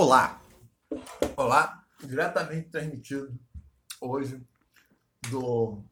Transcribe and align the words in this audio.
Olá! 0.00 0.40
Olá, 1.36 1.84
diretamente 2.04 2.68
transmitido 2.68 3.36
hoje 4.00 4.40
do 5.28 5.82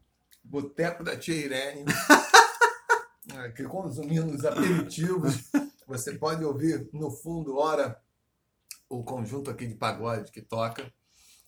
Boteco 0.44 1.02
da 1.02 1.16
Tia 1.16 1.34
Irene, 1.34 1.84
aqui 3.44 3.64
consumindo 3.64 4.32
os 4.32 4.44
aperitivos. 4.44 5.50
Você 5.88 6.14
pode 6.14 6.44
ouvir 6.44 6.88
no 6.92 7.10
fundo, 7.10 7.56
ora, 7.56 8.00
o 8.88 9.02
conjunto 9.02 9.50
aqui 9.50 9.66
de 9.66 9.74
pagode 9.74 10.30
que 10.30 10.40
toca. 10.40 10.88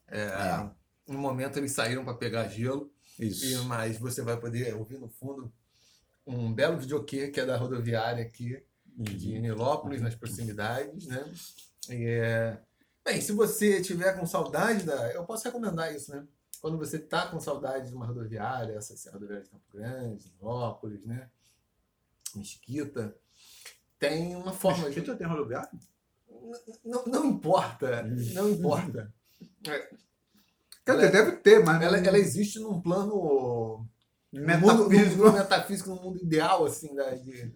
É, 0.09 0.23
É. 0.23 0.71
No 1.07 1.17
momento 1.21 1.59
eles 1.61 1.71
saíram 1.71 2.05
para 2.05 2.15
pegar 2.15 2.49
gelo, 2.49 2.93
e, 3.21 3.29
Isso. 3.29 3.65
mas 3.67 3.99
você 3.99 4.21
vai 4.21 4.37
poder 4.37 4.75
ouvir 4.75 4.99
no 4.99 5.09
fundo 5.09 5.53
um 6.27 6.53
belo 6.53 6.77
videokê 6.77 7.29
que 7.29 7.39
é 7.39 7.47
da 7.47 7.57
rodoviária 7.57 8.25
aqui 8.25 8.61
de 8.97 9.39
Nilópolis, 9.39 10.01
nas 10.01 10.17
proximidades, 10.17 11.07
né? 11.07 11.25
É... 11.91 12.59
Bem, 13.05 13.21
se 13.21 13.33
você 13.33 13.81
tiver 13.81 14.19
com 14.19 14.27
saudade 14.27 14.85
da... 14.85 15.13
Eu 15.13 15.25
posso 15.25 15.45
recomendar 15.45 15.95
isso, 15.95 16.11
né? 16.11 16.27
Quando 16.61 16.77
você 16.77 16.99
tá 16.99 17.29
com 17.29 17.41
saudade 17.41 17.89
de 17.89 17.95
uma 17.95 18.05
rodoviária, 18.07 18.75
essa 18.75 19.11
rodoviária 19.13 19.45
de 19.45 19.51
Campo 19.51 19.65
Grande, 19.73 20.33
Nilópolis, 20.37 21.05
né? 21.05 21.31
Mesquita, 22.35 23.17
tem 23.99 24.37
uma 24.37 24.53
forma 24.53 24.91
de... 24.91 24.97
Mesquita 24.97 25.17
tem 25.17 25.27
rodoviário? 25.27 25.79
Não, 26.85 27.05
não 27.07 27.27
importa, 27.27 28.03
não 28.03 28.51
importa. 28.51 29.13
É, 29.67 29.89
Quer 30.85 30.95
dizer, 30.97 31.13
deve 31.13 31.33
ter, 31.39 31.65
mas 31.65 31.83
Ela, 31.83 31.99
ela 31.99 32.19
existe 32.19 32.59
num 32.59 32.81
plano 32.81 33.87
no 34.33 34.59
mundo, 34.59 34.89
metafísico. 34.89 35.17
no, 35.17 35.25
no 35.27 35.33
metafísico, 35.33 35.91
no 35.91 35.97
mundo 36.03 36.23
ideal, 36.23 36.65
assim, 36.65 36.95
da, 36.95 37.11
de, 37.15 37.53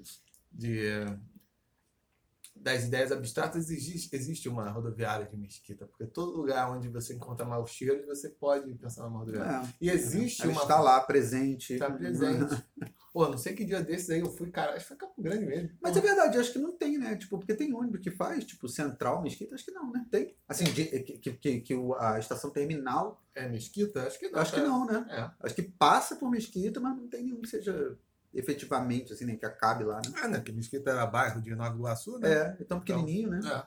de- 0.52 1.04
das 2.62 2.84
ideias 2.84 3.10
abstratas, 3.10 3.70
existe, 3.70 4.14
existe 4.14 4.48
uma 4.48 4.70
rodoviária 4.70 5.26
de 5.26 5.36
Mesquita, 5.36 5.84
porque 5.86 6.06
todo 6.06 6.36
lugar 6.36 6.70
onde 6.70 6.88
você 6.88 7.14
encontra 7.14 7.44
maus 7.44 7.70
cheiros, 7.70 8.06
você 8.06 8.28
pode 8.28 8.72
pensar 8.74 9.02
numa 9.04 9.18
rodoviária. 9.18 9.66
É. 9.66 9.74
E 9.80 9.90
existe 9.90 10.46
uma. 10.46 10.62
está 10.62 10.80
lá, 10.80 11.00
presente. 11.00 11.74
Está 11.74 11.90
presente. 11.90 12.62
Pô, 13.12 13.28
não 13.28 13.36
sei 13.36 13.54
que 13.54 13.64
dia 13.64 13.82
desses 13.82 14.08
aí 14.08 14.20
eu 14.20 14.30
fui, 14.30 14.50
cara, 14.50 14.70
acho 14.70 14.80
que 14.84 14.88
foi 14.88 14.96
Campo 14.96 15.20
Grande 15.20 15.44
mesmo. 15.44 15.70
Mas 15.82 15.94
é 15.94 16.00
verdade, 16.00 16.38
acho 16.38 16.50
que 16.50 16.58
não 16.58 16.72
tem, 16.72 16.96
né? 16.96 17.14
Tipo, 17.14 17.36
porque 17.36 17.54
tem 17.54 17.74
ônibus 17.74 18.00
que 18.00 18.10
faz, 18.10 18.42
tipo, 18.42 18.66
central, 18.68 19.20
mesquita, 19.22 19.54
acho 19.54 19.66
que 19.66 19.70
não, 19.70 19.92
né? 19.92 20.06
Tem. 20.10 20.34
Assim, 20.48 20.64
de- 20.64 20.86
que, 20.86 21.18
que, 21.18 21.32
que, 21.32 21.60
que 21.60 21.74
a 21.98 22.18
estação 22.18 22.48
terminal, 22.48 23.22
É 23.34 23.46
Mesquita? 23.46 24.06
Acho 24.06 24.18
que 24.18 24.30
não. 24.30 24.40
acho 24.40 24.54
que 24.54 24.60
é. 24.60 24.64
não, 24.64 24.86
né? 24.86 25.06
É. 25.10 25.30
Acho 25.44 25.54
que 25.54 25.62
passa 25.62 26.16
por 26.16 26.30
mesquita, 26.30 26.80
mas 26.80 26.96
não 26.96 27.06
tem 27.06 27.24
nenhum 27.24 27.42
que 27.42 27.48
seja 27.48 27.98
efetivamente, 28.34 29.12
assim, 29.12 29.24
nem 29.24 29.36
que 29.36 29.44
acabe 29.44 29.84
lá, 29.84 29.96
né? 29.96 30.12
Ah, 30.22 30.28
né? 30.28 30.40
Que 30.40 30.52
Mesquita 30.52 30.90
era 30.90 31.06
bairro 31.06 31.40
de 31.40 31.54
Nova 31.54 31.74
Iguaçu, 31.74 32.18
né? 32.18 32.32
É, 32.32 32.56
é 32.60 32.64
tão 32.64 32.80
pequenininho, 32.80 33.30
né? 33.30 33.40
É. 33.44 33.66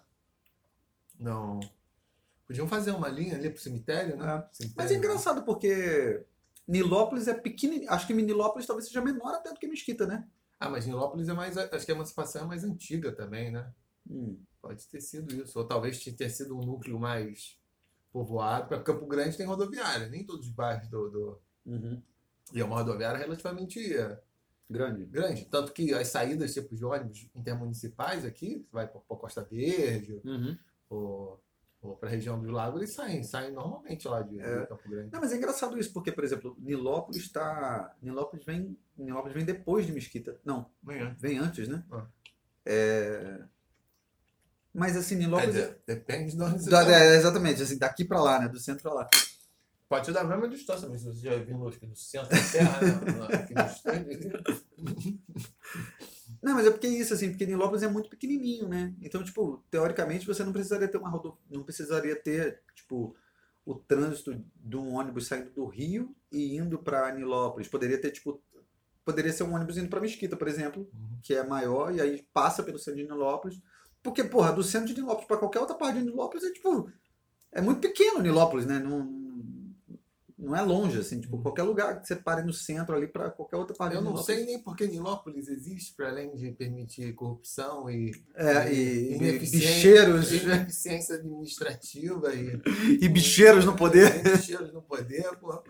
Não. 1.20 1.60
Podiam 2.48 2.68
fazer 2.68 2.92
uma 2.92 3.08
linha 3.08 3.36
ali 3.36 3.50
pro 3.50 3.62
cemitério, 3.62 4.18
né? 4.18 4.26
É. 4.26 4.54
Cemitério, 4.54 4.74
Mas 4.76 4.92
é 4.92 4.96
engraçado 4.96 5.44
porque 5.44 6.26
Nilópolis 6.68 7.28
é 7.28 7.34
pequenininho. 7.34 7.92
Acho 7.92 8.08
que 8.08 8.14
Nilópolis 8.14 8.68
talvez 8.68 8.88
seja 8.88 9.02
menor 9.02 9.34
até 9.36 9.52
do 9.52 9.60
que 9.60 9.68
Mesquita, 9.68 10.06
né? 10.06 10.28
Ah, 10.60 10.70
mas 10.70 10.86
Nilópolis 10.86 11.30
é 11.30 11.34
mais. 11.34 11.58
Acho 11.58 11.86
que 11.86 11.92
a 11.92 11.96
emancipação 11.96 12.44
é 12.44 12.46
mais 12.46 12.64
antiga 12.64 13.12
também, 13.12 13.52
né? 13.52 13.72
Hum. 14.10 14.38
Pode 14.62 14.88
ter 14.88 15.02
sido 15.02 15.34
isso. 15.34 15.60
Ou 15.60 15.66
talvez 15.66 16.04
tenha 16.04 16.30
sido 16.30 16.58
um 16.58 16.62
núcleo 16.62 17.00
mais 17.00 17.60
povoado. 18.12 18.68
Porque 18.68 18.84
Campo 18.84 19.06
Grande 19.06 19.38
tem 19.38 19.46
rodoviária, 19.46 20.08
nem 20.08 20.24
todos 20.24 20.48
os 20.48 20.54
bairros 20.54 20.88
do. 20.88 21.10
do... 21.10 21.42
Uhum. 21.66 22.02
E 22.54 22.62
é 22.62 22.66
uma 22.66 22.78
rodoviária 22.78 23.20
relativamente 23.20 23.80
Grande. 24.70 25.06
grande. 25.06 25.46
Tanto 25.46 25.72
que 25.72 25.94
as 25.94 26.08
saídas 26.08 26.54
tipo, 26.54 26.76
de 26.76 26.84
ônibus 26.84 27.30
intermunicipais 27.36 28.26
aqui, 28.26 28.66
você 28.66 28.72
vai 28.72 28.88
para 28.88 29.00
Costa 29.02 29.44
Verde 29.44 30.20
Uhum. 30.26 30.58
ou, 30.90 31.44
ou 31.82 31.96
para 31.96 32.10
a 32.10 32.12
região 32.12 32.42
do 32.42 32.50
Lago, 32.50 32.80
eles 32.80 32.94
saem, 32.94 33.24
saem 33.24 33.52
normalmente 33.54 34.08
lá 34.08 34.22
de, 34.24 34.38
de 34.38 34.42
É. 34.42 34.66
Campo 34.66 34.90
Grande. 34.90 35.12
Não, 35.12 35.20
mas 35.22 35.32
é 35.32 35.38
engraçado 35.38 35.78
isso, 35.78 35.94
porque, 35.94 36.12
por 36.12 36.24
exemplo, 36.24 36.56
Nilópolis 36.60 37.22
está. 37.22 37.96
Nilópolis 38.02 38.44
vem. 38.44 38.76
Nilópolis 38.98 39.36
vem 39.36 39.46
depois 39.46 39.86
de 39.86 39.92
Mesquita. 39.94 40.40
Não, 40.44 40.70
Amanhã. 40.84 41.16
vem 41.20 41.38
antes, 41.38 41.68
né? 41.68 41.84
Ah. 41.92 42.08
É... 42.66 43.40
Mas 44.74 44.98
assim, 44.98 45.16
Quer 45.16 45.24
Nilópolis. 45.26 45.54
dizer, 45.56 45.78
depende 45.86 46.36
de 46.36 46.42
onde 46.44 46.64
você 46.64 46.70
Da- 46.70 46.84
tá. 46.84 46.92
é, 46.92 47.16
exatamente, 47.16 47.62
assim, 47.62 47.78
daqui 47.78 48.04
pra 48.04 48.22
lá, 48.22 48.40
né? 48.40 48.50
Do 48.50 48.60
centro 48.60 48.82
pra 48.84 48.94
lá. 48.94 49.10
Pode 49.88 50.12
dar 50.12 50.22
a 50.22 50.24
mesma 50.24 50.50
distância, 50.50 50.90
mas 50.90 51.04
você 51.04 51.30
já 51.30 51.36
viu 51.38 51.68
aqui 51.68 51.86
do 51.86 51.96
centro 51.96 52.30
da 52.30 52.52
Terra, 52.52 52.82
né? 52.82 53.36
aqui 53.36 53.54
no 53.54 53.66
estande, 53.66 54.32
Não, 56.42 56.56
mas 56.56 56.66
é 56.66 56.72
porque 56.72 56.88
é 56.88 56.92
isso, 56.92 57.14
assim, 57.14 57.30
porque 57.30 57.46
Nilópolis 57.46 57.84
é 57.84 57.88
muito 57.88 58.10
pequenininho, 58.10 58.68
né? 58.68 58.94
Então, 59.02 59.24
tipo, 59.24 59.64
teoricamente 59.70 60.26
você 60.26 60.44
não 60.44 60.52
precisaria 60.52 60.88
ter 60.88 60.98
uma 60.98 61.10
rodo... 61.10 61.38
não 61.50 61.64
precisaria 61.64 62.16
ter, 62.16 62.62
tipo, 62.74 63.16
o 63.66 63.76
trânsito 63.76 64.44
de 64.56 64.78
um 64.78 64.94
ônibus 64.94 65.28
saindo 65.28 65.52
do 65.52 65.66
Rio 65.66 66.16
e 66.32 66.56
indo 66.56 66.78
pra 66.80 67.12
Nilópolis. 67.14 67.68
Poderia 67.68 68.00
ter, 68.00 68.12
tipo, 68.12 68.42
poderia 69.04 69.32
ser 69.32 69.44
um 69.44 69.54
ônibus 69.54 69.78
indo 69.78 69.90
pra 69.90 70.02
Mesquita, 70.02 70.36
por 70.36 70.48
exemplo, 70.48 70.90
que 71.22 71.34
é 71.34 71.44
maior 71.46 71.94
e 71.94 72.02
aí 72.02 72.28
passa 72.34 72.64
pelo 72.64 72.80
centro 72.80 73.02
de 73.02 73.08
Nilópolis. 73.08 73.60
Porque, 74.04 74.24
porra, 74.24 74.52
do 74.52 74.64
centro 74.64 74.94
de 74.94 75.02
Nilópolis 75.02 75.28
pra 75.28 75.38
qualquer 75.38 75.60
outra 75.60 75.76
parte 75.76 76.00
de 76.00 76.06
Nilópolis 76.06 76.44
é, 76.44 76.52
tipo, 76.52 76.92
é 77.52 77.62
muito 77.62 77.82
pequeno 77.82 78.22
Nilópolis, 78.22 78.66
né? 78.66 78.78
Não, 78.78 79.04
não 80.38 80.56
é 80.56 80.62
longe, 80.62 81.00
assim, 81.00 81.22
tipo, 81.22 81.42
qualquer 81.42 81.64
lugar 81.64 82.02
que 82.02 82.08
você 82.08 82.16
pare 82.16 82.44
no 82.44 82.52
centro 82.52 82.94
ali 82.96 83.08
pra 83.08 83.30
qualquer 83.30 83.56
outra 83.56 83.76
parte 83.76 83.96
Eu 83.96 84.02
não 84.02 84.18
sei 84.18 84.46
nem 84.46 84.62
por 84.62 84.76
que 84.76 84.86
Nilópolis 84.86 85.48
existe, 85.48 85.94
para 85.96 86.10
além 86.10 86.36
de 86.36 86.52
permitir 86.52 87.14
corrupção 87.14 87.90
e 87.90 88.12
É, 88.36 88.72
e, 88.74 89.14
e 89.14 89.16
Ineficiência. 89.16 89.70
bicheiros. 89.70 90.32
ineficiência 90.34 91.16
administrativa 91.16 92.34
e, 92.36 92.60
E 93.02 93.08
bicheiros 93.08 93.64
no 93.66 93.76
poder. 93.76 94.26
e 94.26 94.30
bicheiros 94.38 94.74
no 94.74 94.82
poder, 94.82 95.24
porra. 95.40 95.64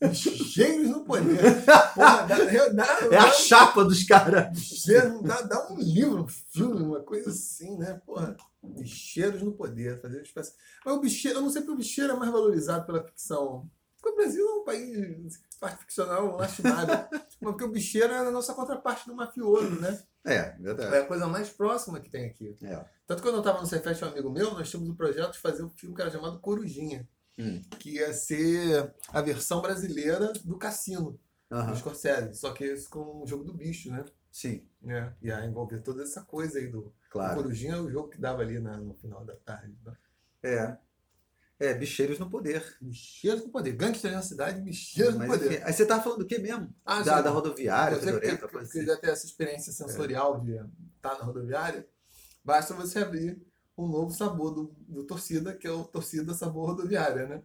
Bicheiros 0.00 0.88
no 0.90 1.04
poder. 1.04 1.38
Porra, 1.94 2.22
dá, 2.26 2.36
dá, 2.72 2.98
É 3.12 3.16
a 3.16 3.30
chapa 3.32 3.84
dos 3.84 4.04
caras. 4.04 4.50
bicheiro, 4.52 5.22
dá, 5.22 5.40
dá 5.42 5.68
um 5.72 5.78
livro, 5.78 6.24
um 6.24 6.28
filme, 6.28 6.82
uma 6.82 7.00
coisa 7.00 7.30
assim, 7.30 7.76
né? 7.76 8.00
Porra. 8.06 8.36
Bicheiros 8.62 9.42
no 9.42 9.52
poder, 9.52 10.00
fazer 10.00 10.22
espécie. 10.22 10.52
Mas 10.84 10.94
o 10.96 11.00
bicheiro, 11.00 11.38
eu 11.38 11.42
não 11.42 11.50
sei 11.50 11.62
porque 11.62 11.74
o 11.74 11.78
bicheiro 11.78 12.12
é 12.12 12.16
mais 12.16 12.30
valorizado 12.32 12.86
pela 12.86 13.02
ficção. 13.04 13.70
Porque 14.00 14.10
o 14.10 14.16
Brasil 14.16 14.46
é 14.46 14.52
um 14.54 14.64
país 14.64 15.42
parte 15.58 15.78
ficcional 15.80 16.36
lastimado. 16.36 16.92
Mas 17.12 17.34
porque 17.40 17.64
o 17.64 17.68
bicheiro 17.70 18.12
é 18.12 18.18
a 18.18 18.30
nossa 18.30 18.54
contraparte 18.54 19.06
do 19.06 19.14
mafioso, 19.14 19.80
né? 19.80 20.00
É, 20.24 20.50
verdade. 20.58 20.94
É 20.94 21.00
a 21.00 21.06
coisa 21.06 21.26
mais 21.26 21.48
próxima 21.50 21.98
que 22.00 22.08
tem 22.10 22.26
aqui. 22.26 22.56
É. 22.62 22.84
Tanto 23.06 23.22
que 23.22 23.28
quando 23.28 23.34
eu 23.36 23.40
estava 23.40 23.60
no 23.60 23.66
Cefest, 23.66 24.04
um 24.04 24.08
amigo 24.08 24.30
meu, 24.30 24.52
nós 24.52 24.68
tínhamos 24.70 24.90
o 24.90 24.94
projeto 24.96 25.32
de 25.32 25.38
fazer 25.38 25.62
um 25.64 25.70
filme 25.70 25.94
que 25.96 26.02
era 26.02 26.10
chamado 26.10 26.38
Corujinha, 26.40 27.08
Hum. 27.40 27.62
que 27.78 27.90
ia 27.94 28.12
ser 28.12 28.92
a 29.10 29.20
versão 29.22 29.62
brasileira 29.62 30.32
do 30.44 30.58
Cassino, 30.58 31.18
Aham. 31.50 31.70
do 31.70 31.76
Scorsese, 31.78 32.34
só 32.34 32.52
que 32.52 32.64
esse 32.64 32.88
com 32.88 33.22
o 33.22 33.26
jogo 33.28 33.44
do 33.44 33.54
bicho, 33.54 33.90
né? 33.90 34.04
Sim, 34.30 34.66
É, 34.86 35.12
ia 35.22 35.44
envolver 35.44 35.80
toda 35.80 36.02
essa 36.02 36.22
coisa 36.22 36.58
aí 36.58 36.68
do 36.68 36.92
claro. 37.10 37.42
Corujinha, 37.42 37.74
é 37.74 37.80
o 37.80 37.90
jogo 37.90 38.08
que 38.08 38.20
dava 38.20 38.42
ali 38.42 38.58
na- 38.60 38.76
no 38.76 38.94
final 38.94 39.24
da 39.24 39.34
tarde. 39.36 39.74
Né? 39.84 39.96
É. 40.42 40.78
É, 41.60 41.74
bicheiros 41.74 42.18
no 42.20 42.30
poder. 42.30 42.76
Bicheiros 42.80 43.42
no 43.44 43.50
poder, 43.50 43.72
gangster 43.72 44.12
na 44.12 44.22
cidade, 44.22 44.60
bicheiros 44.60 45.14
no 45.14 45.18
Mas, 45.20 45.28
poder. 45.30 45.54
enfim, 45.54 45.62
aí 45.64 45.72
você 45.72 45.84
tava 45.84 46.02
falando 46.04 46.20
do 46.20 46.26
que 46.26 46.38
mesmo? 46.38 46.72
Ah, 46.84 47.02
da, 47.02 47.16
sim. 47.18 47.22
da 47.24 47.30
rodoviária, 47.30 47.98
Você 47.98 48.20
que 48.20 48.36
que- 48.36 48.56
assim. 48.58 48.78
quiser 48.78 49.00
ter 49.00 49.10
essa 49.10 49.26
experiência 49.26 49.72
sensorial 49.72 50.40
de 50.40 50.52
estar 50.96 51.18
na 51.18 51.24
rodoviária, 51.24 51.84
basta 52.44 52.74
você 52.74 53.00
abrir 53.00 53.42
um 53.76 53.88
novo 53.88 54.12
sabor 54.12 54.54
do, 54.54 54.72
do 54.86 55.02
torcida, 55.04 55.52
que 55.56 55.66
é 55.66 55.70
o 55.72 55.82
torcida 55.82 56.32
sabor 56.32 56.66
rodoviária, 56.70 57.26
né? 57.26 57.42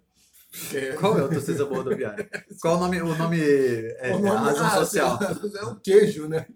É- 0.74 0.94
Qual 0.94 1.18
é 1.18 1.24
o 1.24 1.30
torcida 1.30 1.58
sabor 1.60 1.78
rodoviária? 1.78 2.30
Qual 2.62 2.78
o 2.78 2.80
nome, 2.80 3.02
o 3.02 3.16
nome, 3.16 3.40
é, 3.42 4.12
o 4.14 4.20
nome- 4.20 4.30
a 4.30 4.40
razão 4.40 4.66
ah, 4.66 4.86
social? 4.86 5.20
É 5.60 5.66
o 5.66 5.76
queijo, 5.80 6.28
né? 6.28 6.46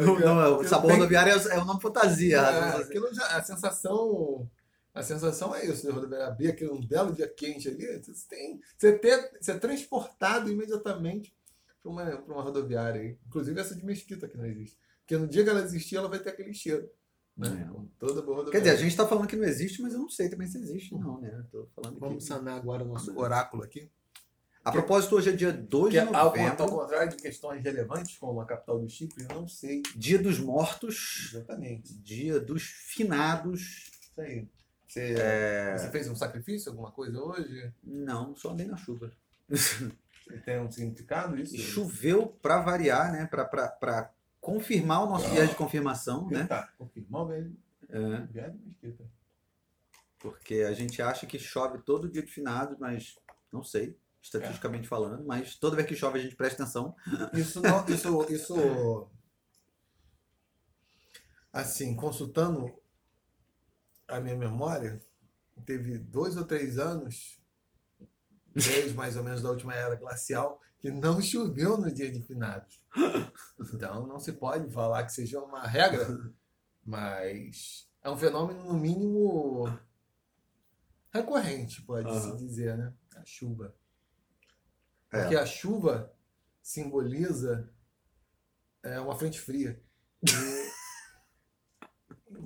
Não, 0.00 0.18
não, 0.18 0.40
é 0.40 0.48
o 0.48 0.64
sabor 0.64 0.88
Bem- 0.88 0.96
rodoviário 0.96 1.32
é, 1.32 1.36
o- 1.36 1.48
é 1.50 1.58
o 1.58 1.64
nome 1.64 1.80
fantasia. 1.82 2.38
É, 2.38 3.14
já, 3.14 3.26
a 3.36 3.42
sensação. 3.42 4.48
A 4.94 5.02
sensação 5.02 5.54
é 5.54 5.66
isso, 5.66 5.86
de 5.86 5.92
rodoviária 5.92 6.26
abrir 6.28 6.48
aquele 6.48 6.70
um 6.70 6.80
belo 6.80 7.12
dia 7.12 7.28
quente 7.28 7.68
ali, 7.68 7.86
você 8.02 8.26
tem. 8.28 8.60
Você, 8.76 8.92
ter, 8.98 9.30
você 9.40 9.52
é 9.52 9.58
transportado 9.58 10.50
imediatamente 10.50 11.34
para 11.82 11.90
uma, 11.92 12.04
pra 12.04 12.34
uma 12.34 12.42
rodoviária 12.42 13.00
aí. 13.00 13.18
Inclusive 13.26 13.60
essa 13.60 13.74
de 13.74 13.84
Mesquita 13.84 14.28
que 14.28 14.36
não 14.36 14.46
existe. 14.46 14.78
Porque 15.00 15.16
no 15.16 15.28
dia 15.28 15.44
que 15.44 15.50
ela 15.50 15.60
existir, 15.62 15.96
ela 15.96 16.08
vai 16.08 16.18
ter 16.18 16.30
aquele 16.30 16.54
cheiro. 16.54 16.88
Né? 17.40 17.62
É. 17.66 17.72
Com 17.72 17.86
Toda 17.98 18.22
boa 18.22 18.36
Quer 18.36 18.44
rodoviária. 18.44 18.60
dizer, 18.60 18.76
a 18.76 18.76
gente 18.88 18.96
tá 18.96 19.06
falando 19.06 19.26
que 19.26 19.36
não 19.36 19.44
existe, 19.44 19.82
mas 19.82 19.92
eu 19.92 19.98
não 19.98 20.08
sei 20.08 20.28
também 20.28 20.46
se 20.46 20.58
existe, 20.58 20.94
não, 20.94 21.20
né? 21.20 21.44
Tô 21.50 21.66
falando 21.74 21.94
que... 21.94 22.00
Vamos 22.00 22.24
sanar 22.24 22.56
agora 22.56 22.84
o 22.84 22.88
nosso 22.88 23.18
oráculo 23.18 23.62
aqui. 23.62 23.90
A 24.62 24.70
propósito, 24.70 25.16
hoje 25.16 25.30
é 25.30 25.32
dia 25.32 25.52
2 25.52 25.84
Que 25.86 25.90
de 25.92 25.96
é, 25.98 26.02
ao, 26.02 26.14
ao 26.14 26.24
novembro, 26.26 26.68
contrário 26.68 27.10
de 27.10 27.16
questões 27.16 27.62
relevantes, 27.62 28.18
como 28.18 28.40
a 28.40 28.46
capital 28.46 28.78
do 28.78 28.88
Chipre, 28.88 29.24
eu 29.28 29.34
não 29.34 29.48
sei 29.48 29.82
dia 29.96 30.18
dos 30.18 30.38
mortos, 30.38 31.30
exatamente. 31.32 31.94
dia 31.94 32.38
dos 32.38 32.62
finados. 32.62 33.90
Isso 34.02 34.20
aí. 34.20 34.48
Você, 34.86 35.14
É... 35.18 35.78
você 35.78 35.90
fez 35.90 36.08
um 36.08 36.16
sacrifício, 36.16 36.70
alguma 36.70 36.90
coisa 36.90 37.18
hoje? 37.18 37.72
Não, 37.82 38.36
só 38.36 38.50
andei 38.50 38.66
na 38.66 38.76
chuva. 38.76 39.10
Tem 40.44 40.60
um 40.60 40.70
significado 40.70 41.38
isso? 41.38 41.54
E 41.54 41.58
choveu 41.58 42.26
pra 42.42 42.60
variar, 42.60 43.12
né? 43.12 43.26
Pra 43.26 44.12
confirmar 44.40 45.02
o 45.04 45.10
nosso 45.10 45.28
viés 45.30 45.50
de 45.50 45.56
confirmação, 45.56 46.28
né? 46.28 46.46
Tá, 46.46 46.72
confirmar 46.78 47.22
o 47.22 47.26
viés 47.28 47.50
É, 47.88 48.26
viés 48.26 48.52
de 48.52 48.58
Mesquita. 48.58 49.04
porque 50.18 50.56
a 50.68 50.72
gente 50.72 51.00
acha 51.02 51.26
que 51.26 51.38
chove 51.38 51.78
todo 51.78 52.08
dia 52.08 52.22
de 52.22 52.30
finados, 52.30 52.78
mas 52.78 53.18
não 53.52 53.62
sei, 53.64 53.96
estatisticamente 54.22 54.86
falando, 54.88 55.24
mas 55.24 55.54
toda 55.56 55.76
vez 55.76 55.88
que 55.88 55.96
chove 55.96 56.18
a 56.18 56.22
gente 56.22 56.36
presta 56.36 56.62
atenção. 56.62 56.94
Isso, 57.32 57.60
não, 57.60 57.84
isso, 57.88 58.32
isso, 58.32 59.08
assim, 61.52 61.94
consultando 61.96 62.72
a 64.06 64.20
minha 64.20 64.36
memória, 64.36 65.00
teve 65.64 65.98
dois 65.98 66.36
ou 66.36 66.44
três 66.44 66.78
anos, 66.78 67.40
desde 68.54 68.94
mais 68.94 69.16
ou 69.16 69.24
menos 69.24 69.42
da 69.42 69.50
última 69.50 69.74
era 69.74 69.94
glacial, 69.94 70.60
que 70.80 70.90
não 70.90 71.20
choveu 71.20 71.76
no 71.76 71.92
dia 71.92 72.10
de 72.10 72.22
finados. 72.22 72.80
Então, 73.74 74.06
não 74.06 74.18
se 74.18 74.32
pode 74.32 74.72
falar 74.72 75.04
que 75.04 75.12
seja 75.12 75.38
uma 75.38 75.66
regra, 75.66 76.32
mas 76.84 77.86
é 78.02 78.10
um 78.10 78.16
fenômeno, 78.16 78.64
no 78.64 78.74
mínimo, 78.74 79.64
recorrente, 81.12 81.82
pode-se 81.82 82.28
Aham. 82.28 82.36
dizer, 82.36 82.78
né? 82.78 82.94
A 83.14 83.24
chuva. 83.24 83.74
É. 85.12 85.20
Porque 85.20 85.36
a 85.36 85.44
chuva 85.44 86.12
simboliza 86.62 87.68
é, 88.82 88.98
uma 89.00 89.14
frente 89.14 89.38
fria. 89.38 89.78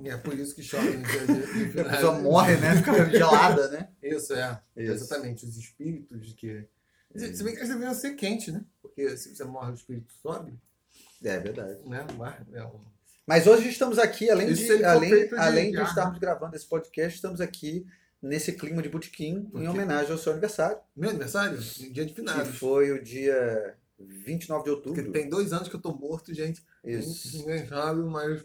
E, 0.02 0.08
é 0.10 0.16
por 0.16 0.36
isso 0.36 0.56
que 0.56 0.62
chove 0.62 0.96
no 0.96 1.06
dia 1.06 1.26
de, 1.26 1.72
de 1.72 1.80
A 1.80 1.84
pessoa 1.84 2.18
morre, 2.18 2.56
né? 2.56 2.76
Fica 2.76 3.10
gelada, 3.10 3.68
né? 3.68 3.92
Isso, 4.02 4.34
é. 4.34 4.60
Isso. 4.76 4.92
Exatamente. 5.04 5.46
Os 5.46 5.56
espíritos 5.56 6.32
que. 6.32 6.68
Se 7.16 7.42
bem 7.44 7.52
que 7.54 7.60
eles 7.60 7.68
deveriam 7.68 7.94
ser 7.94 8.14
quentes, 8.14 8.52
né? 8.52 8.64
Porque 8.82 9.16
se 9.16 9.34
você 9.34 9.44
morre, 9.44 9.72
o 9.72 9.74
espírito 9.74 10.12
sobe, 10.22 10.58
É 11.22 11.38
verdade. 11.38 11.78
né? 11.88 12.06
Mas 12.18 12.34
é 12.52 12.64
um- 12.64 12.80
Mas 13.26 13.46
hoje 13.46 13.68
estamos 13.68 13.98
aqui, 13.98 14.28
além 14.30 14.50
Isso 14.50 14.76
de, 14.76 14.84
além, 14.84 15.28
de 15.28 15.34
além 15.36 15.70
de 15.70 15.78
ar, 15.78 15.88
estarmos 15.88 16.18
gravando 16.18 16.54
esse 16.56 16.66
podcast, 16.66 17.14
estamos 17.16 17.40
aqui 17.40 17.86
nesse 18.20 18.52
clima 18.52 18.82
de 18.82 18.88
botequim 18.88 19.50
em 19.54 19.68
homenagem 19.68 20.12
ao 20.12 20.18
seu 20.18 20.32
aniversário, 20.32 20.78
Meu 20.96 21.10
aniversário? 21.10 21.58
Dia 21.58 22.04
de 22.04 22.12
que 22.12 22.20
finados. 22.20 22.58
foi 22.58 22.90
o 22.90 23.02
dia 23.02 23.76
29 23.98 24.64
de 24.64 24.70
Porque 24.76 24.88
outubro. 24.90 25.12
tem 25.12 25.28
dois 25.28 25.52
anos 25.52 25.68
que 25.68 25.76
eu 25.76 25.80
tô 25.80 25.92
morto, 25.94 26.34
gente. 26.34 26.62
Isso. 26.84 27.38
Ninguém 27.38 27.66
sabe, 27.66 28.00
mas 28.02 28.44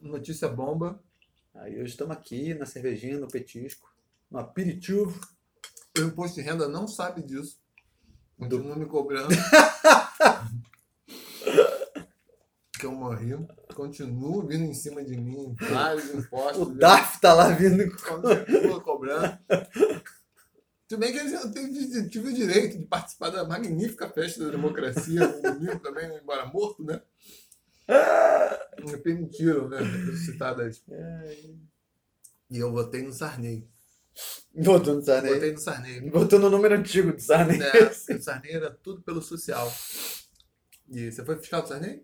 notícia 0.00 0.48
bomba. 0.48 1.00
Aí 1.54 1.74
hoje 1.76 1.90
estamos 1.92 2.16
aqui 2.16 2.54
na 2.54 2.66
cervejinha, 2.66 3.18
no 3.18 3.28
petisco, 3.28 3.88
no 4.30 4.38
aperitivo. 4.38 5.18
O 5.98 6.02
imposto 6.02 6.34
de 6.36 6.42
renda 6.42 6.68
não 6.68 6.86
sabe 6.86 7.22
disso. 7.22 7.58
Continua 8.38 8.76
me 8.76 8.86
cobrando. 8.86 9.28
que 12.78 12.86
eu 12.86 12.92
morri. 12.92 13.36
Continua 13.74 14.46
vindo 14.46 14.64
em 14.64 14.74
cima 14.74 15.04
de 15.04 15.16
mim. 15.16 15.54
Vários 15.58 16.14
impostos. 16.14 16.62
O 16.62 16.74
DAF 16.74 17.20
tá 17.20 17.34
lá 17.34 17.48
vindo. 17.48 17.84
Continua 17.96 18.80
cobrando. 18.80 19.38
Tudo 20.88 21.00
bem 21.00 21.12
que 21.12 21.18
eu 21.18 21.52
tive, 21.52 22.08
tive 22.08 22.28
o 22.28 22.34
direito 22.34 22.78
de 22.78 22.86
participar 22.86 23.30
da 23.30 23.44
magnífica 23.44 24.08
festa 24.08 24.44
da 24.44 24.50
democracia 24.50 25.26
no 25.26 25.42
domingo 25.42 25.80
também, 25.80 26.16
embora 26.16 26.46
morto, 26.46 26.84
né? 26.84 27.02
Me 28.84 28.96
permitiram, 28.98 29.68
né? 29.68 29.78
Ressuscitar 29.78 30.54
das... 30.54 30.82
E 32.48 32.58
eu 32.58 32.70
votei 32.70 33.02
no 33.02 33.12
Sarney. 33.12 33.68
Botou 34.54 34.94
no 34.94 35.02
Sarney. 35.02 35.34
Votei 35.34 35.52
no 35.52 35.58
Sarney. 35.58 36.00
Botou 36.10 36.38
no 36.38 36.48
número 36.50 36.74
antigo 36.74 37.12
do 37.12 37.20
Sarney. 37.20 37.58
né? 37.58 37.70
O 38.16 38.22
Sarney 38.22 38.52
era 38.52 38.70
tudo 38.70 39.02
pelo 39.02 39.20
social. 39.20 39.70
E 40.90 41.10
você 41.10 41.24
foi 41.24 41.36
fiscal 41.38 41.62
do 41.62 41.68
Sarney? 41.68 42.02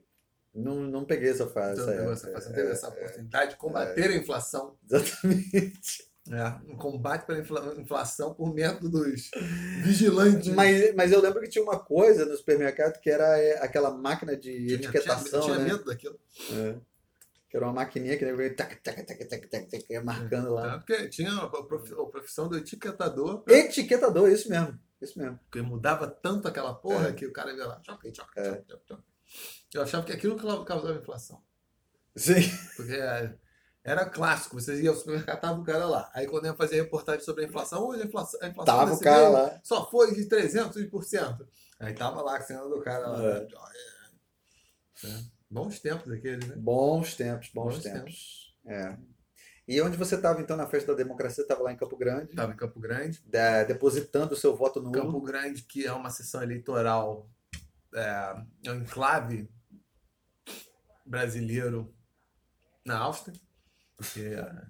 Não, 0.54 0.80
não 0.82 1.04
peguei 1.04 1.30
essa 1.30 1.46
fase. 1.46 1.80
Então, 1.80 2.12
essa 2.12 2.26
você 2.26 2.26
época. 2.28 2.40
você 2.42 2.52
teve 2.52 2.70
essa 2.72 2.88
oportunidade 2.88 3.50
de 3.52 3.56
combater 3.56 4.10
a 4.10 4.16
inflação. 4.16 4.76
Exatamente. 4.84 6.12
É, 6.30 6.72
um 6.72 6.76
combate 6.76 7.26
pela 7.26 7.40
infla- 7.40 7.74
inflação 7.78 8.32
por 8.32 8.54
métodos 8.54 9.30
vigilantes. 9.82 10.54
Mas, 10.54 10.94
mas 10.94 11.10
eu 11.10 11.20
lembro 11.20 11.40
que 11.40 11.48
tinha 11.48 11.64
uma 11.64 11.78
coisa 11.80 12.24
no 12.24 12.36
supermercado 12.36 13.00
que 13.00 13.10
era 13.10 13.38
é, 13.38 13.58
aquela 13.64 13.90
máquina 13.90 14.36
de 14.36 14.52
Tinha- 14.52 14.74
etiquetação, 14.76 15.40
tinha, 15.40 15.54
tinha 15.54 15.58
né? 15.58 15.72
medo 15.72 15.84
daquilo. 15.84 16.16
É. 16.52 16.74
Que 17.52 17.58
era 17.58 17.66
uma 17.66 17.74
maquininha 17.74 18.16
que 18.16 18.24
veio 18.32 18.56
tac, 18.56 18.76
tac, 18.82 19.02
tac, 19.04 19.24
tac, 19.26 19.46
tac, 19.46 19.66
tac, 19.68 20.00
marcando 20.02 20.54
lá. 20.54 20.74
É, 20.74 20.78
porque 20.78 21.08
tinha 21.10 21.30
a 21.36 21.46
prof- 21.50 21.92
a 21.92 22.06
profissão 22.06 22.48
do 22.48 22.56
etiquetador, 22.56 23.44
Etiquetador, 23.46 24.30
isso 24.30 24.48
mesmo. 24.48 24.80
Isso 25.02 25.18
mesmo. 25.18 25.38
porque 25.44 25.60
mudava 25.60 26.06
tanto 26.08 26.48
aquela 26.48 26.72
porra 26.72 27.08
É. 27.08 27.12
que 27.12 27.26
o 27.26 27.32
cara 27.32 27.52
ia 27.52 27.66
lá, 27.66 27.78
choque, 27.84 28.10
choque, 28.14 28.40
É. 28.40 28.44
choque, 28.54 28.64
choque, 28.70 28.82
choque. 28.88 29.02
Eu 29.74 29.82
achava 29.82 30.06
que 30.06 30.12
aquilo 30.12 30.34
causava 30.64 30.94
inflação. 30.98 31.42
Sim. 32.16 32.40
Porque 32.74 32.94
é, 32.94 33.34
era 33.84 34.06
clássico, 34.06 34.58
você 34.58 34.80
ia 34.80 34.88
ao 34.88 34.96
supermercado, 34.96 35.40
tava 35.42 35.60
o 35.60 35.64
cara 35.64 35.84
lá. 35.86 36.10
Aí 36.14 36.26
quando 36.26 36.46
ia 36.46 36.54
fazer 36.54 36.76
reportagem 36.76 37.20
sobre 37.22 37.44
a 37.44 37.48
inflação, 37.48 37.86
hoje 37.86 38.00
a 38.02 38.06
inflação, 38.06 38.40
a 38.42 38.48
inflação 38.48 38.76
Tava 38.78 38.94
o 38.94 38.98
cara 39.00 39.28
lá. 39.28 39.60
só 39.62 39.90
foi 39.90 40.14
de 40.14 40.24
300%. 40.26 41.46
Aí 41.80 41.92
tava 41.92 42.22
lá 42.22 42.38
a 42.38 42.40
cena 42.40 42.62
do 42.66 42.80
cara 42.80 43.08
lá. 43.08 43.22
É. 43.22 43.46
né? 45.04 45.24
Bons 45.52 45.78
tempos 45.80 46.10
aqueles, 46.10 46.48
né? 46.48 46.54
Bons 46.56 47.14
tempos, 47.14 47.50
bons, 47.54 47.74
Bons 47.74 47.82
tempos. 47.82 48.56
É. 48.66 48.96
E 49.68 49.80
onde 49.82 49.96
você 49.96 50.14
estava 50.16 50.40
então 50.40 50.56
na 50.56 50.66
festa 50.66 50.92
da 50.92 50.96
democracia? 50.98 51.42
Estava 51.42 51.62
lá 51.62 51.72
em 51.72 51.76
Campo 51.76 51.96
Grande, 51.96 52.34
Tava 52.34 52.52
em 52.52 52.56
Campo 52.56 52.80
Grande. 52.80 53.22
da- 53.26 53.62
depositando 53.64 54.32
o 54.32 54.36
seu 54.36 54.56
voto 54.56 54.80
nulo. 54.80 54.92
Campo 54.92 55.20
Grande, 55.20 55.62
que 55.62 55.86
é 55.86 55.92
uma 55.92 56.10
sessão 56.10 56.42
eleitoral, 56.42 57.28
é, 57.94 58.42
é 58.64 58.70
um 58.72 58.76
enclave 58.76 59.48
brasileiro 61.04 61.94
na 62.84 62.98
Áustria. 62.98 63.38
E, 64.16 64.20
é, 64.34 64.62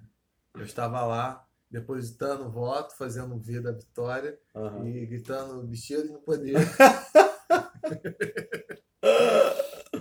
eu 0.55 0.63
estava 0.63 1.03
lá 1.05 1.47
depositando 1.71 2.45
o 2.45 2.51
voto, 2.51 2.95
fazendo 2.95 3.39
V 3.39 3.61
da 3.61 3.71
vitória 3.71 4.37
Aham. 4.53 4.85
e 4.87 5.05
gritando 5.07 5.63
bicheiro 5.63 6.11
no 6.11 6.19
poder. 6.19 6.55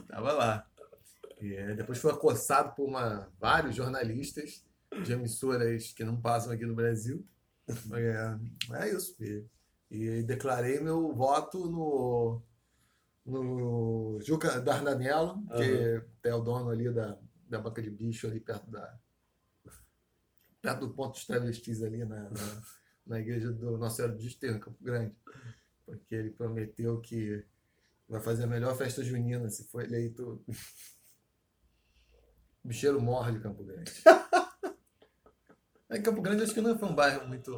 Tava 0.08 0.32
lá. 0.32 0.66
E 1.42 1.56
é, 1.56 1.74
depois 1.74 1.98
foi 1.98 2.12
acossado 2.12 2.72
por 2.76 2.88
uma, 2.88 3.28
vários 3.40 3.74
jornalistas 3.74 4.64
de 5.04 5.12
emissoras 5.12 5.92
que 5.92 6.04
não 6.04 6.20
passam 6.20 6.52
aqui 6.52 6.64
no 6.64 6.74
Brasil. 6.74 7.26
É, 7.92 8.38
é 8.84 8.94
isso. 8.94 9.16
E, 9.20 9.44
e 9.90 10.22
declarei 10.22 10.78
meu 10.78 11.12
voto 11.12 11.68
no, 11.68 12.42
no 13.26 14.20
Juca 14.22 14.60
Dardanello, 14.60 15.42
que 16.22 16.28
é 16.28 16.34
o 16.34 16.40
dono 16.40 16.70
ali 16.70 16.92
da, 16.92 17.18
da 17.48 17.58
banca 17.58 17.82
de 17.82 17.90
bicho 17.90 18.28
ali 18.28 18.38
perto 18.38 18.70
da 18.70 18.98
perto 20.60 20.86
do 20.86 20.94
ponto 20.94 21.14
dos 21.14 21.26
travestis 21.26 21.82
ali 21.82 22.04
na, 22.04 22.30
na, 22.30 22.62
na 23.04 23.20
igreja 23.20 23.50
do 23.50 23.76
Nossa 23.76 23.96
Senhora 23.96 24.14
do 24.14 24.22
Desterro, 24.22 24.56
em 24.58 24.60
Campo 24.60 24.78
Grande. 24.80 25.12
Porque 25.84 26.14
ele 26.14 26.30
prometeu 26.30 27.00
que 27.00 27.44
vai 28.08 28.20
fazer 28.20 28.44
a 28.44 28.46
melhor 28.46 28.76
festa 28.76 29.02
junina 29.02 29.48
se 29.48 29.64
for 29.64 29.82
eleito. 29.82 30.40
O 32.64 32.68
bicheiro 32.68 33.00
morre 33.00 33.32
de 33.32 33.40
Campo 33.40 33.64
Grande. 33.64 33.92
Aí 35.90 36.00
Campo 36.02 36.22
Grande 36.22 36.44
acho 36.44 36.54
que 36.54 36.60
não 36.60 36.78
foi 36.78 36.88
um 36.88 36.94
bairro 36.94 37.26
muito 37.26 37.50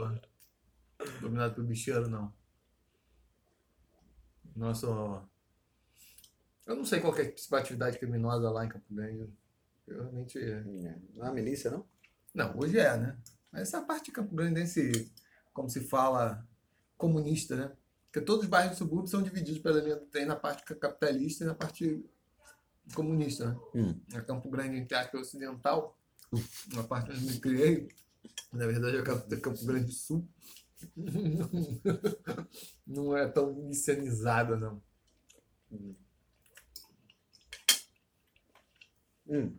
dominado 1.20 1.54
por 1.54 1.64
bicheiro, 1.64 2.08
não. 2.08 2.32
Nossa. 4.56 4.86
Eu 6.66 6.76
não 6.76 6.84
sei 6.84 7.00
qual 7.00 7.16
é 7.18 7.22
a 7.22 7.32
principal 7.32 7.60
atividade 7.60 7.98
criminosa 7.98 8.50
lá 8.50 8.64
em 8.64 8.68
Campo 8.68 8.86
Grande. 8.90 9.30
Eu 9.86 10.02
realmente. 10.02 10.38
Não 11.14 11.26
é 11.26 11.28
a 11.28 11.32
milícia, 11.32 11.70
não? 11.70 11.86
Não, 12.32 12.58
hoje 12.58 12.78
é, 12.78 12.96
né? 12.96 13.18
Mas 13.52 13.62
essa 13.62 13.82
parte 13.82 14.06
de 14.06 14.12
Campo 14.12 14.34
Grande, 14.34 14.60
esse, 14.60 15.12
como 15.52 15.68
se 15.68 15.80
fala, 15.80 16.46
comunista, 16.96 17.54
né? 17.56 17.76
Porque 18.06 18.24
todos 18.24 18.44
os 18.44 18.50
bairros 18.50 18.76
do 18.76 18.78
subúrbio 18.78 19.08
são 19.08 19.22
divididos 19.22 19.60
pela 19.60 19.80
linha 19.80 19.96
do 19.96 20.06
trem 20.06 20.24
na 20.24 20.36
parte 20.36 20.64
capitalista 20.76 21.44
e 21.44 21.46
na 21.46 21.54
parte 21.54 22.04
comunista, 22.94 23.50
né? 23.50 23.60
Hum. 23.74 24.00
A 24.14 24.20
Campo 24.20 24.50
Grande, 24.50 24.76
entre 24.76 24.96
aspas, 24.96 25.20
ocidental, 25.20 25.98
uma 26.72 26.84
parte 26.84 27.10
onde 27.10 27.24
me 27.24 27.38
criei, 27.38 27.88
na 28.52 28.66
verdade 28.66 28.96
é 28.96 29.00
o 29.00 29.04
Campo 29.04 29.40
Campo 29.40 29.64
Grande 29.64 29.86
do 29.86 29.92
Sul, 29.92 30.28
não 32.86 33.16
é 33.16 33.26
tão 33.28 33.54
milicianizada, 33.54 34.56
não. 34.56 34.82
Hum. 39.26 39.56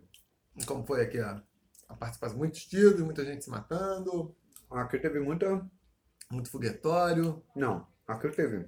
Como 0.66 0.86
foi 0.86 1.02
aqui 1.02 1.20
a, 1.20 1.44
a 1.90 1.96
participação? 1.96 2.38
Muitos 2.38 2.66
tiros, 2.66 3.02
muita 3.02 3.26
gente 3.26 3.44
se 3.44 3.50
matando, 3.50 4.36
Aqui 4.70 5.00
teve 5.00 5.20
muita. 5.20 5.66
muito 6.30 6.50
foguetório. 6.50 7.44
Não, 7.56 7.88
aqui 8.08 8.30
teve. 8.30 8.68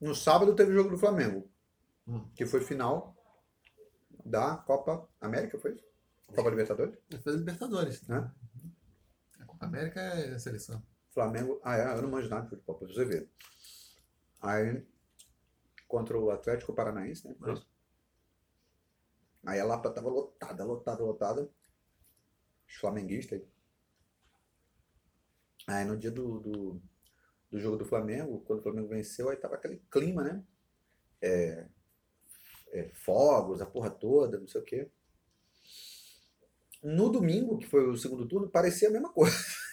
No 0.00 0.14
sábado 0.14 0.54
teve 0.54 0.72
o 0.72 0.74
jogo 0.74 0.90
do 0.90 0.98
Flamengo, 0.98 1.48
Hum. 2.06 2.28
que 2.34 2.44
foi 2.44 2.60
final 2.60 3.16
da 4.24 4.56
Copa 4.56 5.08
América, 5.20 5.58
foi? 5.58 5.82
Copa 6.34 6.50
Libertadores? 6.50 6.98
Ele 7.10 7.22
fez 7.22 7.36
Libertadores. 7.36 8.02
Né? 8.08 8.30
A 9.40 9.44
Copa 9.46 9.66
América 9.66 10.00
é 10.00 10.34
a 10.34 10.38
seleção. 10.38 10.82
Flamengo. 11.10 11.60
Ah, 11.62 11.76
é, 11.76 11.96
eu 11.96 12.02
não 12.02 12.10
manjo 12.10 12.28
nada 12.28 12.42
de 12.42 12.50
futebol, 12.50 12.76
pra 12.76 12.88
você 12.88 13.04
ver. 13.04 13.30
Aí, 14.42 14.84
contra 15.86 16.18
o 16.18 16.30
Atlético 16.30 16.74
Paranaense, 16.74 17.26
né? 17.28 17.34
Foi 17.38 17.52
isso? 17.52 17.68
Aí 19.46 19.60
a 19.60 19.64
Lapa 19.64 19.90
tava 19.90 20.08
lotada, 20.08 20.64
lotada, 20.64 21.04
lotada. 21.04 21.50
Os 22.68 22.74
flamenguistas. 22.76 23.42
Aí 25.66 25.84
no 25.84 25.96
dia 25.96 26.10
do, 26.10 26.40
do, 26.40 26.82
do 27.50 27.60
jogo 27.60 27.76
do 27.76 27.84
Flamengo, 27.84 28.40
quando 28.40 28.60
o 28.60 28.62
Flamengo 28.62 28.88
venceu, 28.88 29.28
aí 29.28 29.36
tava 29.36 29.54
aquele 29.54 29.82
clima, 29.90 30.22
né? 30.22 30.44
É, 31.20 31.68
é, 32.74 32.88
fogos, 32.92 33.62
a 33.62 33.66
porra 33.66 33.88
toda, 33.88 34.38
não 34.38 34.48
sei 34.48 34.60
o 34.60 34.64
quê. 34.64 34.90
No 36.82 37.08
domingo, 37.08 37.56
que 37.56 37.66
foi 37.66 37.88
o 37.88 37.96
segundo 37.96 38.26
turno, 38.26 38.50
parecia 38.50 38.88
a 38.88 38.90
mesma 38.90 39.10
coisa. 39.10 39.36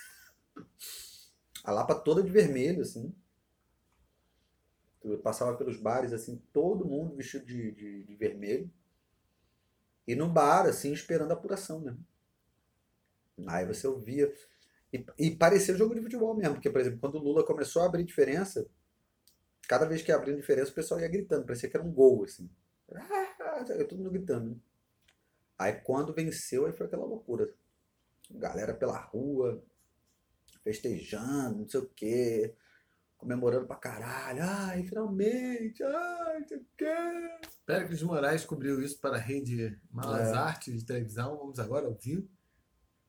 A 1.63 1.72
Lapa 1.72 1.93
toda 1.93 2.24
de 2.24 2.29
vermelho, 2.31 2.81
assim. 2.81 3.13
Eu 5.03 5.20
passava 5.20 5.55
pelos 5.58 5.77
bares, 5.77 6.13
assim, 6.13 6.41
todo 6.53 6.86
mundo 6.88 7.15
vestido 7.15 7.46
de, 7.46 7.72
de, 7.72 8.03
de 8.03 8.15
vermelho. 8.15 8.72
E 10.08 10.15
no 10.15 10.27
bar, 10.29 10.65
assim, 10.65 10.91
esperando 10.91 11.31
a 11.31 11.34
apuração, 11.34 11.81
né? 11.81 11.96
Aí 13.48 13.65
você 13.65 13.86
ouvia. 13.88 14.34
E, 14.91 15.05
e 15.20 15.36
parecia 15.36 15.75
jogo 15.75 15.93
de 15.93 16.01
futebol 16.01 16.36
mesmo, 16.36 16.55
porque, 16.55 16.70
por 16.70 16.81
exemplo, 16.81 17.00
quando 17.00 17.15
o 17.15 17.24
Lula 17.24 17.46
começou 17.46 17.81
a 17.81 17.86
abrir 17.86 18.03
diferença, 18.03 18.67
cada 19.67 19.86
vez 19.86 20.01
que 20.01 20.12
abria 20.12 20.36
diferença, 20.36 20.72
o 20.72 20.75
pessoal 20.75 21.00
ia 21.00 21.08
gritando, 21.08 21.46
parecia 21.46 21.70
que 21.70 21.77
era 21.77 21.86
um 21.86 21.91
gol, 21.91 22.24
assim. 22.24 22.50
Ah, 22.95 23.65
todo 23.88 23.98
mundo 23.98 24.12
gritando. 24.12 24.50
Né? 24.51 24.55
Aí 25.57 25.74
quando 25.74 26.13
venceu, 26.13 26.65
aí 26.65 26.74
foi 26.74 26.88
aquela 26.88 27.05
loucura. 27.05 27.53
Galera 28.29 28.74
pela 28.74 28.98
rua, 28.98 29.63
festejando, 30.63 31.60
não 31.60 31.69
sei 31.69 31.79
o 31.81 31.89
quê, 31.95 32.55
comemorando 33.17 33.67
pra 33.67 33.75
caralho. 33.75 34.41
Ai, 34.43 34.83
finalmente, 34.83 35.83
ai, 35.83 36.39
não 36.39 36.48
sei 36.48 36.57
o 36.57 36.65
quê. 36.77 37.48
Péricles 37.65 38.01
Moraes 38.01 38.45
cobriu 38.45 38.81
isso 38.81 39.00
para 39.00 39.17
a 39.17 39.19
rede 39.19 39.79
Malas 39.91 40.29
é. 40.29 40.33
Artes 40.33 40.79
de 40.79 40.86
televisão. 40.86 41.38
Vamos 41.38 41.60
agora 41.60 41.88
ouvir 41.88 42.27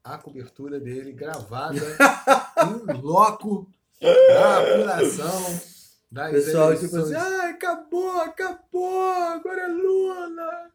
a 0.05 0.19
cobertura 0.19 0.81
dele 0.81 1.13
gravada 1.13 1.79
em 2.91 3.01
loco 3.01 3.71
da 4.01 4.59
apuração 4.59 5.72
das 6.13 6.31
Pessoal, 6.31 6.77
tipo 6.79 6.95
assim, 6.95 7.15
ai, 7.15 7.51
acabou, 7.53 8.21
acabou, 8.21 9.01
agora 9.01 9.63
é 9.63 9.69
Lula. 9.69 10.71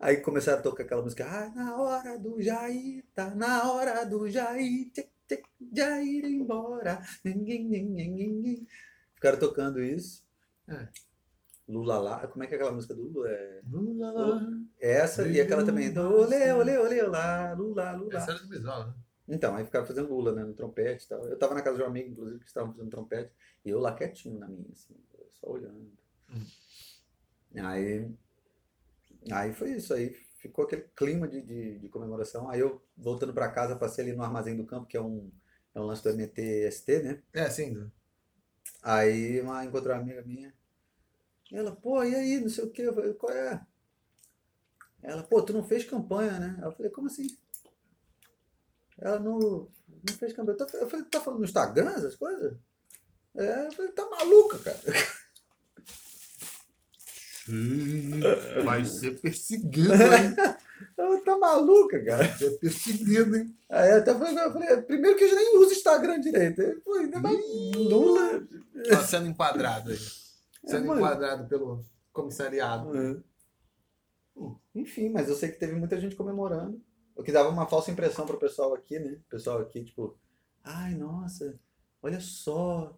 Aí 0.00 0.16
começaram 0.16 0.58
a 0.58 0.62
tocar 0.62 0.82
aquela 0.82 1.00
música, 1.00 1.24
ai, 1.24 1.54
na 1.54 1.76
hora 1.76 2.18
do 2.18 2.42
Jair, 2.42 3.04
tá 3.14 3.32
na 3.34 3.70
hora 3.70 4.04
do 4.04 4.28
Jair, 4.28 4.90
tchê, 4.90 5.08
tchê, 5.28 5.42
Jair 5.72 6.24
embora. 6.24 7.00
Ficaram 9.14 9.38
tocando 9.38 9.80
isso. 9.80 10.24
É. 10.66 10.88
Lula 11.68 11.98
lá. 11.98 12.26
Como 12.26 12.42
é 12.42 12.46
que 12.48 12.54
é 12.54 12.56
aquela 12.56 12.72
música 12.72 12.94
do 12.94 13.02
Lula? 13.02 13.30
É... 13.30 13.60
Lula 13.70 14.10
lá. 14.10 14.42
Essa 14.80 15.26
e 15.28 15.40
aquela 15.40 15.64
também. 15.64 15.96
Olê, 15.96 16.52
olê, 16.52 16.78
olê, 16.78 17.02
lá, 17.02 17.52
Lula, 17.52 17.92
Lula. 17.92 18.16
Essa 18.16 18.32
era 18.32 18.40
do 18.40 18.48
Bisol, 18.48 18.88
né? 18.88 18.94
Então, 19.26 19.56
aí 19.56 19.64
ficava 19.64 19.86
fazendo 19.86 20.08
Lula, 20.08 20.32
né? 20.32 20.44
No 20.44 20.54
trompete 20.54 21.06
e 21.06 21.08
tal. 21.08 21.24
Eu 21.26 21.38
tava 21.38 21.54
na 21.54 21.62
casa 21.62 21.78
de 21.78 21.82
um 21.82 21.86
amigo, 21.86 22.10
inclusive, 22.10 22.40
que 22.40 22.46
estavam 22.46 22.72
fazendo 22.72 22.90
trompete. 22.90 23.32
E 23.64 23.70
eu 23.70 23.80
lá 23.80 23.94
quietinho 23.94 24.38
na 24.38 24.48
minha, 24.48 24.70
assim, 24.70 24.94
só 25.30 25.48
olhando. 25.50 25.90
Hum. 26.30 26.44
Aí. 27.56 28.10
Aí 29.32 29.52
foi 29.54 29.72
isso. 29.72 29.94
Aí 29.94 30.10
ficou 30.36 30.66
aquele 30.66 30.82
clima 30.94 31.26
de, 31.26 31.40
de, 31.40 31.78
de 31.78 31.88
comemoração. 31.88 32.50
Aí 32.50 32.60
eu, 32.60 32.82
voltando 32.96 33.32
para 33.32 33.50
casa, 33.50 33.76
passei 33.76 34.04
ali 34.04 34.14
no 34.14 34.22
Armazém 34.22 34.56
do 34.56 34.66
Campo, 34.66 34.86
que 34.86 34.96
é 34.96 35.00
um, 35.00 35.30
é 35.74 35.80
um 35.80 35.84
lance 35.84 36.02
do 36.02 36.10
MTST, 36.10 37.02
né? 37.02 37.22
É, 37.32 37.48
sim. 37.48 37.90
Aí 38.82 39.40
uma, 39.40 39.64
encontrou 39.64 39.94
uma 39.94 40.02
amiga 40.02 40.22
minha. 40.22 40.52
Ela, 41.50 41.74
pô, 41.74 42.02
e 42.04 42.14
aí, 42.14 42.40
não 42.40 42.50
sei 42.50 42.64
o 42.64 42.70
que. 42.70 42.82
Eu 42.82 42.94
falei, 42.94 43.14
qual 43.14 43.32
é? 43.32 43.64
Ela, 45.02 45.22
pô, 45.22 45.42
tu 45.42 45.52
não 45.52 45.62
fez 45.62 45.84
campanha, 45.84 46.38
né? 46.38 46.58
Eu 46.62 46.72
falei, 46.72 46.90
como 46.90 47.06
assim? 47.06 47.26
Ela 48.98 49.18
não, 49.18 49.38
não 49.38 50.14
fez 50.18 50.32
campanha. 50.32 50.56
Eu 50.74 50.88
falei, 50.88 51.06
tá 51.06 51.20
falando 51.20 51.40
no 51.40 51.44
Instagram 51.44 51.90
essas 51.90 52.16
coisas? 52.16 52.54
É, 53.36 53.66
eu 53.66 53.72
falei, 53.72 53.92
tá 53.92 54.08
maluca, 54.08 54.58
cara. 54.58 54.78
Vai 58.64 58.84
ser 58.84 59.20
perseguido, 59.20 59.92
hein? 59.92 60.34
Ela 60.96 61.20
tá 61.20 61.36
maluca, 61.36 62.02
cara. 62.04 62.24
Vai 62.24 62.38
ser 62.38 62.50
perseguido, 62.58 63.36
hein? 63.36 63.54
Aí 63.68 63.92
até 63.92 64.14
falei, 64.14 64.44
eu 64.44 64.52
falei, 64.52 64.76
primeiro 64.82 65.18
que 65.18 65.24
eu 65.24 65.34
nem 65.34 65.58
uso 65.58 65.72
Instagram 65.72 66.20
direito. 66.20 66.80
Pô, 66.84 66.94
ainda 66.94 67.20
mais 67.20 67.38
Lula. 67.74 68.46
Tá 68.88 69.02
sendo 69.04 69.28
enquadrado 69.28 69.90
aí 69.90 69.98
sendo 70.66 70.92
é, 70.92 70.96
enquadrado 70.96 71.46
pelo 71.46 71.84
comissariado. 72.12 72.96
É. 72.96 73.16
Enfim, 74.74 75.10
mas 75.10 75.28
eu 75.28 75.36
sei 75.36 75.50
que 75.50 75.58
teve 75.58 75.74
muita 75.74 76.00
gente 76.00 76.16
comemorando. 76.16 76.80
O 77.14 77.22
que 77.22 77.32
dava 77.32 77.48
uma 77.48 77.66
falsa 77.66 77.90
impressão 77.90 78.26
pro 78.26 78.38
pessoal 78.38 78.74
aqui, 78.74 78.98
né? 78.98 79.12
O 79.12 79.30
pessoal 79.30 79.58
aqui, 79.58 79.84
tipo, 79.84 80.18
ai, 80.62 80.94
nossa, 80.94 81.58
olha 82.02 82.20
só. 82.20 82.96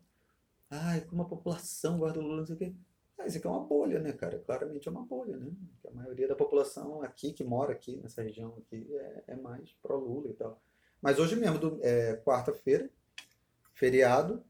Ai, 0.71 1.03
como 1.03 1.23
a 1.23 1.27
população 1.27 1.99
guarda 1.99 2.19
o 2.19 2.23
Lula, 2.23 2.39
não 2.39 2.47
sei 2.47 2.57
o 2.57 2.59
quê. 2.59 2.75
Ah, 3.19 3.27
isso 3.27 3.39
aqui 3.39 3.47
é 3.47 3.51
uma 3.51 3.65
bolha, 3.65 4.01
né, 4.01 4.13
cara? 4.13 4.39
Claramente 4.39 4.89
é 4.89 4.91
uma 4.91 5.05
bolha, 5.05 5.37
né? 5.37 5.51
A 5.87 5.91
maioria 5.93 6.29
da 6.29 6.35
população 6.35 7.03
aqui, 7.03 7.33
que 7.33 7.45
mora 7.45 7.73
aqui, 7.73 7.97
nessa 7.99 8.23
região 8.23 8.55
aqui, 8.59 8.87
é, 8.95 9.25
é 9.29 9.37
mais 9.37 9.73
pró-Lula 9.83 10.31
e 10.31 10.35
tal. 10.35 10.61
Mas 11.01 11.19
hoje 11.19 11.37
mesmo, 11.37 11.79
é, 11.83 12.17
quarta-feira, 12.17 12.91
feriado, 13.75 14.45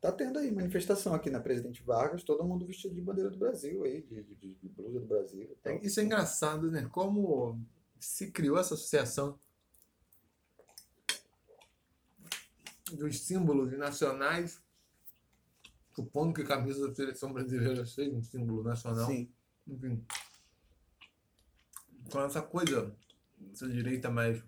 Tá 0.00 0.12
tendo 0.12 0.38
aí 0.38 0.50
manifestação 0.52 1.12
aqui 1.12 1.28
na 1.28 1.40
Presidente 1.40 1.82
Vargas, 1.82 2.22
todo 2.22 2.44
mundo 2.44 2.64
vestido 2.64 2.94
de 2.94 3.00
bandeira 3.00 3.30
do 3.30 3.36
Brasil 3.36 3.82
aí, 3.82 4.00
de, 4.02 4.22
de, 4.22 4.54
de 4.54 4.68
blusa 4.68 5.00
do 5.00 5.06
Brasil. 5.06 5.56
Isso 5.82 5.98
é 5.98 6.04
engraçado, 6.04 6.70
né? 6.70 6.88
Como 6.92 7.60
se 8.00 8.30
criou 8.30 8.58
essa 8.58 8.74
associação 8.74 9.38
dos 12.92 13.20
símbolos 13.20 13.70
nacionais, 13.76 14.62
supondo 15.94 16.34
que 16.34 16.42
a 16.42 16.46
camisa 16.46 16.88
da 16.88 16.94
seleção 16.94 17.32
brasileira 17.32 17.84
seja 17.84 18.16
um 18.16 18.22
símbolo 18.22 18.62
nacional. 18.62 19.06
Sim. 19.06 19.30
Enfim. 19.66 20.04
Com 22.10 22.20
essa 22.22 22.40
coisa, 22.40 22.96
essa 23.52 23.68
direita 23.68 24.10
mais 24.10 24.42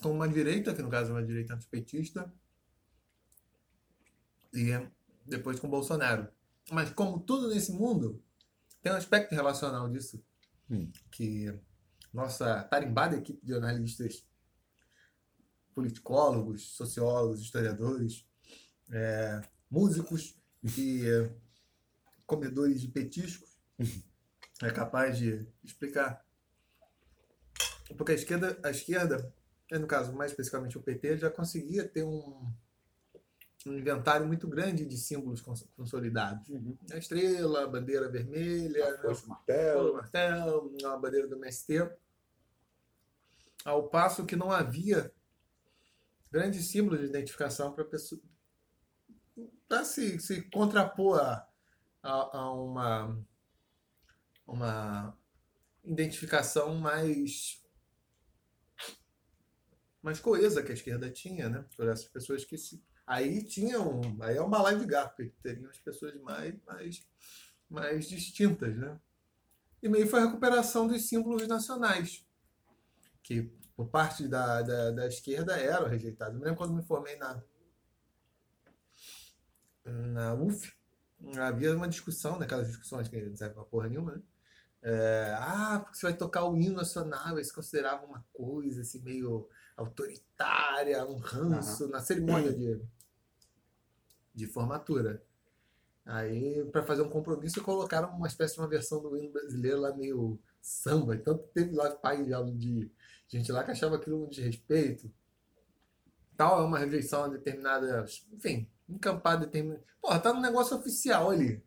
com 0.00 0.12
uma 0.12 0.28
direita, 0.28 0.74
que 0.74 0.82
no 0.82 0.88
caso 0.88 1.10
é 1.10 1.14
uma 1.14 1.22
direita 1.22 1.54
antipetista, 1.54 2.32
e 4.52 4.68
depois 5.26 5.60
com 5.60 5.68
Bolsonaro. 5.68 6.28
Mas 6.70 6.90
como 6.90 7.20
tudo 7.20 7.48
nesse 7.48 7.72
mundo, 7.72 8.22
tem 8.82 8.92
um 8.92 8.96
aspecto 8.96 9.34
relacional 9.34 9.88
disso, 9.88 10.22
hum. 10.70 10.90
que 11.10 11.52
nossa 12.12 12.62
tarimbada 12.64 13.16
equipe 13.16 13.44
de 13.44 13.54
analistas 13.54 14.24
politicólogos, 15.74 16.62
sociólogos, 16.76 17.40
historiadores, 17.40 18.26
é, 18.90 19.40
músicos 19.70 20.36
e 20.76 21.06
é, 21.06 21.32
comedores 22.26 22.80
de 22.80 22.88
petiscos 22.88 23.56
é 24.62 24.70
capaz 24.70 25.18
de 25.18 25.46
explicar. 25.62 26.24
Porque 27.96 28.12
a 28.12 28.14
esquerda, 28.14 28.58
a 28.62 28.70
esquerda 28.70 29.32
no 29.78 29.86
caso, 29.86 30.12
mais 30.12 30.32
especificamente 30.32 30.76
o 30.76 30.82
PT, 30.82 31.18
já 31.18 31.30
conseguia 31.30 31.86
ter 31.86 32.02
um, 32.02 32.52
um 33.66 33.74
inventário 33.74 34.26
muito 34.26 34.48
grande 34.48 34.86
de 34.86 34.96
símbolos 34.96 35.42
consolidados. 35.76 36.48
Uhum. 36.48 36.76
A 36.90 36.96
estrela, 36.96 37.64
a 37.64 37.66
bandeira 37.66 38.08
vermelha, 38.08 38.86
a 38.86 38.90
né? 39.02 39.16
martelo. 39.26 39.90
o 39.90 39.94
martelo, 39.94 40.76
a 40.84 40.96
bandeira 40.96 41.28
do 41.28 41.36
MST. 41.36 41.90
Ao 43.64 43.88
passo 43.88 44.24
que 44.24 44.36
não 44.36 44.50
havia 44.50 45.12
grandes 46.30 46.66
símbolos 46.66 47.00
de 47.00 47.06
identificação 47.06 47.72
para 47.72 47.84
pessoa 47.84 48.20
para 49.68 49.84
se, 49.84 50.18
se 50.18 50.42
contrapor 50.50 51.20
a, 51.20 51.48
a, 52.02 52.38
a 52.38 52.52
uma, 52.52 53.24
uma 54.44 55.18
identificação 55.84 56.74
mais 56.74 57.60
mais 60.02 60.18
coesa 60.18 60.62
que 60.62 60.72
a 60.72 60.74
esquerda 60.74 61.10
tinha, 61.10 61.48
né? 61.48 61.64
Por 61.76 61.88
essas 61.88 62.08
pessoas 62.08 62.44
que 62.44 62.56
se. 62.56 62.82
Aí 63.10 63.42
tinham. 63.42 64.00
Aí 64.20 64.36
é 64.36 64.40
uma 64.40 64.62
live 64.62 64.86
gap, 64.86 65.34
teriam 65.42 65.68
as 65.68 65.80
pessoas 65.80 66.14
mais, 66.20 66.54
mais, 66.64 67.04
mais 67.68 68.08
distintas, 68.08 68.76
né? 68.76 69.00
E 69.82 69.88
meio 69.88 70.06
foi 70.06 70.20
a 70.20 70.26
recuperação 70.26 70.86
dos 70.86 71.08
símbolos 71.08 71.48
nacionais, 71.48 72.24
que 73.20 73.42
por 73.74 73.88
parte 73.88 74.28
da, 74.28 74.62
da, 74.62 74.92
da 74.92 75.06
esquerda 75.08 75.58
eram 75.58 75.88
rejeitados. 75.88 76.34
Eu 76.34 76.38
me 76.38 76.44
lembro 76.44 76.58
quando 76.58 76.72
me 76.72 76.84
formei 76.84 77.16
na, 77.16 77.42
na 79.84 80.34
UF, 80.34 80.72
havia 81.36 81.74
uma 81.74 81.88
discussão, 81.88 82.38
naquelas 82.38 82.68
discussões 82.68 83.08
que 83.08 83.20
não 83.20 83.34
serve 83.34 83.54
pra 83.54 83.64
porra 83.64 83.88
nenhuma, 83.88 84.12
né? 84.12 84.22
É, 84.82 85.34
ah, 85.36 85.80
porque 85.80 85.98
você 85.98 86.06
vai 86.06 86.16
tocar 86.16 86.44
o 86.44 86.56
hino 86.56 86.76
nacional, 86.76 87.36
eles 87.36 87.50
consideravam 87.50 88.06
uma 88.06 88.24
coisa 88.32 88.82
assim 88.82 89.02
meio 89.02 89.48
autoritária, 89.76 91.04
um 91.04 91.18
ranço, 91.18 91.86
uhum. 91.86 91.90
na 91.90 91.98
cerimônia 91.98 92.52
de, 92.52 92.80
de 94.34 94.46
formatura. 94.46 95.22
Aí, 96.04 96.64
para 96.72 96.82
fazer 96.82 97.02
um 97.02 97.08
compromisso, 97.08 97.62
colocaram 97.62 98.10
uma 98.16 98.26
espécie 98.26 98.54
de 98.54 98.60
uma 98.60 98.68
versão 98.68 99.00
do 99.02 99.16
hino 99.16 99.30
brasileiro 99.30 99.80
lá 99.80 99.94
meio 99.94 100.40
samba. 100.60 101.14
Então, 101.14 101.38
teve 101.54 101.74
lá 101.74 101.90
pai 101.90 102.24
de, 102.24 102.32
de 102.56 102.90
gente 103.28 103.52
lá 103.52 103.62
que 103.62 103.70
achava 103.70 103.96
aquilo 103.96 104.24
um 104.24 104.28
desrespeito. 104.28 105.10
Tal, 106.36 106.60
é 106.60 106.64
uma 106.64 106.78
rejeição 106.78 107.24
a 107.24 107.28
determinada. 107.28 108.04
Enfim, 108.32 108.68
encampada 108.88 109.46
determinada. 109.46 109.84
Porra, 110.00 110.18
tá 110.18 110.32
no 110.32 110.40
negócio 110.40 110.76
oficial 110.76 111.30
ali. 111.30 111.62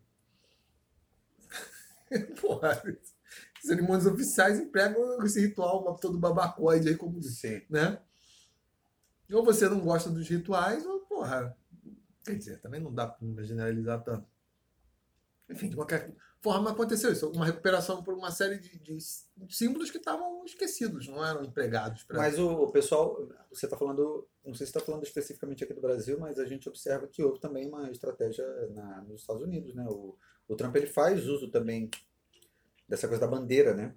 Porra, 2.40 2.82
cerimônias 3.62 4.06
oficiais 4.06 4.60
empregam 4.60 5.22
esse 5.24 5.40
ritual 5.40 5.96
todo 5.96 6.18
babacoide 6.18 6.88
aí, 6.88 6.96
como 6.96 7.22
Sim. 7.22 7.62
né? 7.70 7.98
Ou 9.32 9.44
você 9.44 9.68
não 9.68 9.80
gosta 9.80 10.10
dos 10.10 10.28
rituais, 10.28 10.84
ou, 10.84 11.00
porra, 11.00 11.56
quer 12.24 12.36
dizer, 12.36 12.60
também 12.60 12.80
não 12.80 12.92
dá 12.92 13.06
para 13.06 13.42
generalizar 13.42 14.02
tanto. 14.02 14.26
Enfim, 15.48 15.68
de 15.68 15.76
qualquer 15.76 16.14
forma 16.40 16.70
aconteceu 16.70 17.12
isso, 17.12 17.30
uma 17.30 17.46
recuperação 17.46 18.02
por 18.02 18.14
uma 18.14 18.30
série 18.30 18.58
de, 18.58 18.78
de 18.78 18.98
símbolos 19.48 19.90
que 19.90 19.98
estavam 19.98 20.44
esquecidos, 20.44 21.06
não 21.08 21.24
eram 21.24 21.44
empregados. 21.44 22.02
Pra... 22.04 22.18
Mas 22.18 22.38
o, 22.38 22.50
o 22.50 22.70
pessoal, 22.70 23.28
você 23.50 23.66
está 23.66 23.76
falando, 23.76 24.26
não 24.44 24.54
sei 24.54 24.66
se 24.66 24.70
está 24.70 24.80
falando 24.80 25.04
especificamente 25.04 25.64
aqui 25.64 25.74
do 25.74 25.80
Brasil, 25.80 26.18
mas 26.18 26.38
a 26.38 26.46
gente 26.46 26.68
observa 26.68 27.06
que 27.06 27.22
houve 27.22 27.40
também 27.40 27.68
uma 27.68 27.90
estratégia 27.90 28.44
na, 28.70 29.02
nos 29.02 29.22
Estados 29.22 29.42
Unidos, 29.42 29.74
né? 29.74 29.86
O, 29.88 30.16
o 30.48 30.56
Trump 30.56 30.76
ele 30.76 30.86
faz 30.86 31.26
uso 31.26 31.50
também 31.50 31.90
dessa 32.88 33.08
coisa 33.08 33.22
da 33.22 33.26
bandeira, 33.26 33.74
né? 33.74 33.94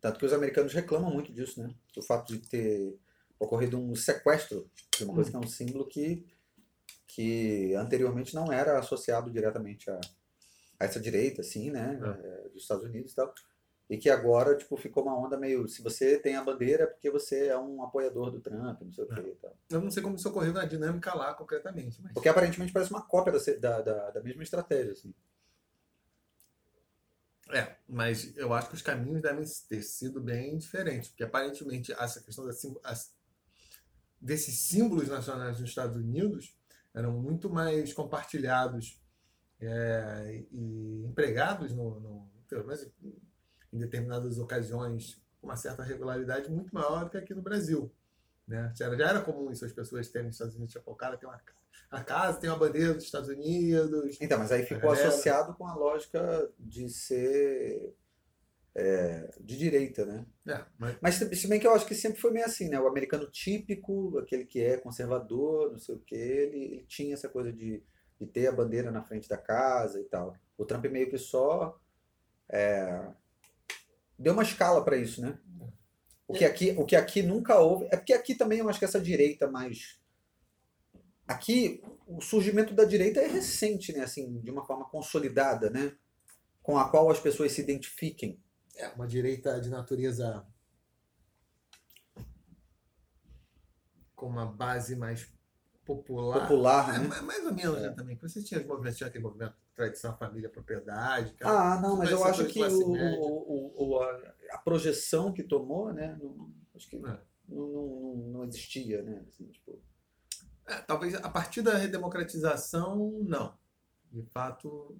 Tanto 0.00 0.18
que 0.18 0.26
os 0.26 0.32
americanos 0.32 0.72
reclamam 0.72 1.10
muito 1.10 1.32
disso, 1.32 1.62
né? 1.62 1.74
Do 1.94 2.02
fato 2.02 2.32
de 2.32 2.46
ter 2.46 2.98
ocorrido 3.38 3.78
um 3.78 3.94
sequestro 3.94 4.70
de 4.96 5.04
uma 5.04 5.14
coisa 5.14 5.30
que 5.30 5.36
é 5.36 5.40
um 5.40 5.46
símbolo 5.46 5.86
que, 5.86 6.26
que 7.06 7.74
anteriormente 7.74 8.34
não 8.34 8.52
era 8.52 8.78
associado 8.78 9.30
diretamente 9.30 9.90
a, 9.90 10.00
a 10.78 10.84
essa 10.84 11.00
direita, 11.00 11.40
assim, 11.40 11.70
né? 11.70 11.98
É. 12.02 12.48
dos 12.48 12.62
Estados 12.62 12.84
Unidos 12.84 13.12
e 13.12 13.14
tal. 13.14 13.32
E 13.88 13.96
que 13.96 14.10
agora, 14.10 14.56
tipo, 14.56 14.76
ficou 14.76 15.04
uma 15.04 15.16
onda 15.16 15.38
meio. 15.38 15.68
Se 15.68 15.80
você 15.80 16.18
tem 16.18 16.34
a 16.34 16.42
bandeira 16.42 16.84
é 16.84 16.86
porque 16.86 17.08
você 17.08 17.46
é 17.46 17.56
um 17.56 17.82
apoiador 17.84 18.32
do 18.32 18.40
Trump, 18.40 18.82
não 18.82 18.92
sei 18.92 19.04
o 19.04 19.06
que 19.06 19.20
e 19.20 19.34
tal. 19.36 19.56
Eu 19.70 19.80
não 19.80 19.90
sei 19.90 20.02
como 20.02 20.16
isso 20.16 20.28
ocorreu 20.28 20.52
na 20.52 20.64
dinâmica 20.64 21.14
lá, 21.14 21.32
concretamente. 21.34 22.02
Mas... 22.02 22.12
Porque 22.12 22.28
aparentemente 22.28 22.72
parece 22.72 22.90
uma 22.90 23.02
cópia 23.02 23.32
da, 23.60 23.80
da, 23.80 24.10
da 24.10 24.22
mesma 24.22 24.42
estratégia, 24.42 24.92
assim. 24.92 25.14
É, 27.52 27.76
mas 27.88 28.36
eu 28.36 28.52
acho 28.52 28.68
que 28.68 28.74
os 28.74 28.82
caminhos 28.82 29.22
devem 29.22 29.44
ter 29.68 29.82
sido 29.82 30.20
bem 30.20 30.58
diferentes, 30.58 31.10
porque 31.10 31.22
aparentemente 31.22 31.92
essa 31.92 32.20
questão 32.20 32.44
da, 32.44 32.52
desses 34.20 34.58
símbolos 34.62 35.08
nacionais 35.08 35.60
nos 35.60 35.68
Estados 35.68 35.96
Unidos 35.96 36.55
eram 36.96 37.12
muito 37.12 37.50
mais 37.50 37.92
compartilhados 37.92 39.00
é, 39.60 40.44
e 40.50 41.04
empregados 41.04 41.72
no, 41.72 42.00
no, 42.00 42.30
pelo 42.48 42.66
menos 42.66 42.90
em 43.72 43.78
determinadas 43.78 44.38
ocasiões 44.38 45.22
com 45.40 45.46
uma 45.46 45.56
certa 45.56 45.82
regularidade 45.82 46.50
muito 46.50 46.74
maior 46.74 47.04
do 47.04 47.10
que 47.10 47.18
aqui 47.18 47.34
no 47.34 47.42
Brasil. 47.42 47.92
Né? 48.48 48.72
Já, 48.74 48.86
era, 48.86 48.96
já 48.96 49.08
era 49.10 49.20
comum 49.20 49.50
isso, 49.50 49.64
as 49.64 49.72
pessoas 49.72 50.08
terem 50.08 50.28
nos 50.28 50.36
Estados 50.36 50.54
Unidos, 50.56 50.72
tipo, 50.72 50.90
o 50.90 50.94
cara 50.94 51.16
tem 51.16 51.28
uma 51.28 51.40
a 51.90 52.02
casa 52.02 52.40
tem 52.40 52.50
uma 52.50 52.58
bandeira 52.58 52.94
dos 52.94 53.04
Estados 53.04 53.28
Unidos. 53.28 54.16
Então, 54.20 54.38
mas 54.38 54.50
aí 54.50 54.64
ficou 54.64 54.90
associado 54.90 55.54
com 55.54 55.66
a 55.66 55.74
lógica 55.74 56.50
de 56.58 56.88
ser 56.88 57.94
é, 58.78 59.30
de 59.40 59.56
direita, 59.56 60.04
né? 60.04 60.26
É, 60.46 60.64
mas... 60.78 60.96
mas 61.00 61.14
se 61.14 61.48
bem 61.48 61.58
que 61.58 61.66
eu 61.66 61.72
acho 61.72 61.86
que 61.86 61.94
sempre 61.94 62.20
foi 62.20 62.30
meio 62.30 62.44
assim, 62.44 62.68
né? 62.68 62.78
O 62.78 62.86
americano 62.86 63.30
típico, 63.30 64.18
aquele 64.18 64.44
que 64.44 64.60
é 64.60 64.76
conservador, 64.76 65.72
não 65.72 65.78
sei 65.78 65.94
o 65.94 65.98
que, 65.98 66.14
ele, 66.14 66.56
ele 66.56 66.84
tinha 66.86 67.14
essa 67.14 67.28
coisa 67.28 67.50
de, 67.50 67.82
de 68.20 68.26
ter 68.26 68.46
a 68.48 68.52
bandeira 68.52 68.90
na 68.90 69.02
frente 69.02 69.28
da 69.28 69.38
casa 69.38 69.98
e 69.98 70.04
tal. 70.04 70.36
O 70.58 70.64
Trump 70.66 70.84
meio 70.86 71.08
que 71.08 71.16
só 71.16 71.80
é, 72.50 73.08
deu 74.18 74.34
uma 74.34 74.42
escala 74.42 74.84
para 74.84 74.96
isso, 74.96 75.22
né? 75.22 75.38
O 76.28 76.34
que, 76.34 76.44
aqui, 76.44 76.74
o 76.76 76.84
que 76.84 76.96
aqui 76.96 77.22
nunca 77.22 77.58
houve. 77.58 77.86
É 77.90 77.96
porque 77.96 78.12
aqui 78.12 78.34
também 78.34 78.58
eu 78.58 78.68
acho 78.68 78.78
que 78.78 78.84
essa 78.84 79.00
direita 79.00 79.48
mais 79.48 79.98
Aqui, 81.26 81.82
o 82.06 82.20
surgimento 82.20 82.72
da 82.72 82.84
direita 82.84 83.20
é 83.20 83.26
recente, 83.26 83.92
né? 83.92 84.04
Assim, 84.04 84.38
de 84.40 84.50
uma 84.50 84.64
forma 84.64 84.88
consolidada, 84.88 85.68
né? 85.70 85.92
Com 86.62 86.78
a 86.78 86.88
qual 86.88 87.10
as 87.10 87.18
pessoas 87.18 87.50
se 87.50 87.60
identifiquem. 87.60 88.40
É, 88.76 88.88
uma 88.88 89.06
direita 89.06 89.60
de 89.60 89.70
natureza 89.70 90.46
com 94.14 94.26
uma 94.26 94.46
base 94.46 94.96
mais 94.96 95.30
popular. 95.84 96.40
Popular, 96.40 96.98
né? 96.98 97.16
É, 97.16 97.20
mais 97.22 97.44
ou 97.44 97.54
menos 97.54 97.78
é. 97.78 97.80
né, 97.82 97.90
também. 97.90 98.16
Você 98.16 98.42
tinha 98.42 98.60
os 98.60 98.66
movimentos, 98.66 98.98
tinha 98.98 99.08
aquele 99.08 99.24
movimento 99.24 99.54
tradição, 99.74 100.16
família, 100.16 100.48
propriedade. 100.48 101.36
ah, 101.42 101.78
não, 101.80 101.96
mas 101.96 102.10
eu 102.10 102.24
acho 102.24 102.46
que 102.46 102.62
o, 102.64 102.92
o, 102.92 103.88
o, 103.90 104.02
a, 104.02 104.34
a, 104.52 104.58
projeção 104.58 105.32
que 105.32 105.42
tomou, 105.42 105.92
né? 105.92 106.18
Não, 106.20 106.50
acho 106.74 106.88
que 106.88 106.96
é. 106.96 106.98
não, 106.98 107.18
não, 107.46 108.16
não, 108.32 108.44
existia, 108.44 109.02
né? 109.02 109.22
Assim, 109.28 109.46
tipo... 109.48 109.78
É, 110.66 110.76
talvez 110.78 111.14
a 111.14 111.28
partir 111.28 111.60
da 111.60 111.76
redemocratização, 111.76 113.20
não. 113.22 113.56
De 114.10 114.22
fato. 114.22 114.98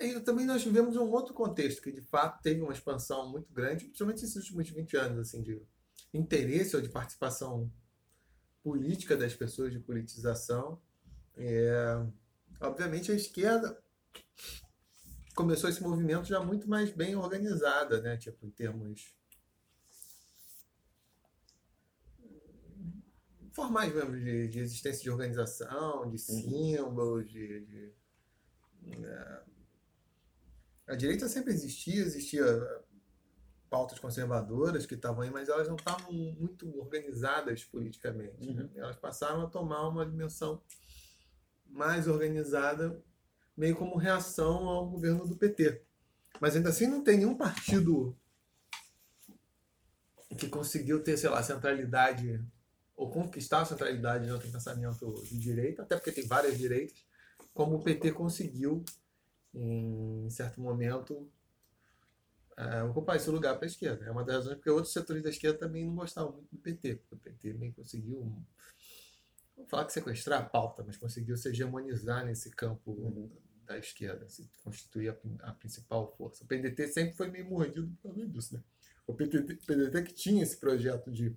E 0.00 0.20
também 0.20 0.46
nós 0.46 0.64
vivemos 0.64 0.96
um 0.96 1.08
outro 1.10 1.32
contexto, 1.32 1.80
que 1.80 1.92
de 1.92 2.00
fato 2.00 2.42
teve 2.42 2.60
uma 2.60 2.72
expansão 2.72 3.30
muito 3.30 3.52
grande, 3.52 3.84
principalmente 3.84 4.22
nesses 4.22 4.36
últimos 4.36 4.68
20 4.68 4.96
anos, 4.96 5.18
assim, 5.18 5.42
de 5.42 5.62
interesse 6.12 6.74
ou 6.74 6.82
de 6.82 6.88
participação 6.88 7.70
política 8.62 9.16
das 9.16 9.34
pessoas, 9.34 9.72
de 9.72 9.78
politização. 9.78 10.80
É, 11.36 12.04
obviamente 12.60 13.10
a 13.10 13.14
esquerda 13.14 13.80
começou 15.34 15.70
esse 15.70 15.82
movimento 15.82 16.26
já 16.26 16.40
muito 16.40 16.68
mais 16.68 16.90
bem 16.90 17.16
organizada, 17.16 18.00
né? 18.00 18.16
Tipo, 18.16 18.46
em 18.46 18.50
termos 18.50 19.14
formais 23.52 23.94
mesmo, 23.94 24.18
de, 24.18 24.48
de 24.48 24.58
existência 24.58 25.02
de 25.02 25.10
organização, 25.10 26.08
de 26.08 26.16
uhum. 26.16 26.18
símbolos, 26.18 27.30
de. 27.30 27.60
de 27.66 27.94
é... 29.04 29.51
A 30.92 30.94
direita 30.94 31.26
sempre 31.26 31.54
existia, 31.54 32.02
existia 32.02 32.44
pautas 33.70 33.98
conservadoras 33.98 34.84
que 34.84 34.94
estavam 34.94 35.22
aí, 35.22 35.30
mas 35.30 35.48
elas 35.48 35.66
não 35.66 35.76
estavam 35.76 36.12
muito 36.12 36.78
organizadas 36.78 37.64
politicamente. 37.64 38.38
Né? 38.44 38.60
Uhum. 38.62 38.68
Né? 38.68 38.70
Elas 38.74 38.96
passaram 38.96 39.40
a 39.40 39.46
tomar 39.46 39.88
uma 39.88 40.04
dimensão 40.04 40.62
mais 41.64 42.06
organizada, 42.06 43.02
meio 43.56 43.74
como 43.74 43.96
reação 43.96 44.68
ao 44.68 44.86
governo 44.90 45.26
do 45.26 45.34
PT. 45.34 45.80
Mas 46.38 46.56
ainda 46.56 46.68
assim 46.68 46.86
não 46.86 47.02
tem 47.02 47.16
nenhum 47.16 47.38
partido 47.38 48.14
que 50.36 50.46
conseguiu 50.46 51.02
ter, 51.02 51.16
sei 51.16 51.30
lá, 51.30 51.42
centralidade 51.42 52.44
ou 52.94 53.10
conquistar 53.10 53.62
a 53.62 53.64
centralidade 53.64 54.26
de 54.26 54.32
um 54.32 54.38
pensamento 54.38 55.22
de 55.22 55.38
direita, 55.38 55.84
até 55.84 55.96
porque 55.96 56.12
tem 56.12 56.26
várias 56.26 56.58
direitas, 56.58 57.02
como 57.54 57.76
o 57.76 57.82
PT 57.82 58.12
conseguiu, 58.12 58.84
em 59.54 60.28
certo 60.30 60.60
momento, 60.60 61.28
é, 62.56 62.82
ocupar 62.82 63.16
esse 63.16 63.30
lugar 63.30 63.56
para 63.56 63.66
a 63.66 63.70
esquerda. 63.70 64.04
É 64.04 64.10
uma 64.10 64.24
das 64.24 64.36
razões 64.36 64.56
porque 64.56 64.70
outros 64.70 64.92
setores 64.92 65.22
da 65.22 65.30
esquerda 65.30 65.58
também 65.58 65.84
não 65.84 65.94
gostavam 65.94 66.32
muito 66.32 66.50
do 66.50 66.58
PT, 66.58 66.96
porque 66.96 67.14
o 67.14 67.18
PT 67.18 67.52
meio 67.54 67.72
conseguiu, 67.72 68.20
vou 69.56 69.66
falar 69.66 69.84
que 69.84 69.92
sequestrar 69.92 70.42
a 70.42 70.44
pauta, 70.44 70.82
mas 70.86 70.96
conseguiu 70.96 71.36
se 71.36 71.48
hegemonizar 71.48 72.24
nesse 72.24 72.50
campo 72.50 72.92
uhum. 72.92 73.30
da 73.64 73.78
esquerda, 73.78 74.28
se 74.28 74.48
constituir 74.62 75.10
a, 75.10 75.48
a, 75.48 75.52
principal 75.52 76.14
força. 76.16 76.44
O 76.44 76.46
PDT 76.46 76.88
sempre 76.88 77.16
foi 77.16 77.30
meio 77.30 77.48
mordido 77.48 77.88
por 77.96 78.10
causa 78.10 78.26
disso, 78.26 78.54
né? 78.54 78.62
O 79.06 79.14
PDT, 79.14 79.54
PDT 79.66 80.02
que 80.02 80.14
tinha 80.14 80.42
esse 80.42 80.56
projeto 80.56 81.10
de 81.10 81.36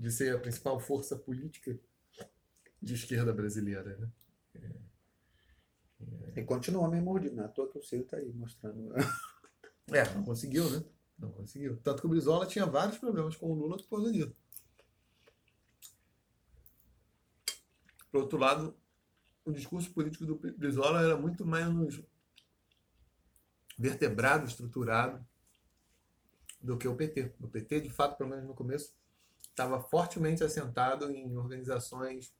de 0.00 0.10
ser 0.10 0.34
a 0.34 0.38
principal 0.38 0.80
força 0.80 1.14
política 1.14 1.78
de 2.80 2.94
esquerda 2.94 3.32
brasileira. 3.34 3.96
Né? 3.98 4.08
É... 4.54 4.89
E 6.36 6.42
continua 6.42 6.88
meio 6.88 7.02
mordido, 7.02 7.36
não 7.36 7.44
é 7.44 7.46
à 7.46 7.48
toa 7.48 7.70
que 7.70 7.78
o 7.78 7.82
Ciro 7.82 8.02
está 8.02 8.16
aí 8.16 8.32
mostrando. 8.32 8.94
é, 9.92 10.14
não 10.14 10.24
conseguiu, 10.24 10.70
né? 10.70 10.84
Não 11.18 11.30
conseguiu. 11.32 11.78
Tanto 11.82 12.00
que 12.00 12.06
o 12.06 12.10
Brizola 12.10 12.46
tinha 12.46 12.64
vários 12.64 12.98
problemas 12.98 13.36
com 13.36 13.50
o 13.50 13.54
Lula 13.54 13.76
por 13.76 13.88
causa 13.88 14.12
disso. 14.12 14.34
Por 18.10 18.22
outro 18.22 18.38
lado, 18.38 18.76
o 19.44 19.52
discurso 19.52 19.92
político 19.92 20.24
do 20.24 20.36
Brizola 20.36 21.02
era 21.02 21.16
muito 21.16 21.46
menos 21.46 22.02
vertebrado, 23.78 24.46
estruturado 24.46 25.24
do 26.60 26.76
que 26.76 26.88
o 26.88 26.96
PT. 26.96 27.34
O 27.40 27.48
PT, 27.48 27.80
de 27.82 27.90
fato, 27.90 28.16
pelo 28.16 28.30
menos 28.30 28.46
no 28.46 28.54
começo, 28.54 28.94
estava 29.48 29.80
fortemente 29.80 30.44
assentado 30.44 31.10
em 31.10 31.36
organizações 31.36 32.34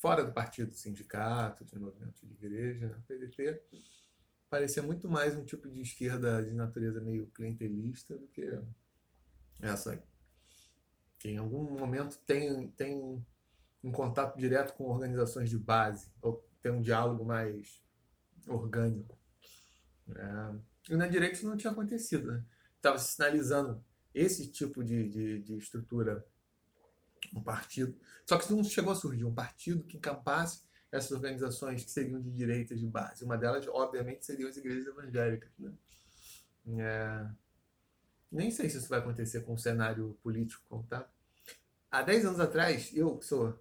fora 0.00 0.24
do 0.24 0.32
partido, 0.32 0.72
sindicatos, 0.72 1.72
movimentos 1.74 2.20
de 2.22 2.32
igreja, 2.32 2.88
né? 2.88 2.96
o 2.96 3.02
PDT 3.02 3.62
parecia 4.48 4.82
muito 4.82 5.08
mais 5.08 5.36
um 5.36 5.44
tipo 5.44 5.68
de 5.68 5.80
esquerda 5.82 6.42
de 6.42 6.52
natureza 6.54 7.00
meio 7.00 7.26
clientelista 7.28 8.16
do 8.16 8.26
que 8.28 8.50
essa 9.60 9.92
aí. 9.92 10.02
Que 11.18 11.28
em 11.28 11.36
algum 11.36 11.78
momento 11.78 12.18
tem, 12.26 12.68
tem 12.72 13.24
um 13.84 13.92
contato 13.92 14.38
direto 14.38 14.74
com 14.74 14.84
organizações 14.84 15.50
de 15.50 15.58
base, 15.58 16.10
ou 16.22 16.44
ter 16.62 16.70
um 16.70 16.80
diálogo 16.80 17.24
mais 17.24 17.82
orgânico. 18.48 19.18
É, 20.16 20.92
e 20.92 20.96
na 20.96 21.06
direita 21.06 21.36
isso 21.36 21.46
não 21.46 21.58
tinha 21.58 21.70
acontecido. 21.70 22.32
Né? 22.32 22.44
Estava 22.76 22.98
se 22.98 23.12
sinalizando 23.12 23.84
esse 24.14 24.50
tipo 24.50 24.82
de, 24.82 25.08
de, 25.08 25.42
de, 25.42 25.56
estrutura, 25.56 26.26
um 27.34 27.42
partido. 27.42 27.96
Só 28.26 28.38
que 28.38 28.52
não 28.52 28.62
chegou 28.64 28.92
a 28.92 28.96
surgir 28.96 29.24
um 29.24 29.34
partido 29.34 29.84
que 29.84 29.96
encampasse 29.96 30.62
essas 30.90 31.12
organizações 31.12 31.84
que 31.84 31.90
seriam 31.90 32.20
de 32.20 32.30
direita 32.30 32.74
de 32.74 32.86
base. 32.86 33.24
Uma 33.24 33.38
delas, 33.38 33.66
obviamente, 33.68 34.26
seriam 34.26 34.48
as 34.48 34.56
igrejas 34.56 34.86
evangélicas. 34.86 35.50
Né? 35.58 35.72
É, 36.78 37.26
nem 38.30 38.50
sei 38.50 38.68
se 38.68 38.78
isso 38.78 38.88
vai 38.88 38.98
acontecer 38.98 39.40
com 39.40 39.54
o 39.54 39.58
cenário 39.58 40.18
político, 40.22 40.84
tá? 40.88 41.08
Há 41.90 42.02
10 42.02 42.26
anos 42.26 42.40
atrás, 42.40 42.90
eu 42.94 43.18
que 43.18 43.24
sou 43.24 43.58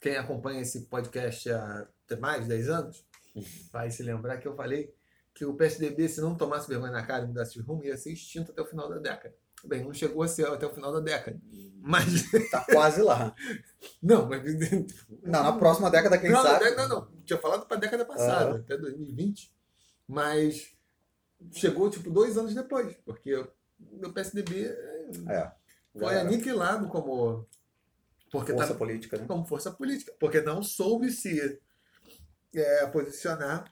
quem 0.00 0.16
acompanha 0.16 0.60
esse 0.60 0.82
podcast 0.86 1.50
há 1.50 1.88
mais 2.20 2.42
de 2.42 2.48
10 2.48 2.68
anos, 2.68 3.06
vai 3.72 3.90
se 3.90 4.02
lembrar 4.02 4.38
que 4.38 4.46
eu 4.46 4.54
falei 4.54 4.94
que 5.34 5.44
o 5.44 5.54
PSDB, 5.54 6.08
se 6.08 6.20
não 6.20 6.36
tomasse 6.36 6.68
vergonha 6.68 6.92
na 6.92 7.06
cara 7.06 7.24
e 7.24 7.28
mudasse 7.28 7.54
de 7.54 7.60
rumo, 7.60 7.84
ia 7.84 7.96
ser 7.96 8.12
extinto 8.12 8.52
até 8.52 8.60
o 8.60 8.66
final 8.66 8.88
da 8.88 8.98
década. 8.98 9.34
Bem, 9.64 9.84
não 9.84 9.92
chegou 9.92 10.22
a 10.22 10.28
ser 10.28 10.46
até 10.46 10.66
o 10.66 10.74
final 10.74 10.92
da 10.92 11.00
década. 11.00 11.40
Mas. 11.80 12.24
Tá 12.50 12.64
quase 12.70 13.02
lá. 13.02 13.34
Não, 14.02 14.28
mas. 14.28 14.42
Não, 15.22 15.42
na 15.42 15.52
próxima 15.52 15.90
década, 15.90 16.18
quem 16.18 16.30
não, 16.30 16.42
sabe. 16.42 16.70
Não, 16.70 16.76
não, 16.76 16.88
não. 16.88 17.08
Tinha 17.24 17.38
falado 17.38 17.66
para 17.66 17.76
a 17.76 17.80
década 17.80 18.04
passada, 18.04 18.58
até 18.58 18.76
2020. 18.76 19.52
Mas 20.06 20.72
chegou, 21.52 21.90
tipo, 21.90 22.10
dois 22.10 22.36
anos 22.36 22.54
depois, 22.54 22.94
porque 23.04 23.34
o 23.34 24.12
PSDB 24.12 24.66
é, 25.28 25.52
foi 25.98 26.18
aniquilado 26.20 26.88
como. 26.88 27.46
Porque 28.30 28.52
força 28.52 28.72
tá, 28.72 28.78
política, 28.78 29.18
né? 29.18 29.24
Como 29.26 29.44
força 29.44 29.70
política. 29.70 30.12
Porque 30.18 30.40
não 30.40 30.62
soube 30.62 31.10
se 31.10 31.60
é, 32.54 32.86
posicionar 32.86 33.64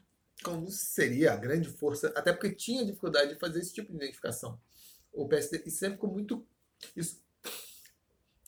como 0.42 0.70
seria 0.70 1.32
a 1.32 1.36
grande 1.36 1.68
força, 1.68 2.12
até 2.16 2.32
porque 2.32 2.54
tinha 2.54 2.84
dificuldade 2.84 3.34
de 3.34 3.38
fazer 3.38 3.60
esse 3.60 3.72
tipo 3.72 3.90
de 3.90 3.96
identificação. 3.96 4.58
O 5.12 5.28
PSD 5.28 5.62
e 5.66 5.70
sempre 5.70 5.96
ficou 5.96 6.10
muito 6.10 6.46
isso 6.96 7.20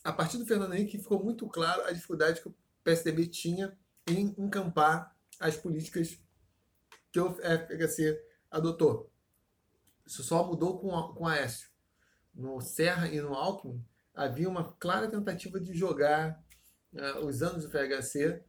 a 0.03 0.11
partir 0.11 0.37
do 0.37 0.45
Fernando 0.45 0.73
Henrique 0.73 0.97
ficou 0.97 1.23
muito 1.23 1.47
claro 1.47 1.83
a 1.83 1.91
dificuldade 1.91 2.41
que 2.41 2.49
o 2.49 2.55
PSDB 2.83 3.27
tinha 3.27 3.77
em 4.07 4.35
encampar 4.37 5.15
as 5.39 5.55
políticas 5.55 6.19
que 7.11 7.19
o 7.19 7.35
FHC 7.35 8.21
adotou. 8.51 9.09
Isso 10.05 10.21
só 10.23 10.45
mudou 10.45 10.79
com, 10.79 10.95
a, 10.95 11.13
com 11.15 11.25
Aécio. 11.25 11.69
No 12.33 12.59
Serra 12.59 13.07
e 13.07 13.21
no 13.21 13.33
Alckmin 13.33 13.83
havia 14.13 14.49
uma 14.49 14.73
clara 14.73 15.07
tentativa 15.07 15.59
de 15.59 15.73
jogar 15.73 16.43
uh, 16.93 17.25
os 17.25 17.41
anos 17.41 17.63
do 17.63 17.69
FHC 17.69 18.43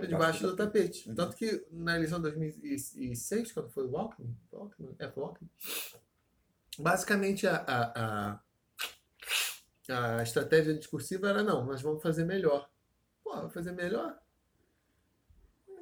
debaixo 0.00 0.46
do 0.46 0.56
tapete. 0.56 1.08
Uhum. 1.08 1.14
Tanto 1.14 1.36
que 1.36 1.64
na 1.70 1.94
eleição 1.94 2.20
de 2.20 2.30
2006, 2.30 3.52
quando 3.52 3.70
foi 3.70 3.86
o 3.86 3.96
Alckmin, 3.96 4.36
Alckmin 4.52 4.96
é, 4.98 5.08
foi 5.08 5.22
o 5.22 5.26
Alckmin 5.26 5.48
basicamente 6.78 7.46
a, 7.46 7.56
a, 7.56 8.40
a, 9.88 10.16
a, 10.18 10.22
estratégia 10.22 10.74
discursiva 10.74 11.28
era 11.28 11.42
não, 11.42 11.64
nós 11.64 11.82
vamos 11.82 12.02
fazer 12.02 12.24
melhor. 12.24 12.68
Pô, 13.22 13.48
fazer 13.50 13.72
melhor? 13.72 14.18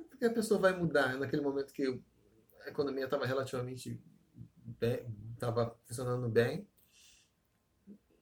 Porque 0.09 0.24
a 0.24 0.33
pessoa 0.33 0.61
vai 0.61 0.76
mudar 0.76 1.18
naquele 1.18 1.42
momento 1.42 1.72
que 1.72 2.00
a 2.64 2.68
economia 2.68 3.04
estava 3.04 3.26
relativamente 3.26 4.02
bem, 4.80 5.07
estava 5.35 5.76
funcionando 5.87 6.28
bem. 6.28 6.66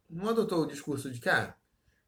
Não 0.09 0.29
adotou 0.29 0.63
o 0.63 0.67
discurso 0.67 1.11
de 1.11 1.21
que 1.21 1.29
ah, 1.29 1.55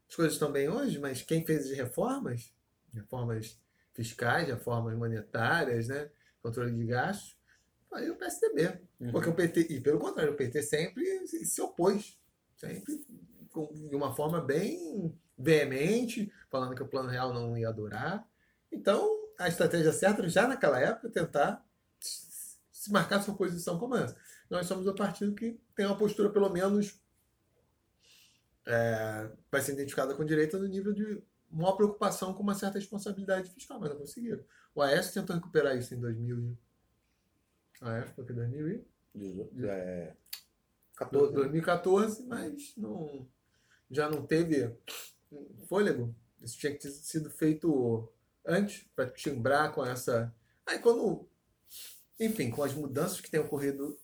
as 0.07 0.15
coisas 0.15 0.33
estão 0.33 0.51
bem 0.51 0.69
hoje, 0.69 0.99
mas 0.99 1.21
quem 1.21 1.45
fez 1.45 1.71
as 1.71 1.77
reformas, 1.77 2.53
reformas 2.93 3.59
fiscais, 3.93 4.47
reformas 4.47 4.95
monetárias, 4.95 5.87
né, 5.87 6.11
controle 6.41 6.71
de 6.71 6.85
gastos, 6.85 7.35
foi 7.89 8.09
o 8.09 8.15
PSDB. 8.15 8.79
Uhum. 8.99 9.11
Porque 9.11 9.29
o 9.29 9.33
PT, 9.33 9.67
e 9.69 9.81
pelo 9.81 9.99
contrário, 9.99 10.33
o 10.33 10.35
PT 10.35 10.61
sempre 10.63 11.27
se 11.27 11.61
opôs, 11.61 12.19
sempre 12.57 13.05
de 13.89 13.95
uma 13.95 14.13
forma 14.13 14.41
bem 14.41 15.17
veemente, 15.37 16.31
falando 16.49 16.75
que 16.75 16.83
o 16.83 16.87
plano 16.87 17.09
real 17.09 17.33
não 17.33 17.57
ia 17.57 17.71
durar. 17.71 18.27
Então, 18.71 19.07
a 19.37 19.47
estratégia 19.47 19.91
certa 19.91 20.27
já 20.27 20.47
naquela 20.47 20.79
época 20.79 21.09
tentar 21.09 21.65
se 21.99 22.91
marcar 22.91 23.21
sua 23.21 23.35
posição 23.35 23.79
como 23.79 23.95
essa. 23.95 24.15
Nós 24.49 24.67
somos 24.67 24.85
o 24.87 24.93
partido 24.93 25.33
que 25.33 25.59
tem 25.75 25.85
uma 25.85 25.97
postura 25.97 26.29
pelo 26.29 26.49
menos 26.49 26.99
é, 28.65 29.29
vai 29.51 29.61
ser 29.61 29.73
identificada 29.73 30.15
com 30.15 30.25
direita 30.25 30.57
no 30.57 30.67
nível 30.67 30.93
de 30.93 31.21
uma 31.51 31.75
preocupação 31.75 32.33
com 32.33 32.43
uma 32.43 32.55
certa 32.55 32.77
responsabilidade 32.77 33.49
fiscal, 33.51 33.79
mas 33.79 33.89
não 33.89 33.97
conseguiram. 33.97 34.43
O 34.73 34.81
Aécio 34.81 35.13
tentou 35.13 35.35
recuperar 35.35 35.77
isso 35.77 35.93
em 35.93 35.99
2000. 35.99 36.57
Aécio 37.81 38.15
foi 38.15 38.25
que 38.25 38.33
2000 38.33 38.85
e... 39.15 39.65
É... 39.65 40.15
14, 40.95 41.33
2014, 41.33 42.21
né? 42.21 42.27
mas 42.29 42.73
não, 42.77 43.27
já 43.91 44.09
não 44.09 44.25
teve 44.25 44.73
fôlego. 45.67 46.15
Isso 46.41 46.57
tinha 46.57 46.71
que 46.71 46.79
ter 46.79 46.89
sido 46.89 47.29
feito 47.29 48.09
antes, 48.45 48.87
para 48.95 49.09
timbrar 49.09 49.73
com 49.73 49.85
essa. 49.85 50.33
Aí 50.65 50.79
quando. 50.79 51.27
Enfim, 52.17 52.49
com 52.49 52.63
as 52.63 52.73
mudanças 52.73 53.19
que 53.19 53.29
têm 53.29 53.41
ocorrido 53.41 53.99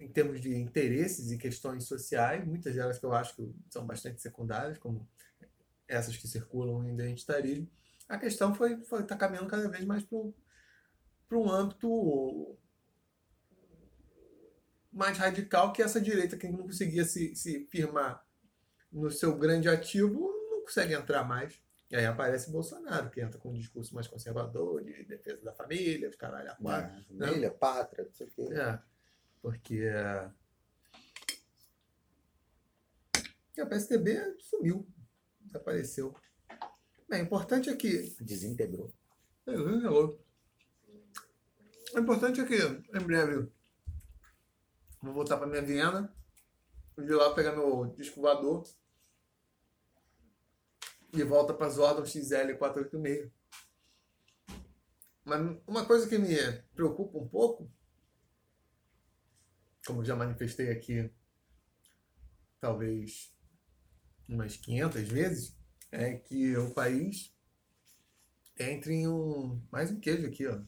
em 0.00 0.08
termos 0.08 0.40
de 0.40 0.56
interesses 0.56 1.30
e 1.30 1.36
questões 1.36 1.84
sociais, 1.84 2.46
muitas 2.46 2.74
delas 2.74 2.98
que 2.98 3.04
eu 3.04 3.12
acho 3.12 3.36
que 3.36 3.54
são 3.68 3.86
bastante 3.86 4.22
secundárias, 4.22 4.78
como 4.78 5.06
essas 5.86 6.16
que 6.16 6.26
circulam 6.26 6.82
em 6.84 6.94
identitarismo, 6.94 7.68
a 8.08 8.16
questão 8.16 8.54
foi 8.54 8.72
estar 8.72 9.04
tá 9.04 9.16
caminhando 9.16 9.48
cada 9.48 9.68
vez 9.68 9.84
mais 9.84 10.02
para 10.02 10.18
um 11.36 11.50
âmbito 11.50 12.58
mais 14.92 15.16
radical 15.16 15.72
que 15.72 15.82
essa 15.82 16.00
direita 16.00 16.36
que 16.36 16.48
não 16.48 16.64
conseguia 16.64 17.04
se, 17.04 17.34
se 17.36 17.66
firmar 17.66 18.24
no 18.92 19.10
seu 19.10 19.36
grande 19.36 19.68
ativo 19.68 20.32
não 20.50 20.62
consegue 20.62 20.94
entrar 20.94 21.24
mais. 21.24 21.60
E 21.90 21.96
aí 21.96 22.06
aparece 22.06 22.50
Bolsonaro, 22.50 23.10
que 23.10 23.20
entra 23.20 23.38
com 23.38 23.50
um 23.50 23.54
discurso 23.54 23.94
mais 23.94 24.06
conservador, 24.06 24.82
de 24.84 25.04
defesa 25.04 25.42
da 25.42 25.52
família, 25.52 26.08
de 26.08 26.16
caralho 26.16 26.50
a 26.50 26.54
quatro. 26.54 26.96
É, 26.98 27.26
família, 27.26 27.50
pátria, 27.50 28.04
não 28.04 28.12
sei 28.12 28.26
o 28.28 28.30
quê. 28.30 28.48
É. 28.54 28.78
Porque 29.42 29.90
o 33.62 33.66
PSDB 33.66 34.36
sumiu, 34.38 34.86
desapareceu. 35.40 36.14
Bem, 37.08 37.22
o 37.22 37.24
importante 37.24 37.68
é 37.68 37.76
que. 37.76 38.14
Desintegrou. 38.20 38.92
É, 39.46 39.52
desintegrou. 39.52 40.24
O 41.94 41.98
importante 41.98 42.40
é 42.40 42.46
que, 42.46 42.56
em 42.56 43.02
breve, 43.04 43.50
vou 45.02 45.12
voltar 45.12 45.36
para 45.36 45.46
minha 45.46 45.62
Viena, 45.62 46.14
de 46.96 47.12
lá 47.12 47.34
pegar 47.34 47.52
meu 47.52 47.86
disco 47.96 48.20
voador 48.20 48.64
e 51.12 51.22
volta 51.22 51.52
para 51.54 51.66
as 51.66 51.78
ordens 51.78 52.14
XL486. 52.14 53.30
Mas 55.24 55.58
uma 55.66 55.84
coisa 55.84 56.08
que 56.08 56.18
me 56.18 56.36
preocupa 56.74 57.18
um 57.18 57.28
pouco 57.28 57.70
como 59.86 60.04
já 60.04 60.14
manifestei 60.14 60.70
aqui, 60.70 61.10
talvez 62.60 63.34
umas 64.28 64.56
500 64.56 65.08
vezes, 65.08 65.56
é 65.90 66.14
que 66.14 66.56
o 66.56 66.70
país 66.72 67.34
entre 68.58 68.94
em 68.94 69.08
um. 69.08 69.60
Mais 69.70 69.90
um 69.90 69.98
queijo 69.98 70.26
aqui, 70.26 70.46
ó. 70.46 70.60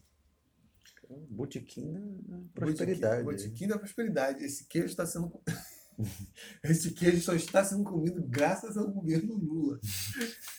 Botiquim 1.30 2.20
da 2.26 2.38
prosperidade. 2.54 3.24
Botiquim 3.24 3.68
da 3.68 3.78
prosperidade. 3.78 4.44
Esse 4.44 4.66
queijo 4.66 4.88
está 4.88 5.06
sendo. 5.06 5.32
Esse 6.64 6.92
queijo 6.92 7.22
só 7.22 7.34
está 7.34 7.64
sendo 7.64 7.84
comido 7.84 8.22
graças 8.26 8.76
ao 8.76 8.90
governo 8.90 9.34
Lula. 9.34 9.78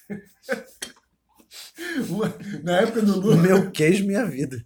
Na 2.64 2.82
época 2.82 3.02
do 3.02 3.20
Lula. 3.20 3.38
Meu 3.38 3.72
queijo, 3.72 4.06
minha 4.06 4.26
vida. 4.26 4.64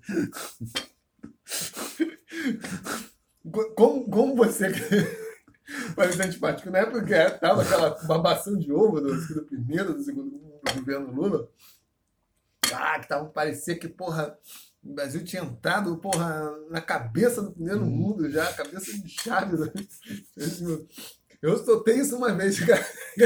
Como, 3.76 4.10
como 4.10 4.36
você 4.36 4.71
parece 5.95 6.21
antipático? 6.21 6.69
Na 6.69 6.80
época 6.80 7.04
que 7.04 7.39
tava 7.39 7.62
aquela 7.62 7.89
babação 8.06 8.58
de 8.58 8.71
ovo 8.71 9.00
do, 9.00 9.34
do 9.34 9.45
primeiro, 9.45 9.93
do 9.93 10.04
segundo 10.04 10.32
do 10.32 10.73
governo 10.76 11.12
Lula, 11.12 11.50
ah, 12.73 13.00
que 13.00 13.08
tava, 13.08 13.30
parecia 13.30 13.78
que, 13.78 13.88
porra, 13.88 14.38
o 14.88 14.93
Brasil 14.93 15.23
tinha 15.23 15.43
entrado, 15.43 15.97
porra, 15.97 16.52
na 16.69 16.82
cabeça 16.82 17.41
do 17.41 17.52
primeiro 17.52 17.82
hum. 17.82 17.89
mundo 17.89 18.30
já, 18.30 18.52
cabeça 18.54 18.91
de 18.91 19.10
Chaves. 19.10 19.60
Eu 21.41 21.58
soltei 21.63 21.97
isso 21.97 22.15
uma 22.15 22.34
vez, 22.34 22.60
cara. 22.65 22.86
De 23.15 23.26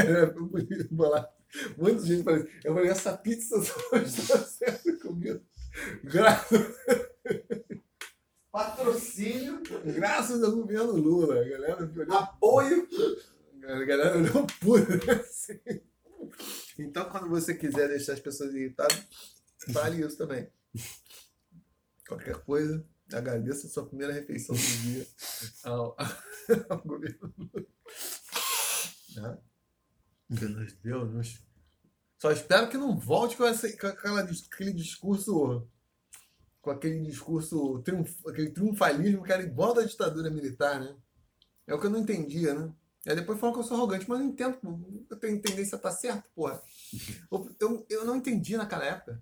gente 2.06 2.24
falou 2.24 2.46
eu 2.64 2.74
falei, 2.74 2.90
essa 2.90 3.16
pizza 3.16 3.62
só 3.62 3.96
está 3.98 4.38
sendo 4.38 4.98
comida. 5.00 5.40
Graças 6.04 6.76
Patrocínio. 8.52 9.62
Graças 9.82 10.42
ao 10.42 10.52
governo 10.52 10.92
Lula. 10.92 11.40
A 11.40 11.48
galera 11.48 11.90
Apoio. 12.10 12.86
A 13.64 13.84
galera 13.84 14.18
olhou 14.18 14.46
puro. 14.60 14.84
Assim. 15.10 15.58
Então, 16.78 17.08
quando 17.08 17.30
você 17.30 17.54
quiser 17.54 17.88
deixar 17.88 18.12
as 18.12 18.20
pessoas 18.20 18.54
irritadas, 18.54 19.02
fale 19.72 20.04
isso 20.04 20.18
também. 20.18 20.46
Qualquer 22.12 22.36
coisa, 22.44 22.84
agradeça 23.10 23.66
a 23.66 23.70
sua 23.70 23.86
primeira 23.86 24.12
refeição 24.12 24.54
do 24.54 24.60
dia 24.60 25.06
ao, 25.64 25.96
ao 26.68 26.82
governo. 26.82 27.34
Né? 29.16 29.38
Deus, 30.28 30.72
Deus. 30.74 31.42
Só 32.18 32.30
espero 32.30 32.68
que 32.68 32.76
não 32.76 32.98
volte 32.98 33.34
com, 33.36 33.46
essa, 33.46 33.70
com 33.78 33.86
aquela, 33.86 34.20
aquele 34.20 34.72
discurso. 34.74 35.66
Com 36.60 36.70
aquele 36.70 37.00
discurso, 37.00 37.80
triunf, 37.82 38.26
aquele 38.28 38.50
triunfalismo 38.50 39.24
que 39.24 39.32
era 39.32 39.42
igual 39.42 39.74
da 39.74 39.82
ditadura 39.82 40.30
militar, 40.30 40.80
né? 40.80 40.94
É 41.66 41.74
o 41.74 41.80
que 41.80 41.86
eu 41.86 41.90
não 41.90 42.00
entendia, 42.00 42.54
né? 42.54 42.72
Aí 43.06 43.16
depois 43.16 43.40
falam 43.40 43.54
que 43.54 43.60
eu 43.60 43.64
sou 43.64 43.76
arrogante, 43.76 44.08
mas 44.08 44.20
eu 44.20 44.24
não 44.24 44.32
entendo. 44.32 45.06
Eu 45.10 45.16
tenho 45.16 45.40
tendência 45.40 45.74
a 45.74 45.78
estar 45.78 45.90
certo, 45.90 46.30
porra. 46.34 46.62
Eu, 47.58 47.86
eu 47.88 48.04
não 48.04 48.16
entendi 48.16 48.56
naquela 48.56 48.84
época. 48.84 49.20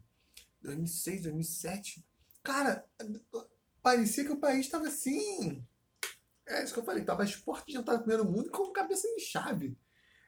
2006, 0.61 1.23
2007. 1.23 2.05
Cara, 2.43 2.85
parecia 3.83 4.25
que 4.25 4.33
o 4.33 4.41
país 4.41 4.67
estava 4.67 4.89
assim. 4.89 5.65
É 6.47 6.65
isso 6.65 6.75
que 6.75 6.81
eu 6.81 6.85
falei, 6.85 7.05
tava 7.05 7.25
esporte 7.25 7.71
de 7.71 7.79
entrar 7.79 7.95
no 7.95 8.01
primeiro 8.01 8.25
mundo 8.25 8.51
com 8.51 8.73
cabeça 8.73 9.07
de 9.15 9.21
chave. 9.21 9.79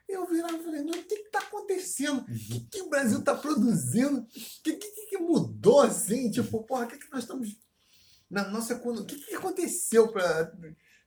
Eu 0.09 0.27
virava 0.27 0.57
e 0.57 0.63
falei, 0.63 0.83
o 0.83 1.05
que 1.05 1.15
está 1.15 1.39
acontecendo? 1.39 2.21
O 2.21 2.25
que, 2.25 2.61
que, 2.71 2.83
o 2.83 2.91
Brasil 2.91 3.19
está 3.19 3.35
produzindo? 3.35 4.21
O 4.21 4.27
que, 4.27 4.75
que, 4.75 5.07
que, 5.07 5.19
mudou 5.19 5.81
assim? 5.81 6.31
Tipo, 6.31 6.63
porra, 6.65 6.85
o 6.85 6.89
que, 6.89 6.99
que 6.99 7.11
nós 7.11 7.23
estamos. 7.23 7.59
Na 8.29 8.49
nossa 8.49 8.75
economia. 8.75 9.03
O 9.03 9.07
que, 9.07 9.17
que 9.17 9.35
aconteceu 9.35 10.13
para. 10.13 10.53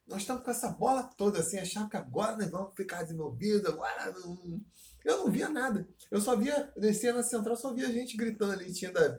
Nós 0.07 0.21
estamos 0.21 0.43
com 0.43 0.51
essa 0.51 0.69
bola 0.69 1.03
toda 1.03 1.39
assim, 1.39 1.57
achando 1.57 1.89
que 1.89 1.97
agora 1.97 2.37
nós 2.37 2.49
vamos 2.49 2.75
ficar 2.75 3.03
desenvolvidos, 3.03 3.65
agora. 3.65 4.11
Não... 4.11 4.61
Eu 5.05 5.19
não 5.19 5.31
via 5.31 5.47
nada. 5.47 5.87
Eu 6.09 6.19
só 6.19 6.35
via, 6.35 6.71
descia 6.75 7.13
na 7.13 7.21
central, 7.21 7.55
só 7.55 7.71
via 7.71 7.91
gente 7.91 8.17
gritando 8.17 8.53
ali, 8.53 8.73
tinha 8.73 8.91
da, 8.91 9.15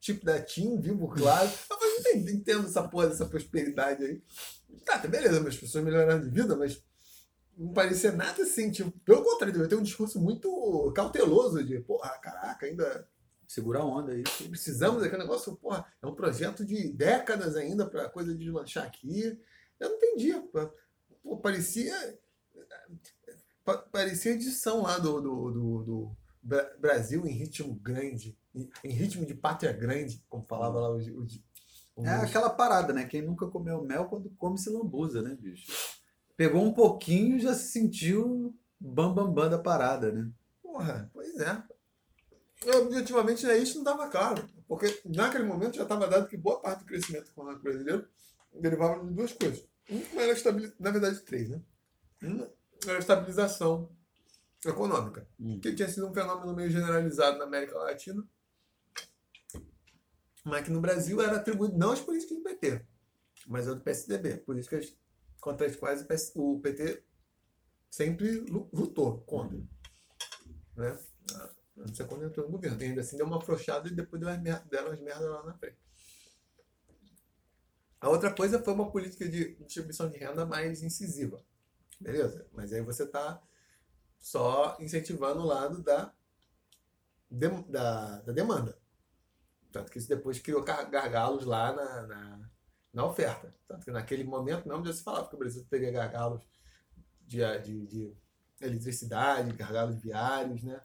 tipo 0.00 0.24
da 0.24 0.40
TIM, 0.40 0.80
vivo 0.80 1.08
claro. 1.08 1.50
Eu 1.70 1.76
falei, 1.76 2.22
não 2.22 2.30
entendo 2.30 2.66
essa 2.66 2.86
porra 2.86 3.08
dessa 3.08 3.26
prosperidade 3.26 4.04
aí. 4.04 4.22
Tá, 4.84 4.98
tá 4.98 5.08
beleza, 5.08 5.46
as 5.46 5.56
pessoas 5.56 5.84
melhoraram 5.84 6.22
de 6.22 6.30
vida, 6.30 6.54
mas 6.56 6.80
não 7.56 7.72
parecia 7.72 8.12
nada 8.12 8.42
assim, 8.42 8.70
tipo, 8.70 8.90
pelo 9.00 9.24
contrário, 9.24 9.54
deve 9.54 9.68
ter 9.68 9.76
um 9.76 9.82
discurso 9.82 10.20
muito 10.20 10.92
cauteloso 10.94 11.62
de, 11.64 11.80
porra, 11.80 12.10
caraca, 12.20 12.66
ainda. 12.66 13.08
Segura 13.46 13.80
a 13.80 13.84
onda 13.84 14.12
aí. 14.12 14.24
Precisamos 14.48 15.02
daquele 15.02 15.22
negócio, 15.22 15.54
porra, 15.56 15.84
é 16.02 16.06
um 16.06 16.14
projeto 16.14 16.64
de 16.64 16.88
décadas 16.88 17.56
ainda 17.56 17.86
para 17.86 18.04
a 18.06 18.08
coisa 18.08 18.34
deslanchar 18.34 18.84
aqui. 18.84 19.38
Eu 19.78 19.90
não 19.90 19.96
entendia. 19.96 20.42
Pô, 21.22 21.36
parecia. 21.36 21.94
Parecia 23.90 24.32
edição 24.32 24.82
lá 24.82 24.98
do, 24.98 25.20
do, 25.20 25.50
do, 25.50 25.84
do 25.84 26.16
Brasil 26.78 27.26
em 27.26 27.32
ritmo 27.32 27.74
grande, 27.74 28.36
em 28.54 28.92
ritmo 28.92 29.24
de 29.24 29.34
pátria 29.34 29.72
grande, 29.72 30.22
como 30.28 30.44
falava 30.44 30.78
lá 30.80 30.90
o. 30.90 30.98
o, 30.98 31.26
o 31.96 32.06
é 32.06 32.16
aquela 32.16 32.50
parada, 32.50 32.92
né? 32.92 33.04
Quem 33.04 33.22
nunca 33.22 33.46
comeu 33.46 33.82
mel 33.82 34.04
quando 34.04 34.30
come 34.36 34.58
se 34.58 34.68
lambuza, 34.68 35.22
né, 35.22 35.34
bicho? 35.40 35.72
Pegou 36.36 36.62
um 36.62 36.74
pouquinho 36.74 37.40
já 37.40 37.54
se 37.54 37.70
sentiu 37.70 38.54
bambambam 38.78 39.32
bam, 39.32 39.34
bam 39.34 39.50
da 39.50 39.58
parada, 39.58 40.12
né? 40.12 40.30
Porra, 40.62 41.10
pois 41.12 41.36
é. 41.38 41.62
Objetivamente, 42.76 43.46
né, 43.46 43.56
isso 43.56 43.82
não 43.82 43.92
estava 43.92 44.10
claro. 44.10 44.46
Porque 44.68 45.00
naquele 45.04 45.44
momento 45.44 45.76
já 45.76 45.82
estava 45.84 46.06
dado 46.06 46.28
que 46.28 46.36
boa 46.36 46.60
parte 46.60 46.80
do 46.80 46.86
crescimento 46.86 47.30
econômico 47.30 47.62
brasileiro 47.62 48.06
derivava 48.60 49.04
de 49.04 49.12
duas 49.12 49.32
coisas. 49.32 49.66
Uma 49.88 50.22
era 50.22 50.32
estabilização, 50.32 50.76
na 50.80 50.90
verdade, 50.90 51.20
três, 51.20 51.48
né? 51.48 51.60
Uma 52.22 52.50
era 52.90 52.98
estabilização 52.98 53.90
econômica, 54.64 55.28
hum. 55.38 55.60
que 55.60 55.74
tinha 55.74 55.88
sido 55.88 56.08
um 56.08 56.14
fenômeno 56.14 56.54
meio 56.54 56.70
generalizado 56.70 57.38
na 57.38 57.44
América 57.44 57.78
Latina, 57.78 58.26
mas 60.44 60.64
que 60.64 60.70
no 60.70 60.80
Brasil 60.80 61.20
era 61.20 61.36
atribuído 61.36 61.76
não 61.76 61.92
às 61.92 62.00
políticas 62.00 62.36
do 62.36 62.42
PT, 62.42 62.84
mas 63.46 63.68
ao 63.68 63.74
do 63.74 63.80
PSDB, 63.80 64.38
políticas 64.38 64.96
contra 65.40 65.66
as 65.66 65.76
quais 65.76 66.06
o 66.34 66.60
PT 66.60 67.02
sempre 67.90 68.40
lutou 68.72 69.20
contra. 69.20 69.58
Né? 70.76 70.98
Antes 71.78 72.00
é 72.00 72.04
quando 72.04 72.24
entrou 72.24 72.46
no 72.46 72.52
governo. 72.52 72.80
E 72.80 72.86
ainda 72.86 73.00
assim 73.00 73.16
deu 73.16 73.26
uma 73.26 73.38
afrouxada 73.38 73.88
e 73.88 73.94
depois 73.94 74.20
deram 74.20 74.88
umas 74.88 75.00
merdas 75.00 75.28
lá 75.28 75.42
na 75.44 75.54
frente. 75.54 75.78
A 78.00 78.08
outra 78.08 78.32
coisa 78.34 78.62
foi 78.62 78.74
uma 78.74 78.90
política 78.90 79.28
de 79.28 79.54
distribuição 79.56 80.10
de 80.10 80.18
renda 80.18 80.44
mais 80.44 80.82
incisiva. 80.82 81.42
Beleza? 82.00 82.46
Mas 82.52 82.72
aí 82.72 82.80
você 82.82 83.04
está 83.04 83.42
só 84.18 84.76
incentivando 84.80 85.40
o 85.40 85.46
lado 85.46 85.82
da, 85.82 86.12
da, 87.30 88.20
da, 88.20 88.32
demanda. 88.32 88.78
Tanto 89.70 89.90
que 89.90 89.98
isso 89.98 90.08
depois 90.08 90.38
criou 90.38 90.62
gargalos 90.62 91.44
lá 91.44 91.72
na, 91.72 92.06
na 92.06 92.50
na 92.94 93.04
oferta. 93.04 93.52
Tanto 93.66 93.84
que 93.84 93.90
naquele 93.90 94.22
momento 94.22 94.68
mesmo 94.68 94.86
já 94.86 94.92
se 94.92 95.02
falava 95.02 95.28
que 95.28 95.34
o 95.34 95.38
Brasil 95.38 95.66
teria 95.68 95.90
gargalos 95.90 96.46
de, 97.26 97.40
de, 97.58 97.86
de 97.86 98.16
eletricidade, 98.60 99.52
gargalos 99.52 100.00
viários, 100.00 100.62
né? 100.62 100.80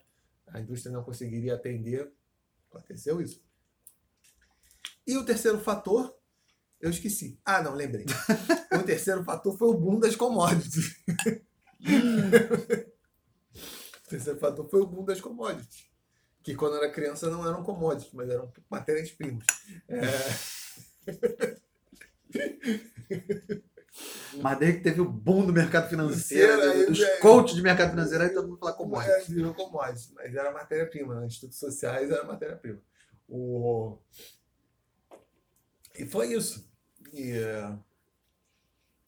A 0.48 0.60
indústria 0.60 0.92
não 0.92 1.04
conseguiria 1.04 1.54
atender. 1.54 2.12
Aconteceu 2.68 3.22
isso. 3.22 3.40
E 5.06 5.16
o 5.16 5.24
terceiro 5.24 5.60
fator, 5.60 6.19
eu 6.80 6.90
esqueci. 6.90 7.38
Ah, 7.44 7.62
não, 7.62 7.74
lembrei. 7.74 8.06
o 8.72 8.82
terceiro 8.82 9.22
fator 9.24 9.56
foi 9.56 9.68
o 9.68 9.74
boom 9.74 9.98
das 10.00 10.16
commodities. 10.16 10.96
o 14.06 14.08
terceiro 14.08 14.38
fator 14.38 14.68
foi 14.68 14.80
o 14.80 14.86
boom 14.86 15.04
das 15.04 15.20
commodities. 15.20 15.90
Que 16.42 16.54
quando 16.54 16.76
eu 16.76 16.82
era 16.82 16.92
criança 16.92 17.30
não 17.30 17.46
eram 17.46 17.62
commodities, 17.62 18.12
mas 18.14 18.30
eram 18.30 18.50
matérias-primas. 18.70 19.44
É... 19.88 20.00
Mas 24.40 24.58
desde 24.58 24.78
que 24.78 24.84
teve 24.84 25.00
o 25.00 25.08
boom 25.08 25.44
do 25.44 25.52
mercado 25.52 25.88
financeiro, 25.88 26.62
aí, 26.62 26.86
dos 26.86 27.00
é, 27.00 27.16
coaches 27.18 27.56
de 27.56 27.62
mercado 27.62 27.90
financeiro, 27.90 28.22
aí 28.22 28.30
todo 28.30 28.48
mundo 28.48 28.58
fala 28.58 28.72
commodities. 28.72 29.30
É, 29.30 29.34
virou 29.34 29.52
commodities, 29.52 30.12
mas 30.14 30.34
era 30.34 30.52
matéria-prima. 30.52 31.16
Né? 31.16 31.26
Institutos 31.26 31.58
sociais 31.58 32.10
era 32.10 32.24
matéria-prima. 32.24 32.80
O... 33.28 33.98
E 35.98 36.06
foi 36.06 36.32
isso. 36.32 36.69
É... 37.12 37.76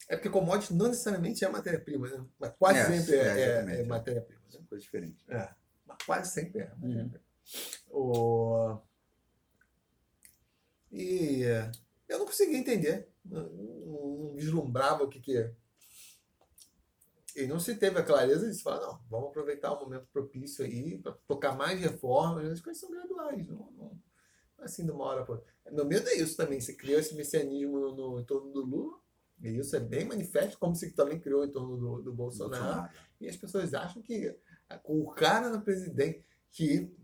é 0.08 0.16
porque 0.16 0.30
commodities 0.30 0.76
não 0.76 0.88
necessariamente 0.88 1.44
é 1.44 1.48
matéria-prima, 1.48 2.08
né? 2.08 2.24
mas 2.38 2.52
quase 2.58 2.78
é, 2.78 2.84
sempre 2.84 3.16
é, 3.16 3.38
é, 3.38 3.80
é 3.80 3.84
matéria-prima. 3.84 4.42
Né? 4.52 4.60
Coisa 4.68 4.84
diferente. 4.84 5.24
É, 5.28 5.48
mas 5.86 5.98
quase 6.04 6.32
sempre 6.32 6.62
é. 6.62 6.72
Uhum. 6.82 7.12
O... 7.90 8.78
E 10.90 11.42
eu 12.08 12.18
não 12.18 12.26
conseguia 12.26 12.58
entender 12.58 13.08
não, 13.24 14.34
vislumbrava 14.34 15.04
o 15.04 15.08
que, 15.08 15.20
que 15.20 15.36
é. 15.36 15.52
E 17.34 17.46
não 17.46 17.58
se 17.58 17.74
teve 17.76 17.98
a 17.98 18.02
clareza 18.02 18.50
de 18.50 18.62
falar, 18.62 18.80
não, 18.80 19.00
vamos 19.08 19.28
aproveitar 19.28 19.72
o 19.72 19.80
momento 19.80 20.06
propício 20.12 20.64
aí 20.64 20.98
para 20.98 21.12
tocar 21.26 21.56
mais 21.56 21.80
reformas, 21.80 22.50
as 22.50 22.60
coisas 22.60 22.80
são 22.80 22.90
graduais, 22.90 23.46
não, 23.46 23.56
não 23.56 23.71
é 23.71 23.71
assim 24.62 24.84
de 24.84 24.90
uma 24.90 25.04
hora 25.04 25.24
para 25.24 25.40
Meu 25.70 25.84
medo 25.84 26.08
é 26.08 26.14
isso 26.14 26.36
também, 26.36 26.60
se 26.60 26.76
criou 26.76 26.98
esse 26.98 27.14
messianismo 27.14 27.78
no, 27.78 27.94
no, 27.94 28.20
em 28.20 28.24
torno 28.24 28.50
do 28.52 28.64
Lula, 28.64 28.98
e 29.40 29.58
isso 29.58 29.74
é 29.74 29.80
bem 29.80 30.04
manifesto, 30.04 30.58
como 30.58 30.74
se 30.74 30.92
também 30.92 31.18
criou 31.18 31.44
em 31.44 31.50
torno 31.50 31.76
do, 31.76 32.02
do 32.02 32.12
Bolsonaro, 32.12 32.62
Bolsonaro, 32.62 32.92
e 33.20 33.28
as 33.28 33.36
pessoas 33.36 33.74
acham 33.74 34.00
que 34.02 34.36
o 34.84 35.10
cara 35.10 35.50
no 35.50 35.62
presidente, 35.62 36.24
que, 36.50 36.94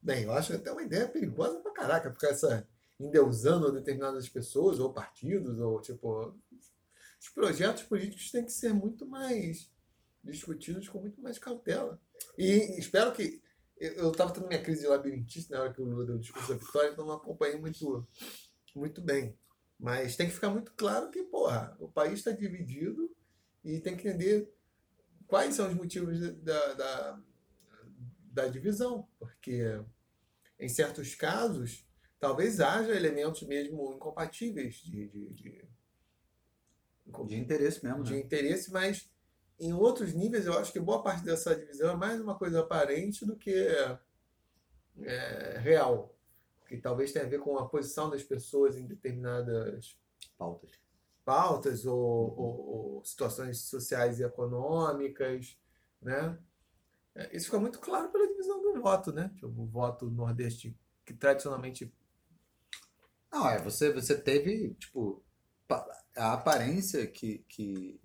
bem, 0.00 0.24
eu 0.24 0.32
acho 0.32 0.54
até 0.54 0.70
uma 0.70 0.82
ideia 0.82 1.08
perigosa 1.08 1.60
pra 1.60 1.72
caraca, 1.72 2.10
porque 2.10 2.26
essa 2.26 2.66
endeusando 3.00 3.72
determinadas 3.72 4.28
pessoas 4.28 4.78
ou 4.78 4.92
partidos, 4.92 5.58
ou 5.58 5.80
tipo. 5.80 6.38
Os 7.18 7.28
projetos 7.28 7.82
políticos 7.82 8.30
têm 8.30 8.44
que 8.44 8.52
ser 8.52 8.72
muito 8.72 9.06
mais 9.06 9.70
discutidos 10.22 10.88
com 10.88 11.00
muito 11.00 11.20
mais 11.20 11.38
cautela. 11.38 12.00
E 12.36 12.78
espero 12.78 13.12
que. 13.12 13.42
Eu 13.80 14.12
estava 14.12 14.30
tendo 14.30 14.46
minha 14.46 14.62
crise 14.62 14.82
de 14.82 14.88
labirintista 14.88 15.56
na 15.56 15.62
hora 15.62 15.72
que 15.72 15.80
o 15.80 15.84
Lula 15.86 16.04
deu 16.04 16.16
o 16.16 16.18
discurso 16.18 16.52
da 16.52 16.58
vitória, 16.58 16.90
então 16.90 17.06
não 17.06 17.14
acompanhei 17.14 17.58
muito, 17.58 18.06
muito 18.74 19.00
bem. 19.00 19.34
Mas 19.78 20.16
tem 20.16 20.26
que 20.26 20.34
ficar 20.34 20.50
muito 20.50 20.72
claro 20.74 21.10
que, 21.10 21.22
porra, 21.22 21.74
o 21.80 21.88
país 21.88 22.18
está 22.18 22.30
dividido 22.30 23.10
e 23.64 23.80
tem 23.80 23.96
que 23.96 24.06
entender 24.06 24.52
quais 25.26 25.54
são 25.54 25.66
os 25.66 25.74
motivos 25.74 26.20
da, 26.42 26.74
da, 26.74 27.20
da 28.30 28.48
divisão. 28.48 29.08
Porque, 29.18 29.62
em 30.58 30.68
certos 30.68 31.14
casos, 31.14 31.88
talvez 32.18 32.60
haja 32.60 32.94
elementos 32.94 33.42
mesmo 33.44 33.94
incompatíveis 33.94 34.74
de, 34.74 35.08
de, 35.08 35.32
de, 35.32 35.64
de 37.26 37.36
interesse 37.36 37.82
mesmo. 37.82 38.02
De 38.02 38.12
né? 38.12 38.20
interesse, 38.20 38.70
mas 38.70 39.09
em 39.60 39.72
outros 39.74 40.14
níveis 40.14 40.46
eu 40.46 40.58
acho 40.58 40.72
que 40.72 40.80
boa 40.80 41.02
parte 41.02 41.22
dessa 41.22 41.54
divisão 41.54 41.90
é 41.90 41.96
mais 41.96 42.20
uma 42.20 42.34
coisa 42.34 42.60
aparente 42.60 43.26
do 43.26 43.36
que 43.36 43.54
é, 45.02 45.58
real. 45.58 46.16
Que 46.66 46.78
talvez 46.78 47.12
tenha 47.12 47.26
a 47.26 47.28
ver 47.28 47.40
com 47.40 47.58
a 47.58 47.68
posição 47.68 48.08
das 48.08 48.22
pessoas 48.22 48.76
em 48.76 48.86
determinadas 48.86 49.98
pautas. 50.38 50.70
Pautas 51.24 51.84
ou, 51.84 51.98
uhum. 51.98 52.36
ou, 52.36 52.96
ou 52.96 53.04
situações 53.04 53.58
sociais 53.58 54.18
e 54.18 54.22
econômicas, 54.22 55.58
né? 56.00 56.38
É, 57.14 57.36
isso 57.36 57.46
fica 57.46 57.58
muito 57.58 57.78
claro 57.78 58.08
pela 58.10 58.26
divisão 58.26 58.62
do 58.62 58.80
voto, 58.80 59.12
né? 59.12 59.30
Tipo, 59.34 59.48
o 59.48 59.66
voto 59.66 60.08
nordeste, 60.10 60.76
que 61.04 61.12
tradicionalmente. 61.12 61.92
Não, 63.30 63.48
é, 63.48 63.60
você, 63.60 63.92
você 63.92 64.16
teve, 64.18 64.74
tipo, 64.74 65.22
a 66.16 66.32
aparência 66.32 67.06
que, 67.06 67.44
que, 67.48 67.99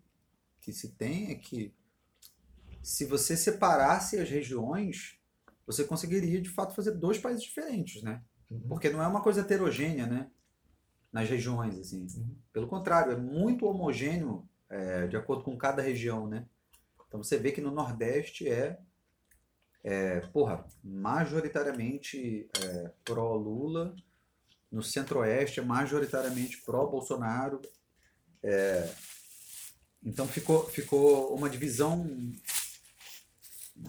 que 0.66 0.74
se 0.74 0.90
tem 0.90 1.30
é 1.30 1.36
que 1.36 1.72
se 2.82 3.06
você 3.06 3.38
separasse 3.38 4.20
as 4.20 4.28
regiões, 4.28 5.20
você 5.66 5.84
conseguiria 5.84 6.42
de 6.42 6.50
fato 6.50 6.74
fazer 6.74 6.92
dois 6.92 7.20
países 7.20 7.44
diferentes, 7.44 8.02
né? 8.02 8.24
Uhum. 8.50 8.62
Porque 8.68 8.90
não 8.90 9.02
é 9.02 9.08
uma 9.08 9.22
coisa 9.22 9.42
heterogênea, 9.42 10.08
né? 10.08 10.28
Nas 11.14 11.30
regiões, 11.30 11.78
assim. 11.78 12.08
Uhum. 12.18 12.36
Pelo 12.52 12.68
contrário, 12.68 13.12
é 13.12 13.16
muito 13.16 13.68
homogêneo 13.68 14.50
é, 14.68 15.06
de 15.06 15.16
acordo 15.16 15.44
com 15.44 15.56
cada 15.56 15.84
região, 15.84 16.28
né? 16.28 16.48
Então 17.08 17.24
você 17.24 17.38
vê 17.38 17.52
que 17.52 17.62
no 17.62 17.70
Nordeste 17.70 18.50
é, 18.50 18.80
é 19.84 20.22
porra, 20.22 20.66
majoritariamente 20.84 22.50
é, 22.60 22.92
pró-Lula, 23.04 23.96
no 24.72 24.82
Centro-Oeste 24.82 25.60
é 25.60 25.64
majoritariamente 25.64 26.58
pró-Bolsonaro. 26.64 27.62
É, 28.44 28.92
então 30.06 30.28
ficou, 30.28 30.66
ficou 30.68 31.36
uma 31.36 31.50
divisão 31.50 32.08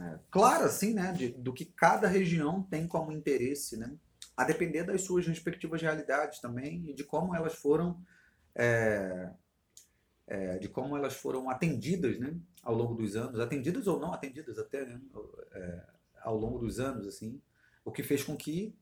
é, 0.01 0.19
clara, 0.31 0.65
assim, 0.65 0.95
né, 0.95 1.13
de, 1.13 1.29
do 1.29 1.53
que 1.53 1.65
cada 1.65 2.09
região 2.09 2.63
tem 2.63 2.89
como 2.89 3.13
interesse, 3.13 3.77
né? 3.77 3.95
A 4.37 4.45
depender 4.45 4.85
das 4.85 5.03
suas 5.03 5.27
respectivas 5.27 5.81
realidades 5.81 6.41
também 6.41 6.91
e 6.91 6.95
de 6.95 7.05
como 7.05 7.35
elas 7.35 7.55
foram 7.55 8.03
é, 8.55 9.31
é, 10.27 10.59
de 10.59 10.69
como 10.69 10.97
elas 10.97 11.15
foram 11.15 11.49
atendidas 11.49 12.19
né, 12.19 12.35
ao 12.63 12.75
longo 12.75 12.95
dos 12.95 13.15
anos, 13.15 13.39
atendidas 13.39 13.87
ou 13.87 14.01
não 14.01 14.13
atendidas 14.13 14.59
até 14.59 14.85
né, 14.85 15.01
é, 15.53 15.87
ao 16.23 16.37
longo 16.37 16.59
dos 16.59 16.81
anos, 16.81 17.07
assim, 17.07 17.41
o 17.85 17.93
que 17.93 18.03
fez 18.03 18.25
com 18.25 18.37
que 18.37 18.75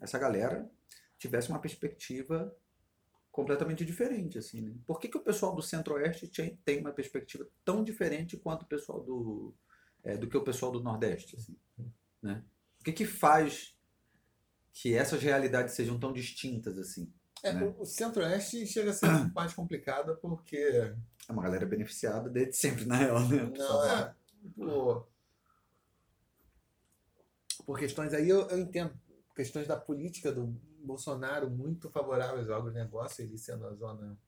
essa 0.00 0.18
galera 0.18 0.68
tivesse 1.18 1.50
uma 1.50 1.58
perspectiva 1.58 2.54
completamente 3.32 3.84
diferente, 3.84 4.38
assim, 4.38 4.60
né? 4.60 4.74
Por 4.86 5.00
que, 5.00 5.08
que 5.08 5.16
o 5.16 5.22
pessoal 5.22 5.54
do 5.54 5.62
Centro-Oeste 5.62 6.28
tem 6.62 6.80
uma 6.80 6.92
perspectiva 6.92 7.48
tão 7.64 7.82
diferente 7.82 8.36
quanto 8.36 8.64
o 8.64 8.68
pessoal 8.68 9.02
do 9.02 9.54
é, 10.04 10.16
do 10.16 10.28
que 10.28 10.36
o 10.36 10.44
pessoal 10.44 10.70
do 10.70 10.82
Nordeste, 10.82 11.36
assim, 11.36 11.56
né? 12.22 12.44
O 12.78 12.84
que 12.84 12.92
que 12.92 13.06
faz 13.06 13.74
que 14.72 14.94
essas 14.94 15.22
realidades 15.22 15.74
sejam 15.74 15.98
tão 15.98 16.12
distintas 16.12 16.76
assim? 16.78 17.10
É, 17.42 17.52
né? 17.52 17.74
O 17.78 17.86
Centro-Oeste 17.86 18.66
chega 18.66 18.90
a 18.90 18.94
ser 18.94 19.06
mais 19.34 19.54
complicado 19.54 20.16
porque. 20.20 20.56
É 20.56 21.32
uma 21.32 21.42
galera 21.42 21.64
beneficiada 21.64 22.28
desde 22.28 22.56
sempre, 22.56 22.84
na 22.84 22.96
real, 22.96 23.20
né? 23.28 23.50
Não, 23.56 23.84
é. 23.86 24.14
Por, 24.56 25.08
por 27.64 27.78
questões 27.78 28.12
aí 28.12 28.28
eu, 28.28 28.46
eu 28.48 28.58
entendo. 28.58 28.92
Questões 29.34 29.66
da 29.66 29.76
política 29.76 30.30
do 30.30 30.60
Bolsonaro 30.82 31.50
muito 31.50 31.90
favoráveis 31.90 32.48
ao 32.48 32.58
agronegócio, 32.58 33.22
ele 33.22 33.38
sendo 33.38 33.66
a 33.66 33.74
zona. 33.74 34.18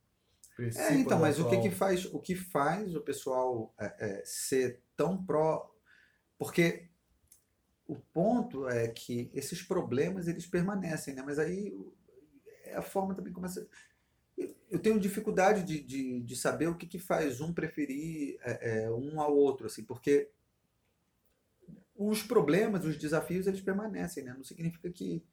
É, 0.77 0.95
então, 0.95 1.19
mas 1.19 1.39
o 1.41 1.49
que, 1.49 1.61
que 1.61 1.71
faz 1.71 2.05
o 2.07 2.21
que 2.21 2.37
faz 2.37 2.95
o 2.95 3.01
pessoal 3.01 3.75
é, 3.79 3.95
é, 3.99 4.23
ser 4.25 4.83
tão 4.97 5.25
pró. 5.25 5.71
Porque 6.39 6.89
o 7.87 7.97
ponto 7.97 8.69
é 8.69 8.89
que 8.89 9.31
esses 9.35 9.63
problemas 9.63 10.29
eles 10.29 10.47
permanecem, 10.47 11.15
né? 11.15 11.23
Mas 11.23 11.39
aí 11.39 11.73
a 12.75 12.83
forma 12.83 13.15
também 13.15 13.33
começa. 13.33 13.67
Eu 14.71 14.81
tenho 14.81 14.99
dificuldade 14.99 15.63
de, 15.63 15.81
de, 15.81 16.21
de 16.23 16.37
saber 16.37 16.69
o 16.69 16.77
que, 16.77 16.87
que 16.87 16.99
faz 16.99 17.41
um 17.41 17.53
preferir 17.53 18.37
é, 18.43 18.85
é, 18.85 18.91
um 18.91 19.21
ao 19.21 19.37
outro, 19.37 19.67
assim, 19.67 19.85
porque 19.85 20.31
os 21.97 22.23
problemas, 22.23 22.85
os 22.85 22.99
desafios, 22.99 23.47
eles 23.47 23.61
permanecem, 23.61 24.25
né? 24.25 24.35
Não 24.35 24.43
significa 24.43 24.91
que, 24.91 25.25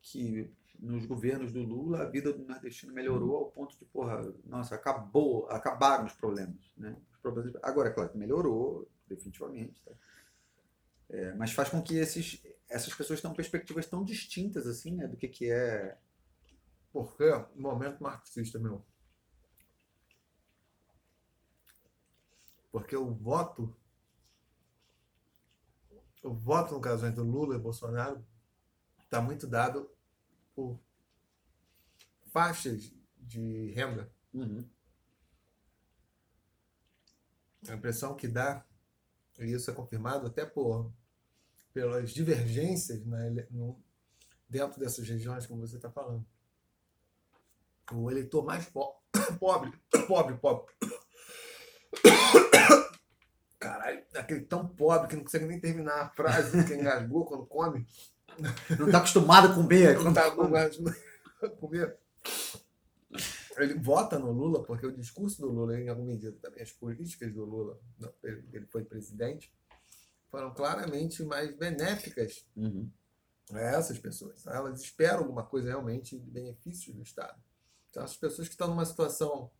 que 0.00 0.52
nos 0.78 1.04
governos 1.06 1.52
do 1.52 1.62
Lula 1.62 2.02
a 2.02 2.08
vida 2.08 2.32
do 2.32 2.44
nordestino 2.44 2.92
melhorou 2.92 3.36
ao 3.36 3.50
ponto 3.50 3.78
de, 3.78 3.84
porra, 3.84 4.32
nossa, 4.44 4.74
acabou, 4.74 5.46
acabaram 5.50 6.06
os 6.06 6.12
problemas, 6.14 6.72
né? 6.76 6.96
Os 7.12 7.18
problemas, 7.18 7.52
agora, 7.62 7.90
é 7.90 7.92
claro, 7.92 8.16
melhorou, 8.16 8.88
definitivamente, 9.06 9.82
tá? 9.82 9.92
É, 11.10 11.34
mas 11.34 11.52
faz 11.52 11.68
com 11.68 11.82
que 11.82 11.96
esses, 11.96 12.40
essas 12.68 12.94
pessoas 12.94 13.20
tenham 13.20 13.34
perspectivas 13.34 13.86
tão 13.86 14.04
distintas, 14.04 14.66
assim, 14.66 14.94
né? 14.94 15.06
Do 15.06 15.16
que, 15.16 15.28
que 15.28 15.50
é 15.50 15.98
porque 16.92 17.24
momento 17.54 18.02
marxista, 18.02 18.58
meu. 18.58 18.84
Porque 22.70 22.96
o 22.96 23.12
voto, 23.12 23.74
o 26.22 26.32
voto 26.32 26.74
no 26.74 26.80
caso 26.80 27.06
entre 27.06 27.20
Lula 27.20 27.56
e 27.56 27.58
Bolsonaro, 27.58 28.24
está 29.10 29.20
muito 29.20 29.44
dado 29.44 29.90
por 30.54 30.78
faixas 32.32 32.92
de 33.18 33.72
renda. 33.72 34.08
Uhum. 34.32 34.64
A 37.68 37.74
impressão 37.74 38.14
que 38.14 38.28
dá, 38.28 38.64
e 39.40 39.52
isso 39.52 39.68
é 39.68 39.74
confirmado 39.74 40.28
até 40.28 40.46
por 40.46 40.92
pelas 41.72 42.10
divergências 42.10 43.04
né, 43.04 43.46
no, 43.50 43.82
dentro 44.48 44.78
dessas 44.78 45.08
regiões, 45.08 45.46
como 45.46 45.66
você 45.66 45.76
está 45.76 45.90
falando 45.90 46.24
o 47.92 48.10
eleitor 48.10 48.44
mais 48.44 48.66
po 48.66 49.00
pobre, 49.40 49.72
pobre, 50.06 50.36
pobre. 50.36 50.72
Caralho, 53.58 54.04
aquele 54.14 54.42
tão 54.42 54.68
pobre 54.68 55.08
que 55.08 55.16
não 55.16 55.24
consegue 55.24 55.46
nem 55.46 55.60
terminar 55.60 56.00
a 56.00 56.10
frase, 56.10 56.64
que 56.64 56.74
engasgou 56.74 57.26
quando 57.26 57.46
come. 57.46 57.84
Não 58.78 58.86
está 58.86 58.98
acostumado 58.98 59.48
a 59.48 59.54
comer. 59.54 59.98
Não 59.98 60.10
está 60.10 60.26
acostumado 60.26 60.96
a 61.42 61.48
comer. 61.56 61.98
Ele 63.56 63.74
vota 63.74 64.18
no 64.18 64.30
Lula 64.30 64.62
porque 64.62 64.86
o 64.86 64.92
discurso 64.92 65.40
do 65.42 65.48
Lula, 65.50 65.78
em 65.78 65.88
alguma 65.88 66.08
medida, 66.08 66.36
também 66.40 66.62
as 66.62 66.72
políticas 66.72 67.32
do 67.32 67.44
Lula, 67.44 67.78
ele 68.52 68.66
foi 68.66 68.84
presidente, 68.84 69.52
foram 70.30 70.54
claramente 70.54 71.22
mais 71.24 71.54
benéficas 71.56 72.46
uhum. 72.56 72.88
a 73.52 73.60
essas 73.60 73.98
pessoas. 73.98 74.46
Elas 74.46 74.80
esperam 74.80 75.20
alguma 75.20 75.42
coisa 75.42 75.68
realmente 75.68 76.18
de 76.18 76.30
benefício 76.30 76.94
do 76.94 77.02
Estado. 77.02 77.38
Então, 77.90 78.04
as 78.04 78.16
pessoas 78.16 78.48
que 78.48 78.54
estão 78.54 78.68
numa 78.68 78.84
situação 78.84 79.50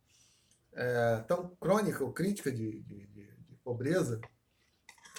é, 0.73 1.17
tão 1.27 1.49
crônica 1.59 2.03
ou 2.03 2.13
crítica 2.13 2.51
de, 2.51 2.81
de, 2.83 3.07
de, 3.07 3.25
de, 3.25 3.55
pobreza, 3.63 4.19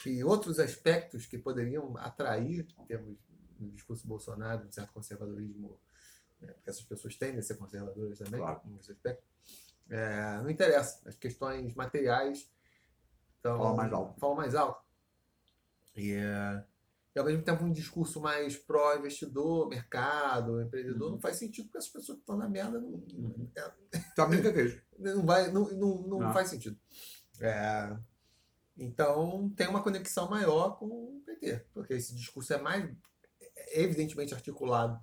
que 0.03 0.25
outros 0.25 0.59
aspectos 0.59 1.27
que 1.27 1.39
poderiam 1.39 1.95
atrair, 1.99 2.67
em 2.79 2.85
termos 2.87 3.17
do 3.63 3.73
discurso 3.73 4.07
Bolsonaro, 4.07 4.67
de 4.67 4.75
certo 4.75 4.93
conservadorismo, 4.93 5.79
é, 6.41 6.47
porque 6.47 6.71
essas 6.71 6.85
pessoas 6.85 7.17
tendem 7.17 7.39
a 7.39 7.43
ser 7.43 7.57
conservadoras 7.57 8.19
também, 8.19 8.41
claro. 8.41 8.61
em 8.65 8.71
muitos 8.71 8.91
aspectos, 8.91 9.25
é, 9.89 10.41
não 10.43 10.51
interessa. 10.51 11.01
As 11.09 11.17
questões 11.17 11.75
materiais 11.75 12.51
então, 13.43 13.59
falam 13.59 13.77
mais 13.77 13.93
alto. 13.93 14.21
Falam 14.21 14.37
mais 14.37 14.55
alto. 14.55 14.83
E, 15.97 16.13
é, 16.13 16.65
e 17.15 17.19
ao 17.19 17.25
mesmo 17.27 17.43
tempo 17.43 17.65
um 17.65 17.73
discurso 17.73 18.21
mais 18.21 18.57
pró-investidor, 18.57 19.69
mercado, 19.69 20.63
empreendedor, 20.63 21.09
uhum. 21.09 21.15
não 21.15 21.21
faz 21.21 21.37
sentido 21.37 21.67
porque 21.67 21.79
as 21.79 21.89
pessoas 21.89 22.17
que 22.17 22.23
estão 22.23 22.37
na 22.37 22.49
merda 22.49 22.81
não, 22.81 22.89
uhum. 22.89 23.51
é, 23.55 23.73
não, 24.99 25.27
vai, 25.27 25.51
não, 25.51 25.71
não, 25.73 26.03
não, 26.03 26.19
não, 26.21 26.33
faz 26.33 26.49
sentido. 26.49 26.79
É, 27.41 27.95
então 28.77 29.51
tem 29.57 29.69
uma 29.69 29.83
conexão 29.83 30.31
maior 30.31 30.79
com 30.79 30.87
o 30.87 31.23
PT, 31.27 31.67
porque 31.75 31.95
esse 31.95 32.15
discurso 32.15 32.55
é 32.55 32.63
mais 32.63 32.91
evidentemente 33.73 34.35
articulado 34.35 35.03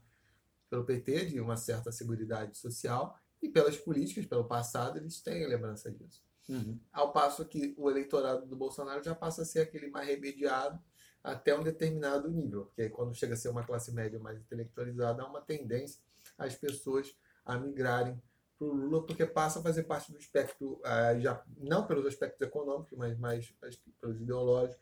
pelo 0.69 0.85
PT, 0.85 1.25
de 1.25 1.39
uma 1.39 1.57
certa 1.57 1.91
segurança 1.91 2.53
social, 2.53 3.17
e 3.41 3.49
pelas 3.49 3.77
políticas, 3.77 4.25
pelo 4.25 4.45
passado, 4.45 4.97
eles 4.97 5.21
têm 5.21 5.43
a 5.43 5.47
lembrança 5.47 5.91
disso. 5.91 6.23
Uhum. 6.47 6.79
Ao 6.91 7.11
passo 7.11 7.45
que 7.45 7.73
o 7.77 7.89
eleitorado 7.89 8.45
do 8.45 8.55
Bolsonaro 8.55 9.03
já 9.03 9.15
passa 9.15 9.43
a 9.43 9.45
ser 9.45 9.61
aquele 9.61 9.87
mais 9.89 10.07
remediado, 10.07 10.79
até 11.23 11.55
um 11.57 11.63
determinado 11.63 12.29
nível, 12.29 12.65
porque 12.65 12.83
aí, 12.83 12.89
quando 12.89 13.13
chega 13.13 13.33
a 13.33 13.37
ser 13.37 13.49
uma 13.49 13.63
classe 13.63 13.91
média 13.91 14.19
mais 14.19 14.39
intelectualizada, 14.39 15.21
há 15.21 15.27
uma 15.27 15.41
tendência 15.41 16.01
as 16.37 16.55
pessoas 16.55 17.13
a 17.45 17.57
migrarem 17.57 18.21
para 18.57 18.67
o 18.67 18.73
Lula, 18.73 19.05
porque 19.05 19.25
passa 19.25 19.59
a 19.59 19.63
fazer 19.63 19.83
parte 19.83 20.11
do 20.11 20.17
espectro, 20.17 20.81
uh, 20.81 21.19
já, 21.19 21.43
não 21.57 21.85
pelos 21.85 22.05
aspectos 22.05 22.41
econômicos, 22.45 22.97
mas 22.97 23.17
mais 23.17 23.53
pelos 23.99 24.21
ideológicos, 24.21 24.81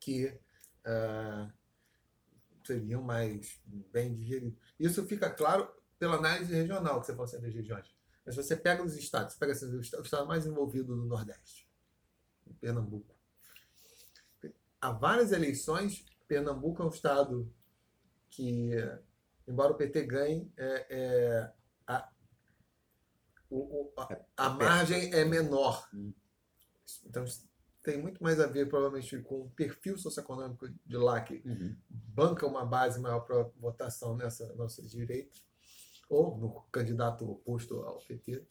que 0.00 0.26
uh, 0.26 1.52
seriam 2.66 3.02
mais 3.02 3.60
bem 3.64 4.14
digeridos. 4.14 4.58
Isso 4.78 5.06
fica 5.06 5.30
claro 5.30 5.68
pela 5.98 6.16
análise 6.16 6.52
regional 6.52 7.00
que 7.00 7.06
você 7.06 7.16
faz 7.16 7.34
entre 7.34 7.48
as 7.48 7.54
regiões. 7.54 7.96
Mas 8.24 8.36
você 8.36 8.56
pega 8.56 8.82
os 8.82 8.96
estados, 8.96 9.34
você 9.34 9.38
pega 9.38 9.52
assim, 9.52 9.76
o 9.76 9.80
estado 9.80 10.26
mais 10.26 10.46
envolvido 10.46 10.96
do 10.96 11.04
Nordeste, 11.04 11.68
Pernambuco, 12.60 13.16
há 14.80 14.92
várias 14.92 15.32
eleições, 15.32 16.04
Pernambuco 16.26 16.82
é 16.82 16.86
um 16.86 16.90
estado 16.90 17.52
que, 18.30 18.72
embora 19.46 19.72
o 19.72 19.76
PT 19.76 20.02
ganhe, 20.04 20.52
é, 20.56 20.86
é 20.90 21.52
a, 21.86 22.10
o, 23.48 23.92
a, 23.96 24.18
a, 24.36 24.50
margem 24.50 25.12
é 25.14 25.24
menor. 25.24 25.88
Então, 27.04 27.24
tem 27.86 28.02
muito 28.02 28.20
mais 28.20 28.40
a 28.40 28.48
ver, 28.48 28.68
provavelmente, 28.68 29.16
com 29.22 29.42
o 29.42 29.50
perfil 29.50 29.96
socioeconômico 29.96 30.68
de 30.84 30.96
lá, 30.96 31.20
que 31.20 31.40
Uhum. 31.46 31.76
banca 31.88 32.44
uma 32.44 32.66
base 32.66 32.98
maior 33.00 33.20
para 33.20 33.44
votação 33.60 34.16
nessa 34.16 34.52
nossa 34.54 34.82
direita, 34.82 35.38
ou 36.08 36.36
no 36.36 36.62
candidato 36.72 37.30
oposto 37.30 37.76
ao 37.82 37.98
PT. 38.00 38.44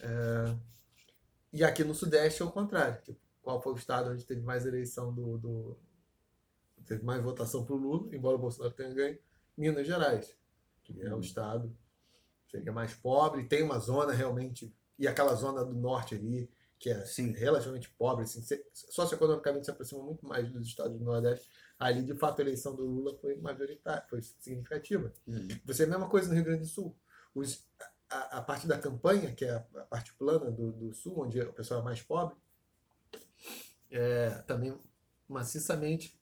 É, 0.00 0.56
e 1.52 1.64
aqui 1.64 1.82
no 1.82 1.92
Sudeste 1.92 2.40
é 2.40 2.44
o 2.44 2.52
contrário. 2.52 3.02
Tipo, 3.02 3.18
qual 3.42 3.60
foi 3.60 3.72
o 3.72 3.76
estado 3.76 4.10
onde 4.10 4.24
teve 4.24 4.42
mais 4.42 4.64
eleição 4.64 5.12
do. 5.12 5.38
do 5.38 5.76
teve 6.86 7.04
mais 7.04 7.20
votação 7.20 7.64
para 7.64 7.74
o 7.74 7.78
Lula, 7.78 8.14
embora 8.14 8.36
o 8.36 8.40
Bolsonaro 8.40 8.72
tenha 8.74 8.94
ganho? 8.94 9.18
Minas 9.56 9.86
Gerais, 9.88 10.36
que 10.84 11.02
é 11.02 11.10
o 11.10 11.14
Uhum. 11.14 11.20
estado 11.20 11.76
que 12.48 12.56
é 12.56 12.70
mais 12.72 12.94
pobre, 12.94 13.44
tem 13.44 13.62
uma 13.62 13.78
zona 13.80 14.12
realmente. 14.12 14.72
E 14.98 15.06
aquela 15.06 15.34
zona 15.34 15.64
do 15.64 15.74
norte 15.74 16.14
ali, 16.14 16.48
que 16.78 16.90
é 16.90 17.04
Sim. 17.04 17.32
relativamente 17.32 17.90
pobre, 17.90 18.24
assim, 18.24 18.42
socioeconomicamente 18.72 19.64
se 19.64 19.70
aproxima 19.70 20.02
muito 20.02 20.26
mais 20.26 20.48
dos 20.50 20.66
estados 20.66 20.98
do 20.98 21.04
Nordeste. 21.04 21.48
Ali, 21.78 22.02
de 22.02 22.14
fato, 22.14 22.40
a 22.40 22.42
eleição 22.42 22.74
do 22.74 22.84
Lula 22.84 23.16
foi 23.20 23.36
majoritária, 23.36 24.04
foi 24.08 24.22
significativa. 24.22 25.12
Uhum. 25.26 25.48
Você 25.64 25.82
é 25.82 25.86
a 25.86 25.88
mesma 25.88 26.08
coisa 26.08 26.28
no 26.28 26.34
Rio 26.34 26.44
Grande 26.44 26.62
do 26.62 26.66
Sul. 26.66 26.94
Os, 27.34 27.64
a, 28.10 28.38
a 28.38 28.42
parte 28.42 28.66
da 28.66 28.78
campanha, 28.78 29.32
que 29.32 29.44
é 29.44 29.50
a, 29.50 29.64
a 29.76 29.84
parte 29.84 30.12
plana 30.14 30.50
do, 30.50 30.72
do 30.72 30.94
Sul, 30.94 31.20
onde 31.20 31.40
o 31.40 31.52
pessoal 31.52 31.80
é 31.80 31.84
mais 31.84 32.02
pobre, 32.02 32.36
é, 33.90 34.30
também 34.46 34.76
maciçamente 35.28 36.18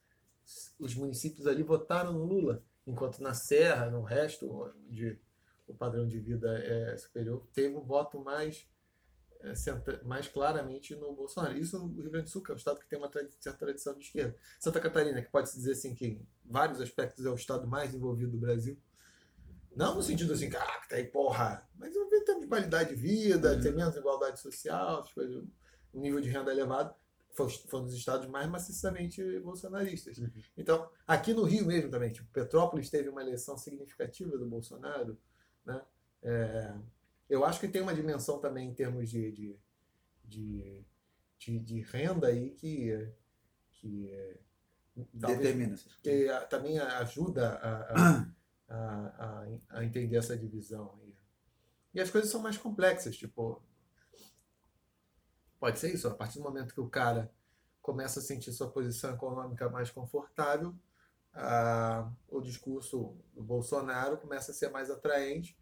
os 0.79 0.95
municípios 0.95 1.47
ali 1.47 1.63
votaram 1.63 2.13
no 2.13 2.25
Lula, 2.25 2.63
enquanto 2.87 3.21
na 3.21 3.35
Serra, 3.35 3.91
no 3.91 4.03
resto, 4.03 4.73
onde 4.89 5.19
o 5.67 5.75
padrão 5.75 6.07
de 6.07 6.21
vida 6.21 6.57
é 6.59 6.97
superior, 6.97 7.45
teve 7.53 7.75
um 7.75 7.83
voto 7.83 8.21
mais, 8.21 8.69
mais 10.05 10.29
claramente 10.29 10.95
no 10.97 11.13
Bolsonaro. 11.15 11.57
Isso 11.57 11.79
no 11.79 12.01
Rio 12.01 12.11
Grande 12.11 12.25
do 12.27 12.31
Sul, 12.31 12.43
que 12.43 12.51
é 12.51 12.55
um 12.55 12.57
estado 12.57 12.81
que 12.81 12.89
tem 12.89 12.99
uma 12.99 13.11
certa 13.13 13.59
tradição 13.59 13.95
de 13.95 14.05
esquerda. 14.05 14.37
Santa 14.59 14.81
Catarina, 14.81 15.23
que 15.23 15.31
pode-se 15.31 15.57
dizer 15.57 15.73
assim 15.73 15.95
que 15.95 16.07
em 16.07 16.27
vários 16.45 16.81
aspectos 16.81 17.25
é 17.25 17.31
o 17.31 17.35
estado 17.35 17.67
mais 17.67 17.95
envolvido 17.95 18.33
do 18.33 18.39
Brasil, 18.39 18.77
não 19.75 19.95
no 19.95 20.03
sentido 20.03 20.33
assim, 20.33 20.49
que 20.49 20.57
tá 20.57 20.81
aí, 20.93 21.05
porra, 21.05 21.69
mas 21.77 21.93
vejo 21.93 22.25
termos 22.25 22.43
de 22.43 22.49
qualidade 22.49 22.91
de 22.91 22.97
vida, 22.97 23.53
Uhum. 23.53 23.61
tem 23.61 23.73
menos 23.73 23.95
igualdade 23.95 24.41
social, 24.41 25.01
as 25.01 25.13
coisas, 25.13 25.45
um 25.93 26.01
nível 26.01 26.21
de 26.21 26.31
renda 26.31 26.51
elevado, 26.51 26.95
foi, 27.33 27.51
foi 27.51 27.81
um 27.81 27.85
dos 27.85 27.95
estados 27.95 28.27
mais 28.27 28.49
maciçamente 28.49 29.23
bolsonaristas. 29.41 30.17
Uhum. 30.17 30.31
Então, 30.57 30.91
aqui 31.07 31.35
no 31.35 31.45
Rio 31.45 31.67
mesmo 31.67 31.91
também, 31.91 32.11
tipo, 32.11 32.27
Petrópolis 32.33 32.89
teve 32.89 33.11
uma 33.11 33.21
eleição 33.21 33.59
significativa 33.59 34.39
do 34.39 34.47
Bolsonaro, 34.47 35.19
né? 35.65 35.83
É, 36.23 36.75
eu 37.29 37.45
acho 37.45 37.61
que 37.61 37.69
tem 37.69 37.83
uma 37.83 37.95
dimensão 37.95 38.39
também 38.41 38.69
em 38.69 38.75
termos 38.75 39.11
de, 39.11 39.33
de, 39.33 39.61
de, 40.25 40.85
de, 41.39 41.59
de 41.61 41.81
renda 41.83 42.29
aí 42.29 42.51
que, 42.51 43.13
que 43.73 44.11
é, 44.11 44.39
Determina. 45.13 45.77
que 46.03 46.29
a- 46.29 46.47
também 46.47 46.79
ajuda 46.79 47.55
a, 47.57 47.77
a, 47.93 48.27
a, 48.69 49.43
a, 49.43 49.47
a 49.79 49.85
entender 49.85 50.17
essa 50.17 50.37
divisão. 50.37 50.99
aí. 51.03 51.15
E 51.95 52.01
as 52.01 52.11
coisas 52.11 52.31
são 52.31 52.41
mais 52.43 52.57
complexas, 52.59 53.17
tipo. 53.17 53.63
Pode 55.59 55.79
ser 55.79 55.93
isso, 55.95 56.07
a 56.09 56.15
partir 56.15 56.39
do 56.39 56.45
momento 56.45 56.75
que 56.75 56.81
o 56.81 56.89
cara 56.89 57.33
começa 57.81 58.21
a 58.21 58.23
sentir 58.23 58.53
sua 58.53 58.71
posição 58.71 59.15
econômica 59.15 59.69
mais 59.71 59.91
confortável, 59.91 60.75
ah, 61.33 62.11
o 62.29 62.41
discurso 62.41 63.17
do 63.35 63.43
Bolsonaro 63.43 64.19
começa 64.19 64.51
a 64.51 64.55
ser 64.55 64.71
mais 64.71 64.91
atraente, 64.91 65.57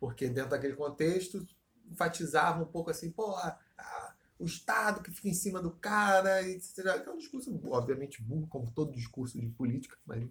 porque 0.00 0.28
dentro 0.28 0.50
daquele 0.50 0.74
contexto 0.74 1.46
enfatizava 1.88 2.62
um 2.62 2.66
pouco 2.66 2.90
assim, 2.90 3.10
pô, 3.10 3.36
a- 3.36 3.58
a- 3.78 4.14
o 4.38 4.46
Estado 4.46 5.02
que 5.02 5.10
fica 5.10 5.28
em 5.28 5.34
cima 5.34 5.60
do 5.60 5.70
cara, 5.72 6.42
etc. 6.48 7.02
Que 7.02 7.08
é 7.08 7.12
um 7.12 7.18
discurso, 7.18 7.60
obviamente, 7.70 8.22
burro, 8.22 8.46
como 8.48 8.70
todo 8.72 8.90
discurso 8.92 9.38
de 9.38 9.46
política, 9.50 9.96
mas. 10.06 10.26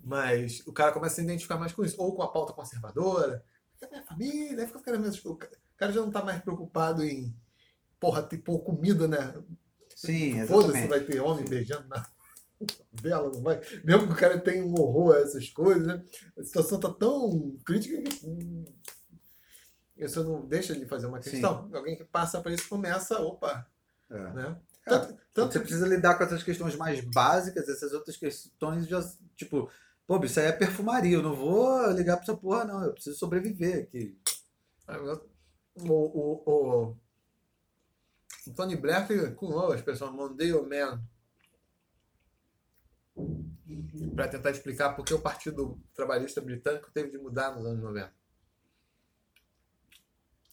mas 0.00 0.66
o 0.66 0.72
cara 0.72 0.92
começa 0.92 1.14
a 1.14 1.16
se 1.16 1.22
identificar 1.22 1.58
mais 1.58 1.72
com 1.72 1.84
isso, 1.84 2.00
ou 2.00 2.14
com 2.16 2.22
a 2.22 2.32
pauta 2.32 2.52
conservadora, 2.54 3.44
fica 3.74 3.86
a 3.86 3.90
minha 3.90 4.02
família, 4.02 4.66
fica 4.66 4.78
ficando 4.78 5.00
mesmo. 5.00 5.32
O 5.32 5.36
cara 5.76 5.92
já 5.92 6.00
não 6.00 6.08
está 6.08 6.24
mais 6.24 6.40
preocupado 6.42 7.04
em, 7.04 7.34
porra, 8.00 8.22
ter 8.22 8.38
pôr 8.38 8.60
comida, 8.60 9.06
né? 9.06 9.18
Sim, 9.94 10.46
Foda-se, 10.46 10.78
exatamente. 10.78 10.88
vai 10.88 11.00
ter 11.00 11.20
homem 11.20 11.44
beijando 11.44 11.86
na 11.88 12.02
vela, 12.92 13.30
não 13.30 13.42
vai. 13.42 13.60
Mesmo 13.84 14.06
que 14.06 14.12
o 14.12 14.16
cara 14.16 14.38
tenha 14.40 14.64
um 14.64 14.72
horror 14.80 15.14
a 15.16 15.20
essas 15.20 15.48
coisas, 15.50 15.86
né? 15.86 16.04
A 16.36 16.42
situação 16.42 16.80
tá 16.80 16.92
tão 16.92 17.56
crítica 17.64 18.02
que. 18.02 18.26
hum, 18.26 18.64
Isso 19.96 20.22
não 20.24 20.46
deixa 20.46 20.74
de 20.74 20.86
fazer 20.86 21.06
uma 21.06 21.20
Sim. 21.22 21.30
questão. 21.30 21.70
Alguém 21.74 21.96
que 21.96 22.04
passa 22.04 22.40
para 22.40 22.52
isso 22.52 22.68
começa, 22.68 23.20
opa, 23.20 23.66
É. 24.10 24.18
né? 24.32 24.60
É, 24.86 24.90
Tanto, 24.90 25.18
tanto 25.34 25.52
você 25.52 25.60
precisa 25.60 25.86
lidar 25.86 26.14
com 26.16 26.24
essas 26.24 26.42
questões 26.42 26.74
mais 26.74 27.00
básicas, 27.04 27.68
essas 27.68 27.92
outras 27.92 28.16
questões 28.16 28.86
já, 28.86 29.00
tipo, 29.36 29.70
pô, 30.06 30.18
isso 30.24 30.40
aí 30.40 30.46
é 30.46 30.52
perfumaria, 30.52 31.16
eu 31.16 31.22
não 31.22 31.34
vou 31.36 31.90
ligar 31.92 32.16
pra 32.16 32.22
essa 32.24 32.36
porra, 32.36 32.64
não, 32.64 32.82
eu 32.84 32.92
preciso 32.94 33.18
sobreviver 33.18 33.82
aqui. 33.84 34.16
o, 35.76 35.92
o, 35.92 36.42
o, 36.46 36.96
o 38.46 38.52
Tony 38.54 38.76
Blair 38.76 39.06
que 39.06 39.30
cunhou 39.32 39.72
a 39.72 39.76
expressão 39.76 40.10
Monday 40.12 40.52
or 40.54 40.66
Man 40.66 41.02
para 44.14 44.28
tentar 44.28 44.50
explicar 44.50 44.94
por 44.94 45.04
que 45.04 45.14
o 45.14 45.20
Partido 45.20 45.80
Trabalhista 45.94 46.40
Britânico 46.40 46.90
teve 46.90 47.10
de 47.10 47.18
mudar 47.18 47.54
nos 47.54 47.66
anos 47.66 47.82
90. 47.82 48.12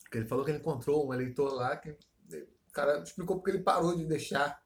Porque 0.04 0.18
ele 0.18 0.28
falou 0.28 0.46
que 0.46 0.52
ele 0.52 0.60
encontrou 0.60 1.08
um 1.08 1.14
eleitor 1.14 1.54
lá 1.54 1.76
que 1.78 1.92
o 1.92 2.72
cara 2.72 3.02
explicou 3.02 3.38
porque 3.38 3.52
ele 3.52 3.64
parou 3.64 3.96
de 3.96 4.06
deixar 4.06 4.64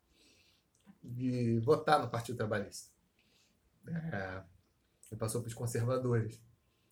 de 1.03 1.59
votar 1.59 1.99
no 1.99 2.09
Partido 2.09 2.37
Trabalhista. 2.37 2.91
É, 3.87 4.43
ele 5.11 5.19
passou 5.19 5.41
para 5.41 5.47
os 5.47 5.53
conservadores. 5.53 6.39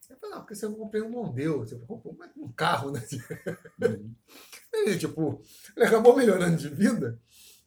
Eu 0.09 0.17
falei, 0.17 0.35
não, 0.35 0.41
porque 0.41 0.55
você 0.55 0.67
não 0.67 0.75
comprei 0.75 1.01
um 1.01 1.09
Mondeo, 1.09 1.59
você 1.59 1.77
comprou 1.79 2.17
um 2.37 2.51
carro, 2.51 2.91
né? 2.91 3.01
E, 4.85 4.97
tipo, 4.97 5.41
ele 5.75 5.85
acabou 5.85 6.15
melhorando 6.15 6.55
de 6.55 6.69
vida 6.69 7.19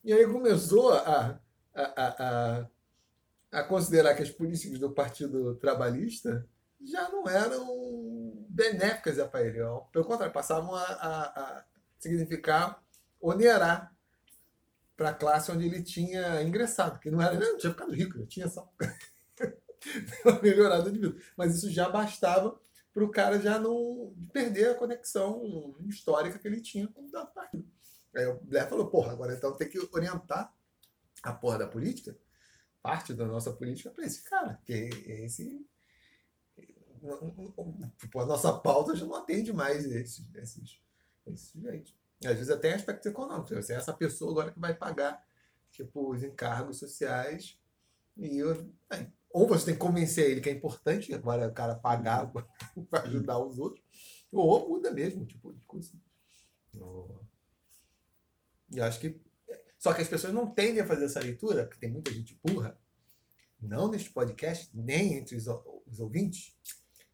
e 0.03 0.13
aí 0.13 0.27
começou 0.27 0.93
a, 0.93 1.41
a, 1.75 1.83
a, 1.83 2.61
a, 2.61 2.69
a 3.51 3.63
considerar 3.63 4.15
que 4.15 4.23
as 4.23 4.31
políticas 4.31 4.79
do 4.79 4.91
Partido 4.93 5.57
Trabalhista 5.57 6.47
já 6.81 7.09
não 7.09 7.29
eram 7.29 8.47
benéficas 8.49 9.19
ele. 9.41 9.61
ó. 9.63 9.81
Pelo 9.93 10.05
contrário, 10.05 10.33
passavam 10.33 10.75
a, 10.75 10.83
a, 10.83 11.23
a 11.41 11.65
significar 11.99 12.83
onerar 13.21 13.95
para 14.97 15.11
a 15.11 15.15
classe 15.15 15.51
onde 15.51 15.67
ele 15.67 15.83
tinha 15.83 16.43
ingressado, 16.43 16.99
que 16.99 17.11
não 17.11 17.21
era, 17.21 17.39
não 17.39 17.57
tinha 17.57 17.73
ficado 17.73 17.93
rico, 17.93 18.25
tinha 18.27 18.49
só 18.49 18.71
melhorado 20.43 20.91
de 20.91 20.99
vida. 20.99 21.17
Mas 21.37 21.55
isso 21.55 21.71
já 21.71 21.89
bastava 21.89 22.61
para 22.93 23.05
o 23.05 23.11
cara 23.11 23.39
já 23.39 23.59
não 23.59 24.15
perder 24.33 24.71
a 24.71 24.75
conexão 24.75 25.75
histórica 25.89 26.39
que 26.39 26.47
ele 26.47 26.61
tinha 26.61 26.89
com 26.89 27.03
o 27.03 27.27
partido. 27.27 27.67
Aí 28.15 28.27
o 28.27 28.41
Blair 28.41 28.69
falou, 28.69 28.89
porra, 28.89 29.13
agora 29.13 29.35
então 29.35 29.57
tem 29.57 29.69
que 29.69 29.79
orientar 29.93 30.53
a 31.23 31.33
porra 31.33 31.59
da 31.59 31.67
política, 31.67 32.17
parte 32.83 33.15
da 33.15 33.27
nossa 33.27 33.53
política, 33.53 33.91
para 33.91 34.05
esse 34.05 34.23
cara, 34.25 34.61
que 34.65 34.73
esse. 35.07 35.67
Tipo, 37.99 38.21
a 38.21 38.27
nossa 38.27 38.53
pauta 38.53 38.95
já 38.95 39.07
não 39.07 39.15
atende 39.15 39.53
mais 39.53 39.87
esses, 39.87 40.35
esses, 40.35 40.81
esses 41.27 41.53
gente. 41.53 41.99
Às 42.23 42.35
vezes 42.35 42.51
até 42.51 42.75
aspectos 42.75 43.07
econômicos. 43.07 43.51
Você 43.51 43.73
é 43.73 43.77
essa 43.77 43.95
pessoa 43.95 44.31
agora 44.33 44.51
que 44.53 44.61
vai 44.61 44.75
pagar 44.75 45.25
tipo, 45.71 46.11
os 46.11 46.23
encargos 46.23 46.79
sociais. 46.79 47.59
E 48.17 48.39
eu, 48.39 48.71
ou 49.31 49.47
você 49.47 49.67
tem 49.67 49.75
que 49.75 49.81
convencer 49.81 50.31
ele 50.31 50.41
que 50.41 50.51
é 50.51 50.53
importante 50.53 51.15
agora 51.15 51.49
o 51.49 51.55
cara 51.55 51.75
pagar 51.75 52.31
para 52.91 53.05
ajudar 53.05 53.39
os 53.39 53.59
outros, 53.59 53.85
ou 54.31 54.69
muda 54.69 54.91
mesmo, 54.91 55.25
tipo, 55.25 55.53
de 55.53 55.65
coisa. 55.65 55.93
E 58.71 58.81
acho 58.81 59.01
que. 59.01 59.21
Só 59.81 59.95
que 59.95 60.03
as 60.03 60.09
pessoas 60.09 60.35
não 60.35 60.47
tendem 60.47 60.83
a 60.83 60.87
fazer 60.87 61.07
essa 61.07 61.21
leitura, 61.21 61.65
porque 61.65 61.81
tem 61.81 61.91
muita 61.91 62.13
gente 62.13 62.39
burra, 62.45 62.79
não 63.59 63.91
neste 63.91 64.11
podcast, 64.11 64.71
nem 64.75 65.15
entre 65.15 65.35
os, 65.35 65.47
os 65.87 65.99
ouvintes. 65.99 66.55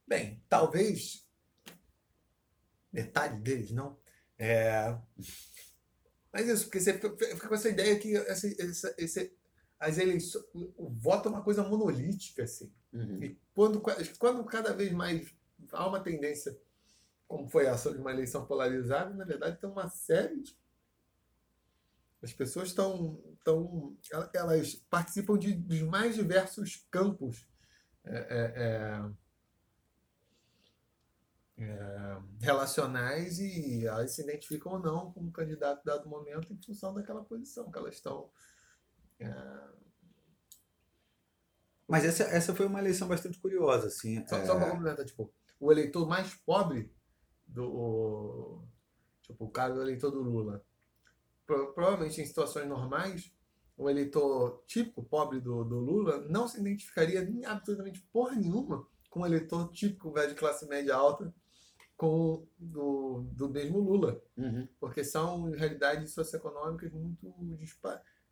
Bem, 0.07 0.43
talvez 0.49 1.25
metade 2.93 3.41
deles 3.41 3.71
não. 3.71 3.97
É... 4.37 4.99
Mas 6.33 6.49
isso, 6.49 6.65
porque 6.65 6.81
você 6.81 6.95
fica 6.95 7.49
com 7.49 7.55
essa 7.55 7.69
ideia 7.69 7.99
que 8.01 8.17
essa, 8.17 8.49
essa, 8.61 8.95
esse, 8.99 9.33
as 9.79 9.99
eleições, 9.99 10.45
o 10.53 10.91
voto 10.91 11.29
é 11.29 11.33
uma 11.33 11.45
coisa 11.45 11.63
monolítica, 11.63 12.43
assim. 12.43 12.73
Uhum. 12.93 13.23
E 13.23 13.41
quando, 13.55 13.81
quando 14.19 14.45
cada 14.45 14.73
vez 14.73 14.91
mais 14.93 15.33
há 15.73 15.87
uma 15.87 16.01
tendência, 16.01 16.59
como 17.29 17.49
foi 17.49 17.67
essa 17.67 17.93
de 17.93 17.99
uma 17.99 18.11
eleição 18.11 18.45
polarizada, 18.45 19.15
na 19.15 19.25
verdade 19.25 19.61
tem 19.61 19.71
uma 19.71 19.89
série 19.89 20.43
de. 20.43 20.66
As 22.23 22.33
pessoas 22.33 22.69
estão. 22.69 23.21
estão 23.35 23.97
elas 24.35 24.75
participam 24.91 25.39
de, 25.39 25.55
dos 25.55 25.83
mais 25.83 26.15
diversos 26.15 26.87
campos. 26.91 27.47
É, 28.05 28.19
é, 28.19 29.13
é, 31.59 32.19
relacionais 32.41 33.39
e 33.39 33.87
elas 33.87 34.13
se 34.13 34.23
identificam 34.23 34.73
ou 34.73 34.79
não 34.79 35.13
com 35.13 35.25
o 35.25 35.33
candidato 35.33 35.85
dado 35.85 36.09
momento 36.09 36.53
em 36.53 36.63
função 36.63 36.95
daquela 36.95 37.25
posição 37.25 37.71
que 37.71 37.79
elas 37.79 37.95
estão. 37.95 38.31
É... 39.19 39.33
Mas 41.89 42.05
essa, 42.05 42.25
essa 42.25 42.55
foi 42.55 42.67
uma 42.67 42.81
eleição 42.81 43.09
bastante 43.09 43.39
curiosa, 43.39 43.87
assim. 43.87 44.27
Só, 44.27 44.37
é... 44.37 44.47
só 44.47 44.57
para 44.57 44.71
complementar, 44.71 45.05
tipo, 45.07 45.33
o 45.59 45.73
eleitor 45.73 46.07
mais 46.07 46.35
pobre 46.35 46.93
do. 47.47 48.63
Tipo, 49.23 49.45
o 49.47 49.51
cara 49.51 49.75
do 49.75 49.83
eleitor 49.83 50.11
do 50.11 50.23
Lula. 50.23 50.65
Pro, 51.47 51.73
provavelmente 51.73 52.21
em 52.21 52.27
situações 52.27 52.67
normais, 52.67 53.33
o 53.77 53.89
eleitor 53.89 54.65
típico 54.67 55.03
pobre 55.03 55.41
do, 55.41 55.65
do 55.65 55.79
Lula 55.79 56.27
não 56.29 56.49
se 56.49 56.61
identificaria 56.61 57.29
absolutamente 57.47 58.01
porra 58.13 58.35
nenhuma 58.35 58.87
com 59.11 59.21
o 59.21 59.27
eleitor 59.27 59.71
típico 59.71 60.13
velho 60.13 60.31
de 60.31 60.35
classe 60.35 60.67
média 60.67 60.95
alta 60.95 61.33
com 61.97 62.47
do, 62.59 63.25
do 63.33 63.49
mesmo 63.49 63.79
Lula. 63.79 64.23
Uhum. 64.37 64.69
Porque 64.79 65.03
são 65.03 65.51
realidades 65.51 66.13
socioeconômicas 66.13 66.93
muito 66.93 67.35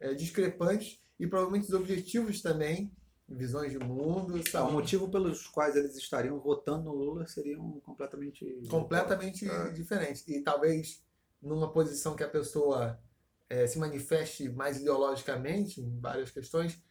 é, 0.01 0.15
discrepantes 0.15 1.01
e 1.19 1.27
provavelmente 1.27 1.69
os 1.69 1.73
objetivos 1.73 2.43
também, 2.43 2.93
visões 3.29 3.73
de 3.73 3.79
mundo. 3.79 4.39
São... 4.51 4.69
O 4.69 4.73
motivo 4.73 5.11
pelos 5.11 5.47
quais 5.47 5.77
eles 5.77 5.97
estariam 5.97 6.39
votando 6.39 6.85
no 6.85 6.95
Lula 6.95 7.27
seriam 7.27 7.81
completamente. 7.81 8.45
Completamente 8.69 9.49
é. 9.49 9.71
diferentes. 9.71 10.27
E 10.29 10.43
talvez 10.43 11.03
numa 11.45 11.71
posição 11.73 12.17
que 12.17 12.25
a 12.25 12.29
pessoa 12.29 12.99
é, 13.49 13.67
se 13.67 13.79
manifeste 13.79 14.49
mais 14.49 14.81
ideologicamente 14.81 15.81
em 15.81 16.01
várias 16.01 16.31
questões, 16.31 16.83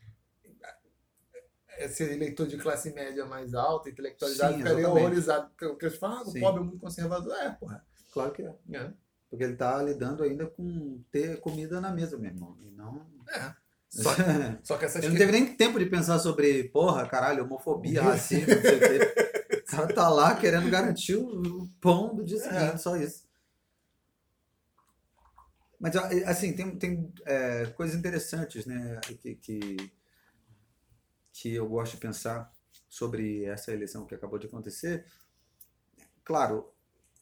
ser 1.90 2.12
eleitor 2.12 2.48
de 2.48 2.58
classe 2.58 2.94
média 2.94 3.26
mais 3.26 3.54
alta, 3.54 3.90
intelectualizado, 3.90 4.54
Sim, 4.54 4.60
ficaria 4.60 4.90
horrorizado. 4.90 5.52
Porque 5.58 5.86
eles 5.86 5.98
falam, 5.98 6.20
ah, 6.20 6.22
o 6.22 6.40
pobre 6.40 6.62
é 6.62 6.64
muito 6.64 6.80
conservador. 6.80 7.34
É, 7.36 7.50
porra. 7.52 7.84
Claro 8.12 8.32
que 8.32 8.44
é. 8.44 8.54
é. 8.74 8.94
Porque 9.30 9.44
ele 9.44 9.54
está 9.54 9.82
lidando 9.82 10.24
ainda 10.24 10.46
com 10.46 11.02
ter 11.12 11.40
comida 11.40 11.82
na 11.82 11.92
mesa 11.92 12.18
mesmo. 12.18 12.56
E 12.62 12.70
não. 12.70 13.06
É. 13.30 13.54
Só, 13.94 14.10
só 14.64 14.78
que 14.78 14.86
essas 14.86 15.04
Ele 15.04 15.12
não 15.12 15.20
teve 15.20 15.32
nem 15.32 15.56
tempo 15.56 15.78
de 15.78 15.86
pensar 15.86 16.18
sobre, 16.18 16.64
porra, 16.70 17.08
caralho, 17.08 17.44
homofobia, 17.44 18.02
racismo, 18.02 18.48
não 18.48 18.62
sei 18.64 18.76
o 18.76 18.80
quê. 18.80 19.62
O 19.62 19.66
cara 19.70 19.88
tá 19.94 20.10
lá 20.10 20.36
querendo 20.36 20.68
garantir 20.68 21.16
o 21.16 21.70
pão 21.80 22.16
do 22.16 22.26
dia 22.26 22.38
é. 22.38 22.40
seguinte, 22.40 22.74
é. 22.74 22.78
só 22.78 22.98
isso. 22.98 23.24
Mas, 25.84 25.96
assim, 26.26 26.56
tem, 26.56 26.80
tem 26.80 27.14
é, 27.26 27.66
coisas 27.76 27.94
interessantes, 27.94 28.66
né, 28.66 29.02
que, 29.22 29.36
que 29.36 29.76
que 31.34 31.54
eu 31.56 31.68
gosto 31.68 31.96
de 31.96 32.00
pensar 32.00 32.54
sobre 32.88 33.44
essa 33.46 33.74
eleição 33.74 34.06
que 34.06 34.14
acabou 34.14 34.38
de 34.38 34.46
acontecer, 34.46 35.04
claro, 36.24 36.72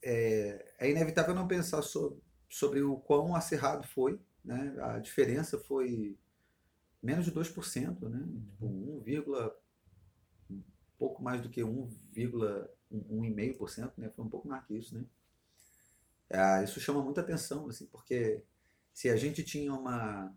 é, 0.03 0.73
é 0.77 0.91
inevitável 0.91 1.33
não 1.33 1.47
pensar 1.47 1.81
so, 1.81 2.21
sobre 2.49 2.81
o 2.81 2.97
quão 2.97 3.33
acirrado 3.33 3.87
foi. 3.87 4.19
Né? 4.43 4.75
A 4.81 4.99
diferença 4.99 5.57
foi 5.57 6.19
menos 7.01 7.23
de 7.25 7.31
2%, 7.31 8.09
né? 8.09 8.19
tipo 8.49 8.65
1, 8.67 9.01
um 10.49 10.61
pouco 10.99 11.23
mais 11.23 11.41
do 11.41 11.49
que 11.49 11.61
1,5%, 11.61 13.93
né? 13.97 14.09
foi 14.09 14.25
um 14.25 14.29
pouco 14.29 14.45
mais 14.47 14.65
que 14.65 14.77
isso. 14.77 14.93
Né? 14.93 15.05
É, 16.29 16.63
isso 16.63 16.79
chama 16.81 17.01
muita 17.01 17.21
atenção, 17.21 17.69
assim, 17.69 17.87
porque 17.87 18.43
se 18.93 19.09
a 19.09 19.15
gente 19.15 19.43
tinha 19.43 19.73
uma 19.73 20.35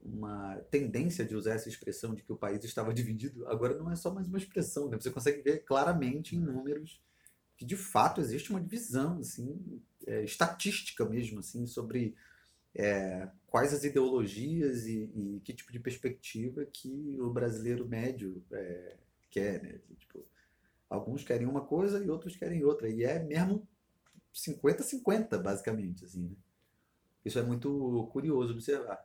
uma 0.00 0.56
tendência 0.70 1.24
de 1.24 1.34
usar 1.34 1.54
essa 1.54 1.68
expressão 1.68 2.14
de 2.14 2.22
que 2.22 2.32
o 2.32 2.36
país 2.36 2.62
estava 2.62 2.94
dividido, 2.94 3.46
agora 3.48 3.76
não 3.76 3.90
é 3.90 3.96
só 3.96 4.12
mais 4.14 4.28
uma 4.28 4.38
expressão, 4.38 4.88
né? 4.88 4.96
você 5.00 5.10
consegue 5.10 5.42
ver 5.42 5.64
claramente 5.64 6.36
em 6.36 6.40
números 6.40 7.02
que 7.56 7.64
de 7.64 7.76
fato 7.76 8.20
existe 8.20 8.50
uma 8.50 8.60
divisão 8.60 9.18
assim, 9.18 9.82
é, 10.06 10.22
estatística 10.22 11.04
mesmo 11.04 11.40
assim, 11.40 11.66
sobre 11.66 12.14
é, 12.74 13.28
quais 13.46 13.72
as 13.72 13.84
ideologias 13.84 14.86
e, 14.86 15.10
e, 15.14 15.40
que 15.42 15.54
tipo 15.54 15.72
de 15.72 15.80
perspectiva 15.80 16.64
que 16.66 17.16
o 17.18 17.30
brasileiro 17.30 17.88
médio 17.88 18.44
é, 18.52 18.96
quer. 19.30 19.62
Né? 19.62 19.80
Tipo, 19.98 20.24
alguns 20.88 21.24
querem 21.24 21.46
uma 21.46 21.62
coisa 21.62 22.04
e 22.04 22.10
outros 22.10 22.36
querem 22.36 22.62
outra, 22.64 22.88
e 22.88 23.02
é 23.02 23.18
mesmo 23.18 23.66
50-50, 24.34 25.40
basicamente. 25.42 26.04
Assim, 26.04 26.28
né? 26.28 26.36
Isso 27.26 27.40
é 27.40 27.42
muito 27.42 28.08
curioso 28.12 28.52
observar. 28.52 29.04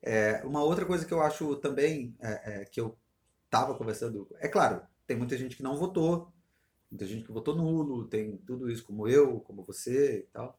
É, 0.00 0.40
uma 0.44 0.62
outra 0.62 0.86
coisa 0.86 1.04
que 1.04 1.12
eu 1.12 1.20
acho 1.20 1.56
também, 1.56 2.14
é, 2.20 2.60
é, 2.60 2.64
que 2.64 2.80
eu 2.80 2.96
estava 3.46 3.74
conversando, 3.74 4.28
é 4.38 4.46
claro, 4.46 4.82
tem 5.04 5.16
muita 5.16 5.36
gente 5.36 5.56
que 5.56 5.62
não 5.62 5.76
votou, 5.76 6.32
muita 6.88 7.04
gente 7.04 7.24
que 7.24 7.32
votou 7.32 7.56
nulo, 7.56 8.06
tem 8.06 8.36
tudo 8.38 8.70
isso 8.70 8.84
como 8.84 9.08
eu, 9.08 9.40
como 9.40 9.64
você 9.64 10.20
e 10.20 10.22
tal. 10.32 10.56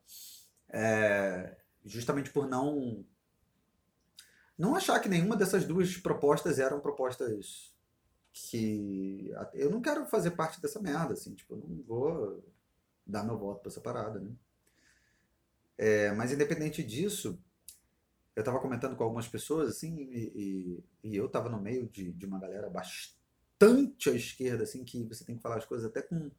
É, 0.67 1.55
justamente 1.86 2.30
por 2.32 2.45
não 2.45 3.05
não 4.57 4.76
achar 4.76 4.99
que 4.99 5.09
nenhuma 5.09 5.38
dessas 5.38 5.65
duas 5.65 5.95
propostas 5.97 6.59
eram 6.59 6.80
propostas 6.82 7.73
que 8.34 9.32
eu 9.53 9.69
não 9.69 9.82
quero 9.82 10.05
fazer 10.07 10.32
parte 10.32 10.61
dessa 10.61 10.82
merda, 10.82 11.13
assim, 11.13 11.34
tipo, 11.36 11.53
eu 11.53 11.57
não 11.57 11.84
vou 11.84 12.43
dar 13.05 13.23
meu 13.23 13.38
voto 13.38 13.61
para 13.61 13.69
essa 13.69 13.82
parada, 13.82 14.19
né? 14.19 14.32
É, 15.78 16.11
mas 16.11 16.32
independente 16.32 16.84
disso, 16.84 17.39
eu 18.36 18.41
estava 18.41 18.59
comentando 18.59 18.95
com 18.95 19.03
algumas 19.03 19.28
pessoas, 19.28 19.69
assim, 19.69 19.95
e, 19.95 20.84
e, 21.03 21.09
e 21.11 21.15
eu 21.15 21.26
estava 21.26 21.49
no 21.49 21.59
meio 21.59 21.88
de, 21.88 22.11
de 22.11 22.26
uma 22.26 22.39
galera 22.39 22.69
bastante 22.69 24.09
à 24.09 24.13
esquerda, 24.13 24.63
assim, 24.63 24.84
que 24.84 25.03
você 25.05 25.23
tem 25.23 25.38
que 25.38 25.41
falar 25.41 25.57
as 25.57 25.65
coisas 25.65 25.89
até 25.89 26.01
com, 26.01 26.30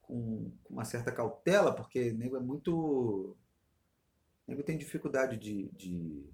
com, 0.00 0.50
com 0.64 0.74
uma 0.74 0.84
certa 0.84 1.12
cautela, 1.12 1.74
porque 1.74 2.12
nego 2.12 2.36
é 2.36 2.40
muito. 2.40 3.36
Nego 4.46 4.62
tem 4.62 4.78
dificuldade 4.78 5.36
de, 5.36 5.68
de. 5.72 6.24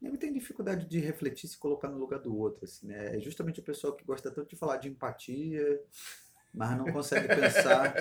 Nego 0.00 0.16
tem 0.16 0.32
dificuldade 0.32 0.86
de 0.86 1.00
refletir 1.00 1.48
se 1.48 1.58
colocar 1.58 1.88
no 1.88 1.98
lugar 1.98 2.20
do 2.20 2.36
outro, 2.36 2.64
assim, 2.64 2.86
né? 2.86 3.16
É 3.16 3.20
justamente 3.20 3.58
o 3.58 3.64
pessoal 3.64 3.96
que 3.96 4.04
gosta 4.04 4.30
tanto 4.30 4.48
de 4.50 4.56
falar 4.56 4.76
de 4.76 4.88
empatia, 4.88 5.82
mas 6.52 6.76
não 6.76 6.92
consegue 6.92 7.28
pensar. 7.28 7.94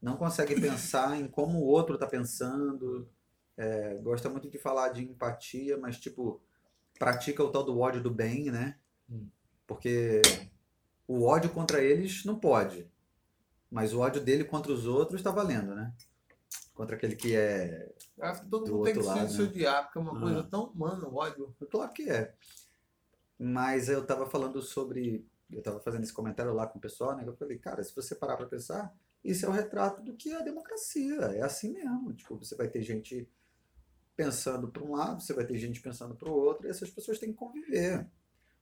não 0.00 0.16
consegue 0.16 0.60
pensar 0.60 1.18
em 1.18 1.26
como 1.26 1.58
o 1.58 1.66
outro 1.66 1.94
está 1.94 2.06
pensando 2.06 3.08
é, 3.56 3.94
gosta 3.96 4.28
muito 4.28 4.50
de 4.50 4.58
falar 4.58 4.90
de 4.90 5.02
empatia, 5.02 5.78
mas, 5.78 5.98
tipo, 5.98 6.40
pratica 6.98 7.42
o 7.42 7.50
tal 7.50 7.64
do 7.64 7.78
ódio 7.78 8.02
do 8.02 8.10
bem, 8.10 8.50
né? 8.50 8.78
Hum. 9.08 9.28
Porque 9.66 10.20
o 11.08 11.24
ódio 11.24 11.50
contra 11.50 11.82
eles 11.82 12.24
não 12.24 12.38
pode. 12.38 12.88
Mas 13.70 13.94
o 13.94 14.00
ódio 14.00 14.22
dele 14.22 14.44
contra 14.44 14.72
os 14.72 14.86
outros 14.86 15.20
está 15.20 15.30
valendo, 15.30 15.74
né? 15.74 15.92
Contra 16.74 16.96
aquele 16.96 17.16
que 17.16 17.34
é. 17.34 17.92
Acho 18.20 18.42
que 18.42 18.48
todo 18.48 18.70
mundo 18.70 18.84
tem 18.84 18.94
que 18.94 19.00
lado, 19.00 19.30
se 19.30 19.38
né? 19.38 19.44
odiar, 19.44 19.84
porque 19.84 19.98
é 19.98 20.02
uma 20.02 20.16
ah. 20.16 20.20
coisa 20.20 20.42
tão 20.44 20.64
humana, 20.66 21.08
o 21.08 21.16
ódio. 21.16 21.54
Claro 21.70 21.92
que 21.92 22.08
é. 22.08 22.34
Mas 23.38 23.88
eu 23.88 24.02
estava 24.02 24.26
falando 24.26 24.60
sobre. 24.60 25.26
Eu 25.50 25.58
estava 25.58 25.80
fazendo 25.80 26.02
esse 26.02 26.12
comentário 26.12 26.52
lá 26.52 26.66
com 26.66 26.78
o 26.78 26.80
pessoal, 26.80 27.16
né? 27.16 27.24
Eu 27.26 27.36
falei, 27.36 27.58
cara, 27.58 27.82
se 27.82 27.94
você 27.94 28.14
parar 28.14 28.36
para 28.36 28.46
pensar, 28.46 28.92
isso 29.22 29.46
é 29.46 29.48
o 29.48 29.52
retrato 29.52 30.02
do 30.02 30.14
que 30.14 30.30
é 30.30 30.36
a 30.36 30.42
democracia. 30.42 31.16
É 31.34 31.42
assim 31.42 31.72
mesmo. 31.72 32.12
Tipo, 32.14 32.36
você 32.36 32.54
vai 32.56 32.68
ter 32.68 32.82
gente 32.82 33.28
pensando 34.16 34.68
para 34.68 34.82
um 34.82 34.92
lado, 34.92 35.22
você 35.22 35.34
vai 35.34 35.44
ter 35.44 35.56
gente 35.58 35.80
pensando 35.80 36.14
para 36.14 36.28
o 36.28 36.32
outro, 36.32 36.66
e 36.66 36.70
essas 36.70 36.90
pessoas 36.90 37.18
têm 37.18 37.32
que 37.32 37.38
conviver. 37.38 38.08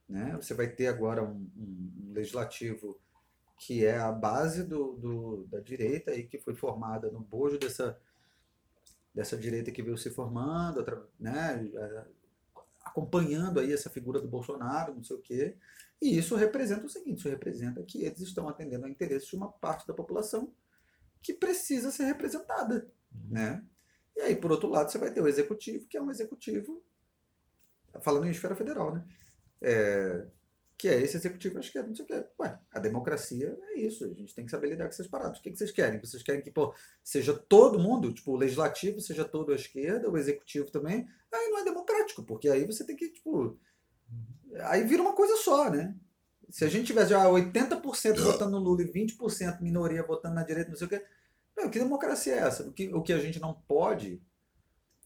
Né? 0.09 0.37
Você 0.37 0.53
vai 0.53 0.69
ter 0.69 0.89
agora 0.89 1.23
um, 1.23 1.49
um, 1.57 2.13
legislativo 2.13 2.99
que 3.57 3.85
é 3.85 3.97
a 3.97 4.11
base 4.11 4.65
do, 4.65 4.95
do, 4.95 5.45
da 5.45 5.61
direita 5.61 6.13
e 6.13 6.25
que 6.25 6.39
foi 6.39 6.55
formada 6.55 7.11
no 7.11 7.21
bojo 7.21 7.57
dessa, 7.57 7.99
dessa 9.15 9.37
direita 9.37 9.71
que 9.71 9.83
veio 9.83 9.97
se 9.97 10.11
formando, 10.11 10.85
né? 11.19 11.65
Acompanhando 12.85 13.61
aí 13.61 13.73
essa 13.73 13.89
figura 13.89 14.21
do 14.21 14.29
Bolsonaro, 14.29 14.95
não 14.95 15.03
sei 15.03 15.17
o 15.17 15.21
quê. 15.21 15.57
E 16.01 16.19
isso 16.19 16.37
representa 16.37 16.87
o 16.87 16.89
seguinte, 16.89 17.19
isso 17.19 17.29
representa 17.29 17.83
que 17.83 18.05
eles 18.05 18.21
estão 18.21 18.49
atendendo 18.49 18.87
a 18.87 18.91
interesses 18.91 19.29
de 19.29 19.37
uma 19.37 19.51
parte 19.51 19.87
da 19.87 19.95
população 19.95 20.53
que 21.23 21.33
precisa 21.33 21.91
ser 21.91 22.05
representada, 22.05 22.91
né? 23.31 23.65
E 24.15 24.21
aí, 24.21 24.37
por 24.37 24.53
outro 24.53 24.69
lado, 24.69 24.91
você 24.91 24.99
vai 24.99 25.11
ter 25.11 25.21
o 25.21 25.27
executivo, 25.27 25.87
que 25.87 25.97
é 25.97 26.03
um 26.03 26.11
executivo, 26.11 26.85
falando 28.03 28.27
em 28.27 28.31
esfera 28.31 28.55
federal, 28.55 28.95
né? 28.95 29.05
É, 29.63 30.27
que 30.77 30.89
é 30.89 31.01
esse 31.01 31.17
executivo 31.17 31.57
à 31.57 31.61
esquerda, 31.61 31.89
não 31.89 31.95
sei 31.95 32.05
o 32.05 32.09
que. 32.09 32.27
Ué, 32.41 32.59
a 32.71 32.79
democracia 32.79 33.57
é 33.71 33.81
isso, 33.81 34.05
a 34.05 34.09
gente 34.09 34.35
tem 34.35 34.45
que 34.45 34.51
saber 34.51 34.69
lidar 34.69 34.85
com 34.85 34.91
essas 34.91 35.07
paradas. 35.07 35.39
O 35.39 35.43
que, 35.43 35.51
que 35.51 35.57
vocês 35.57 35.71
querem? 35.71 36.01
Vocês 36.01 36.23
querem 36.23 36.43
que 36.43 36.51
pô, 36.51 36.75
seja 37.03 37.33
todo 37.33 37.79
mundo, 37.79 38.13
tipo, 38.13 38.33
o 38.33 38.37
legislativo 38.37 39.01
seja 39.01 39.25
todo 39.25 39.53
à 39.53 39.55
esquerda, 39.55 40.11
o 40.11 40.17
executivo 40.17 40.71
também? 40.71 41.07
Aí 41.33 41.49
não 41.49 41.59
é 41.59 41.65
democrático, 41.65 42.23
porque 42.23 42.49
aí 42.49 42.67
você 42.67 42.85
tem 42.85 42.97
que, 42.97 43.09
tipo. 43.09 43.59
Aí 44.63 44.85
vira 44.85 45.03
uma 45.03 45.15
coisa 45.15 45.37
só, 45.37 45.71
né? 45.71 45.95
Se 46.51 46.65
a 46.65 46.69
gente 46.69 46.87
tivesse 46.87 47.11
já 47.11 47.25
80% 47.25 48.21
votando 48.21 48.53
no 48.53 48.59
Lula 48.59 48.83
e 48.83 48.93
20% 48.93 49.61
minoria 49.61 50.03
votando 50.03 50.35
na 50.35 50.45
direita, 50.45 50.71
não 50.71 50.77
sei 50.77 50.87
o 50.87 50.91
que, 50.91 51.03
não, 51.57 51.71
que 51.71 51.79
democracia 51.79 52.35
é 52.35 52.39
essa? 52.39 52.65
O 52.65 52.73
que, 52.73 52.93
o 52.93 53.03
que 53.03 53.13
a 53.13 53.19
gente 53.19 53.41
não 53.41 53.55
pode, 53.55 54.23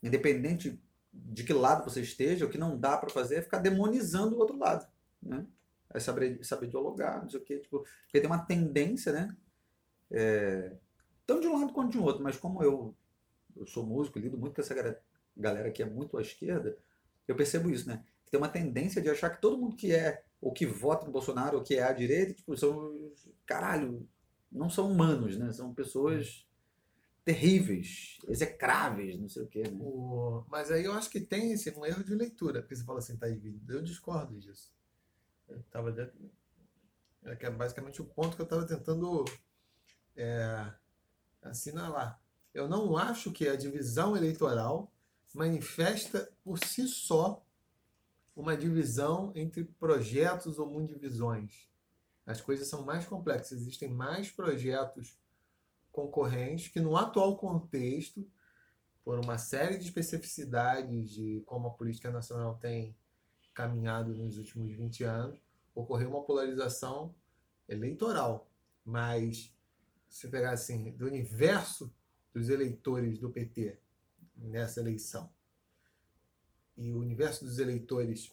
independente 0.02 0.80
de 1.12 1.44
que 1.44 1.52
lado 1.52 1.84
você 1.84 2.00
esteja, 2.00 2.44
o 2.44 2.50
que 2.50 2.58
não 2.58 2.78
dá 2.78 2.96
para 2.96 3.10
fazer 3.10 3.36
é 3.36 3.42
ficar 3.42 3.58
demonizando 3.58 4.36
o 4.36 4.38
outro 4.38 4.56
lado. 4.56 4.86
Né? 5.22 5.46
É 5.92 6.00
saber, 6.00 6.44
saber 6.44 6.68
dialogar, 6.68 7.22
não 7.22 7.30
sei 7.30 7.40
o 7.40 7.44
quê. 7.44 7.58
Tipo, 7.58 7.84
porque 8.02 8.20
tem 8.20 8.26
uma 8.26 8.44
tendência, 8.44 9.12
né? 9.12 9.36
é, 10.10 10.72
tanto 11.26 11.42
de 11.42 11.48
um 11.48 11.58
lado 11.58 11.72
quanto 11.72 11.92
de 11.92 11.98
um 11.98 12.04
outro, 12.04 12.22
mas 12.22 12.36
como 12.36 12.62
eu, 12.62 12.94
eu 13.56 13.66
sou 13.66 13.84
músico, 13.84 14.18
lido 14.18 14.38
muito 14.38 14.54
com 14.54 14.60
essa 14.60 14.74
galera, 14.74 15.02
galera 15.36 15.70
que 15.70 15.82
é 15.82 15.86
muito 15.86 16.16
à 16.16 16.22
esquerda, 16.22 16.76
eu 17.26 17.36
percebo 17.36 17.70
isso, 17.70 17.86
né? 17.88 18.04
Tem 18.30 18.38
uma 18.38 18.48
tendência 18.48 19.00
de 19.00 19.08
achar 19.08 19.30
que 19.30 19.40
todo 19.40 19.58
mundo 19.58 19.76
que 19.76 19.92
é, 19.92 20.22
ou 20.40 20.52
que 20.52 20.66
vota 20.66 21.06
no 21.06 21.12
Bolsonaro, 21.12 21.58
ou 21.58 21.64
que 21.64 21.76
é 21.76 21.82
à 21.82 21.92
direita, 21.92 22.34
tipo, 22.34 22.56
são, 22.56 23.12
caralho, 23.44 24.06
não 24.50 24.70
são 24.70 24.90
humanos, 24.90 25.36
né? 25.36 25.52
São 25.52 25.74
pessoas 25.74 26.46
terríveis, 27.24 28.18
execráveis, 28.26 29.18
não 29.18 29.28
sei 29.28 29.42
o 29.42 29.46
quê. 29.46 29.62
Né? 29.62 29.78
Mas 30.48 30.70
aí 30.70 30.84
eu 30.84 30.92
acho 30.92 31.10
que 31.10 31.20
tem 31.20 31.52
esse, 31.52 31.70
um 31.76 31.84
erro 31.84 32.02
de 32.02 32.14
leitura, 32.14 32.62
porque 32.62 32.76
você 32.76 32.84
fala 32.84 32.98
assim, 32.98 33.16
tá. 33.16 33.26
Eu 33.68 33.82
discordo 33.82 34.38
disso. 34.38 34.72
Eu 35.48 35.62
tava 35.70 35.92
basicamente 37.56 38.00
o 38.00 38.04
ponto 38.04 38.36
que 38.36 38.42
eu 38.42 38.44
estava 38.44 38.66
tentando 38.66 39.24
é, 40.16 40.72
assinalar. 41.42 42.20
Eu 42.52 42.68
não 42.68 42.96
acho 42.96 43.32
que 43.32 43.48
a 43.48 43.56
divisão 43.56 44.16
eleitoral 44.16 44.92
manifesta 45.34 46.30
por 46.42 46.58
si 46.58 46.88
só 46.88 47.44
uma 48.34 48.56
divisão 48.56 49.32
entre 49.34 49.64
projetos 49.64 50.58
ou 50.58 50.70
mundivisões. 50.70 51.68
As 52.24 52.40
coisas 52.40 52.68
são 52.68 52.84
mais 52.84 53.06
complexas. 53.06 53.60
Existem 53.60 53.88
mais 53.88 54.30
projetos 54.30 55.18
concorrentes 55.90 56.68
que, 56.68 56.80
no 56.80 56.96
atual 56.96 57.36
contexto, 57.36 58.24
por 59.04 59.18
uma 59.18 59.38
série 59.38 59.78
de 59.78 59.86
especificidades 59.86 61.10
de 61.10 61.42
como 61.46 61.68
a 61.68 61.72
política 61.72 62.10
nacional 62.10 62.56
tem 62.56 62.94
caminhado 63.58 64.14
nos 64.14 64.38
últimos 64.38 64.72
20 64.72 65.02
anos, 65.02 65.42
ocorreu 65.74 66.10
uma 66.10 66.22
polarização 66.22 67.12
eleitoral. 67.68 68.48
Mas, 68.84 69.52
se 70.08 70.28
pegar 70.28 70.52
assim, 70.52 70.92
do 70.92 71.06
universo 71.06 71.92
dos 72.32 72.48
eleitores 72.50 73.18
do 73.18 73.30
PT 73.30 73.76
nessa 74.36 74.78
eleição 74.78 75.28
e 76.76 76.92
o 76.92 77.00
universo 77.00 77.44
dos 77.44 77.58
eleitores 77.58 78.32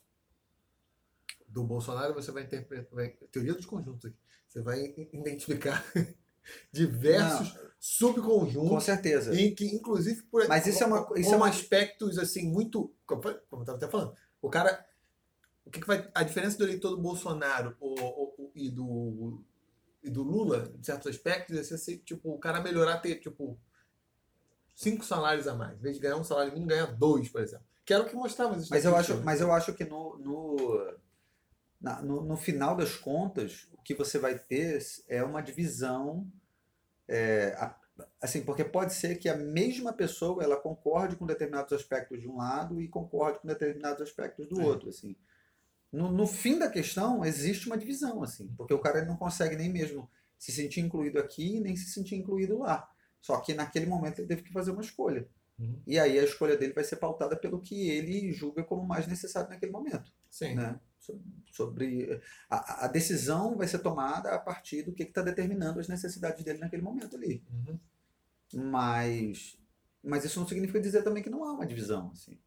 do 1.47 1.63
Bolsonaro, 1.63 2.13
você 2.13 2.32
vai 2.32 2.43
interpretar. 2.43 3.28
teoria 3.32 3.55
dos 3.55 3.65
conjuntos 3.65 4.05
aqui. 4.05 4.17
Você 4.47 4.61
vai 4.61 4.93
identificar 5.11 5.84
diversos 6.71 7.51
Não. 7.51 7.71
subconjuntos. 7.80 8.69
Com 8.69 8.80
certeza. 8.80 9.34
Em 9.36 9.55
que, 9.55 9.65
inclusive, 9.65 10.21
por, 10.23 10.47
Mas 10.47 10.67
isso 10.67 10.84
é 10.84 10.86
uma. 10.86 11.09
Isso 11.15 11.34
é 11.34 11.36
uma... 11.36 11.49
aspectos 11.49 12.19
assim, 12.19 12.47
muito. 12.47 12.93
Como 13.07 13.23
eu 13.28 13.59
estava 13.61 13.78
até 13.78 13.88
falando. 13.88 14.15
O 14.39 14.51
cara. 14.51 14.86
O 15.66 15.72
que, 15.72 15.80
que 15.80 15.88
vai. 15.88 16.09
A 16.13 16.24
diferença 16.24 16.57
do 16.57 16.63
eleitor 16.63 16.91
do 16.91 17.01
Bolsonaro 17.01 17.76
o, 17.80 17.93
o, 17.93 18.51
e, 18.55 18.70
do, 18.70 19.43
e 20.03 20.09
do 20.09 20.24
Lula, 20.24 20.72
em 20.78 20.84
certos 20.84 21.07
aspectos, 21.07 21.57
é 21.57 21.78
ser, 21.78 21.97
tipo, 21.99 22.32
o 22.32 22.39
cara 22.39 22.61
melhorar 22.61 22.97
ter, 22.97 23.16
tipo, 23.16 23.57
cinco 24.76 25.03
salários 25.03 25.47
a 25.47 25.55
mais. 25.55 25.78
Em 25.80 25.82
vez 25.82 25.95
de 25.95 26.01
ganhar 26.01 26.18
um 26.18 26.24
salário 26.24 26.51
mínimo, 26.51 26.70
ganhar 26.70 26.88
dois, 26.88 27.30
por 27.30 27.41
exemplo. 27.41 27.66
Que 27.84 27.93
era 27.93 28.03
o 28.03 28.07
que 28.07 28.16
mostrava 28.16 28.57
mas 28.70 28.84
eu 28.84 28.95
acho 28.95 29.18
Mas 29.24 29.41
eu 29.41 29.51
acho 29.51 29.74
que 29.74 29.86
no, 29.86 30.18
no, 30.18 30.97
na, 31.80 32.01
no, 32.01 32.22
no 32.24 32.38
final 32.38 32.76
das 32.76 32.95
contas, 32.95 33.68
que 33.86 33.93
você 33.93 34.18
vai 34.18 34.38
ter 34.38 34.80
é 35.07 35.24
uma 35.24 35.41
divisão, 35.41 36.28
é, 37.07 37.55
assim, 38.20 38.43
porque 38.43 38.63
pode 38.63 38.93
ser 38.93 39.18
que 39.18 39.30
a 39.30 39.38
mesma 39.38 39.93
pessoa 39.93 40.43
ela 40.43 40.57
concorde 40.57 41.16
com 41.16 41.28
determinados 41.28 41.72
aspectos 41.72 42.20
de 42.20 42.28
um 42.28 42.38
lado 42.38 42.82
e 42.82 42.88
concorde 42.88 43.39
com 43.39 43.47
determinados 43.47 44.01
aspectos 44.01 44.47
do 44.49 44.59
é. 44.59 44.66
outro, 44.66 44.89
assim. 44.89 45.16
No, 45.96 46.12
no, 46.12 46.28
fim 46.28 46.60
da 46.60 46.70
questão 46.70 47.24
existe 47.24 47.68
uma 47.68 47.78
divisão, 47.78 48.22
assim, 48.22 48.54
porque 48.58 48.74
o 48.74 48.80
cara 48.80 49.06
não 49.06 49.16
consegue 49.16 49.56
nem 49.56 49.72
mesmo 49.72 50.10
se 50.38 50.52
sentir 50.52 50.82
incluído 50.82 51.20
aqui 51.20 51.60
nem 51.60 51.76
se 51.76 51.89
sentir 51.89 52.16
incluído 52.16 52.60
lá. 52.60 52.89
Só 53.22 53.39
que 53.39 53.54
naquele 53.54 53.86
momento 53.86 54.20
ele 54.20 54.28
teve 54.28 54.43
que 54.43 54.54
fazer 54.54 54.72
uma 54.72 54.82
escolha. 54.82 55.28
Uhum. 55.58 55.82
E 55.88 55.98
aí 55.98 56.20
a 56.20 56.24
escolha 56.24 56.58
dele 56.58 56.74
vai 56.74 56.84
ser 56.84 56.98
pautada 56.98 57.36
pelo 57.36 57.62
que 57.62 57.89
ele 57.89 58.32
julga 58.32 58.64
como 58.64 58.86
mais 58.86 59.08
necessário 59.08 59.50
naquele 59.50 59.72
momento. 59.72 60.12
Sim. 60.30 60.56
Né? 60.56 60.80
sobre 61.52 62.20
a, 62.50 62.86
a, 62.86 62.88
decisão 62.88 63.56
vai 63.56 63.68
ser 63.68 63.80
tomada 63.80 64.32
a 64.32 64.39
partir 64.39 64.82
do 64.82 64.91
que 64.91 65.04
está 65.04 65.22
determinando 65.22 65.80
as 65.80 65.88
necessidades 65.88 66.43
dele 66.43 66.60
naquele 66.60 66.82
momento 66.82 67.16
ali. 67.16 67.43
Uhum. 67.52 67.80
Mas, 68.72 69.58
mas 70.04 70.26
isso 70.26 70.39
não 70.39 70.48
significa 70.48 70.80
dizer 70.80 71.04
também 71.04 71.22
que 71.22 71.30
não 71.30 71.43
há 71.43 71.54
uma 71.54 71.66
divisão. 71.66 72.10
Assim. 72.12 72.38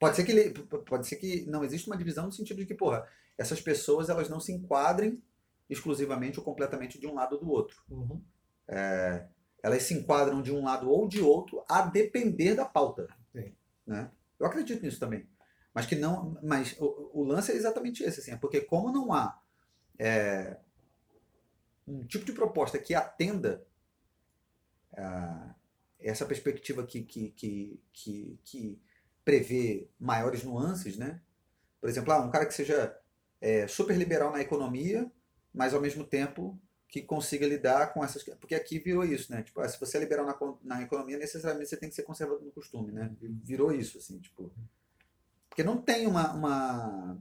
Pode 0.00 0.16
ser 0.16 0.24
que 0.24 0.32
ele, 0.32 0.50
pode 0.86 1.06
ser 1.06 1.16
que 1.16 1.44
não 1.44 1.62
existe 1.62 1.86
uma 1.86 1.96
divisão 1.96 2.24
no 2.24 2.32
sentido 2.32 2.56
de 2.56 2.64
que, 2.64 2.74
porra, 2.74 3.06
essas 3.36 3.60
pessoas 3.60 4.08
elas 4.08 4.30
não 4.30 4.40
se 4.40 4.50
enquadrem 4.50 5.22
exclusivamente 5.68 6.38
ou 6.38 6.44
completamente 6.44 6.98
de 6.98 7.06
um 7.06 7.14
lado 7.14 7.34
ou 7.34 7.40
do 7.40 7.50
outro. 7.50 7.82
Uhum. 7.90 8.24
É, 8.66 9.26
elas 9.62 9.82
se 9.82 9.92
enquadram 9.92 10.40
de 10.40 10.50
um 10.50 10.64
lado 10.64 10.90
ou 10.90 11.06
de 11.06 11.20
outro 11.20 11.62
a 11.68 11.82
depender 11.82 12.54
da 12.54 12.64
pauta. 12.64 13.08
Sim. 13.30 13.54
Né? 13.86 14.10
Eu 14.38 14.46
acredito 14.46 14.82
nisso 14.82 14.98
também. 14.98 15.28
Mas 15.74 15.84
que 15.84 15.94
não. 15.94 16.34
Mas 16.42 16.74
o, 16.80 17.20
o 17.20 17.22
lance 17.22 17.52
é 17.52 17.54
exatamente 17.54 18.02
esse, 18.02 18.20
assim, 18.20 18.30
é 18.30 18.36
porque 18.36 18.62
como 18.62 18.90
não 18.90 19.12
há 19.12 19.38
é, 19.98 20.56
um 21.86 22.06
tipo 22.06 22.24
de 22.24 22.32
proposta 22.32 22.78
que 22.78 22.94
atenda 22.94 23.66
a 24.96 25.54
essa 25.98 26.24
perspectiva 26.24 26.86
que, 26.86 27.02
que, 27.02 27.30
que, 27.32 27.82
que, 27.92 28.40
que 28.42 28.82
prevê 29.24 29.88
maiores 29.98 30.42
nuances, 30.42 30.96
né? 30.96 31.20
Por 31.80 31.88
exemplo, 31.88 32.12
ah, 32.12 32.20
um 32.20 32.30
cara 32.30 32.46
que 32.46 32.54
seja 32.54 32.96
é, 33.40 33.66
super 33.66 33.96
liberal 33.96 34.32
na 34.32 34.40
economia, 34.40 35.10
mas 35.52 35.74
ao 35.74 35.80
mesmo 35.80 36.04
tempo 36.04 36.58
que 36.90 37.00
consiga 37.00 37.46
lidar 37.46 37.92
com 37.94 38.04
essas. 38.04 38.22
Porque 38.40 38.54
aqui 38.54 38.78
virou 38.78 39.04
isso, 39.04 39.32
né? 39.32 39.42
Tipo, 39.42 39.60
ah, 39.60 39.68
se 39.68 39.78
você 39.78 39.96
é 39.96 40.00
liberal 40.00 40.26
na, 40.26 40.36
na 40.62 40.82
economia, 40.82 41.16
necessariamente 41.16 41.68
você 41.68 41.76
tem 41.76 41.88
que 41.88 41.94
ser 41.94 42.02
conservador 42.02 42.44
no 42.44 42.50
costume, 42.50 42.92
né? 42.92 43.10
Virou 43.20 43.72
isso, 43.72 43.98
assim, 43.98 44.18
tipo. 44.18 44.52
Porque 45.48 45.62
não 45.62 45.80
tem 45.80 46.06
uma, 46.06 46.32
uma, 46.32 47.18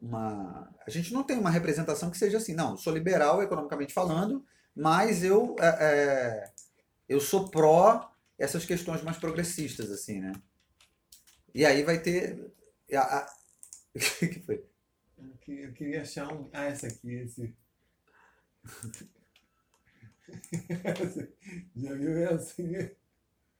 uma. 0.00 0.74
A 0.86 0.90
gente 0.90 1.12
não 1.12 1.22
tem 1.22 1.38
uma 1.38 1.50
representação 1.50 2.10
que 2.10 2.18
seja 2.18 2.38
assim, 2.38 2.54
não, 2.54 2.76
sou 2.76 2.92
liberal 2.92 3.42
economicamente 3.42 3.92
falando, 3.92 4.44
mas 4.74 5.22
eu, 5.22 5.54
é, 5.58 5.66
é, 5.66 6.52
eu 7.08 7.20
sou 7.20 7.48
pró 7.50 8.10
essas 8.38 8.64
questões 8.64 9.02
mais 9.02 9.18
progressistas, 9.18 9.90
assim, 9.90 10.20
né? 10.20 10.32
E 11.58 11.66
aí 11.66 11.82
vai 11.82 11.98
ter. 11.98 12.54
A, 12.94 13.00
a... 13.00 13.26
o 13.96 13.98
que 13.98 14.40
foi? 14.46 14.64
Eu 15.48 15.72
queria 15.72 16.02
achar 16.02 16.32
um. 16.32 16.48
Ah, 16.52 16.66
essa 16.66 16.86
aqui, 16.86 17.14
esse. 17.14 17.52
Já 21.74 21.94
viu 21.94 22.16
essa? 22.16 22.62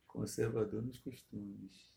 Conservador 0.07 0.81
nos 0.81 1.01
costumes. 1.01 1.89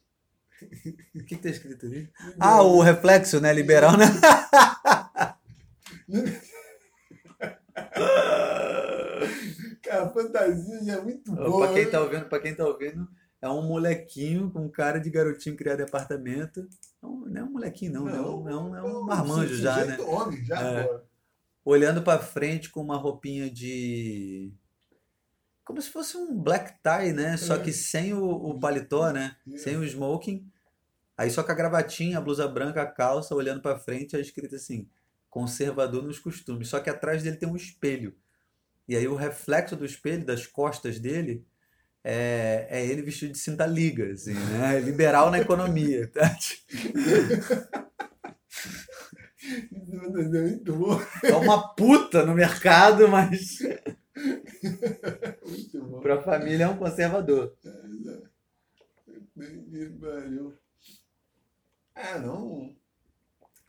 O 1.13 1.23
que, 1.23 1.35
está 1.35 1.49
escrito 1.49 1.85
ali? 1.85 2.11
Ah, 2.39 2.63
o 2.63 2.81
reflexo, 2.81 3.39
né? 3.39 3.53
Liberal, 3.53 3.95
né? 3.95 4.05
Cara, 9.83 10.05
a 10.05 10.09
fantasia 10.09 10.83
já 10.83 10.93
é 10.93 11.01
muito 11.01 11.31
boa. 11.31 11.67
Pra 11.67 11.75
quem 11.75 11.91
tá 11.91 12.01
ouvindo, 12.01 12.25
pra 12.25 12.39
quem 12.39 12.55
tá 12.55 12.65
ouvindo, 12.65 13.07
é 13.41 13.49
um 13.49 13.63
molequinho 13.63 14.51
com 14.51 14.69
cara 14.69 14.99
de 14.99 15.09
garotinho 15.09 15.57
criado 15.57 15.79
em 15.79 15.83
apartamento. 15.83 16.67
Não, 17.01 17.21
não 17.21 17.41
é 17.41 17.43
um 17.43 17.51
molequinho, 17.51 17.93
não. 17.93 18.05
não 18.05 18.15
é, 18.15 18.21
um, 18.21 18.49
é, 18.49 18.55
um, 18.55 18.75
é 18.75 18.83
um 18.83 19.03
marmanjo 19.03 19.55
já, 19.55 19.83
né? 19.83 19.97
Homem, 19.99 20.45
já, 20.45 20.61
é. 20.61 21.01
Olhando 21.65 22.01
pra 22.01 22.19
frente 22.19 22.69
com 22.69 22.81
uma 22.81 22.97
roupinha 22.97 23.49
de 23.49 24.53
como 25.63 25.81
se 25.81 25.89
fosse 25.89 26.17
um 26.17 26.37
black 26.37 26.73
tie, 26.83 27.13
né? 27.13 27.37
Só 27.37 27.57
que 27.57 27.71
sem 27.71 28.13
o, 28.13 28.25
o 28.25 28.59
paletó, 28.59 29.11
né? 29.11 29.37
Sem 29.57 29.77
o 29.77 29.83
smoking. 29.83 30.45
Aí 31.17 31.29
só 31.29 31.43
com 31.43 31.51
a 31.51 31.55
gravatinha, 31.55 32.17
a 32.17 32.21
blusa 32.21 32.47
branca, 32.47 32.81
a 32.81 32.85
calça, 32.85 33.33
olhando 33.35 33.61
para 33.61 33.79
frente, 33.79 34.15
a 34.15 34.19
escrita 34.19 34.55
assim: 34.55 34.89
conservador 35.29 36.03
nos 36.03 36.19
costumes. 36.19 36.67
Só 36.67 36.79
que 36.79 36.89
atrás 36.89 37.23
dele 37.23 37.37
tem 37.37 37.47
um 37.47 37.55
espelho. 37.55 38.15
E 38.87 38.95
aí 38.95 39.07
o 39.07 39.15
reflexo 39.15 39.75
do 39.75 39.85
espelho, 39.85 40.25
das 40.25 40.45
costas 40.45 40.99
dele, 40.99 41.45
é, 42.03 42.67
é 42.69 42.85
ele 42.85 43.01
vestido 43.01 43.31
de 43.33 43.37
cinta 43.37 43.65
liga, 43.65 44.11
assim, 44.11 44.33
né? 44.33 44.79
Liberal 44.79 45.29
na 45.29 45.39
economia, 45.39 46.07
tá? 46.11 46.35
É 51.23 51.35
uma 51.35 51.75
puta 51.75 52.25
no 52.25 52.33
mercado, 52.33 53.07
mas 53.07 53.59
para 56.01 56.15
a 56.15 56.21
família 56.23 56.65
é 56.65 56.67
um 56.67 56.77
conservador. 56.77 57.55
É, 61.95 62.19
não. 62.19 62.75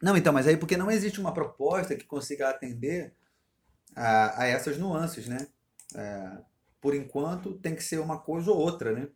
Não, 0.02 0.16
então, 0.16 0.32
mas 0.32 0.46
aí 0.46 0.56
porque 0.56 0.76
não 0.76 0.90
existe 0.90 1.20
uma 1.20 1.32
proposta 1.32 1.94
que 1.94 2.04
consiga 2.04 2.48
atender 2.48 3.14
a, 3.94 4.42
a 4.42 4.46
essas 4.46 4.78
nuances, 4.78 5.28
né? 5.28 5.46
É, 5.94 6.38
por 6.82 6.94
enquanto 6.94 7.54
tem 7.54 7.74
que 7.74 7.82
ser 7.82 7.98
uma 7.98 8.18
coisa 8.18 8.50
ou 8.50 8.58
outra, 8.58 8.92
né? 8.92 9.08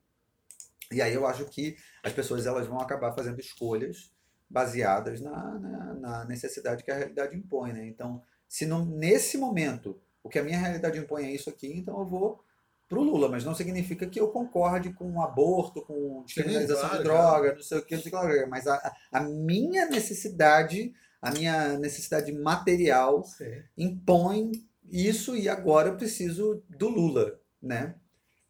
E 0.90 1.02
aí 1.02 1.12
eu 1.12 1.26
acho 1.26 1.44
que 1.46 1.76
as 2.02 2.12
pessoas 2.12 2.46
elas 2.46 2.66
vão 2.66 2.80
acabar 2.80 3.12
fazendo 3.12 3.38
escolhas 3.38 4.10
baseadas 4.48 5.20
na, 5.20 5.58
na, 5.58 5.94
na 5.94 6.24
necessidade 6.24 6.82
que 6.82 6.90
a 6.90 6.96
realidade 6.96 7.36
impõe, 7.36 7.74
né? 7.74 7.86
Então, 7.86 8.22
se 8.48 8.64
não, 8.64 8.86
nesse 8.86 9.36
momento 9.36 10.00
porque 10.26 10.40
a 10.40 10.42
minha 10.42 10.58
realidade 10.58 10.98
impõe 10.98 11.24
é 11.24 11.30
isso 11.30 11.48
aqui, 11.48 11.72
então 11.72 12.00
eu 12.00 12.04
vou 12.04 12.40
pro 12.88 13.00
Lula, 13.00 13.28
mas 13.28 13.44
não 13.44 13.54
significa 13.54 14.08
que 14.08 14.18
eu 14.18 14.26
concorde 14.26 14.92
com 14.92 15.08
o 15.12 15.22
aborto, 15.22 15.82
com 15.82 16.24
descriminalização 16.24 16.88
claro, 16.88 16.98
de 16.98 17.04
droga, 17.04 17.54
não 17.54 17.62
sei 17.62 17.78
o 17.78 17.84
que, 17.84 17.94
não 17.94 18.02
sei 18.02 18.12
o 18.12 18.20
que, 18.20 18.46
mas 18.46 18.66
a, 18.66 18.92
a 19.12 19.20
minha 19.20 19.86
necessidade, 19.86 20.92
a 21.22 21.30
minha 21.30 21.78
necessidade 21.78 22.32
material 22.32 23.22
Sim. 23.22 23.62
impõe 23.78 24.50
isso 24.90 25.36
e 25.36 25.48
agora 25.48 25.90
eu 25.90 25.96
preciso 25.96 26.60
do 26.68 26.88
Lula, 26.88 27.38
né? 27.66 27.94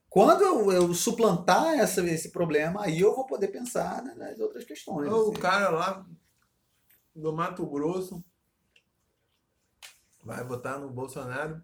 Quando 0.09 0.43
eu, 0.43 0.73
eu 0.73 0.95
suplantar 0.95 1.75
essa, 1.75 2.01
esse 2.07 2.31
problema, 2.31 2.85
aí 2.85 3.01
eu 3.01 3.15
vou 3.15 3.27
poder 3.27 3.49
pensar 3.49 4.03
né, 4.03 4.15
nas 4.15 4.39
outras 4.39 4.65
questões. 4.65 5.11
O 5.11 5.31
assim. 5.31 5.41
cara 5.41 5.71
lá 5.71 6.07
do 7.15 7.33
Mato 7.33 7.67
Grosso 7.67 8.25
vai 10.25 10.43
votar 10.45 10.81
no 10.81 10.91
Bolsonaro 10.91 11.63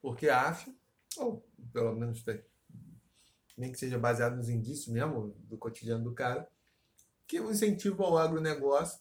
porque 0.00 0.28
acha, 0.28 0.72
ou 1.16 1.44
pelo 1.72 1.94
menos 1.94 2.22
tem, 2.22 2.42
nem 3.56 3.72
que 3.72 3.78
seja 3.78 3.98
baseado 3.98 4.36
nos 4.36 4.48
indícios 4.48 4.88
mesmo 4.88 5.34
do 5.40 5.58
cotidiano 5.58 6.04
do 6.04 6.14
cara, 6.14 6.48
que 7.26 7.40
o 7.40 7.50
incentivo 7.50 8.04
ao 8.04 8.16
agronegócio 8.16 9.00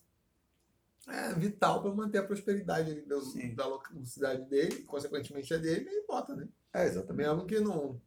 é 1.07 1.33
vital 1.33 1.81
para 1.81 1.91
manter 1.93 2.17
a 2.19 2.23
prosperidade 2.25 2.91
ali 2.91 3.01
do- 3.01 3.55
da 3.55 3.67
loca- 3.67 3.93
cidade 4.05 4.45
dele, 4.49 4.83
consequentemente 4.83 5.53
a 5.53 5.57
dele, 5.57 5.87
e 5.89 6.05
vota, 6.07 6.35
né? 6.35 6.47
É, 6.73 6.85
exatamente. 6.85 7.27
Mesmo 7.27 7.45
que 7.45 7.59
não. 7.59 8.01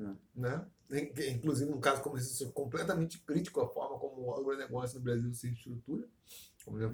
É. 0.00 0.04
Né? 0.34 0.66
In- 0.90 1.12
Inclusive, 1.36 1.70
num 1.70 1.80
caso 1.80 2.02
como 2.02 2.16
esse, 2.16 2.30
eu 2.30 2.34
sou 2.46 2.52
completamente 2.52 3.18
crítico 3.20 3.60
à 3.60 3.68
forma 3.68 3.98
como 3.98 4.22
o 4.26 4.34
agronegócio 4.34 4.98
no 4.98 5.04
Brasil 5.04 5.32
se 5.34 5.52
estrutura. 5.52 6.06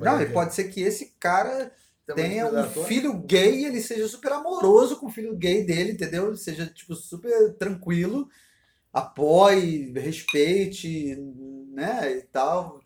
Não, 0.04 0.20
e 0.20 0.32
pode 0.32 0.54
ser 0.54 0.64
que 0.68 0.80
esse 0.80 1.14
cara 1.18 1.72
tenha 2.14 2.46
um 2.46 2.68
filho 2.86 3.18
gay, 3.22 3.64
ele 3.66 3.80
seja 3.80 4.08
super 4.08 4.32
amoroso 4.32 4.96
com 4.98 5.06
o 5.06 5.10
filho 5.10 5.36
gay 5.36 5.64
dele, 5.64 5.92
entendeu? 5.92 6.34
Seja, 6.36 6.66
tipo, 6.66 6.94
super 6.94 7.54
tranquilo, 7.54 8.28
apoie, 8.92 9.92
respeite, 9.92 11.14
né, 11.72 12.16
e 12.18 12.22
tal. 12.22 12.79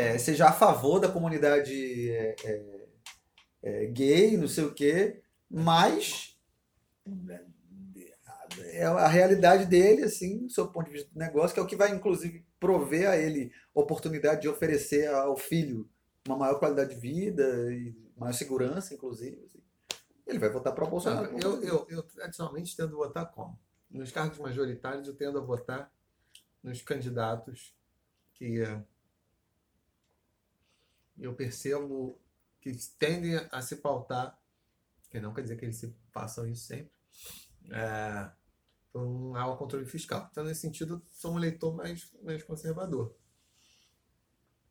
É, 0.00 0.16
seja 0.16 0.48
a 0.48 0.52
favor 0.52 0.98
da 0.98 1.10
comunidade 1.10 2.10
é, 2.10 2.34
é, 2.42 2.86
é, 3.62 3.86
gay, 3.86 4.36
não 4.36 4.48
sei 4.48 4.64
o 4.64 4.72
quê, 4.72 5.20
mas 5.50 6.38
é 8.72 8.84
a 8.84 9.08
realidade 9.08 9.66
dele, 9.66 10.04
assim, 10.04 10.46
do 10.46 10.50
seu 10.50 10.68
ponto 10.68 10.86
de 10.86 10.92
vista 10.92 11.10
do 11.12 11.18
negócio, 11.18 11.52
que 11.52 11.60
é 11.60 11.62
o 11.62 11.66
que 11.66 11.76
vai, 11.76 11.90
inclusive, 11.90 12.46
prover 12.58 13.10
a 13.10 13.16
ele 13.16 13.52
oportunidade 13.74 14.40
de 14.40 14.48
oferecer 14.48 15.06
ao 15.08 15.36
filho 15.36 15.86
uma 16.26 16.36
maior 16.36 16.58
qualidade 16.58 16.94
de 16.94 17.00
vida 17.00 17.70
e 17.70 17.94
maior 18.16 18.32
segurança, 18.32 18.94
inclusive. 18.94 19.38
assim. 19.44 19.60
Ele 20.26 20.38
vai 20.38 20.48
votar 20.48 20.74
para 20.74 20.84
o 20.84 20.88
Bolsonaro. 20.88 21.38
Eu, 21.38 21.62
eu, 21.62 21.86
eu 21.90 22.02
tradicionalmente 22.02 22.74
tendo 22.74 22.94
a 22.94 23.06
votar 23.06 23.30
como? 23.30 23.58
Nos 23.90 24.12
cargos 24.12 24.38
majoritários, 24.38 25.08
eu 25.08 25.14
tendo 25.14 25.38
a 25.38 25.42
votar 25.42 25.92
nos 26.62 26.80
candidatos 26.80 27.74
que 28.34 28.62
eh, 28.62 28.82
eu 31.20 31.34
percebo 31.34 32.20
que 32.60 32.72
tendem 32.98 33.36
a 33.50 33.62
se 33.62 33.76
pautar, 33.76 34.38
que 35.10 35.20
não 35.20 35.32
quer 35.32 35.42
dizer 35.42 35.56
que 35.56 35.64
eles 35.64 35.76
se 35.76 35.94
façam 36.10 36.46
isso 36.46 36.66
sempre, 36.66 36.92
é, 37.70 38.30
por 38.92 39.02
um 39.02 39.30
maior 39.30 39.56
controle 39.56 39.86
fiscal. 39.86 40.28
Então, 40.30 40.44
nesse 40.44 40.62
sentido, 40.62 41.04
sou 41.10 41.34
um 41.34 41.38
eleitor 41.38 41.74
mais, 41.74 42.12
mais 42.22 42.42
conservador. 42.42 43.14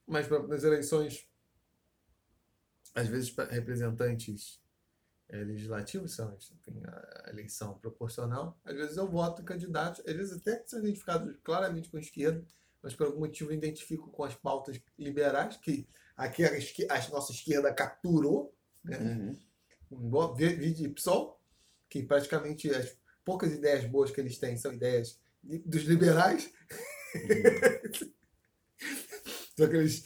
Mas 0.06 0.28
nas 0.30 0.64
eleições, 0.64 1.28
às 2.96 3.08
vezes, 3.08 3.34
representantes 3.50 4.60
eh, 5.30 5.44
legislativos, 5.44 6.16
são 6.16 6.34
enfim, 6.34 6.82
a 6.86 7.30
eleição 7.30 7.78
proporcional, 7.78 8.60
às 8.66 8.76
vezes 8.76 8.98
eu 8.98 9.08
voto 9.08 9.42
em 9.44 9.46
candidatos, 9.46 10.00
às 10.06 10.16
vezes 10.16 10.38
até 10.38 10.64
são 10.66 10.80
identificados 10.80 11.38
claramente 11.44 11.90
com 11.90 11.98
a 11.98 12.00
esquerda, 12.00 12.44
mas 12.82 12.96
por 12.96 13.06
algum 13.06 13.20
motivo 13.20 13.54
identifico 13.54 14.10
com 14.10 14.24
as 14.24 14.34
pautas 14.34 14.82
liberais, 14.98 15.58
que 15.58 15.88
aqui 16.20 16.44
a, 16.46 16.50
a 16.96 17.10
nossa 17.10 17.32
esquerda 17.32 17.74
capturou, 17.74 18.54
né? 18.84 18.98
Uhum. 18.98 19.40
um 19.92 20.10
bom 20.10 20.34
vídeo 20.34 20.74
de 20.74 20.90
PSOL, 20.90 21.40
que 21.90 22.04
praticamente 22.04 22.70
as 22.70 22.96
poucas 23.26 23.52
ideias 23.54 23.86
boas 23.86 24.12
que 24.12 24.20
eles 24.22 24.38
têm 24.38 24.58
são 24.58 24.74
ideias 24.74 25.20
dos 25.44 25.84
liberais. 25.84 26.52
Só 29.58 29.68
que 29.68 29.76
eles 29.76 30.04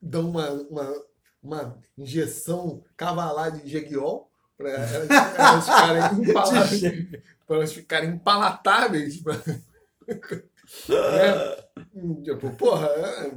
dão 0.00 0.30
uma, 0.30 0.50
uma, 0.50 1.04
uma 1.42 1.78
injeção 1.98 2.84
cavalar 2.96 3.50
de 3.52 3.68
jeguiol 3.68 4.30
para 4.56 4.70
elas, 4.70 5.10
elas 5.10 5.64
ficarem 5.64 6.22
empala- 6.28 6.68
pra 7.46 7.56
elas 7.56 7.72
ficarem 7.72 8.10
impalatáveis. 8.10 9.20
pra- 9.20 9.42
né? 10.88 12.22
Tipo, 12.24 12.54
porra, 12.56 12.86
é, 12.86 13.34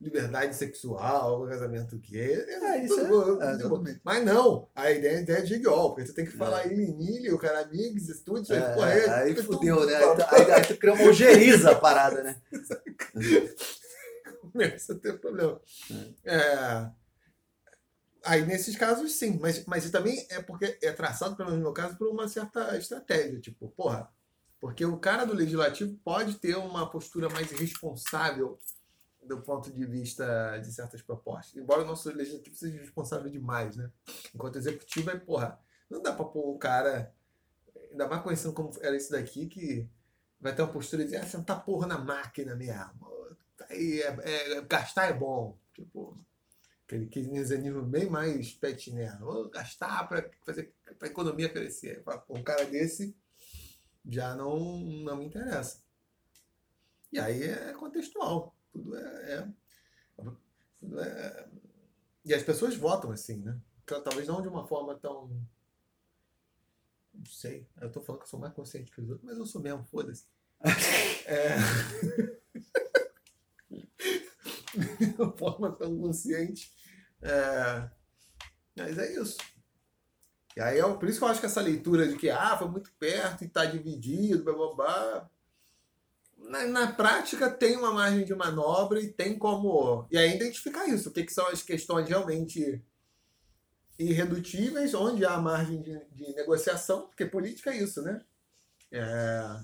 liberdade 0.00 0.54
sexual, 0.54 1.44
casamento 1.48 1.98
gay. 1.98 2.32
É, 2.34 2.84
isso 2.84 3.00
é- 3.00 3.04
tudo- 3.08 3.42
é, 3.42 3.52
tudo- 3.56 3.64
exatamente. 3.66 4.00
mas 4.04 4.24
não, 4.24 4.68
a 4.74 4.90
ideia, 4.92 5.18
a 5.18 5.20
ideia 5.22 5.38
é 5.38 5.42
de 5.42 5.54
igual, 5.54 5.90
porque 5.94 6.06
você 6.06 6.14
tem 6.14 6.24
que 6.24 6.30
falar 6.30 6.66
é. 6.66 6.72
Ilinilho, 6.72 7.34
o 7.34 7.38
cara 7.38 7.60
amigos, 7.62 8.08
isso 8.08 8.24
tudo, 8.24 8.42
isso 8.42 8.52
aí, 8.52 8.60
É, 8.60 8.74
porra, 8.74 8.92
é, 8.92 9.10
aí 9.22 9.34
tudo- 9.34 9.52
fudeu, 9.54 9.84
né? 9.84 9.98
tudo- 9.98 10.22
Aí, 10.28 10.42
aí, 10.44 10.52
aí 10.52 10.62
tu 10.66 10.76
cria 10.76 10.92
uma 10.94 11.04
ojeriza 11.08 11.72
a 11.72 11.74
parada, 11.74 12.22
né? 12.22 12.40
começa 14.52 14.92
a 14.92 14.96
ter 14.98 15.18
problema. 15.20 15.60
É, 16.24 16.90
Aí, 18.24 18.44
nesses 18.44 18.76
casos, 18.76 19.12
sim, 19.12 19.38
mas, 19.40 19.64
mas 19.64 19.90
também 19.90 20.26
é 20.28 20.42
porque 20.42 20.76
é 20.82 20.92
traçado, 20.92 21.34
pelo 21.34 21.48
menos 21.48 21.60
no 21.60 21.66
meu 21.70 21.72
caso, 21.72 21.96
por 21.96 22.08
uma 22.08 22.28
certa 22.28 22.76
estratégia. 22.76 23.40
Tipo, 23.40 23.68
porra, 23.70 24.10
porque 24.60 24.84
o 24.84 24.98
cara 24.98 25.24
do 25.24 25.32
legislativo 25.32 25.96
pode 26.04 26.34
ter 26.34 26.56
uma 26.56 26.90
postura 26.90 27.30
mais 27.30 27.50
responsável 27.52 28.58
do 29.28 29.42
ponto 29.42 29.70
de 29.70 29.84
vista 29.84 30.58
de 30.58 30.72
certas 30.72 31.02
propostas. 31.02 31.56
Embora 31.56 31.82
o 31.82 31.86
nosso 31.86 32.10
legislativo 32.10 32.56
seja 32.56 32.78
responsável 32.78 33.30
demais, 33.30 33.76
né? 33.76 33.90
Enquanto 34.34 34.56
executivo 34.56 35.10
é, 35.10 35.16
porra, 35.16 35.60
não 35.88 36.02
dá 36.02 36.12
pra 36.12 36.24
pôr 36.24 36.54
o 36.54 36.58
cara, 36.58 37.14
ainda 37.90 38.08
mais 38.08 38.22
conhecendo 38.22 38.54
como 38.54 38.72
era 38.80 38.96
esse 38.96 39.10
daqui, 39.10 39.46
que 39.46 39.88
vai 40.40 40.54
ter 40.54 40.62
uma 40.62 40.72
postura 40.72 41.04
de 41.04 41.16
ah, 41.16 41.26
sentar 41.26 41.64
porra 41.64 41.86
na 41.86 41.98
máquina 41.98 42.54
mesmo. 42.54 43.08
Aí 43.68 44.00
é, 44.00 44.16
é- 44.56 44.60
gastar 44.62 45.06
é 45.06 45.12
bom. 45.12 45.58
Tipo, 45.74 46.18
aquele 46.86 47.06
keynesianismo 47.06 47.82
bem 47.82 48.08
mais 48.08 48.52
pet? 48.54 48.92
Vou 49.20 49.48
gastar 49.50 50.08
para 50.08 50.28
fazer 50.44 50.72
a 51.00 51.06
economia 51.06 51.48
crescer. 51.48 52.02
Um 52.28 52.42
cara 52.42 52.64
desse 52.64 53.14
já 54.08 54.34
não, 54.34 54.78
não 54.80 55.16
me 55.16 55.26
interessa. 55.26 55.82
E 57.12 57.18
aí 57.18 57.42
é 57.42 57.72
contextual. 57.72 58.54
Tudo 58.78 58.96
é, 58.96 59.32
é- 59.34 59.48
tudo 60.78 61.00
é- 61.00 61.48
E 62.24 62.32
as 62.32 62.44
pessoas 62.44 62.76
votam 62.76 63.10
assim, 63.10 63.42
né? 63.42 63.60
Talvez 63.84 64.28
não 64.28 64.40
de 64.40 64.48
uma 64.48 64.66
forma 64.66 64.94
tão. 64.96 65.28
Não 67.12 67.26
sei. 67.26 67.66
Eu 67.80 67.90
tô 67.90 68.00
falando 68.00 68.20
que 68.20 68.26
eu 68.26 68.30
sou 68.30 68.38
mais 68.38 68.54
consciente 68.54 68.92
que 68.92 69.00
os 69.00 69.10
outros, 69.10 69.26
mas 69.26 69.36
eu 69.36 69.46
sou 69.46 69.60
mesmo, 69.60 69.84
foda-se. 69.84 70.26
É... 71.26 71.56
de 74.98 75.20
uma 75.20 75.36
forma 75.36 75.72
tão 75.72 75.98
consciente. 75.98 76.72
É... 77.20 77.90
Mas 78.76 78.96
é 78.96 79.20
isso. 79.20 79.36
E 80.56 80.60
aí, 80.60 80.78
é 80.78 80.94
por 80.94 81.08
isso 81.08 81.18
que 81.18 81.24
eu 81.24 81.28
acho 81.28 81.40
que 81.40 81.46
essa 81.46 81.60
leitura 81.60 82.08
de 82.08 82.16
que 82.16 82.30
ah, 82.30 82.56
foi 82.56 82.68
muito 82.68 82.92
perto 82.94 83.42
e 83.42 83.46
está 83.46 83.64
dividido, 83.64 84.44
blá 84.44 84.54
blá 84.54 84.74
blá. 84.74 85.30
Na, 86.38 86.66
na 86.66 86.92
prática 86.92 87.50
tem 87.50 87.76
uma 87.76 87.92
margem 87.92 88.24
de 88.24 88.34
manobra 88.34 89.00
e 89.00 89.12
tem 89.12 89.38
como. 89.38 90.06
E 90.10 90.16
aí 90.16 90.36
identificar 90.36 90.86
isso. 90.86 91.08
O 91.08 91.12
que, 91.12 91.24
que 91.24 91.32
são 91.32 91.46
as 91.48 91.62
questões 91.62 92.08
realmente 92.08 92.82
irredutíveis, 93.98 94.94
onde 94.94 95.24
há 95.24 95.36
margem 95.38 95.82
de, 95.82 95.98
de 96.12 96.34
negociação, 96.34 97.08
porque 97.08 97.26
política 97.26 97.70
é 97.70 97.82
isso, 97.82 98.00
né? 98.02 98.24
É... 98.92 99.60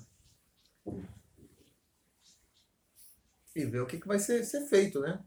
E 3.55 3.65
ver 3.65 3.79
o 3.79 3.87
que, 3.87 3.97
que 3.97 4.07
vai 4.07 4.19
ser, 4.19 4.43
ser 4.43 4.67
feito, 4.67 4.99
né? 4.99 5.23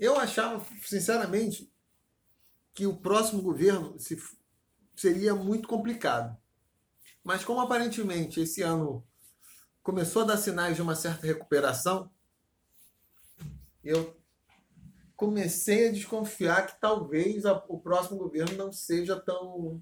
Eu 0.00 0.18
achava, 0.18 0.66
sinceramente, 0.82 1.72
que 2.74 2.86
o 2.86 2.96
próximo 2.96 3.40
governo 3.40 3.96
se, 4.00 4.20
seria 4.96 5.32
muito 5.34 5.68
complicado. 5.68 6.36
Mas 7.22 7.44
como 7.44 7.60
aparentemente 7.60 8.40
esse 8.40 8.60
ano 8.62 9.06
começou 9.84 10.22
a 10.22 10.24
dar 10.24 10.36
sinais 10.38 10.74
de 10.74 10.82
uma 10.82 10.96
certa 10.96 11.26
recuperação, 11.26 12.10
eu 13.84 14.18
comecei 15.14 15.88
a 15.88 15.92
desconfiar 15.92 16.66
que 16.66 16.80
talvez 16.80 17.44
a- 17.46 17.62
o 17.68 17.78
próximo 17.78 18.16
governo 18.18 18.56
não 18.56 18.72
seja 18.72 19.20
tão 19.20 19.80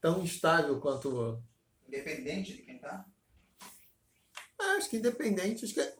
tão 0.00 0.22
instável 0.22 0.80
quanto 0.80 1.42
Independente 1.86 2.54
de 2.56 2.62
quem 2.62 2.78
tá? 2.78 3.04
Ah, 4.58 4.76
acho 4.76 4.88
que 4.88 4.96
independente, 4.96 5.64
acho 5.64 5.74
que 5.74 5.80
é- 5.80 5.96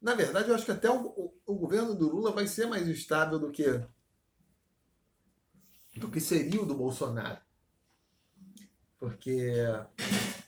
na 0.00 0.14
verdade 0.14 0.48
eu 0.48 0.54
acho 0.54 0.64
que 0.64 0.72
até 0.72 0.90
o, 0.90 1.06
o- 1.06 1.34
o 1.46 1.54
governo 1.54 1.94
do 1.94 2.08
Lula 2.08 2.32
vai 2.32 2.46
ser 2.48 2.66
mais 2.66 2.88
estável 2.88 3.38
do 3.38 3.52
que 3.52 3.64
do 5.96 6.10
que 6.10 6.18
seria 6.20 6.62
o 6.62 6.66
do 6.66 6.74
Bolsonaro. 6.74 7.40
Porque, 8.98 9.52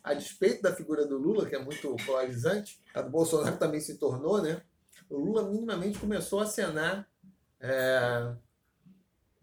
a 0.04 0.12
despeito 0.12 0.60
da 0.60 0.76
figura 0.76 1.06
do 1.06 1.16
Lula, 1.16 1.48
que 1.48 1.56
é 1.56 1.58
muito 1.58 1.96
polarizante, 2.04 2.78
a 2.94 3.00
do 3.00 3.10
Bolsonaro 3.10 3.56
também 3.56 3.80
se 3.80 3.96
tornou, 3.96 4.42
né? 4.42 4.62
O 5.08 5.16
Lula 5.16 5.48
minimamente 5.48 5.98
começou 5.98 6.40
a 6.40 6.42
acenar, 6.44 7.08
é, 7.58 8.34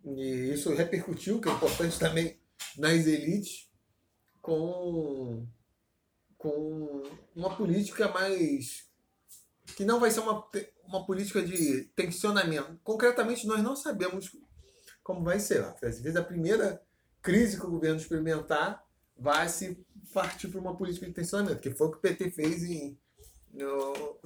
e 0.06 0.52
isso 0.54 0.72
repercutiu, 0.74 1.42
que 1.42 1.50
é 1.50 1.52
importante 1.52 1.98
também, 1.98 2.40
nas 2.78 3.08
elites, 3.08 3.72
com, 4.40 5.48
com 6.38 7.04
uma 7.36 7.56
política 7.56 8.08
mais. 8.10 8.88
que 9.76 9.84
não 9.84 10.00
vai 10.00 10.12
ser 10.12 10.20
uma, 10.20 10.48
uma 10.84 11.06
política 11.06 11.42
de 11.42 11.86
tensionamento. 11.96 12.80
Concretamente, 12.84 13.48
nós 13.48 13.64
não 13.64 13.76
sabemos 13.76 14.32
como 15.04 15.24
vai 15.24 15.40
ser. 15.40 15.64
Às 15.64 16.00
vezes, 16.00 16.16
a 16.16 16.24
primeira 16.24 16.84
crise 17.20 17.60
que 17.60 17.66
o 17.66 17.72
governo 17.72 18.00
experimentar 18.00 18.84
vai 19.18 19.48
se 19.50 19.78
partir 20.14 20.48
para 20.48 20.60
uma 20.60 20.76
política 20.76 21.06
de 21.06 21.14
tensionamento, 21.14 21.62
que 21.62 21.72
foi 21.72 21.88
o 21.88 21.92
que 21.92 21.98
o 21.98 22.02
PT 22.02 22.32
fez 22.32 22.64
em, 22.64 22.98
no, 23.54 24.18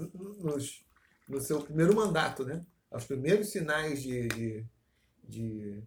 no 1.28 1.42
seu 1.42 1.62
primeiro 1.62 1.96
mandato. 1.96 2.44
Né? 2.46 2.66
Os 2.92 3.06
primeiros 3.06 3.50
sinais 3.50 4.02
de, 4.02 4.28
de, 4.28 4.66
de, 5.24 5.84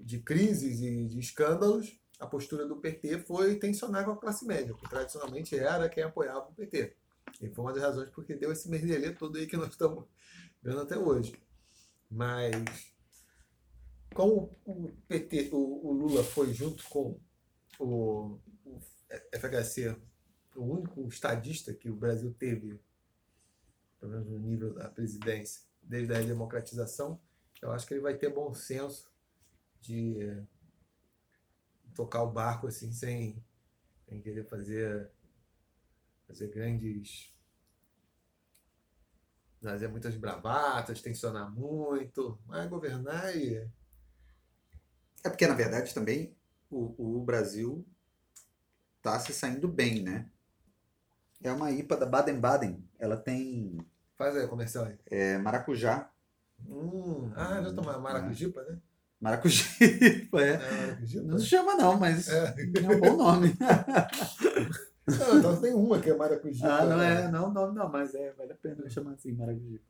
de 0.00 0.18
crises 0.20 0.80
e 0.80 1.06
de 1.06 1.18
escândalos 1.18 1.98
a 2.18 2.26
postura 2.26 2.66
do 2.66 2.76
PT 2.76 3.18
foi 3.20 3.56
tensionar 3.56 4.04
com 4.04 4.12
a 4.12 4.16
classe 4.16 4.46
média, 4.46 4.74
que 4.74 4.88
tradicionalmente 4.88 5.56
era 5.56 5.88
quem 5.88 6.02
apoiava 6.02 6.48
o 6.48 6.54
PT. 6.54 6.96
E 7.40 7.48
foi 7.48 7.64
uma 7.64 7.72
das 7.72 7.82
razões 7.82 8.10
porque 8.10 8.34
deu 8.34 8.52
esse 8.52 8.68
merdelê 8.68 9.12
todo 9.12 9.36
aí 9.36 9.46
que 9.46 9.56
nós 9.56 9.70
estamos 9.70 10.04
vendo 10.62 10.80
até 10.80 10.96
hoje. 10.96 11.34
Mas, 12.10 12.52
como 14.14 14.56
o 14.64 14.90
PT, 15.08 15.50
o, 15.52 15.88
o 15.88 15.92
Lula 15.92 16.22
foi 16.22 16.52
junto 16.54 16.84
com 16.88 17.18
o 17.78 18.38
FHC, 19.32 19.96
o 20.56 20.62
único 20.62 21.06
estadista 21.08 21.74
que 21.74 21.90
o 21.90 21.96
Brasil 21.96 22.32
teve, 22.34 22.80
pelo 23.98 24.12
menos 24.12 24.28
no 24.28 24.38
nível 24.38 24.72
da 24.72 24.88
presidência, 24.88 25.62
desde 25.82 26.14
a 26.14 26.20
democratização, 26.20 27.20
eu 27.60 27.72
acho 27.72 27.86
que 27.86 27.94
ele 27.94 28.00
vai 28.00 28.16
ter 28.16 28.28
bom 28.28 28.54
senso 28.54 29.10
de 29.80 30.44
tocar 31.94 32.22
o 32.22 32.30
barco 32.30 32.66
assim 32.66 32.92
sem, 32.92 33.42
sem 34.08 34.20
querer 34.20 34.44
fazer 34.44 35.10
fazer 36.26 36.48
grandes 36.48 37.32
fazer 39.62 39.88
muitas 39.88 40.14
bravatas, 40.16 41.00
tensionar 41.00 41.50
muito, 41.50 42.38
mas 42.46 42.68
governar 42.68 43.34
e 43.34 43.56
é 45.22 45.30
porque 45.30 45.46
na 45.46 45.54
verdade 45.54 45.94
também 45.94 46.36
o, 46.70 47.18
o 47.18 47.24
Brasil 47.24 47.86
está 49.04 49.20
se 49.20 49.34
saindo 49.34 49.68
bem, 49.68 50.02
né? 50.02 50.26
É 51.42 51.52
uma 51.52 51.70
IPA 51.70 51.98
da 51.98 52.06
Baden-Baden. 52.06 52.82
Ela 52.98 53.18
tem. 53.18 53.76
Faz 54.16 54.34
aí 54.34 54.48
comercial 54.48 54.86
aí. 54.86 54.98
É, 55.06 55.36
maracujá. 55.36 56.10
Hum, 56.66 57.30
ah, 57.36 57.60
já 57.62 57.72
tomou 57.74 58.00
maracujipa, 58.00 58.62
né? 58.62 58.78
Maracujipa, 59.20 60.40
é. 60.40 60.54
é 60.54 61.20
não 61.22 61.38
se 61.38 61.46
chama 61.46 61.74
não, 61.74 61.98
mas 61.98 62.28
é, 62.28 62.54
é 62.56 62.88
um 62.88 63.00
bom 63.00 63.16
nome. 63.16 63.54
não, 65.06 65.38
então 65.38 65.60
tem 65.60 65.74
uma 65.74 66.00
que 66.00 66.10
é 66.10 66.16
maracujipa. 66.16 66.66
Ah, 66.66 66.84
não 66.86 67.02
é, 67.02 67.30
não, 67.30 67.52
não, 67.52 67.72
não, 67.72 67.88
mas 67.90 68.14
é, 68.14 68.32
vale 68.32 68.52
a 68.52 68.56
pena 68.56 68.88
chamar 68.88 69.12
assim, 69.12 69.32
maracujipa. 69.32 69.84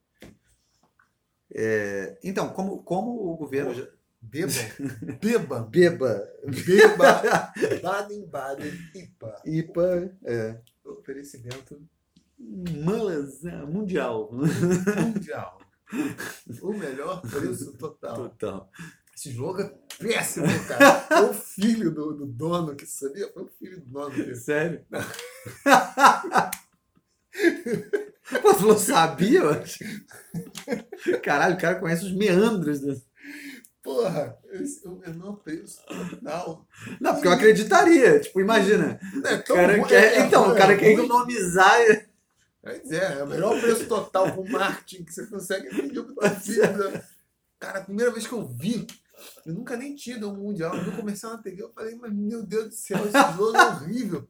É, 1.55 2.19
então, 2.25 2.49
como, 2.49 2.83
como 2.83 3.33
o 3.33 3.37
governo... 3.37 3.75
Já... 3.75 3.87
Beba. 5.21 5.61
Beba. 5.61 5.61
Beba. 5.71 6.29
Beba. 6.47 7.53
Baden-Baden. 7.83 8.73
IPA. 8.95 9.43
IPA, 9.45 10.17
é. 10.25 10.61
Oferecimento. 10.85 11.81
Malas, 12.85 13.43
mundial. 13.69 14.31
Mundial. 14.33 15.59
O 16.61 16.73
melhor 16.73 17.21
preço 17.23 17.73
total. 17.79 18.15
Total. 18.17 18.71
Esse 19.17 19.31
jogo 19.31 19.61
é 19.61 19.73
péssimo, 19.99 20.47
cara. 20.67 21.01
Foi 21.03 21.31
o 21.31 21.35
filho 21.35 21.91
do, 21.93 22.15
do 22.15 22.27
dono 22.27 22.75
que 22.75 22.85
sabia. 22.85 23.31
Foi 23.33 23.45
o 23.45 23.49
filho 23.49 23.81
do 23.81 23.87
dono. 23.87 24.11
Dele. 24.11 24.35
Sério? 24.35 24.85
Tu 28.59 28.67
não 28.67 28.79
sabia? 28.79 29.43
Caralho, 31.23 31.55
o 31.55 31.61
cara 31.61 31.79
conhece 31.79 32.07
os 32.07 32.13
meandros. 32.13 32.81
Do... 32.81 33.01
Porra, 33.85 34.39
esse 34.51 34.87
é 34.87 34.89
o 34.89 34.97
menor 34.97 35.37
preço 35.41 35.83
total. 35.87 36.67
Não, 36.99 37.13
porque 37.13 37.29
eu 37.29 37.33
acreditaria. 37.33 38.19
Tipo, 38.19 38.41
imagina. 38.41 38.99
É 39.23 39.35
o 39.35 39.45
cara 39.45 39.77
ruim, 39.77 39.87
quer, 39.87 40.15
é, 40.15 40.21
então, 40.27 40.47
é, 40.47 40.53
o 40.55 40.57
cara 40.57 40.75
quer 40.75 40.93
economizar. 40.93 42.09
Pois 42.63 42.91
é, 42.91 43.19
é 43.19 43.23
o 43.23 43.27
melhor 43.27 43.61
preço 43.61 43.87
total 43.87 44.35
com 44.35 44.49
marketing 44.49 45.05
que 45.05 45.13
você 45.13 45.27
consegue 45.27 45.69
pedir 45.69 46.03
pro 46.03 46.15
teu 46.15 46.31
filho. 46.31 47.03
Cara, 47.61 47.81
a 47.81 47.85
primeira 47.85 48.11
vez 48.11 48.27
que 48.27 48.33
eu 48.33 48.49
vi, 48.49 48.87
eu 49.45 49.53
nunca 49.53 49.77
nem 49.77 49.95
tinha 49.95 50.17
ido 50.17 50.31
ao 50.31 50.35
Mundial, 50.35 50.75
eu 50.75 50.85
vi 50.85 50.89
o 50.89 50.97
comercial 50.97 51.33
na 51.33 51.43
TV, 51.43 51.63
eu 51.63 51.73
falei, 51.75 51.95
mas 51.95 52.11
meu 52.11 52.43
Deus 52.43 52.69
do 52.69 52.75
céu, 52.75 53.05
esse 53.05 53.37
jogo 53.37 53.55
é 53.55 53.67
horrível. 53.67 54.27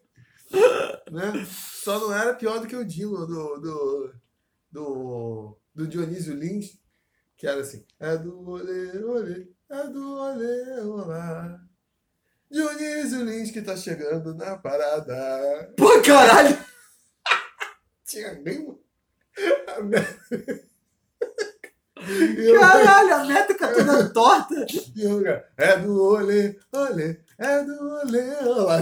né? 1.12 1.46
Só 1.46 2.00
não 2.00 2.14
era 2.14 2.32
pior 2.32 2.58
do 2.58 2.66
que 2.66 2.74
o 2.74 2.86
Dilo 2.86 3.26
do, 3.26 3.58
do, 3.58 4.14
do, 4.72 5.58
do 5.74 5.86
Dionísio 5.86 6.34
Lins, 6.34 6.78
que 7.36 7.46
era 7.46 7.60
assim, 7.60 7.84
é 8.00 8.16
do 8.16 8.48
olê, 8.48 8.98
olê, 9.04 9.46
é 9.70 9.86
do 9.88 10.18
olê, 10.18 10.80
olá. 10.80 11.60
Dionísio 12.50 13.24
Lins 13.24 13.50
que 13.50 13.60
tá 13.60 13.76
chegando 13.76 14.34
na 14.34 14.56
parada. 14.56 15.72
Pô, 15.76 16.00
caralho! 16.00 16.56
Tinha 18.06 18.34
nem 18.34 18.78
Caralho, 22.58 23.14
a 23.14 23.24
métrica 23.24 23.68
toda 23.74 24.08
torta. 24.10 24.64
É 25.56 25.76
do 25.78 26.02
olê, 26.02 26.56
olê, 26.72 27.18
é 27.36 27.62
do 27.64 27.90
olê, 28.00 28.36
olá. 28.44 28.80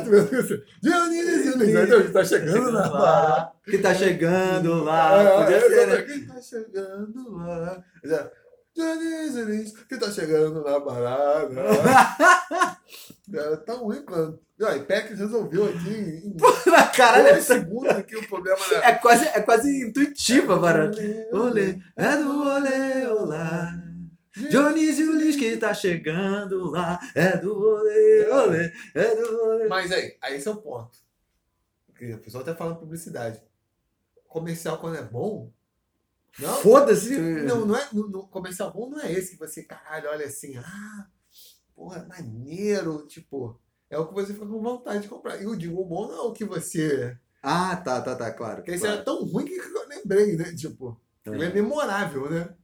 Dionísio 0.82 1.56
Lins, 1.56 2.06
que 2.06 2.12
tá 2.12 2.24
chegando 2.24 2.70
na 2.70 2.88
lá. 2.90 3.52
Que 3.64 3.78
tá 3.78 3.94
chegando 3.94 4.84
lá. 4.84 5.40
Podia 5.40 5.56
É, 5.56 5.60
ser, 5.68 5.86
né? 5.86 6.02
Que 6.02 6.26
tá 6.26 6.40
chegando 6.42 7.36
lá. 7.36 7.82
Que 9.88 9.96
tá 9.96 10.10
chegando 10.10 10.62
na 10.64 10.80
parada. 10.80 11.54
Era 13.32 13.56
tão 13.64 13.84
ruim 13.84 14.02
quanto. 14.04 14.42
E 14.58 14.64
a 14.64 14.76
IPEC 14.76 15.14
resolveu 15.14 15.64
aqui 15.66 16.22
em 16.24 16.36
Caralho, 16.96 17.24
dois 17.24 17.38
essa- 17.38 17.54
segundos 17.54 17.90
aqui 17.90 18.16
o 18.16 18.28
problema 18.28 18.58
é 18.84 18.92
quase, 18.94 19.24
é 19.26 19.40
quase 19.40 19.88
intuitiva, 19.88 20.56
mano. 20.56 20.92
Olê, 21.32 21.78
é 21.96 22.16
do 22.16 22.40
olê, 22.40 23.06
olá. 23.06 23.72
Dionísio 24.36 25.12
Lins 25.16 25.36
que 25.36 25.56
tá 25.56 25.72
chegando 25.74 26.70
lá. 26.70 26.98
É 27.14 27.36
do 27.36 27.56
olê, 27.56 28.28
olê, 28.28 28.72
é 28.94 29.14
do 29.16 29.42
olê. 29.44 29.68
Mas 29.68 29.90
aí, 29.92 30.16
aí 30.20 30.36
esse 30.36 30.46
é 30.48 30.50
o 30.50 30.56
ponto. 30.56 30.98
Porque 31.86 32.12
a 32.12 32.18
pessoa 32.18 32.42
tá 32.44 32.54
falando 32.54 32.78
publicidade. 32.78 33.40
Comercial 34.28 34.78
quando 34.78 34.96
é 34.96 35.02
bom. 35.02 35.52
Foda-se. 36.62 37.16
não, 37.16 37.64
não 37.66 37.76
é. 37.76 37.88
No, 37.92 38.08
no- 38.08 38.26
comercial 38.28 38.72
bom 38.72 38.90
não 38.90 39.00
é 39.00 39.12
esse 39.12 39.32
que 39.32 39.38
você, 39.38 39.62
caralho, 39.62 40.08
olha 40.10 40.26
assim, 40.26 40.56
ah, 40.56 41.06
porra, 41.74 42.04
maneiro, 42.08 43.06
tipo. 43.06 43.60
É 43.90 43.98
o 43.98 44.06
que 44.08 44.14
você 44.14 44.32
fica 44.32 44.46
com 44.46 44.60
vontade 44.60 45.02
de 45.02 45.08
comprar. 45.08 45.40
E 45.40 45.46
o 45.46 45.54
digo 45.54 45.84
bom 45.84 46.08
não 46.08 46.16
é 46.16 46.20
o 46.22 46.32
que 46.32 46.44
você. 46.44 47.16
Ah, 47.42 47.76
tá, 47.76 48.00
tá, 48.00 48.16
tá, 48.16 48.32
claro. 48.32 48.56
Porque 48.56 48.72
esse 48.72 48.80
claro. 48.80 48.96
era 48.96 49.04
tão 49.04 49.22
ruim 49.24 49.44
que 49.44 49.54
eu 49.54 49.88
lembrei, 49.88 50.36
né? 50.36 50.52
Tipo, 50.54 51.00
ele 51.26 51.44
é 51.44 51.52
memorável, 51.52 52.28
né? 52.30 52.54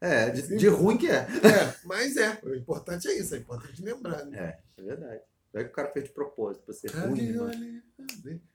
É, 0.00 0.30
de, 0.30 0.56
de 0.56 0.68
ruim 0.68 0.96
que 0.98 1.08
é. 1.08 1.26
É, 1.26 1.76
mas 1.84 2.16
é. 2.16 2.38
O 2.42 2.54
importante 2.54 3.08
é 3.08 3.18
isso, 3.18 3.34
é 3.34 3.38
importante 3.38 3.82
lembrar, 3.82 4.24
né? 4.26 4.38
É, 4.76 4.80
é 4.80 4.84
verdade. 4.84 5.20
Não 5.52 5.60
é 5.60 5.64
que 5.64 5.70
o 5.70 5.72
cara 5.72 5.90
fez 5.92 6.04
de 6.04 6.12
propósito 6.12 6.64
pra 6.64 6.74
ser 6.74 6.90
ruim. 6.90 7.16
que 7.16 7.32
mano. 7.32 7.50
olha, 7.50 7.82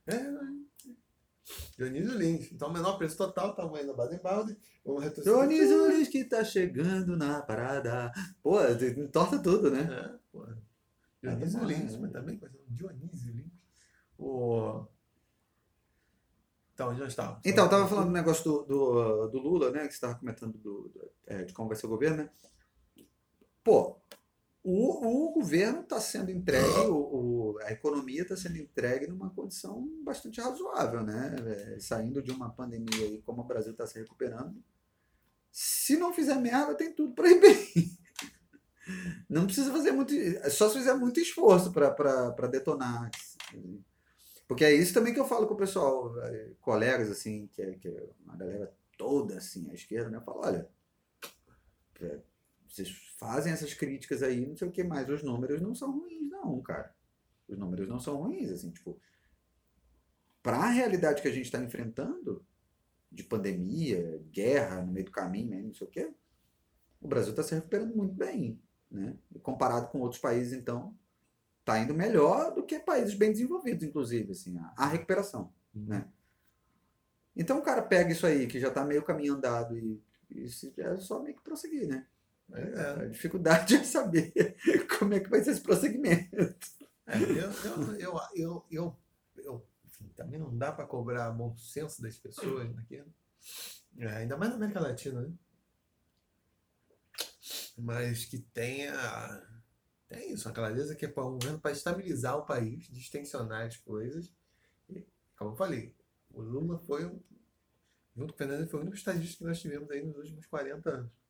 é, 0.07 0.15
Dionísio 1.77 2.17
Lins. 2.17 2.51
Então, 2.51 2.71
menor 2.71 2.97
preço 2.97 3.17
total, 3.17 3.55
tamanho 3.55 3.87
da 3.87 3.93
Baden-Baden. 3.93 4.55
Vamos 4.85 5.03
retroceder. 5.03 5.37
Dionísio 5.39 5.87
Lins 5.89 6.07
que 6.07 6.23
tá 6.25 6.43
chegando 6.43 7.17
na 7.17 7.41
parada. 7.41 8.11
Pô, 8.41 8.59
entorta 8.63 9.41
tudo, 9.41 9.69
né? 9.71 9.81
É, 9.81 10.19
porra. 10.31 10.57
Dionísio 11.21 11.57
Ah, 11.57 11.61
tá 11.61 11.67
bom, 11.67 11.71
Lins, 11.73 11.95
mas 11.97 12.11
também 12.11 12.37
coisa. 12.37 12.55
Dionísio 12.67 13.31
Lins. 13.33 13.51
O... 14.17 14.85
Então, 16.73 16.89
onde 16.89 16.99
nós 16.99 17.09
estávamos? 17.09 17.41
Então, 17.45 17.65
eu 17.65 17.69
tava 17.69 17.87
falando 17.87 18.07
do 18.07 18.11
negócio 18.13 18.43
do, 18.43 18.63
do, 18.63 19.27
do 19.27 19.39
Lula, 19.39 19.71
né? 19.71 19.87
Que 19.87 19.93
você 19.93 20.01
tava 20.01 20.15
comentando 20.15 20.57
do, 20.57 20.89
do- 20.89 21.11
é, 21.27 21.43
de 21.43 21.53
como 21.53 21.67
vai 21.67 21.77
ser 21.77 21.85
o 21.85 21.89
governo, 21.89 22.17
né? 22.17 22.29
Pô, 23.63 24.00
o, 24.63 25.27
o 25.29 25.33
governo 25.33 25.81
está 25.81 25.99
sendo 25.99 26.31
entregue, 26.31 26.87
o, 26.87 27.53
o- 27.55 27.59
a 27.63 27.71
economia 27.71 28.21
está 28.23 28.35
sendo 28.37 28.57
entregue 28.57 29.07
numa 29.07 29.29
condição 29.31 29.87
bastante 30.03 30.39
razoável, 30.41 31.03
né? 31.03 31.35
É, 31.75 31.79
saindo 31.79 32.21
de 32.21 32.31
uma 32.31 32.49
pandemia 32.51 33.05
aí, 33.05 33.21
como 33.23 33.41
o 33.41 33.45
Brasil 33.45 33.71
está 33.71 33.85
se 33.87 33.99
recuperando. 33.99 34.63
Se 35.51 35.97
não 35.97 36.13
fizer 36.13 36.35
merda, 36.35 36.75
tem 36.75 36.93
tudo 36.93 37.13
para 37.13 37.29
ir 37.29 37.39
bem. 37.41 37.67
Não 39.29 39.45
precisa 39.45 39.71
fazer 39.71 39.91
muito. 39.91 40.13
Só 40.49 40.67
se 40.67 40.77
fizer 40.79 40.93
muito 40.95 41.19
esforço 41.19 41.71
para 41.71 42.47
detonar. 42.47 43.09
Porque 44.47 44.65
é 44.65 44.73
isso 44.73 44.93
também 44.93 45.13
que 45.13 45.19
eu 45.19 45.27
falo 45.27 45.47
com 45.47 45.53
o 45.53 45.57
pessoal, 45.57 46.13
eh, 46.23 46.51
colegas, 46.59 47.09
assim, 47.09 47.47
que 47.47 47.61
é, 47.61 47.71
que 47.75 47.87
é 47.87 48.09
uma 48.25 48.35
galera 48.35 48.73
toda 48.97 49.37
assim, 49.37 49.69
à 49.69 49.73
esquerda, 49.73 50.09
né? 50.09 50.17
Eu 50.17 50.21
falo, 50.21 50.41
olha, 50.43 50.67
é, 52.01 52.19
vocês 52.67 52.89
fazem 53.21 53.53
essas 53.53 53.71
críticas 53.75 54.23
aí, 54.23 54.47
não 54.47 54.57
sei 54.57 54.67
o 54.67 54.71
que 54.71 54.83
mais, 54.83 55.07
os 55.07 55.21
números 55.21 55.61
não 55.61 55.75
são 55.75 55.91
ruins, 55.91 56.27
não, 56.27 56.59
cara. 56.59 56.91
Os 57.47 57.55
números 57.55 57.87
não 57.87 57.99
são 57.99 58.15
ruins, 58.15 58.49
assim, 58.49 58.71
tipo, 58.71 58.99
para 60.41 60.57
a 60.57 60.69
realidade 60.69 61.21
que 61.21 61.27
a 61.27 61.31
gente 61.31 61.45
está 61.45 61.59
enfrentando, 61.59 62.43
de 63.11 63.23
pandemia, 63.23 64.19
guerra 64.31 64.81
no 64.81 64.91
meio 64.91 65.05
do 65.05 65.11
caminho, 65.11 65.61
não 65.63 65.73
sei 65.73 65.85
o 65.85 65.89
quê, 65.91 66.11
o 66.99 67.07
Brasil 67.07 67.29
está 67.29 67.43
se 67.43 67.53
recuperando 67.53 67.95
muito 67.95 68.15
bem. 68.15 68.59
Né? 68.89 69.15
E 69.35 69.37
comparado 69.37 69.89
com 69.89 69.99
outros 69.99 70.19
países, 70.19 70.53
então, 70.53 70.97
está 71.59 71.77
indo 71.77 71.93
melhor 71.93 72.55
do 72.55 72.63
que 72.63 72.79
países 72.79 73.13
bem 73.13 73.31
desenvolvidos, 73.31 73.83
inclusive, 73.83 74.31
assim, 74.31 74.57
a, 74.57 74.73
a 74.75 74.87
recuperação. 74.87 75.53
Uhum. 75.75 75.85
Né? 75.85 76.07
Então 77.35 77.59
o 77.59 77.61
cara 77.61 77.83
pega 77.83 78.11
isso 78.11 78.25
aí, 78.25 78.47
que 78.47 78.59
já 78.59 78.69
está 78.69 78.83
meio 78.83 79.03
caminho 79.03 79.35
andado, 79.35 79.77
e, 79.77 80.01
e 80.31 80.47
é 80.79 80.97
só 80.97 81.21
meio 81.21 81.35
que 81.35 81.43
prosseguir, 81.43 81.87
né? 81.87 82.07
É, 82.53 82.61
é. 82.61 83.03
A 83.03 83.07
dificuldade 83.07 83.75
é 83.75 83.83
saber 83.83 84.55
como 84.97 85.13
é 85.13 85.19
que 85.19 85.29
vai 85.29 85.43
ser 85.43 85.51
esse 85.51 85.61
prosseguimento. 85.61 86.35
É, 87.07 87.17
eu, 87.17 87.99
eu, 87.99 88.21
eu, 88.35 88.65
eu, 88.69 88.97
eu, 89.37 89.67
enfim, 89.85 90.07
também 90.15 90.39
não 90.39 90.55
dá 90.57 90.71
para 90.71 90.85
cobrar 90.85 91.31
bom 91.31 91.55
senso 91.57 92.01
das 92.01 92.17
pessoas 92.17 92.73
naquilo. 92.75 93.11
É, 93.97 94.07
ainda 94.07 94.37
mais 94.37 94.51
na 94.51 94.57
América 94.57 94.79
Latina, 94.79 95.21
né? 95.21 95.33
Mas 97.77 98.25
que 98.25 98.39
tenha. 98.39 98.93
Tem 100.07 100.33
isso, 100.33 100.47
uma 100.47 100.53
clareza 100.53 100.95
que 100.95 101.05
é 101.05 101.07
para 101.07 101.25
um 101.25 101.33
governo 101.33 101.59
para 101.59 101.71
estabilizar 101.71 102.37
o 102.37 102.45
país, 102.45 102.85
distensionar 102.87 103.65
as 103.65 103.77
coisas. 103.77 104.31
E, 104.89 105.05
como 105.37 105.51
eu 105.51 105.55
falei, 105.55 105.95
o 106.29 106.41
Lula 106.41 106.77
foi, 106.79 107.03
junto 108.15 108.33
com 108.33 108.35
o 108.35 108.37
Fernando, 108.37 108.69
foi 108.69 108.79
o 108.79 108.81
único 108.81 108.97
estadista 108.97 109.37
que 109.37 109.43
nós 109.45 109.59
tivemos 109.59 109.89
aí 109.89 110.03
nos 110.03 110.17
últimos 110.17 110.45
40 110.47 110.89
anos. 110.89 111.20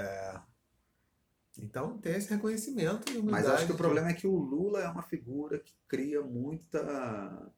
É, 0.00 0.40
então 1.58 1.98
tem 1.98 2.14
esse 2.14 2.32
reconhecimento. 2.32 3.22
Mas 3.22 3.46
acho 3.46 3.66
que 3.66 3.72
o 3.72 3.76
problema 3.76 4.08
é 4.08 4.14
que 4.14 4.26
o 4.26 4.36
Lula 4.36 4.80
é 4.82 4.88
uma 4.88 5.02
figura 5.02 5.58
que 5.58 5.74
cria 5.86 6.22
muita. 6.22 7.52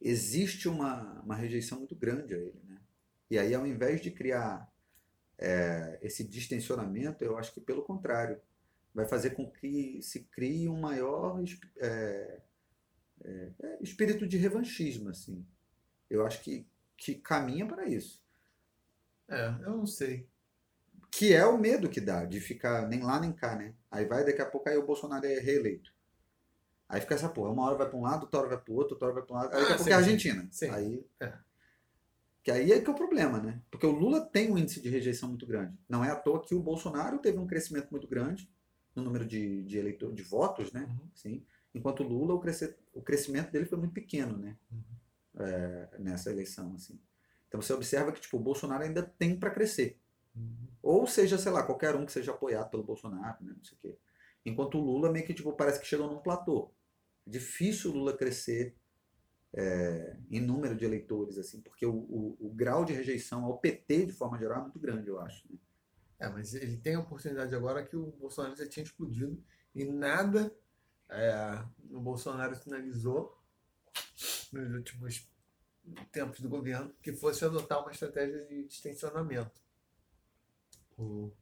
Existe 0.00 0.68
uma, 0.68 1.20
uma 1.22 1.34
rejeição 1.34 1.78
muito 1.78 1.96
grande 1.96 2.34
a 2.34 2.38
ele. 2.38 2.60
Né? 2.64 2.80
E 3.30 3.38
aí, 3.38 3.54
ao 3.54 3.66
invés 3.66 4.00
de 4.00 4.10
criar 4.10 4.70
é, 5.38 5.98
esse 6.02 6.22
distensionamento, 6.22 7.24
eu 7.24 7.36
acho 7.36 7.52
que 7.52 7.60
pelo 7.60 7.82
contrário, 7.82 8.40
vai 8.94 9.06
fazer 9.06 9.30
com 9.30 9.50
que 9.50 10.00
se 10.02 10.24
crie 10.24 10.68
um 10.68 10.80
maior 10.80 11.42
é, 11.78 12.40
é, 13.24 13.50
é, 13.62 13.78
espírito 13.82 14.26
de 14.26 14.36
revanchismo. 14.36 15.08
Assim. 15.08 15.44
Eu 16.08 16.24
acho 16.24 16.42
que, 16.42 16.66
que 16.96 17.14
caminha 17.14 17.66
para 17.66 17.88
isso. 17.88 18.22
É, 19.28 19.48
eu 19.62 19.76
não 19.76 19.86
sei. 19.86 20.28
Que 21.10 21.32
é 21.32 21.46
o 21.46 21.58
medo 21.58 21.88
que 21.88 22.00
dá 22.00 22.24
de 22.24 22.40
ficar 22.40 22.86
nem 22.88 23.02
lá 23.02 23.18
nem 23.20 23.32
cá, 23.32 23.56
né? 23.56 23.74
Aí 23.90 24.04
vai, 24.04 24.24
daqui 24.24 24.42
a 24.42 24.46
pouco 24.46 24.68
aí 24.68 24.76
o 24.76 24.86
Bolsonaro 24.86 25.24
é 25.24 25.38
reeleito. 25.38 25.94
Aí 26.88 27.00
fica 27.00 27.14
essa 27.14 27.28
porra. 27.28 27.50
Uma 27.50 27.66
hora 27.66 27.76
vai 27.76 27.88
para 27.88 27.98
um 27.98 28.02
lado, 28.02 28.22
outra 28.22 28.40
hora 28.40 28.48
vai 28.48 28.58
para 28.58 28.72
o 28.72 28.76
outro, 28.76 28.94
outra 28.94 29.06
hora 29.06 29.14
vai 29.14 29.24
para 29.24 29.34
um 29.34 29.38
lado. 29.38 29.54
Aí 29.54 29.60
daqui 29.60 29.72
a 29.72 29.74
ah, 29.74 29.76
pouco 29.76 29.90
é 29.90 29.94
a 29.94 29.98
Argentina. 29.98 30.48
Sim. 30.50 30.70
Aí, 30.70 31.04
é. 31.20 31.32
Que 32.42 32.50
aí 32.52 32.70
é 32.70 32.80
que 32.80 32.88
é 32.88 32.92
o 32.92 32.96
problema, 32.96 33.40
né? 33.40 33.60
Porque 33.70 33.86
o 33.86 33.90
Lula 33.90 34.20
tem 34.20 34.52
um 34.52 34.56
índice 34.56 34.80
de 34.80 34.88
rejeição 34.88 35.28
muito 35.28 35.44
grande. 35.44 35.76
Não 35.88 36.04
é 36.04 36.10
à 36.10 36.16
toa 36.16 36.40
que 36.40 36.54
o 36.54 36.62
Bolsonaro 36.62 37.18
teve 37.18 37.38
um 37.38 37.46
crescimento 37.46 37.90
muito 37.90 38.06
grande 38.06 38.48
no 38.94 39.02
número 39.02 39.26
de, 39.26 39.64
de 39.64 39.76
eleitor, 39.76 40.14
de 40.14 40.22
votos, 40.22 40.70
né? 40.70 40.86
Uhum. 40.88 41.08
Sim. 41.12 41.44
Enquanto 41.74 42.04
o 42.04 42.08
Lula, 42.08 42.34
o, 42.34 42.38
crescer, 42.38 42.78
o 42.94 43.02
crescimento 43.02 43.50
dele 43.50 43.66
foi 43.66 43.76
muito 43.76 43.92
pequeno, 43.92 44.38
né? 44.38 44.56
Uhum. 44.70 45.44
É, 45.44 45.88
nessa 45.98 46.30
eleição, 46.30 46.72
assim. 46.76 46.98
Então 47.48 47.60
você 47.60 47.72
observa 47.72 48.12
que 48.12 48.20
tipo, 48.20 48.36
o 48.36 48.40
Bolsonaro 48.40 48.84
ainda 48.84 49.02
tem 49.02 49.36
para 49.36 49.50
crescer. 49.50 49.98
Uhum. 50.36 50.68
Ou 50.86 51.04
seja, 51.04 51.36
sei 51.36 51.50
lá, 51.50 51.64
qualquer 51.64 51.96
um 51.96 52.06
que 52.06 52.12
seja 52.12 52.30
apoiado 52.30 52.70
pelo 52.70 52.84
Bolsonaro, 52.84 53.44
né, 53.44 53.52
não 53.56 53.64
sei 53.64 53.76
o 53.76 53.80
quê. 53.80 53.98
Enquanto 54.44 54.78
o 54.78 54.80
Lula 54.80 55.10
meio 55.10 55.26
que 55.26 55.34
tipo, 55.34 55.52
parece 55.52 55.80
que 55.80 55.86
chegou 55.86 56.08
num 56.08 56.20
platô. 56.20 56.72
Difícil 57.26 57.90
o 57.90 57.94
Lula 57.94 58.16
crescer 58.16 58.76
é, 59.52 60.16
em 60.30 60.40
número 60.40 60.76
de 60.76 60.84
eleitores, 60.84 61.38
assim, 61.38 61.60
porque 61.60 61.84
o, 61.84 61.92
o, 61.92 62.36
o, 62.38 62.52
grau 62.54 62.84
de 62.84 62.92
rejeição 62.92 63.44
ao 63.44 63.58
PT, 63.58 64.06
de 64.06 64.12
forma 64.12 64.38
geral, 64.38 64.60
é 64.60 64.62
muito 64.62 64.78
grande, 64.78 65.08
eu 65.08 65.18
acho. 65.18 65.44
Né? 65.50 65.58
É, 66.20 66.28
mas 66.28 66.54
ele 66.54 66.76
tem 66.76 66.94
a 66.94 67.00
oportunidade 67.00 67.52
agora 67.52 67.84
que 67.84 67.96
o 67.96 68.12
Bolsonaro 68.12 68.54
já 68.54 68.68
tinha 68.68 68.84
explodido 68.84 69.42
e 69.74 69.84
nada 69.84 70.54
é, 71.08 71.64
o 71.90 72.00
Bolsonaro 72.00 72.54
sinalizou 72.54 73.36
nos 74.52 74.72
últimos 74.72 75.28
tempos 76.12 76.38
do 76.38 76.48
governo 76.48 76.94
que 77.02 77.12
fosse 77.12 77.44
adotar 77.44 77.82
uma 77.82 77.90
estratégia 77.90 78.44
de 78.44 78.64
distensionamento. 78.64 79.65
O, 80.96 81.32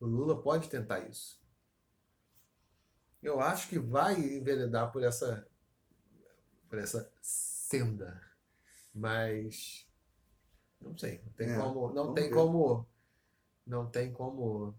o 0.00 0.06
Lula 0.06 0.40
pode 0.42 0.68
tentar 0.68 1.00
isso. 1.00 1.40
Eu 3.22 3.40
acho 3.40 3.68
que 3.68 3.78
vai 3.78 4.18
enveredar 4.18 4.90
por 4.90 5.02
essa, 5.02 5.46
por 6.68 6.78
essa 6.78 7.12
senda, 7.20 8.20
mas 8.94 9.86
não 10.80 10.96
sei, 10.96 11.20
não 11.24 11.32
tem 11.34 11.50
é, 11.50 11.56
como, 11.58 11.92
não 11.92 12.14
tem 12.14 12.28
ver. 12.28 12.34
como, 12.34 12.88
não 13.66 13.90
tem 13.90 14.12
como, 14.12 14.74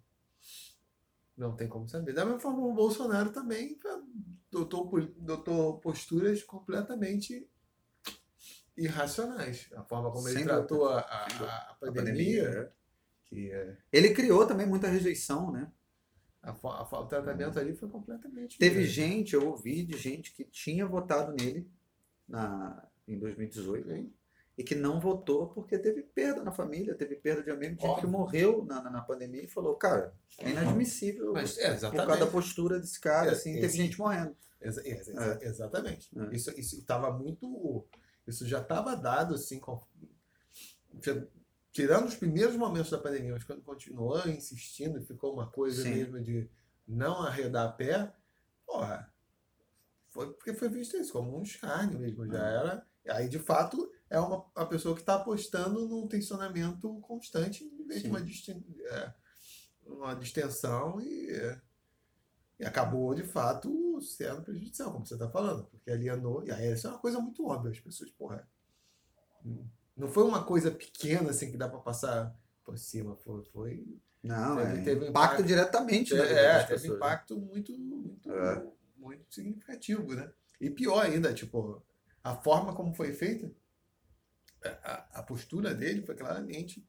não 1.38 1.55
tem 1.55 1.70
como 1.70 1.88
saber. 1.88 2.14
Da 2.14 2.26
mesma 2.26 2.39
forma, 2.39 2.59
o 2.66 2.74
Bolsonaro 2.74 3.32
também 3.32 3.80
adotou, 4.49 4.91
adotou 4.97 5.80
posturas 5.80 6.41
completamente 6.43 7.47
irracionais. 8.76 9.70
A 9.76 9.84
forma 9.84 10.12
como 10.12 10.24
Sem 10.24 10.38
ele 10.38 10.43
tratou 10.45 10.89
a, 10.89 10.99
a, 11.01 11.26
a, 11.26 11.28
pandemia. 11.30 11.70
A 11.70 11.76
pandemia 11.76 12.43
é. 12.49 12.80
Que 13.32 13.49
é... 13.49 13.77
Ele 13.91 14.13
criou 14.13 14.45
também 14.45 14.67
muita 14.67 14.89
rejeição, 14.89 15.51
né? 15.51 15.71
A, 16.43 16.51
a, 16.51 16.99
o 16.99 17.05
tratamento 17.05 17.57
ali 17.57 17.73
foi 17.73 17.88
completamente. 17.88 18.57
Teve 18.57 18.84
gente, 18.84 19.34
eu 19.34 19.47
ouvi 19.47 19.84
de 19.84 19.97
gente 19.97 20.34
que 20.34 20.43
tinha 20.43 20.86
votado 20.86 21.32
nele 21.32 21.69
na, 22.27 22.86
em 23.07 23.17
2018 23.17 23.88
Sim. 23.88 24.13
e 24.57 24.63
que 24.63 24.75
não 24.75 24.99
votou 24.99 25.47
porque 25.47 25.77
teve 25.77 26.01
perda 26.01 26.43
na 26.43 26.51
família, 26.51 26.95
teve 26.95 27.15
perda 27.15 27.43
de 27.43 27.51
amigo, 27.51 27.79
gente 27.79 28.01
que 28.01 28.07
morreu 28.07 28.65
na, 28.65 28.82
na, 28.89 29.01
pandemia 29.01 29.43
e 29.43 29.47
falou, 29.47 29.75
cara, 29.75 30.13
é 30.39 30.49
inadmissível 30.49 31.32
Mas, 31.32 31.57
é, 31.57 31.75
por 31.75 31.95
causa 31.95 32.25
da 32.25 32.27
postura 32.27 32.79
desse 32.79 32.99
cara, 32.99 33.29
é, 33.29 33.34
assim, 33.34 33.53
teve 33.53 33.77
gente 33.77 33.97
morrendo. 33.97 34.36
Exa 34.59 34.82
exa 34.86 35.39
é. 35.41 35.47
Exatamente. 35.47 36.09
É. 36.19 36.36
Isso 36.36 36.51
estava 36.59 37.11
muito 37.11 37.88
isso 38.27 38.47
já 38.47 38.61
estava 38.61 38.95
dado, 38.95 39.36
assim, 39.36 39.59
com, 39.59 39.82
tirando 41.72 42.07
os 42.07 42.15
primeiros 42.15 42.55
momentos 42.55 42.91
da 42.91 42.97
pandemia, 42.97 43.34
mas 43.34 43.43
quando 43.43 43.61
continuou 43.61 44.28
insistindo 44.28 44.99
e 44.99 45.05
ficou 45.05 45.34
uma 45.34 45.49
coisa 45.49 45.84
Sim. 45.84 45.91
mesmo 45.91 46.22
de 46.22 46.49
não 46.88 47.22
arredar 47.22 47.67
a 47.67 47.72
pé, 47.72 48.13
porra, 48.65 49.11
foi 50.09 50.34
porque 50.34 50.53
foi 50.53 50.69
visto 50.69 50.97
isso 50.97 51.13
como 51.13 51.38
um 51.38 51.41
escárnio 51.41 51.99
mesmo, 51.99 52.28
já 52.28 52.49
é. 52.49 52.55
era. 52.55 52.88
Aí, 53.09 53.30
de 53.30 53.39
fato, 53.39 53.91
é 54.09 54.19
uma 54.19 54.45
a 54.53 54.65
pessoa 54.65 54.93
que 54.93 55.01
está 55.01 55.15
apostando 55.15 55.88
num 55.88 56.07
tensionamento 56.07 56.99
constante 57.01 57.63
em 57.63 57.88
vez 57.88 58.03
de 58.03 58.09
uma, 58.09 58.19
é, 58.19 59.13
uma 59.86 60.13
distensão 60.13 61.01
e, 61.01 61.32
e 62.59 62.65
acabou, 62.65 63.15
de 63.15 63.24
fato, 63.24 63.99
sendo 64.01 64.43
prejudicial, 64.43 64.91
como 64.91 65.05
você 65.05 65.15
está 65.15 65.30
falando, 65.30 65.65
porque 65.65 65.89
alienou. 65.89 66.43
E 66.43 66.51
aí 66.51 66.74
isso 66.74 66.88
é 66.88 66.89
uma 66.89 66.99
coisa 66.99 67.19
muito 67.19 67.45
óbvia, 67.47 67.72
as 67.72 67.80
pessoas, 67.80 68.11
porra. 68.11 68.47
Não 69.95 70.07
foi 70.07 70.23
uma 70.23 70.43
coisa 70.43 70.71
pequena 70.71 71.31
assim 71.31 71.51
que 71.51 71.57
dá 71.57 71.67
para 71.67 71.79
passar 71.79 72.35
por 72.63 72.77
cima, 72.77 73.15
foi. 73.17 73.43
foi 73.45 73.85
não, 74.23 74.57
teve, 74.57 74.69
é, 74.69 74.83
teve 74.83 74.91
impacto, 74.91 75.09
impacto 75.09 75.43
diretamente, 75.43 76.13
né? 76.13 76.21
É, 76.21 76.59
teve 76.59 76.73
pessoas, 76.73 76.97
impacto 76.97 77.35
né? 77.35 77.47
muito, 77.47 77.77
muito, 77.77 78.31
é. 78.31 78.67
muito 78.97 79.33
significativo, 79.33 80.13
né? 80.13 80.31
E 80.59 80.69
pior 80.69 81.03
ainda, 81.03 81.33
tipo, 81.33 81.83
a 82.23 82.35
forma 82.35 82.75
como 82.75 82.93
foi 82.93 83.13
feita, 83.13 83.51
a, 84.63 85.19
a 85.19 85.23
postura 85.23 85.73
dele 85.73 86.03
foi 86.03 86.15
claramente 86.15 86.87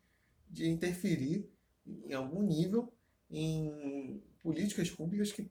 de 0.48 0.68
interferir 0.68 1.50
em 1.86 2.12
algum 2.12 2.42
nível 2.42 2.92
em 3.30 4.22
políticas 4.42 4.90
públicas 4.90 5.32
que 5.32 5.50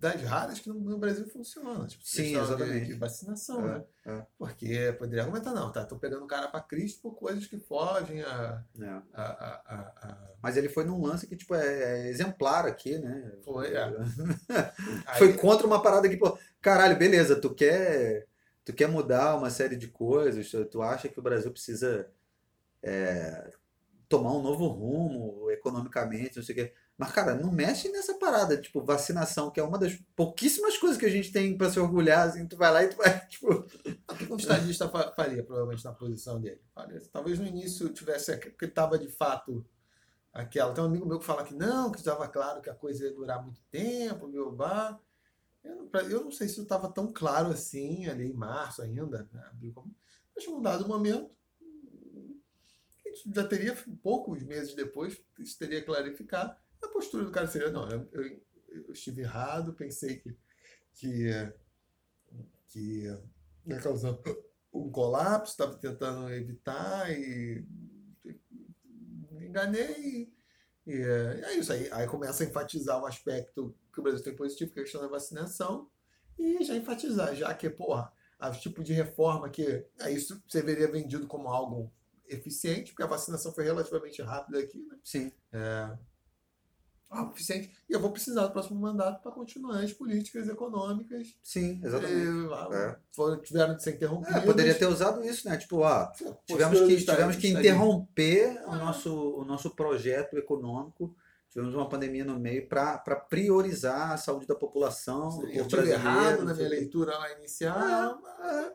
das 0.00 0.22
raras 0.22 0.58
que 0.58 0.68
no, 0.70 0.74
no 0.74 0.96
Brasil 0.96 1.26
funciona. 1.28 1.86
Tipo, 1.86 2.02
Sim, 2.02 2.34
exatamente. 2.34 2.86
De, 2.86 2.86
de 2.86 2.94
vacinação, 2.94 3.60
é, 3.60 3.78
né? 3.78 3.84
É. 4.06 4.26
Porque 4.38 4.96
poderia 4.98 5.22
argumentar, 5.22 5.52
não, 5.52 5.70
tá, 5.70 5.84
tô 5.84 5.98
pegando 5.98 6.24
o 6.24 6.26
cara 6.26 6.48
para 6.48 6.62
Cristo 6.62 7.02
por 7.02 7.14
coisas 7.14 7.46
que 7.46 7.58
fogem 7.58 8.22
a, 8.22 8.64
é. 8.80 8.86
a, 9.12 9.22
a, 9.22 9.82
a, 10.08 10.34
Mas 10.42 10.56
ele 10.56 10.70
foi 10.70 10.84
num 10.84 11.04
lance 11.04 11.26
que, 11.26 11.36
tipo, 11.36 11.54
é, 11.54 12.06
é 12.06 12.08
exemplar 12.08 12.66
aqui, 12.66 12.98
né? 12.98 13.30
Foi, 13.44 13.74
é. 13.74 13.92
foi 15.18 15.34
contra 15.34 15.66
uma 15.66 15.82
parada 15.82 16.08
que, 16.08 16.16
pô, 16.16 16.36
caralho, 16.62 16.96
beleza, 16.96 17.38
tu 17.38 17.54
quer, 17.54 18.26
tu 18.64 18.72
quer 18.72 18.88
mudar 18.88 19.36
uma 19.36 19.50
série 19.50 19.76
de 19.76 19.88
coisas, 19.88 20.50
tu, 20.50 20.64
tu 20.64 20.82
acha 20.82 21.10
que 21.10 21.20
o 21.20 21.22
Brasil 21.22 21.52
precisa 21.52 22.10
é, 22.82 23.50
tomar 24.08 24.32
um 24.32 24.42
novo 24.42 24.66
rumo 24.66 25.50
economicamente, 25.50 26.38
não 26.38 26.42
sei 26.42 26.54
o 26.54 26.58
quê 26.58 26.72
Mas, 27.00 27.12
cara, 27.12 27.34
não 27.34 27.50
mexe 27.50 27.88
nessa 27.90 28.14
parada, 28.18 28.60
tipo, 28.60 28.84
vacinação, 28.84 29.50
que 29.50 29.58
é 29.58 29.62
uma 29.62 29.78
das 29.78 29.94
pouquíssimas 30.14 30.76
coisas 30.76 30.98
que 30.98 31.06
a 31.06 31.10
gente 31.10 31.32
tem 31.32 31.56
pra 31.56 31.70
se 31.70 31.80
orgulhar, 31.80 32.28
assim, 32.28 32.46
tu 32.46 32.58
vai 32.58 32.70
lá 32.70 32.84
e 32.84 32.88
tu 32.88 32.96
vai, 32.98 33.20
tipo... 33.26 33.48
O 33.54 34.14
que 34.16 34.30
um 34.32 34.36
estadista 34.36 34.86
fa- 34.86 35.10
faria, 35.16 35.42
provavelmente, 35.42 35.82
na 35.82 35.92
posição 35.94 36.38
dele? 36.38 36.60
Talvez 37.10 37.38
no 37.38 37.46
início 37.46 37.88
tivesse, 37.88 38.36
porque 38.36 38.66
estava 38.66 38.98
de 38.98 39.08
fato 39.08 39.64
aquela. 40.32 40.74
Tem 40.74 40.84
um 40.84 40.88
amigo 40.88 41.06
meu 41.06 41.18
que 41.18 41.24
fala 41.24 41.44
que 41.44 41.54
não, 41.54 41.90
que 41.90 41.98
estava 41.98 42.28
claro 42.28 42.60
que 42.60 42.70
a 42.70 42.74
coisa 42.74 43.04
ia 43.04 43.14
durar 43.14 43.42
muito 43.42 43.62
tempo, 43.70 44.28
meu 44.28 44.52
bar. 44.52 45.00
Eu 45.64 45.88
eu 46.10 46.24
não 46.24 46.30
sei 46.32 46.48
se 46.48 46.60
estava 46.60 46.90
tão 46.92 47.12
claro 47.12 47.48
assim, 47.50 48.06
ali 48.08 48.26
em 48.30 48.34
março 48.34 48.82
ainda, 48.82 49.28
né? 49.32 49.44
abril, 49.50 49.72
como- 49.74 49.94
mas 50.36 50.46
num 50.46 50.60
dado 50.60 50.86
momento, 50.86 51.30
já 53.34 53.46
teria, 53.46 53.76
poucos 54.02 54.42
meses 54.42 54.74
depois, 54.74 55.20
isso 55.38 55.58
teria 55.58 55.84
clarificado. 55.84 56.54
A 56.82 56.88
postura 56.88 57.24
do 57.24 57.30
cara 57.32 57.46
seria, 57.46 57.70
não, 57.70 57.88
eu, 57.90 58.08
eu- 58.12 58.40
eu 58.68 58.92
estive 58.92 59.22
errado, 59.22 59.74
pensei 59.74 60.16
que, 60.18 60.36
que, 60.94 61.30
que 62.68 63.04
ia 63.66 63.80
causar 63.82 64.16
um 64.72 64.90
colapso, 64.90 65.52
estava 65.52 65.76
tentando 65.76 66.30
evitar 66.32 67.10
e 67.10 67.64
me 69.32 69.46
enganei. 69.46 70.32
E 70.86 70.92
é, 70.94 71.42
é 71.52 71.54
isso 71.56 71.72
aí. 71.72 71.88
Aí 71.92 72.06
começa 72.06 72.44
a 72.44 72.46
enfatizar 72.46 73.00
o 73.00 73.06
aspecto 73.06 73.74
que 73.92 74.00
o 74.00 74.02
Brasil 74.02 74.22
tem 74.24 74.36
positivo, 74.36 74.72
que 74.72 74.80
é 74.80 74.82
a 74.82 74.84
questão 74.84 75.02
da 75.02 75.08
vacinação, 75.08 75.88
e 76.38 76.64
já 76.64 76.74
enfatizar, 76.76 77.34
já 77.34 77.52
que, 77.54 77.68
porra, 77.70 78.12
o 78.40 78.50
tipo 78.52 78.82
de 78.82 78.92
reforma 78.94 79.50
que 79.50 79.84
é 80.00 80.10
isso 80.12 80.42
você 80.48 80.62
veria 80.62 80.90
vendido 80.90 81.26
como 81.26 81.48
algo 81.48 81.92
eficiente, 82.28 82.92
porque 82.92 83.02
a 83.02 83.06
vacinação 83.06 83.52
foi 83.52 83.64
relativamente 83.64 84.22
rápida 84.22 84.60
aqui, 84.60 84.78
né? 84.90 84.98
Sim. 85.04 85.32
Eficiente. 87.32 87.72
E 87.88 87.92
eu 87.92 87.98
vou 87.98 88.12
precisar 88.12 88.46
do 88.46 88.52
próximo 88.52 88.78
mandato 88.78 89.20
para 89.20 89.32
continuar 89.32 89.80
as 89.82 89.92
políticas 89.92 90.48
econômicas 90.48 91.34
Sim, 91.42 91.80
exatamente. 91.82 92.14
eh, 92.72 92.76
É. 92.76 92.96
foram, 93.10 93.40
tiveram 93.42 93.74
de 93.74 93.82
ser 93.82 93.96
interrompidas. 93.96 94.36
É, 94.36 94.46
poderia 94.46 94.74
ter 94.78 94.86
usado 94.86 95.24
isso, 95.24 95.48
né? 95.48 95.56
Tipo, 95.56 95.78
Postura 95.78 96.38
tivemos 96.46 96.80
que, 96.80 96.92
Estado- 96.94 97.16
tivemos 97.16 97.36
que 97.36 97.46
Estado- 97.48 97.60
interromper 97.66 98.62
o 98.66 98.70
Ah. 98.70 98.76
nosso, 98.76 99.12
o 99.40 99.44
nosso 99.44 99.70
projeto 99.74 100.38
econômico. 100.38 101.12
Tivemos 101.50 101.74
uma 101.74 101.88
pandemia 101.88 102.24
no 102.24 102.38
meio 102.38 102.68
para 102.68 102.96
priorizar 103.28 104.12
a 104.12 104.16
saúde 104.16 104.46
da 104.46 104.54
população. 104.54 105.30
do 105.40 105.48
Eu 105.48 105.64
brasileiro, 105.66 105.90
errado 106.00 106.44
na 106.44 106.54
minha 106.54 106.68
leitura 106.68 107.18
lá 107.18 107.32
inicial. 107.32 108.20
É, 108.40 108.72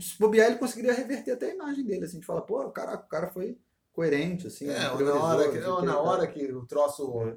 Se 0.00 0.18
bobear, 0.18 0.48
ele 0.48 0.58
conseguiria 0.58 0.92
reverter 0.94 1.32
até 1.32 1.50
a 1.50 1.54
imagem 1.54 1.84
dele. 1.84 2.04
Assim, 2.04 2.16
a 2.16 2.20
gente 2.20 2.26
fala, 2.26 2.40
pô, 2.42 2.60
o 2.64 2.70
cara, 2.70 2.94
o 2.94 3.08
cara 3.08 3.28
foi 3.28 3.58
coerente, 3.92 4.46
assim. 4.46 4.68
É, 4.68 4.78
na 4.78 5.14
hora, 5.14 5.50
que, 5.52 5.58
na 5.58 5.92
tá. 5.92 6.00
hora 6.00 6.26
que 6.26 6.52
o 6.52 6.64
troço 6.66 7.20
É. 7.22 7.36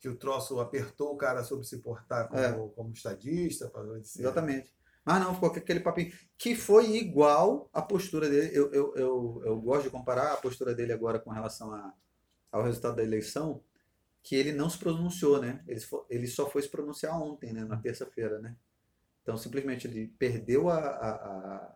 que 0.00 0.08
o 0.08 0.16
troço 0.16 0.60
apertou 0.60 1.12
o 1.12 1.16
cara 1.16 1.42
soube 1.42 1.66
se 1.66 1.78
portar 1.78 2.28
como, 2.28 2.40
É. 2.40 2.52
como 2.74 2.92
estadista, 2.92 3.70
assim. 4.00 4.20
Exatamente. 4.20 4.72
Mas 5.04 5.20
não, 5.22 5.34
ficou 5.34 5.48
aquele 5.50 5.80
papinho. 5.80 6.12
Que 6.36 6.54
foi 6.54 6.96
igual 6.96 7.68
a 7.72 7.80
postura 7.82 8.28
dele. 8.28 8.50
Eu, 8.56 8.72
eu, 8.72 8.94
eu, 8.94 9.42
eu 9.44 9.60
gosto 9.60 9.84
de 9.84 9.90
comparar 9.90 10.32
a 10.32 10.36
postura 10.36 10.74
dele 10.74 10.92
agora 10.92 11.18
com 11.18 11.30
relação 11.30 11.72
a, 11.72 11.94
ao 12.52 12.62
resultado 12.62 12.96
da 12.96 13.02
eleição, 13.02 13.62
que 14.22 14.36
ele 14.36 14.52
não 14.52 14.68
se 14.68 14.78
pronunciou, 14.78 15.40
né? 15.40 15.64
Ele, 15.66 15.80
ele 16.10 16.26
só 16.26 16.48
foi 16.48 16.62
se 16.62 16.68
pronunciar 16.68 17.20
ontem, 17.20 17.52
né? 17.52 17.64
Na 17.64 17.76
terça-feira, 17.78 18.38
né? 18.38 18.54
Então, 19.22 19.36
simplesmente, 19.36 19.86
ele 19.86 20.08
perdeu 20.18 20.68
a... 20.68 20.78
a, 20.78 21.10
a 21.14 21.74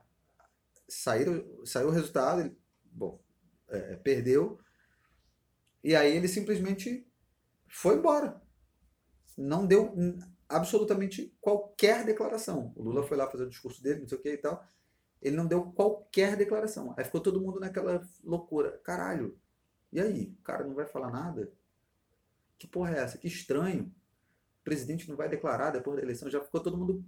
saiu, 0.89 1.65
saiu 1.65 1.89
o 1.89 1.91
resultado, 1.91 2.43
ele, 2.43 2.57
bom, 2.85 3.19
é, 3.69 3.97
perdeu, 3.97 4.59
e 5.83 5.97
aí 5.97 6.15
ele 6.15 6.29
simplesmente 6.29 7.07
foi 7.73 7.97
embora. 7.97 8.39
Não 9.37 9.67
deu 9.67 9.95
absolutamente 10.47 11.35
qualquer 11.41 12.05
declaração. 12.05 12.71
O 12.77 12.83
Lula 12.83 13.03
foi 13.03 13.17
lá 13.17 13.29
fazer 13.29 13.45
o 13.45 13.49
discurso 13.49 13.83
dele, 13.83 14.01
não 14.01 14.09
sei 14.09 14.19
o 14.19 14.21
que 14.21 14.31
e 14.35 14.37
tal. 14.37 14.63
Ele 15.23 15.37
não 15.37 15.47
deu 15.47 15.73
qualquer 15.73 16.37
declaração. 16.37 16.95
Aí 16.99 17.05
ficou 17.05 17.21
todo 17.21 17.41
mundo 17.41 17.59
naquela 17.59 18.07
loucura. 18.23 18.79
Caralho, 18.85 19.39
e 19.91 19.99
aí? 20.01 20.37
O 20.39 20.43
cara 20.43 20.65
não 20.65 20.75
vai 20.75 20.87
falar 20.87 21.11
nada? 21.11 21.51
Que 22.59 22.67
porra 22.67 22.95
é 22.95 22.99
essa? 22.99 23.17
Que 23.17 23.27
estranho. 23.27 23.85
O 24.61 24.65
presidente 24.65 25.09
não 25.09 25.17
vai 25.17 25.31
declarar 25.31 25.71
depois 25.71 25.97
da 25.97 26.03
eleição. 26.03 26.29
Já 26.29 26.43
ficou 26.45 26.63
todo 26.63 26.77
mundo 26.77 27.03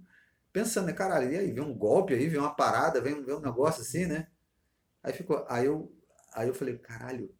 pensando, 0.51 0.87
né? 0.87 0.93
Caralho, 0.93 1.31
e 1.31 1.37
aí? 1.37 1.51
Vem 1.51 1.63
um 1.63 1.77
golpe 1.77 2.15
aí, 2.15 2.27
vem 2.27 2.39
uma 2.39 2.55
parada, 2.55 2.99
vem, 2.99 3.23
vem 3.23 3.35
um 3.35 3.39
negócio 3.39 3.83
assim, 3.83 4.07
né? 4.07 4.27
Aí 5.03 5.13
ficou. 5.13 5.45
Aí 5.47 5.67
eu, 5.67 5.95
aí 6.33 6.47
eu 6.47 6.55
falei, 6.55 6.75
caralho, 6.79 7.31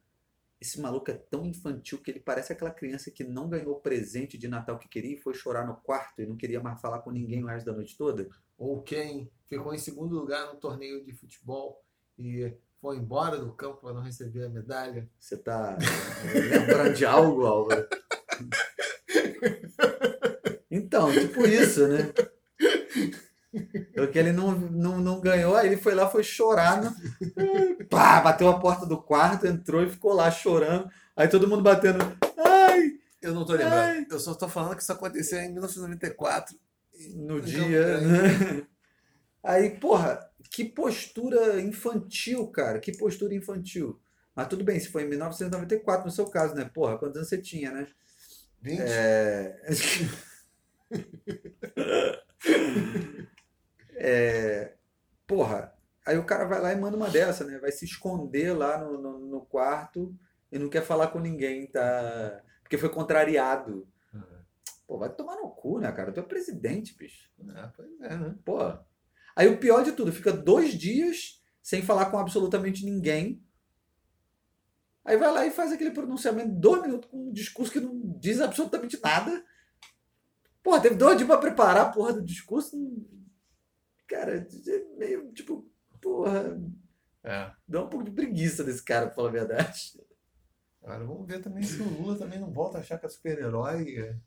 esse 0.66 0.82
maluco 0.82 1.12
é 1.12 1.14
tão 1.14 1.46
infantil 1.46 2.00
que 2.00 2.10
ele 2.10 2.20
parece 2.20 2.52
aquela 2.52 2.72
criança 2.72 3.12
que 3.12 3.24
não 3.24 3.48
ganhou 3.48 3.74
o 3.74 3.80
presente 3.80 4.38
de 4.38 4.48
Natal 4.48 4.80
que 4.80 4.88
queria 4.88 5.14
e 5.14 5.22
foi 5.22 5.34
chorar 5.34 5.66
no 5.66 5.76
quarto 5.76 6.22
e 6.22 6.26
não 6.26 6.36
queria 6.36 6.60
mais 6.60 6.82
falar 6.82 7.00
com 7.00 7.12
ninguém 7.12 7.44
o 7.44 7.48
resto 7.48 7.68
da 7.68 7.74
noite 7.74 7.96
toda. 7.96 8.28
Ou 8.58 8.82
quem 8.82 9.32
ficou 9.46 9.74
em 9.74 9.78
segundo 9.78 10.16
lugar 10.16 10.52
no 10.52 10.60
torneio 10.60 11.06
de 11.06 11.14
futebol 11.14 11.84
e 12.18 12.52
foi 12.82 12.98
embora 12.98 13.38
do 13.38 13.54
campo 13.54 13.82
para 13.82 13.94
não 13.94 14.02
receber 14.02 14.46
a 14.46 14.50
medalha. 14.50 15.10
Você 15.20 15.38
tá 15.38 15.78
lembrando 16.34 16.94
de 16.94 17.06
algo, 17.06 17.46
Álvaro? 17.46 17.88
Então, 20.78 21.10
tipo 21.10 21.48
isso, 21.48 21.88
né? 21.88 22.12
Porque 23.94 24.20
ele 24.20 24.32
não, 24.32 24.52
não, 24.52 25.00
não 25.00 25.22
ganhou, 25.22 25.56
aí 25.56 25.68
ele 25.68 25.78
foi 25.78 25.96
lá, 25.96 26.08
foi 26.08 26.24
chorar, 26.24 26.82
no... 26.84 26.94
Pá, 27.90 28.20
bateu 28.22 28.48
a 28.50 28.60
porta 28.60 28.86
do 28.86 29.02
quarto, 29.02 29.48
entrou 29.48 29.84
e 29.84 29.90
ficou 29.90 30.14
lá 30.14 30.30
chorando. 30.30 30.90
Aí 31.16 31.28
todo 31.28 31.48
mundo 31.48 31.64
batendo. 31.64 32.00
Ai! 32.38 32.92
Eu 33.22 33.34
não 33.34 33.46
tô 33.46 33.54
Ai. 33.54 33.60
lembrando. 33.60 34.08
Eu 34.12 34.20
só 34.20 34.34
tô 34.34 34.48
falando 34.48 34.76
que 34.76 34.82
isso 34.84 34.92
aconteceu 34.92 35.40
em 35.40 35.52
1994. 35.52 36.56
No 37.16 37.38
Então, 37.38 37.42
dia, 37.42 37.80
é. 37.80 38.02
né? 38.02 38.68
Aí, 39.44 39.70
porra, 39.80 40.20
que 40.52 40.66
postura 40.66 41.62
infantil, 41.62 42.48
cara. 42.48 42.80
Que 42.80 42.98
postura 42.98 43.34
infantil. 43.36 44.00
Mas 44.36 44.48
tudo 44.48 44.64
bem, 44.64 44.80
se 44.80 44.90
foi 44.90 45.04
em 45.04 45.10
1994 45.10 46.06
no 46.06 46.12
seu 46.12 46.26
caso, 46.28 46.56
né? 46.56 46.70
Porra, 46.74 46.98
quantos 46.98 47.18
anos 47.18 47.30
você 47.30 47.38
tinha, 47.38 47.72
né? 47.72 47.88
20? 48.62 48.80
É... 48.82 49.58
É, 54.08 54.76
Porra, 55.28 55.74
aí 56.06 56.18
o 56.18 56.26
cara 56.26 56.46
vai 56.46 56.62
lá 56.62 56.72
e 56.72 56.76
manda 56.76 56.96
uma 56.96 57.10
dessa, 57.10 57.44
né? 57.44 57.58
Vai 57.58 57.72
se 57.72 57.86
esconder 57.86 58.56
lá 58.56 58.78
no, 58.78 59.02
no, 59.02 59.20
no 59.20 59.42
quarto 59.42 60.16
e 60.52 60.60
não 60.60 60.70
quer 60.70 60.84
falar 60.84 61.08
com 61.08 61.20
ninguém, 61.20 61.68
tá? 61.68 62.44
Porque 62.62 62.78
foi 62.78 62.90
contrariado. 62.90 63.88
Pô, 64.88 65.00
vai 65.00 65.10
tomar 65.10 65.36
no 65.38 65.50
cu, 65.50 65.80
né, 65.80 65.92
cara? 65.92 66.12
Tu 66.12 66.20
é 66.20 66.24
presidente, 66.24 66.96
bicho. 66.96 67.32
Ah, 67.56 67.72
pois 67.76 67.90
é, 68.02 68.16
né? 68.16 68.36
Pô. 68.46 68.60
Aí 69.36 69.48
o 69.48 69.58
pior 69.58 69.84
de 69.84 69.94
tudo, 69.94 70.14
fica 70.14 70.32
dois 70.32 70.74
dias 70.74 71.42
sem 71.62 71.82
falar 71.82 72.12
com 72.12 72.20
absolutamente 72.20 72.86
ninguém. 72.86 73.44
Aí 75.04 75.18
vai 75.18 75.32
lá 75.32 75.46
e 75.46 75.52
faz 75.52 75.72
aquele 75.72 75.90
pronunciamento, 75.90 76.50
dois 76.50 76.84
minutos, 76.84 77.10
com 77.10 77.30
um 77.30 77.34
discurso 77.34 77.72
que 77.72 77.80
não 77.80 78.00
diz 78.20 78.40
absolutamente 78.40 79.00
nada. 79.02 79.44
Porra, 80.62 80.82
teve 80.82 80.96
dois 80.96 81.18
dias 81.18 81.28
pra 81.28 81.38
preparar 81.40 81.88
a 81.88 81.90
porra 81.90 82.14
do 82.14 82.24
discurso. 82.24 82.78
Cara, 84.08 84.38
é 84.38 84.98
meio 84.98 85.32
tipo, 85.34 85.68
porra, 86.02 86.62
É. 87.24 87.52
dá 87.68 87.84
um 87.84 87.90
pouco 87.90 88.06
de 88.06 88.12
preguiça 88.12 88.64
desse 88.64 88.84
cara, 88.84 89.08
pra 89.08 89.16
falar 89.16 89.30
a 89.30 89.32
verdade. 89.32 90.00
Agora 90.82 91.04
vamos 91.04 91.26
ver 91.28 91.42
também 91.42 91.64
se 91.64 91.82
o 91.82 91.90
Lula 91.90 92.18
também 92.18 92.40
não 92.40 92.54
volta 92.54 92.78
a 92.78 92.82
achar 92.82 93.00
que 93.00 93.06
é 93.08 93.10
super-herói. 93.10 94.20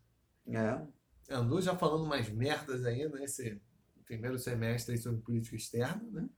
É. 0.49 0.83
Andou 1.31 1.61
já 1.61 1.77
falando 1.77 2.05
umas 2.05 2.29
merdas 2.29 2.85
aí 2.85 3.09
nesse 3.09 3.61
primeiro 4.05 4.39
semestre 4.39 4.95
aí 4.95 5.01
sobre 5.01 5.21
política 5.21 5.55
externa, 5.55 6.03
né? 6.11 6.29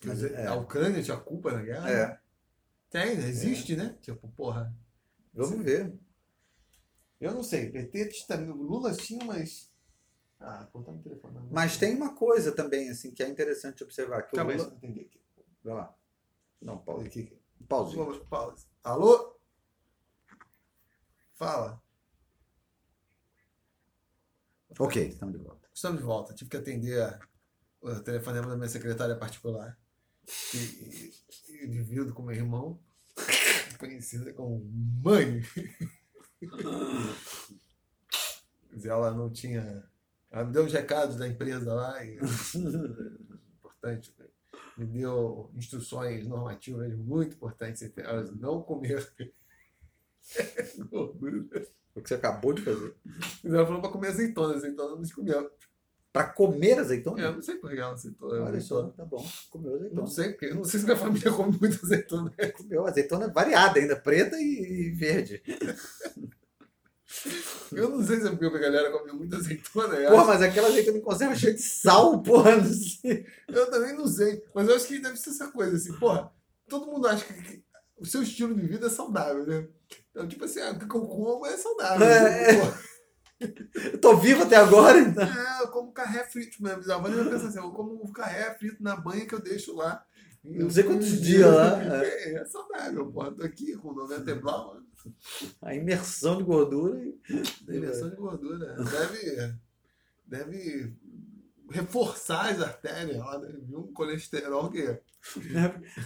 Quer 0.00 0.14
dizer, 0.14 0.32
é. 0.32 0.46
a 0.46 0.54
Ucrânia 0.54 1.02
tinha 1.02 1.16
culpa 1.16 1.52
na 1.52 1.62
guerra? 1.62 1.90
É. 1.90 2.20
Tem, 2.90 3.12
existe, 3.12 3.76
né? 3.76 3.96
Tipo, 4.02 4.28
porra. 4.28 4.74
Vamos 5.32 5.64
ver. 5.64 5.94
Eu 7.20 7.32
não 7.32 7.42
sei, 7.42 7.70
PT 7.70 8.10
Lula 8.48 8.92
tinha 8.94 9.22
umas. 9.22 9.69
Ah, 10.40 10.64
tá 10.64 10.92
me 10.92 11.02
telefonando. 11.02 11.48
Mas 11.52 11.76
tem 11.76 11.94
uma 11.94 12.14
coisa 12.14 12.50
também, 12.52 12.88
assim, 12.88 13.12
que 13.12 13.22
é 13.22 13.28
interessante 13.28 13.84
observar. 13.84 14.22
Que 14.22 14.36
Calma 14.36 14.52
aí, 14.52 14.56
Lula... 14.58 14.70
eu 14.70 14.76
entender 14.76 15.00
aqui. 15.02 15.20
Vai 15.62 15.74
lá. 15.74 15.94
Não, 16.62 16.78
pausa. 16.78 17.06
Aqui. 17.06 17.38
Pause. 17.68 17.94
Vamos, 17.96 18.18
pausa. 18.28 18.66
Alô? 18.82 19.38
Fala. 21.34 21.82
Ok, 24.78 25.08
estamos 25.08 25.36
de 25.38 25.44
volta. 25.44 25.68
Estamos 25.74 25.98
de 25.98 26.04
volta. 26.04 26.34
Tive 26.34 26.50
que 26.50 26.56
atender 26.56 27.02
a- 27.02 27.20
o 27.82 28.00
telefonema 28.00 28.46
da 28.46 28.56
minha 28.56 28.68
secretária 28.68 29.16
particular. 29.16 29.78
E, 30.54 30.56
e, 30.58 31.14
e 31.64 31.68
divido 31.68 32.14
com 32.14 32.22
meu 32.22 32.34
irmão, 32.36 32.80
conhecida 33.78 34.32
como 34.32 34.64
mãe. 35.02 35.42
Mas 38.70 38.84
ela 38.84 39.10
não 39.12 39.30
tinha. 39.30 39.89
Ela 40.30 40.44
me 40.44 40.52
deu 40.52 40.64
os 40.64 40.72
recados 40.72 41.16
da 41.16 41.26
empresa 41.26 41.72
lá, 41.74 42.04
e 42.04 42.18
importante. 43.58 44.14
né? 44.18 44.26
Me 44.78 44.86
deu 44.86 45.50
instruções 45.54 46.26
normativas 46.26 46.94
muito 46.96 47.34
importantes, 47.34 47.82
entre 47.82 48.02
elas 48.04 48.30
não 48.36 48.62
comer 48.62 49.06
Gordura. 50.90 51.66
O 51.94 52.00
que 52.00 52.08
você 52.08 52.14
acabou 52.14 52.52
de 52.52 52.62
fazer. 52.62 52.94
Ela 53.44 53.66
falou 53.66 53.80
pra 53.80 53.90
comer 53.90 54.08
azeitona, 54.08 54.54
azeitona 54.54 54.96
não 54.96 55.08
comeu. 55.10 55.50
Pra 56.12 56.24
comer 56.24 56.72
Eu 56.76 56.80
azeitona? 56.80 57.30
não 57.32 57.42
sei 57.42 57.56
por 57.56 57.70
que 57.70 57.78
ela 57.78 57.92
aceitou. 57.94 58.30
Olha 58.32 58.60
só, 58.60 58.88
tá 58.90 59.04
bom. 59.04 59.24
Comeu 59.50 59.70
Não 59.72 59.76
azeitona. 60.04 60.06
sei, 60.08 60.28
porque 60.30 60.54
não 60.54 60.64
sei 60.64 60.80
se 60.80 60.86
minha 60.86 60.96
família 60.96 61.32
come 61.32 61.56
muito 61.60 61.84
azeitona. 61.84 62.32
Comeu 62.56 62.86
azeitona 62.86 63.28
variada 63.28 63.78
ainda, 63.80 63.96
preta 63.96 64.36
e 64.40 64.90
verde. 64.90 65.42
Eu 67.72 67.88
não 67.90 68.04
sei 68.06 68.20
se 68.20 68.26
é 68.26 68.30
porque 68.30 68.46
a 68.46 68.58
galera 68.58 68.90
come 68.90 69.12
muito 69.12 69.34
azeitona. 69.36 69.88
Porra, 69.96 70.16
acho- 70.16 70.26
mas 70.26 70.42
aquela 70.42 70.68
azeitona 70.68 70.98
em 70.98 71.02
conserva 71.02 71.34
cheia 71.34 71.54
de 71.54 71.62
sal, 71.62 72.22
porra. 72.22 72.56
Não 72.56 72.64
sei. 72.72 73.26
Eu 73.48 73.70
também 73.70 73.94
não 73.96 74.06
sei. 74.06 74.42
Mas 74.54 74.68
eu 74.68 74.76
acho 74.76 74.86
que 74.86 74.98
deve 74.98 75.16
ser 75.16 75.30
essa 75.30 75.48
coisa 75.48 75.76
assim, 75.76 75.92
porra, 75.98 76.30
todo 76.68 76.86
mundo 76.86 77.06
acha 77.08 77.24
que, 77.24 77.62
o 77.98 78.06
seu 78.06 78.22
estilo 78.22 78.54
de 78.54 78.66
vida 78.66 78.86
é 78.86 78.90
saudável, 78.90 79.46
né? 79.46 79.66
Então, 80.10 80.26
tipo 80.28 80.44
assim, 80.44 80.60
ah, 80.60 80.70
o 80.72 80.78
que 80.78 80.84
eu 80.84 80.88
como 81.06 81.46
é 81.46 81.56
saudável. 81.56 82.06
É, 82.06 82.72
Eu 83.92 83.98
tô 83.98 84.16
vivo 84.18 84.42
até 84.42 84.56
agora, 84.56 84.98
então. 84.98 85.24
É, 85.24 85.62
eu 85.62 85.68
como 85.68 85.92
carré 85.92 86.24
frito 86.24 86.62
mesmo. 86.62 86.92
Avó 86.92 87.10
já 87.10 87.24
pensa 87.24 87.46
assim, 87.48 87.58
eu 87.58 87.70
como 87.70 88.02
um 88.04 88.12
carré 88.12 88.54
frito 88.58 88.82
na 88.82 88.94
banha 88.96 89.26
que 89.26 89.34
eu 89.34 89.40
deixo 89.40 89.74
lá. 89.74 90.04
Não 90.42 90.70
sei 90.70 90.84
quantos 90.84 91.20
dias 91.20 91.52
lá, 91.54 91.82
É, 92.02 92.34
é 92.34 92.44
saudável, 92.46 93.06
porra. 93.12 93.32
Tô 93.32 93.44
aqui 93.44 93.76
com 93.76 93.92
90 93.92 94.30
e 94.30 94.34
blau. 94.34 94.76
A 95.62 95.74
imersão 95.74 96.38
de 96.38 96.44
gordura. 96.44 96.98
e- 97.04 97.18
Inversão 97.68 98.08
de 98.10 98.16
gordura. 98.16 98.74
Deve, 98.84 99.54
deve 100.26 100.92
reforçar 101.70 102.50
as 102.50 102.60
artérias 102.60 103.16
né? 103.18 103.52
Viu 103.68 103.80
um 103.80 103.92
colesterol 103.92 104.70
que. 104.70 104.98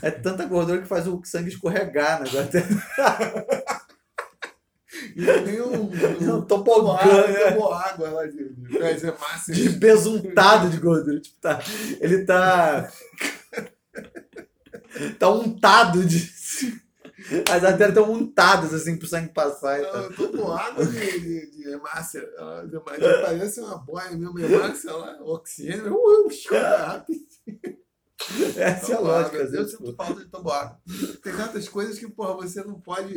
É 0.02 0.10
tanta 0.10 0.44
gordura 0.46 0.82
que 0.82 0.88
faz 0.88 1.06
o 1.06 1.20
sangue 1.24 1.48
escorregar, 1.50 2.20
né? 2.22 2.28
Agora 2.28 2.46
tem 2.48 2.62
E 5.16 5.24
tem 5.44 5.60
um. 5.60 5.90
um 5.90 6.36
um 6.36 6.42
tobogã, 6.42 6.92
água, 6.98 8.08
né? 8.08 8.14
lá 8.14 8.26
de, 8.26 8.48
de 8.54 8.78
pés 8.78 9.02
hemácias. 9.02 9.56
de 9.56 9.68
besuntado 9.70 10.70
de 10.70 10.78
gordura. 10.78 11.20
Tipo, 11.20 11.36
tá, 11.40 11.60
ele 12.00 12.24
tá. 12.24 12.90
Tá 15.18 15.28
untado 15.30 16.04
de. 16.04 16.32
As 17.50 17.64
artérias 17.64 17.96
estão 17.96 18.12
untadas 18.12 18.74
assim 18.74 18.96
pro 18.98 19.06
sangue 19.08 19.32
passar. 19.32 19.80
e 19.80 19.84
tal. 19.84 19.94
Ela 19.96 20.12
tomou 20.12 20.52
água 20.52 20.84
de, 20.84 21.20
de, 21.20 21.50
de 21.52 21.68
hemácia. 21.70 22.20
Hemácia 22.20 23.22
parece 23.22 23.60
uma 23.60 23.78
boia 23.78 24.10
mesmo, 24.10 24.38
hemácia 24.38 24.92
lá, 24.92 25.18
oxigênio. 25.22 25.94
Uh, 25.94 26.28
chora 26.46 26.86
rápido. 26.86 27.20
Essa 28.56 28.92
é 28.92 28.96
a 28.96 29.00
lógica. 29.00 29.36
água. 29.42 29.56
Eu 29.58 29.68
sinto 29.68 29.94
falta 29.94 30.20
de 30.24 30.26
tomar. 30.30 30.80
Tem 31.22 31.32
certas 31.34 31.68
coisas 31.68 31.98
que, 31.98 32.08
porra, 32.08 32.34
você 32.34 32.62
não 32.64 32.80
pode. 32.80 33.14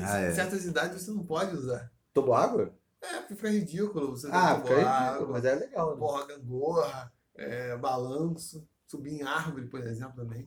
Ah, 0.00 0.18
é. 0.20 0.32
Certas 0.32 0.64
idades 0.64 1.02
você 1.02 1.10
não 1.10 1.24
pode 1.24 1.54
usar. 1.56 1.90
Tomou 2.14 2.34
água? 2.34 2.72
É, 3.02 3.16
porque 3.18 3.34
fica 3.34 3.50
ridículo. 3.50 4.16
Você 4.16 4.28
Ah, 4.30 4.56
fica 4.56 4.68
ridículo, 4.74 4.88
água. 4.88 5.28
mas 5.28 5.44
é 5.44 5.54
legal. 5.54 5.90
Né? 5.92 5.96
Porra, 5.98 6.26
gangorra, 6.26 7.12
é, 7.36 7.76
balanço, 7.76 8.66
subir 8.92 9.20
em 9.20 9.22
árvore, 9.22 9.66
por 9.66 9.80
exemplo, 9.80 10.14
também. 10.16 10.46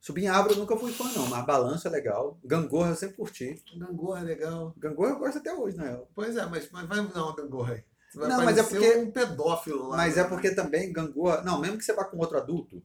Subir 0.00 0.24
em 0.24 0.28
árvore 0.28 0.54
eu 0.54 0.60
nunca 0.60 0.76
fui 0.76 0.92
fã, 0.92 1.04
não, 1.12 1.26
mas 1.26 1.44
balanço 1.44 1.88
é 1.88 1.90
legal. 1.90 2.38
Gangorra 2.44 2.90
eu 2.90 2.94
sempre 2.96 3.16
curti. 3.16 3.60
Gangorra 3.76 4.20
é 4.20 4.22
legal. 4.22 4.72
Gangorra 4.78 5.10
eu 5.10 5.18
gosto 5.18 5.38
até 5.38 5.52
hoje, 5.52 5.76
real. 5.76 6.08
Pois 6.14 6.36
é, 6.36 6.46
mas, 6.46 6.70
mas 6.70 6.86
vai 6.86 7.04
dar 7.08 7.24
uma 7.24 7.34
gangorra 7.34 7.74
aí. 7.74 7.84
Você 8.10 8.18
vai 8.18 8.28
Não, 8.28 8.44
mas 8.44 8.56
é 8.58 8.62
porque- 8.62 8.96
um 8.96 9.10
pedófilo 9.10 9.88
lá. 9.88 9.96
Mas 9.96 10.14
né? 10.16 10.22
é 10.22 10.24
porque 10.24 10.54
também 10.54 10.92
gangorra. 10.92 11.42
Não, 11.42 11.60
mesmo 11.60 11.76
que 11.78 11.84
você 11.84 11.92
vá 11.92 12.04
com 12.04 12.16
outro 12.18 12.38
adulto, 12.38 12.80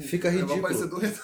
fica 0.00 0.28
Eu 0.28 0.46
vou 0.46 0.56
ridículo. 0.56 0.62
parecer 0.62 0.88
doente. 0.88 1.20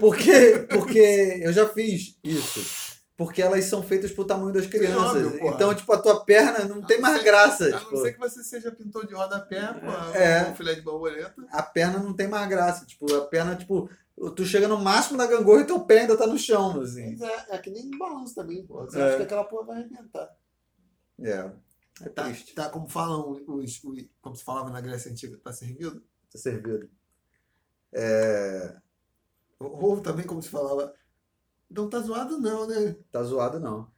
Porque, 0.00 0.66
porque 0.70 1.40
eu 1.42 1.52
já 1.52 1.68
fiz 1.68 2.18
isso. 2.24 2.81
Porque 3.16 3.42
elas 3.42 3.64
são 3.66 3.82
feitas 3.82 4.10
pro 4.10 4.24
tamanho 4.24 4.52
das 4.52 4.66
crianças. 4.66 5.26
óbvio, 5.26 5.46
então, 5.48 5.74
tipo, 5.74 5.92
a 5.92 5.98
tua 6.00 6.24
perna 6.24 6.64
não 6.64 6.82
A 6.82 6.86
tem 6.86 6.96
não 6.96 7.02
mais 7.02 7.18
ser- 7.18 7.24
graça. 7.24 7.76
A 7.76 7.78
tipo, 7.78 7.94
não 7.94 8.02
ser 8.02 8.12
que 8.14 8.18
você 8.18 8.42
seja 8.42 8.72
pintor 8.72 9.06
de 9.06 9.14
rodapé, 9.14 9.60
pô, 9.74 10.16
É. 10.16 10.50
um 10.50 10.54
filé 10.56 10.74
de 10.74 10.80
borboleta. 10.80 11.34
A 11.50 11.62
perna 11.62 11.98
não 11.98 12.14
tem 12.14 12.26
mais 12.26 12.48
graça. 12.48 12.86
Tipo, 12.86 13.14
a 13.14 13.26
perna, 13.26 13.54
tipo, 13.54 13.88
tu 14.34 14.44
chega 14.46 14.66
no 14.66 14.78
máximo 14.78 15.18
da 15.18 15.26
gangorra 15.26 15.60
e 15.60 15.66
teu 15.66 15.80
pé 15.80 16.00
ainda 16.00 16.16
tá 16.16 16.26
no 16.26 16.38
chão, 16.38 16.80
assim. 16.80 17.16
É, 17.22 17.54
é 17.56 17.58
que 17.58 17.70
nem 17.70 17.90
balanço 17.98 18.34
também, 18.34 18.64
pô. 18.66 18.82
Você 18.84 18.98
É. 18.98 19.02
acha 19.04 19.16
que 19.18 19.22
aquela 19.24 19.44
porra 19.44 19.66
vai 19.66 19.76
arrebentar. 19.80 20.34
É. 21.20 21.50
É 22.00 22.08
Tá, 22.08 22.24
triste. 22.24 22.54
tá 22.54 22.70
como 22.70 22.88
falam 22.88 23.30
os, 23.30 23.78
os- 23.84 24.08
Como 24.22 24.34
se 24.34 24.42
falava 24.42 24.70
na 24.70 24.80
Grécia 24.80 25.10
Antiga, 25.12 25.38
tá 25.44 25.52
servido? 25.52 26.02
Tá 26.32 26.38
servido. 26.38 26.88
É. 27.92 28.74
Ou 29.60 29.84
ou 29.84 30.00
também 30.00 30.26
como 30.26 30.42
se 30.42 30.48
falava. 30.48 30.94
Não 31.74 31.88
tá 31.88 31.98
zoado, 32.00 32.38
não, 32.38 32.66
né? 32.66 32.96
Tá 33.10 33.22
zoado, 33.22 33.58
não. 33.58 33.90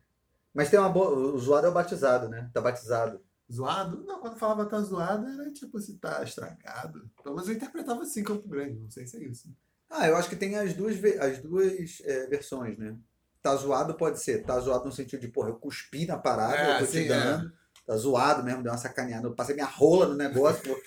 Mas 0.52 0.70
tem 0.70 0.78
uma 0.78 0.88
boa. 0.88 1.10
O 1.10 1.38
zoado 1.38 1.66
é 1.66 1.70
o 1.70 1.74
batizado, 1.74 2.28
né? 2.28 2.50
Tá 2.54 2.60
batizado. 2.60 3.20
Zoado? 3.52 4.04
Não, 4.06 4.20
quando 4.20 4.38
falava 4.38 4.64
tá 4.64 4.80
zoado, 4.80 5.26
era 5.26 5.50
tipo 5.52 5.78
se 5.80 5.98
tá 5.98 6.22
estragado. 6.22 7.10
Pelo 7.22 7.34
menos 7.34 7.48
eu 7.48 7.56
interpretava 7.56 8.02
assim 8.02 8.22
Campo 8.22 8.48
Grande, 8.48 8.78
não 8.78 8.90
sei 8.90 9.06
se 9.06 9.16
é 9.16 9.24
isso. 9.24 9.48
Ah, 9.90 10.08
eu 10.08 10.16
acho 10.16 10.28
que 10.28 10.36
tem 10.36 10.56
as 10.56 10.72
duas, 10.74 10.96
as 11.20 11.38
duas 11.40 12.00
é, 12.04 12.26
versões, 12.26 12.78
né? 12.78 12.96
Tá 13.42 13.54
zoado 13.54 13.94
pode 13.94 14.20
ser. 14.20 14.44
Tá 14.44 14.58
zoado 14.58 14.86
no 14.86 14.92
sentido 14.92 15.20
de, 15.20 15.28
porra, 15.28 15.50
eu 15.50 15.56
cuspi 15.56 16.06
na 16.06 16.16
parada, 16.16 16.56
É, 16.56 16.74
eu 16.76 16.78
tô 16.78 16.86
sim, 16.86 17.02
te 17.02 17.08
dando. 17.08 17.52
Tá 17.86 17.96
zoado 17.96 18.42
mesmo, 18.42 18.62
deu 18.62 18.72
uma 18.72 18.78
sacaneada. 18.78 19.26
Eu 19.26 19.34
passei 19.34 19.54
minha 19.54 19.66
rola 19.66 20.06
no 20.06 20.14
negócio, 20.14 20.62
pô. 20.62 20.80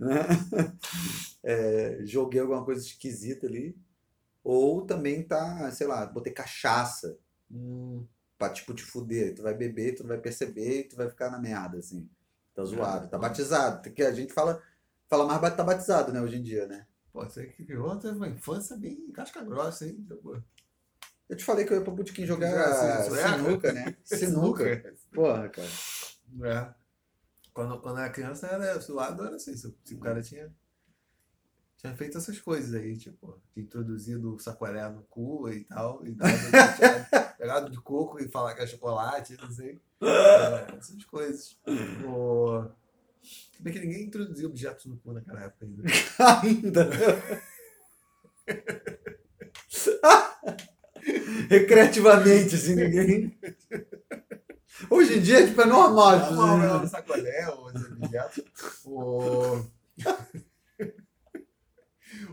Né? 0.00 0.26
É, 1.40 2.00
joguei 2.02 2.40
alguma 2.40 2.64
coisa 2.64 2.84
esquisita 2.84 3.46
ali. 3.46 3.76
Ou 4.50 4.86
também 4.86 5.22
tá, 5.22 5.70
sei 5.72 5.86
lá, 5.86 6.06
botei 6.06 6.32
cachaça 6.32 7.18
Hum, 7.50 8.06
pra, 8.38 8.48
tipo, 8.50 8.72
te 8.74 8.82
fuder. 8.82 9.34
Tu 9.34 9.42
vai 9.42 9.52
beber, 9.54 9.94
tu 9.94 10.02
não 10.02 10.08
vai 10.08 10.18
perceber 10.18 10.80
e 10.80 10.84
tu 10.84 10.96
vai 10.96 11.08
ficar 11.08 11.30
na 11.30 11.38
merda, 11.38 11.78
assim. 11.78 12.08
Tá 12.54 12.64
zoado, 12.64 13.04
É. 13.06 13.08
tá 13.08 13.18
batizado. 13.18 13.82
Porque 13.82 14.02
a 14.02 14.12
gente 14.12 14.32
fala, 14.32 14.62
fala 15.08 15.26
mais 15.26 15.54
tá 15.54 15.62
batizado, 15.62 16.12
né, 16.12 16.20
hoje 16.20 16.36
em 16.36 16.42
dia, 16.42 16.66
né? 16.66 16.86
pô, 17.12 17.24
você 17.24 17.46
que 17.46 17.64
criou, 17.64 17.96
teve 17.98 18.16
uma 18.16 18.28
infância 18.28 18.76
bem 18.76 19.10
casca 19.12 19.42
grossa, 19.42 19.86
hein? 19.86 20.06
Eu 21.28 21.36
te 21.36 21.44
falei 21.44 21.66
que 21.66 21.72
eu 21.72 21.78
ia 21.78 21.84
pro 21.84 21.92
Botequim 21.94 22.24
jogar 22.24 23.04
sueca? 23.04 23.36
sinuca, 23.36 23.72
né? 23.72 23.96
Sinuca. 24.04 24.94
Porra, 25.12 25.48
cara. 25.50 25.68
É. 26.44 26.74
Quando, 27.52 27.80
quando 27.80 27.98
era 27.98 28.10
criança, 28.10 28.46
era 28.46 28.78
zoado, 28.78 29.26
era 29.26 29.36
assim. 29.36 29.54
Se 29.56 29.66
o 29.94 29.98
cara 30.00 30.22
tinha, 30.22 30.50
tinha 31.78 31.94
feito 31.94 32.18
essas 32.18 32.38
coisas 32.40 32.74
aí, 32.74 32.96
tipo, 32.96 33.40
tinha 33.54 33.64
introduzido 33.64 34.34
o 34.34 34.38
sacolé 34.38 34.86
no 34.90 35.02
cu 35.04 35.48
e 35.48 35.62
tal, 35.64 36.04
e 36.04 36.10
dado, 36.10 36.32
pegado 37.38 37.70
de 37.70 37.80
coco 37.80 38.20
e 38.20 38.28
falar 38.28 38.54
que 38.54 38.62
é 38.62 38.66
chocolate, 38.66 39.36
não 39.40 39.50
sei. 39.50 39.80
É, 40.02 40.76
essas 40.76 41.04
coisas. 41.04 41.56
O... 42.04 42.64
Se 43.22 43.62
bem 43.62 43.72
que 43.72 43.78
ninguém 43.78 44.02
introduziu 44.04 44.48
objetos 44.48 44.86
no 44.86 44.96
cu 44.98 45.12
naquela 45.12 45.44
época 45.44 45.64
ainda. 45.64 45.84
Ainda. 46.42 46.90
Recreativamente, 51.48 52.56
assim, 52.56 52.74
ninguém. 52.74 53.38
Hoje 54.90 55.18
em 55.18 55.22
dia, 55.22 55.46
tipo, 55.46 55.60
é 55.60 55.66
normal. 55.66 56.20
tipo, 56.20 56.34
Não, 56.34 56.56
assim, 56.56 56.66
não, 56.66 56.80
no 56.80 56.88
sacolé, 56.88 57.48
ou 57.50 57.66
os 57.66 57.84
objetos. 57.92 58.44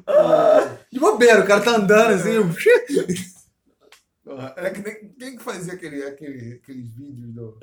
O... 0.07 0.86
De 0.91 0.99
bobeira, 0.99 1.44
o 1.44 1.48
cara 1.48 1.62
tá 1.64 1.76
andando 1.78 2.14
assim. 2.14 2.38
Era 4.56 4.72
que 4.72 4.82
nem 4.82 5.10
quem 5.14 5.38
que 5.38 5.44
fazia 5.44 5.74
aquele, 5.74 6.03
aquele, 6.03 6.53
aqueles 6.53 6.94
vídeos 6.94 7.32
do, 7.34 7.60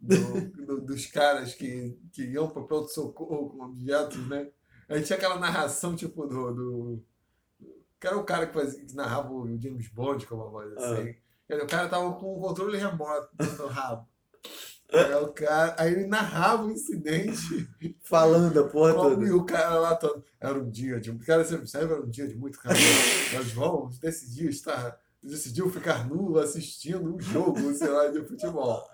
do- 0.00 0.40
do- 0.66 0.80
dos 0.82 1.06
caras 1.06 1.54
que, 1.54 1.98
que 2.12 2.24
iam 2.24 2.48
para 2.50 2.62
pronto-socorro 2.62 3.50
com 3.50 3.64
objetos, 3.64 4.26
né? 4.28 4.48
Aí 4.88 5.02
tinha 5.02 5.16
aquela 5.16 5.38
narração, 5.38 5.96
tipo, 5.96 6.26
do. 6.26 6.52
do 6.52 7.04
que 7.98 8.06
era 8.06 8.18
o 8.18 8.24
cara 8.24 8.46
que, 8.46 8.52
fazia, 8.52 8.84
que 8.84 8.94
narrava 8.94 9.32
o 9.32 9.46
James 9.60 9.88
Bond, 9.88 10.26
como 10.26 10.42
uma 10.42 10.50
voz 10.50 10.72
assim. 10.76 11.14
Quer 11.46 11.54
dizer, 11.54 11.64
O 11.64 11.68
cara 11.68 11.88
tava 11.88 12.12
com 12.14 12.36
o 12.36 12.40
controle 12.40 12.76
remoto 12.76 13.28
no 13.58 13.66
rabo. 13.68 14.06
Aí, 14.92 15.14
o 15.22 15.28
cara, 15.28 15.74
aí 15.78 15.92
ele 15.92 16.06
narrava 16.06 16.64
o 16.64 16.70
incidente 16.70 17.68
Falando 18.02 18.60
a 18.60 18.68
porra 18.68 18.92
toda. 18.94 19.24
e 19.24 19.32
o 19.32 19.44
cara 19.44 19.74
lá 19.78 19.94
todo. 19.96 20.22
Era 20.40 20.58
um 20.58 20.68
dia 20.68 21.00
de. 21.00 21.10
O 21.10 21.18
cara 21.18 21.44
sempre 21.44 21.66
sabe, 21.66 21.84
era 21.92 22.02
um 22.02 22.08
dia 22.10 22.28
de 22.28 22.34
muito 22.36 22.58
calor. 22.60 22.76
Nós 23.34 23.50
vamos 23.52 23.98
decidir 23.98 24.48
estar. 24.50 24.98
Decidiu 25.22 25.70
ficar 25.70 26.04
nu 26.08 26.36
assistindo 26.36 27.14
um 27.14 27.20
jogo, 27.20 27.72
sei 27.74 27.86
lá, 27.88 28.08
de 28.08 28.20
futebol. 28.24 28.84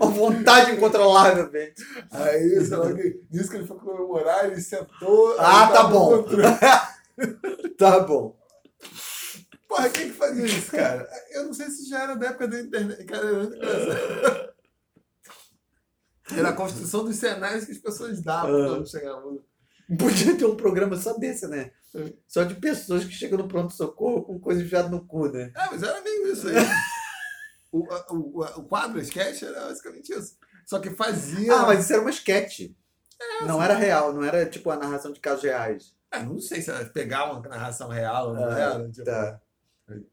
Uma 0.00 0.10
vontade 0.10 0.72
incontrolável, 0.72 1.48
velho. 1.48 1.72
Aí, 2.10 2.64
sei 2.66 2.76
lá, 2.76 2.92
que- 2.92 3.20
nisso 3.30 3.50
que 3.50 3.56
ele 3.56 3.66
foi 3.68 3.78
comemorar, 3.78 4.46
ele 4.46 4.60
sentou. 4.60 5.36
Ah, 5.38 5.68
tá 5.68 5.84
bom. 5.84 6.24
Tá 7.78 8.00
bom. 8.00 8.36
Porra, 9.68 9.88
quem 9.90 10.08
que 10.08 10.14
fazia 10.16 10.44
isso, 10.46 10.70
cara? 10.72 11.08
Eu 11.32 11.44
não 11.44 11.52
sei 11.54 11.68
se 11.70 11.88
já 11.88 12.02
era 12.02 12.14
da 12.16 12.26
época 12.28 12.48
da 12.48 12.60
internet. 12.60 13.04
Cara, 13.04 13.26
era 13.26 13.38
muito 13.38 13.56
engraçado. 13.56 14.49
Era 16.36 16.50
a 16.50 16.52
construção 16.52 17.04
dos 17.04 17.16
cenários 17.16 17.64
que 17.64 17.72
as 17.72 17.78
pessoas 17.78 18.20
davam 18.22 18.62
Ah. 18.64 18.68
quando 18.68 18.90
chegavam. 18.90 19.42
Podia 19.98 20.36
ter 20.36 20.44
um 20.46 20.56
programa 20.56 20.96
só 20.96 21.16
desse, 21.18 21.46
né? 21.48 21.72
Só 22.28 22.44
de 22.44 22.54
pessoas 22.54 23.04
que 23.04 23.10
chegam 23.12 23.38
no 23.38 23.48
pronto-socorro 23.48 24.22
com 24.22 24.38
coisa 24.38 24.62
enfiada 24.62 24.88
no 24.88 25.04
cu, 25.04 25.28
né? 25.28 25.50
Ah, 25.56 25.68
mas 25.72 25.82
era 25.82 26.00
meio 26.00 26.32
isso 26.32 26.46
aí. 26.48 26.54
o, 27.72 27.80
o, 28.14 28.40
o, 28.60 28.64
quadro, 28.64 28.98
a 28.98 29.02
sketch, 29.02 29.42
era 29.42 29.60
basicamente 29.66 30.12
isso. 30.12 30.36
Só 30.64 30.78
que 30.78 30.90
fazia. 30.90 31.52
Ah, 31.52 31.66
mas 31.66 31.80
isso 31.84 31.92
era 31.92 32.02
uma 32.02 32.10
sketch. 32.10 32.70
não 33.44 33.60
era 33.60 33.74
real, 33.74 34.12
não 34.12 34.22
era 34.24 34.46
tipo 34.46 34.70
a 34.70 34.76
narração 34.76 35.12
de 35.12 35.18
casos 35.20 35.42
reais. 35.42 35.94
Ah, 36.12 36.20
não 36.22 36.38
sei 36.40 36.62
se 36.62 36.70
ela 36.70 36.84
pegava 36.86 37.32
uma 37.32 37.48
narração 37.48 37.88
real, 37.88 38.34
não 38.34 38.44
Ah, 38.48 38.58
era? 38.58 38.88
Tipo, 38.90 39.04
Tá. 39.04 39.40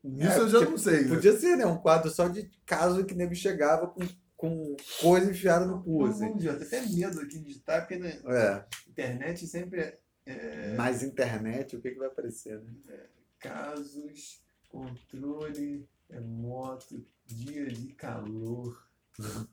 Nisso 0.04 0.32
É, 0.32 0.40
eu 0.40 0.50
já 0.50 0.60
tipo, 0.60 0.72
não 0.72 0.78
sei. 0.80 1.02
né? 1.04 1.10
Podia 1.16 1.38
ser, 1.40 1.56
né? 1.56 1.66
Um 1.68 1.78
quadro 1.78 2.10
só 2.10 2.28
de 2.28 2.50
caso 2.66 3.06
que 3.06 3.14
o 3.14 3.18
nego 3.18 3.36
chegava 3.36 3.86
com, 3.88 4.02
com 4.38 4.78
coisa 5.02 5.32
enfiada 5.32 5.66
no 5.66 5.84
cu, 5.84 6.06
assim. 6.06 6.38
dia, 6.38 6.52
eu 6.52 6.60
tenho 6.60 6.68
até 6.68 6.82
medo 6.90 7.20
aqui 7.20 7.40
de 7.40 7.44
digitar, 7.46 7.82
porque 7.82 7.98
na 7.98 8.08
É. 8.08 8.66
internet 8.88 9.48
sempre 9.48 9.82
é, 9.82 10.00
é, 10.26 10.76
Mais 10.76 11.02
internet, 11.04 11.76
o 11.76 11.82
que, 11.82 11.92
que 11.92 11.98
vai 11.98 12.08
aparecer, 12.08 12.60
né? 12.62 13.08
casos, 13.40 14.42
controle 14.70 15.88
remoto, 16.10 17.06
dia 17.26 17.68
de 17.68 17.94
calor. 17.94 18.88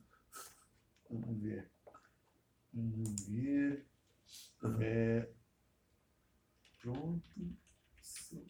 Vamos 1.09 1.41
ver. 1.41 1.69
Vamos 2.73 3.21
ver. 3.27 3.85
É, 4.81 5.27
pronto. 6.81 7.23
So- 8.01 8.43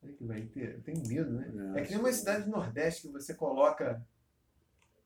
Será 0.00 0.06
que 0.18 0.24
vai 0.24 0.42
ter? 0.42 0.74
Eu 0.74 0.82
tenho 0.82 1.06
medo, 1.06 1.30
né? 1.30 1.74
É, 1.76 1.80
É 1.80 1.84
que 1.84 1.90
nem 1.90 2.00
uma 2.00 2.12
cidade 2.12 2.44
do 2.44 2.50
Nordeste 2.50 3.02
que 3.06 3.12
você 3.12 3.34
coloca. 3.34 4.04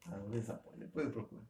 Ah, 0.07 0.17
ver 0.29 0.39
essa 0.41 0.55
porra, 0.55 0.77
depois 0.79 1.07
eu 1.07 1.13
procuro. 1.13 1.47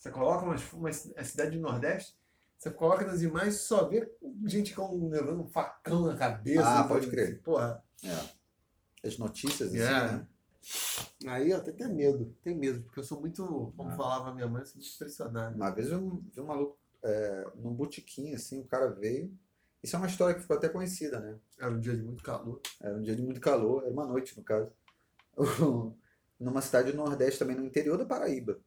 Você 0.00 0.10
coloca 0.10 0.44
uma, 0.44 0.56
uma 0.72 0.88
a 0.88 1.24
cidade 1.24 1.56
do 1.56 1.62
Nordeste, 1.62 2.16
você 2.58 2.70
coloca 2.70 3.06
nas 3.06 3.22
imagens 3.22 3.56
e 3.56 3.58
só 3.58 3.86
vê 3.88 4.10
gente 4.46 4.74
com 4.74 5.08
levando 5.08 5.42
um 5.42 5.48
facão 5.48 6.06
na 6.06 6.16
cabeça. 6.16 6.66
Ah, 6.80 6.84
pode 6.88 7.04
sabe? 7.04 7.16
crer. 7.16 7.42
Porra. 7.42 7.82
É. 8.02 9.06
As 9.06 9.18
notícias, 9.18 9.68
assim, 9.68 9.78
É. 9.80 10.12
né? 10.12 10.26
Aí 11.26 11.50
eu 11.50 11.58
até 11.58 11.72
tenho 11.72 11.94
medo, 11.94 12.34
tenho 12.42 12.58
medo, 12.58 12.82
porque 12.84 12.98
eu 13.00 13.04
sou 13.04 13.20
muito, 13.20 13.72
como 13.76 13.90
Ah. 13.90 13.96
falava 13.96 14.34
minha 14.34 14.48
mãe, 14.48 14.62
eu 14.62 14.66
sou 14.66 14.80
muito. 15.30 15.54
Uma 15.56 15.70
vez 15.70 15.90
eu 15.90 16.22
vi 16.32 16.40
um 16.40 16.46
maluco 16.46 16.78
é, 17.02 17.46
num 17.56 17.74
botequim, 17.74 18.34
assim, 18.34 18.60
o 18.60 18.64
cara 18.64 18.88
veio. 18.88 19.30
Isso 19.84 19.96
é 19.96 19.98
uma 20.00 20.08
história 20.08 20.34
que 20.34 20.40
ficou 20.40 20.56
até 20.56 20.68
conhecida, 20.70 21.20
né? 21.20 21.38
Era 21.60 21.70
um 21.70 21.78
dia 21.80 21.94
de 21.94 22.02
muito 22.02 22.22
calor. 22.24 22.60
Era 22.80 22.96
um 22.96 23.02
dia 23.02 23.14
de 23.14 23.22
muito 23.22 23.40
calor, 23.40 23.82
era 23.84 23.92
uma 23.92 24.06
noite, 24.06 24.36
no 24.36 24.42
caso. 24.42 24.72
Numa 26.40 26.62
cidade 26.62 26.92
do 26.92 26.98
Nordeste 26.98 27.38
também, 27.38 27.56
no 27.56 27.64
interior 27.66 27.98
da 27.98 28.06
Paraíba. 28.06 28.60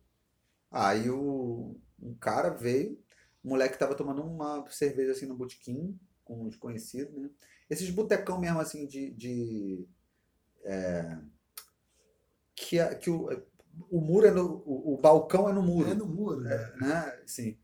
Aí 0.72 1.10
o, 1.10 1.80
um 2.02 2.16
cara 2.16 2.50
veio, 2.50 3.02
o 3.44 3.50
moleque 3.50 3.80
tava 3.80 3.96
tomando 3.96 4.24
uma 4.24 4.66
cerveja 4.70 5.14
assim 5.14 5.26
no 5.26 5.36
botequim, 5.38 6.00
com 6.24 6.46
os 6.46 6.56
conhecidos, 6.56 7.16
né? 7.22 7.30
Esses 7.70 7.90
botecão 7.90 8.40
mesmo, 8.40 8.60
assim, 8.60 8.88
de. 8.88 9.12
de 9.12 9.88
é, 10.64 11.18
que, 12.56 12.80
a- 12.80 12.96
que 12.96 13.10
o, 13.10 13.30
o 13.90 14.02
muro 14.02 14.28
é 14.28 14.32
no. 14.32 14.64
O, 14.66 14.94
o 14.96 14.98
balcão 14.98 15.50
é 15.50 15.54
no 15.54 15.62
muro. 15.62 15.90
É 15.90 15.94
no 15.94 16.06
muro, 16.06 16.42
né? 16.42 16.54
É, 16.56 16.78
né? 16.78 17.20
Sim. 17.26 17.57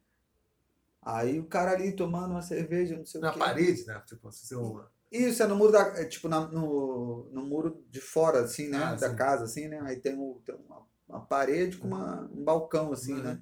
Aí 1.05 1.39
o 1.39 1.45
cara 1.45 1.71
ali 1.71 1.95
tomando 1.95 2.31
uma 2.31 2.41
cerveja, 2.41 2.97
não 2.97 3.05
sei 3.05 3.21
Na 3.21 3.29
o 3.29 3.33
quê. 3.33 3.39
parede, 3.39 3.85
né? 3.85 4.01
Tipo, 4.05 4.31
você 4.31 4.55
uma... 4.55 4.91
Isso, 5.11 5.43
é 5.43 5.47
no 5.47 5.55
muro 5.55 5.71
da. 5.71 5.81
é, 5.99 6.05
tipo, 6.05 6.27
na- 6.27 6.47
no, 6.47 7.29
no 7.31 7.45
muro 7.45 7.83
de 7.89 8.01
fora, 8.01 8.41
assim, 8.41 8.67
né? 8.69 8.77
Ah, 8.83 8.95
da 8.95 9.09
sim. 9.09 9.15
casa, 9.15 9.43
assim, 9.43 9.67
né? 9.67 9.79
Aí 9.81 9.97
tem, 9.97 10.17
o, 10.17 10.41
tem 10.45 10.55
uma, 10.55 10.87
uma 11.07 11.21
parede 11.25 11.77
com 11.77 11.87
uma, 11.87 12.21
um 12.31 12.43
balcão, 12.43 12.91
assim, 12.91 13.13
Uhum. 13.13 13.23
né? 13.23 13.41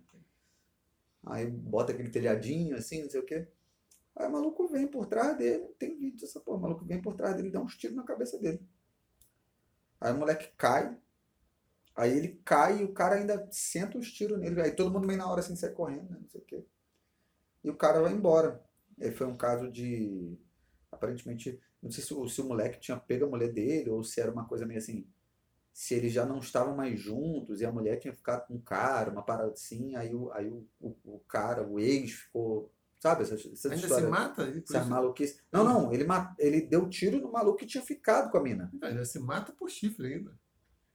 Aí 1.25 1.47
bota 1.49 1.93
aquele 1.93 2.09
telhadinho, 2.09 2.75
assim, 2.75 3.03
não 3.03 3.09
sei 3.09 3.19
o 3.21 3.25
quê. 3.25 3.47
Aí 4.15 4.27
o 4.27 4.31
maluco 4.31 4.67
vem 4.67 4.88
por 4.88 5.05
trás 5.07 5.38
dele, 5.38 5.67
tem 5.79 5.97
vídeo 5.97 6.19
dessa 6.21 6.39
porra. 6.39 6.57
O 6.57 6.61
maluco 6.61 6.85
vem 6.85 7.01
por 7.01 7.15
trás 7.15 7.35
dele 7.35 7.49
e 7.49 7.51
dá 7.51 7.61
uns 7.61 7.77
tiros 7.77 7.95
na 7.97 8.03
cabeça 8.03 8.38
dele. 8.39 8.61
Aí 10.01 10.11
o 10.13 10.17
moleque 10.17 10.51
cai. 10.57 10.97
Aí 11.95 12.17
ele 12.17 12.41
cai 12.45 12.81
e 12.81 12.83
o 12.83 12.93
cara 12.93 13.15
ainda 13.15 13.47
senta 13.51 13.97
os 13.97 14.11
tiros 14.11 14.39
nele. 14.39 14.61
Aí 14.61 14.71
todo 14.75 14.91
mundo 14.91 15.07
meio 15.07 15.19
na 15.19 15.29
hora 15.29 15.41
assim 15.41 15.55
sai 15.55 15.71
correndo, 15.71 16.09
né? 16.09 16.17
Não 16.21 16.29
sei 16.29 16.41
o 16.41 16.45
quê. 16.45 16.65
E 17.63 17.69
o 17.69 17.75
cara 17.75 18.01
vai 18.01 18.11
embora. 18.13 18.63
Aí 18.99 19.11
foi 19.11 19.27
um 19.27 19.38
caso 19.38 19.71
de. 19.71 20.38
Aparentemente, 20.91 21.59
não 21.81 21.89
sei 21.89 22.03
se 22.03 22.13
o, 22.13 22.27
se 22.27 22.41
o 22.41 22.45
moleque 22.45 22.79
tinha 22.79 22.97
pego 22.97 23.25
a 23.25 23.29
mulher 23.29 23.51
dele 23.51 23.89
ou 23.89 24.03
se 24.03 24.19
era 24.19 24.31
uma 24.31 24.45
coisa 24.45 24.65
meio 24.65 24.79
assim. 24.79 25.07
Se 25.73 25.95
eles 25.95 26.11
já 26.11 26.25
não 26.25 26.39
estavam 26.39 26.75
mais 26.75 26.99
juntos 26.99 27.61
e 27.61 27.65
a 27.65 27.71
mulher 27.71 27.97
tinha 27.97 28.13
ficado 28.13 28.45
com 28.45 28.55
o 28.55 28.61
cara, 28.61 29.09
uma 29.09 29.23
parada 29.23 29.51
assim. 29.51 29.95
Aí 29.95 30.13
o, 30.13 30.31
aí 30.33 30.49
o, 30.49 30.67
o, 30.79 30.95
o 31.05 31.19
cara, 31.27 31.65
o 31.65 31.79
ex, 31.79 32.11
ficou. 32.11 32.71
Sabe 32.99 33.23
essa, 33.23 33.33
essa 33.33 33.69
Ainda 33.69 33.81
história? 33.81 34.05
se 34.05 34.11
mata? 34.11 34.47
E 34.47 34.59
Essa 34.59 34.85
maluquice. 34.85 35.39
Não, 35.51 35.63
não, 35.63 35.91
ele, 35.91 36.05
ele 36.38 36.61
deu 36.61 36.88
tiro 36.88 37.19
no 37.19 37.31
maluco 37.31 37.57
que 37.57 37.65
tinha 37.65 37.83
ficado 37.83 38.29
com 38.29 38.38
a 38.38 38.43
mina. 38.43 38.71
Ainda 38.81 39.05
se 39.05 39.17
mata 39.17 39.51
por 39.53 39.69
chifre 39.69 40.13
ainda. 40.13 40.38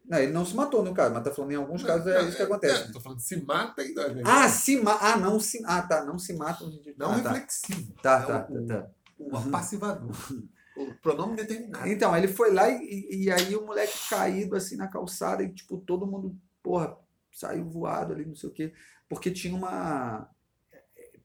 Não, 0.08 0.18
ele 0.18 0.32
não 0.32 0.44
se 0.46 0.54
matou 0.54 0.84
no 0.84 0.94
caso, 0.94 1.12
mas 1.12 1.24
tá 1.24 1.32
falando 1.32 1.50
em 1.52 1.56
alguns 1.56 1.82
casos 1.82 2.06
é 2.06 2.22
isso 2.22 2.36
que 2.36 2.42
acontece. 2.42 2.82
É, 2.84 2.92
tô 2.92 3.00
falando 3.00 3.18
se 3.20 3.44
mata 3.44 3.82
ainda. 3.82 4.08
né? 4.14 4.22
Ah, 4.24 4.48
se 4.48 4.80
ma 4.80 4.96
Ah, 5.00 5.16
não 5.16 5.40
se. 5.40 5.62
Ah, 5.66 5.82
tá. 5.82 6.04
Não 6.04 6.18
se 6.18 6.32
mata. 6.34 6.64
Não 6.96 7.10
ah, 7.12 7.20
tá. 7.20 7.32
reflexivo. 7.32 7.92
Tá, 8.02 8.22
É 8.22 8.26
tá, 8.26 8.40
tá, 8.42 8.52
o- 8.52 8.66
tá. 8.66 8.86
O 9.18 9.50
passivador. 9.50 10.10
o 10.76 10.94
pronome 11.02 11.36
determinado. 11.36 11.88
Então, 11.88 12.16
ele 12.16 12.28
foi 12.28 12.52
lá 12.52 12.68
e, 12.68 13.24
e 13.24 13.30
aí 13.32 13.56
o 13.56 13.66
moleque 13.66 13.98
caído 14.08 14.54
assim 14.54 14.76
na 14.76 14.86
calçada 14.88 15.42
e 15.42 15.52
tipo, 15.52 15.78
todo 15.78 16.06
mundo, 16.06 16.36
porra, 16.62 16.96
saiu 17.32 17.64
voado 17.64 18.12
ali, 18.12 18.24
não 18.24 18.34
sei 18.36 18.48
o 18.48 18.52
quê. 18.52 18.72
Porque 19.08 19.30
tinha 19.30 19.54
uma. 19.54 20.28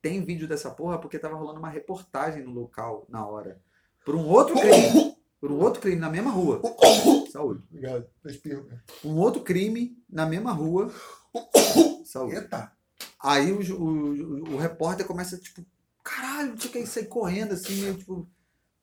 Tem 0.02 0.24
vídeo 0.26 0.48
dessa 0.48 0.72
porra 0.72 0.98
porque 1.00 1.20
tava 1.20 1.36
rolando 1.36 1.60
uma 1.60 1.70
reportagem 1.70 2.44
no 2.44 2.52
local 2.52 3.06
na 3.08 3.24
hora. 3.28 3.62
Por 4.04 4.16
um 4.16 4.28
outro 4.28 4.56
crime. 4.56 5.16
Por 5.42 5.52
um 5.52 5.60
outro 5.60 5.82
crime 5.82 6.00
na 6.00 6.10
mesma 6.10 6.30
rua. 6.30 6.62
Saúde. 7.32 7.64
Obrigado. 7.72 8.06
Respiro. 8.24 8.70
Um 9.04 9.18
outro 9.18 9.42
crime 9.42 9.98
na 10.08 10.24
mesma 10.24 10.52
rua. 10.52 10.94
Saúde. 12.06 12.36
Eita. 12.36 12.72
Aí 13.20 13.52
o, 13.52 13.60
o, 13.74 14.54
o 14.54 14.58
repórter 14.58 15.06
começa, 15.06 15.40
tipo, 15.40 15.66
caralho, 16.04 16.54
o 16.54 16.58
que, 16.58 16.78
aí 16.78 16.86
sai 16.86 17.06
correndo, 17.06 17.54
assim, 17.54 17.74
meio, 17.82 17.98
tipo, 17.98 18.30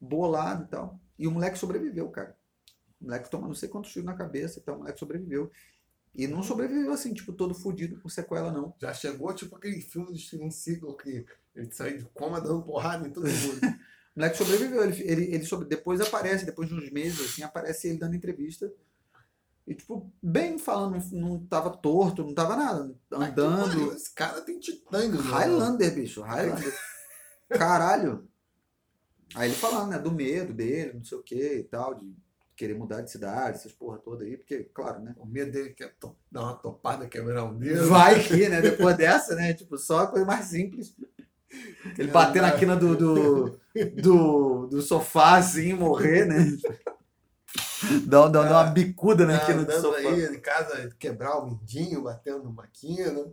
bolado 0.01 0.65
e 0.65 0.67
tal. 0.67 1.01
E 1.17 1.29
o 1.29 1.31
moleque 1.31 1.57
sobreviveu, 1.57 2.09
cara. 2.09 2.37
O 3.01 3.05
moleque 3.05 3.31
toma 3.31 3.47
não 3.47 3.55
sei 3.55 3.69
quantos 3.69 3.93
tiros 3.93 4.07
na 4.07 4.17
cabeça 4.17 4.59
e 4.59 4.63
tal, 4.63 4.75
o 4.75 4.79
moleque 4.79 4.99
sobreviveu. 4.99 5.53
E 6.13 6.27
não 6.27 6.43
sobreviveu 6.43 6.93
assim, 6.93 7.15
tipo, 7.15 7.33
todo 7.33 7.55
fudido 7.55 8.01
com 8.01 8.09
sequela, 8.09 8.51
não. 8.51 8.75
Já 8.81 8.93
chegou 8.93 9.33
tipo 9.33 9.55
aquele 9.55 9.81
filme 9.81 10.11
do 10.11 10.19
Steven 10.19 10.51
Seagal 10.51 10.97
que 10.97 11.25
ele 11.55 11.71
sai 11.71 11.99
de 11.99 12.05
coma 12.07 12.41
dando 12.41 12.63
porrada 12.63 13.07
em 13.07 13.13
todo 13.13 13.29
mundo. 13.29 13.61
O 14.19 14.21
moleque 14.21 14.37
sobreviveu. 14.37 14.83
Ele, 14.83 15.03
ele, 15.03 15.35
ele 15.35 15.45
sobre, 15.45 15.69
depois 15.69 16.01
aparece, 16.01 16.45
depois 16.45 16.69
de 16.69 16.75
uns 16.75 16.91
meses, 16.91 17.21
assim, 17.21 17.43
aparece 17.45 17.87
ele 17.89 17.99
dando 17.99 18.17
entrevista. 18.17 18.69
E, 19.65 19.75
tipo, 19.75 20.13
bem 20.21 20.59
falando, 20.59 20.99
não 21.13 21.39
tava 21.47 21.71
torto, 21.71 22.25
não 22.25 22.35
tava 22.35 22.57
nada. 22.57 22.95
Que 23.09 23.15
Andando. 23.15 23.69
pariu, 23.69 23.93
Esse 23.93 24.13
cara 24.13 24.41
tem 24.41 24.59
titânio. 24.59 25.23
né? 25.23 25.31
Highlander, 25.31 25.95
bicho. 25.95 26.21
Highlander. 26.23 26.75
Caralho. 27.51 28.29
Aí 29.35 29.49
ele 29.51 29.57
falando, 29.59 29.91
né, 29.91 29.99
do 29.99 30.11
medo 30.11 30.53
dele, 30.55 30.95
não 30.95 31.05
sei 31.05 31.19
o 31.19 31.23
que 31.23 31.59
e 31.59 31.65
tal, 31.65 31.95
de 31.95 32.13
querer 32.57 32.75
mudar 32.75 33.03
de 33.03 33.11
cidade, 33.13 33.59
essas 33.59 33.71
porra 33.73 33.99
toda 33.99 34.25
aí, 34.25 34.37
porque, 34.37 34.65
claro, 34.75 35.01
né? 35.01 35.15
O 35.19 35.27
medo 35.27 35.53
dele 35.53 35.71
que 35.71 35.85
é 35.85 35.89
to- 36.01 36.17
dar 36.33 36.43
uma 36.43 36.55
topada, 36.57 37.07
quebrar 37.07 37.45
o 37.45 37.55
dedo. 37.55 37.89
Vai 37.89 38.21
que, 38.27 38.49
né? 38.49 38.61
Depois 38.61 38.97
dessa, 38.97 39.37
né? 39.37 39.53
Tipo, 39.55 39.79
só 39.79 40.01
a 40.01 40.07
coisa 40.09 40.27
mais 40.27 40.47
simples. 40.47 40.97
Ele 41.99 42.11
bater 42.11 42.43
na 42.43 42.53
quina 42.53 42.77
do, 42.77 42.95
do, 42.97 43.61
do, 44.03 44.67
do 44.67 44.83
sofá, 44.83 45.37
assim, 45.39 45.73
morrer, 45.73 46.27
né? 46.27 46.37
Dá, 48.07 48.29
dá, 48.29 48.43
dá 48.45 48.63
uma 48.63 48.71
bicuda 48.71 49.25
na 49.25 49.39
quina 49.41 49.65
do 49.65 49.73
sofá. 49.81 49.99
aí 49.99 50.25
em 50.27 50.41
casa, 50.41 50.91
quebrar 50.99 51.39
o 51.39 51.47
mindinho, 51.47 52.03
batendo 52.03 52.45
numa 52.45 52.67
quina. 52.67 53.25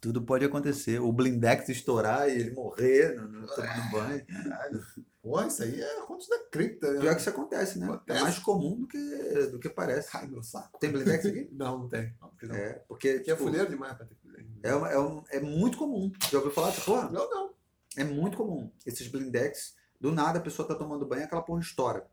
Tudo 0.00 0.22
pode 0.22 0.44
acontecer. 0.44 1.00
O 1.00 1.12
blindex 1.12 1.68
estourar 1.68 2.28
e 2.28 2.32
ele 2.32 2.50
morrer 2.52 3.14
no- 3.14 3.28
no- 3.28 3.46
tomando 3.46 3.90
banho. 3.90 4.26
Caralho. 4.26 4.80
Pô, 5.22 5.40
isso 5.42 5.62
aí 5.62 5.80
é 5.80 6.00
contos 6.06 6.28
da 6.28 6.38
cripta, 6.50 6.92
né? 6.92 7.00
Pior 7.00 7.14
que 7.14 7.20
isso 7.20 7.30
acontece, 7.30 7.78
né? 7.78 7.86
Acontece. 7.86 8.18
É 8.18 8.22
mais 8.22 8.38
comum 8.40 8.80
do 8.80 8.88
que, 8.88 9.46
do 9.52 9.58
que 9.60 9.68
parece. 9.68 10.08
Ai, 10.16 10.26
meu 10.26 10.42
saco. 10.42 10.78
Tem 10.80 10.90
blindex 10.90 11.24
aqui? 11.26 11.48
Não, 11.52 11.78
não 11.80 11.88
tem. 11.88 12.12
Não, 12.20 12.28
porque 12.30 12.46
não. 12.46 12.54
É, 12.56 12.72
porque 12.88 13.12
Porque 13.14 13.30
é 13.30 13.34
tipo, 13.34 13.44
fuleiro 13.44 13.68
demais 13.70 13.94
pra 13.96 14.04
ter 14.06 14.14
fuleiro. 14.16 14.21
É, 14.62 14.74
uma- 14.74 14.90
é, 14.90 14.98
um- 14.98 15.24
é 15.30 15.40
muito 15.40 15.76
comum. 15.78 16.10
Já 16.30 16.38
ouviu 16.38 16.52
falar 16.52 16.70
dessa 16.70 16.82
porra? 16.82 17.10
Não, 17.10 17.28
não. 17.30 17.52
É 17.96 18.04
muito 18.04 18.36
comum. 18.36 18.70
Esses 18.86 19.06
blindex, 19.08 19.74
do 20.00 20.10
nada 20.12 20.38
a 20.38 20.42
pessoa 20.42 20.66
tá 20.66 20.74
tomando 20.74 21.06
banho 21.06 21.22
e 21.22 21.24
aquela 21.24 21.42
porra 21.42 21.60
estoura. 21.60 22.06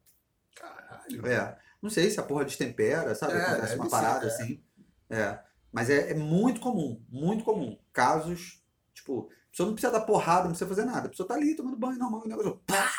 Caralho. 0.56 1.26
É. 1.28 1.58
Não 1.82 1.90
sei 1.90 2.10
se 2.10 2.20
a 2.20 2.24
porra 2.24 2.44
destempera, 2.46 3.16
sabe? 3.16 3.34
É, 3.34 3.42
Acontece 3.42 3.76
uma 3.76 3.86
ser, 3.86 3.92
parada 3.92 4.26
é. 4.26 4.28
assim. 4.28 4.64
É. 5.10 5.40
Mas 5.72 5.90
é, 5.90 6.12
é 6.12 6.14
muito 6.14 6.60
comum, 6.60 7.02
muito 7.10 7.44
comum. 7.44 7.78
Casos, 7.94 8.62
tipo, 8.94 9.30
a 9.48 9.50
pessoa 9.52 9.68
não 9.68 9.74
precisa 9.76 9.94
dar 9.94 10.02
porrada, 10.02 10.44
não 10.44 10.50
precisa 10.50 10.68
fazer 10.68 10.84
nada. 10.86 11.08
A 11.08 11.10
pessoa 11.10 11.28
tá 11.28 11.36
ali 11.36 11.56
tomando 11.56 11.78
banho 11.78 11.98
normal 11.98 12.22
o 12.26 12.28
negócio. 12.28 12.60
Pá! 12.68 12.90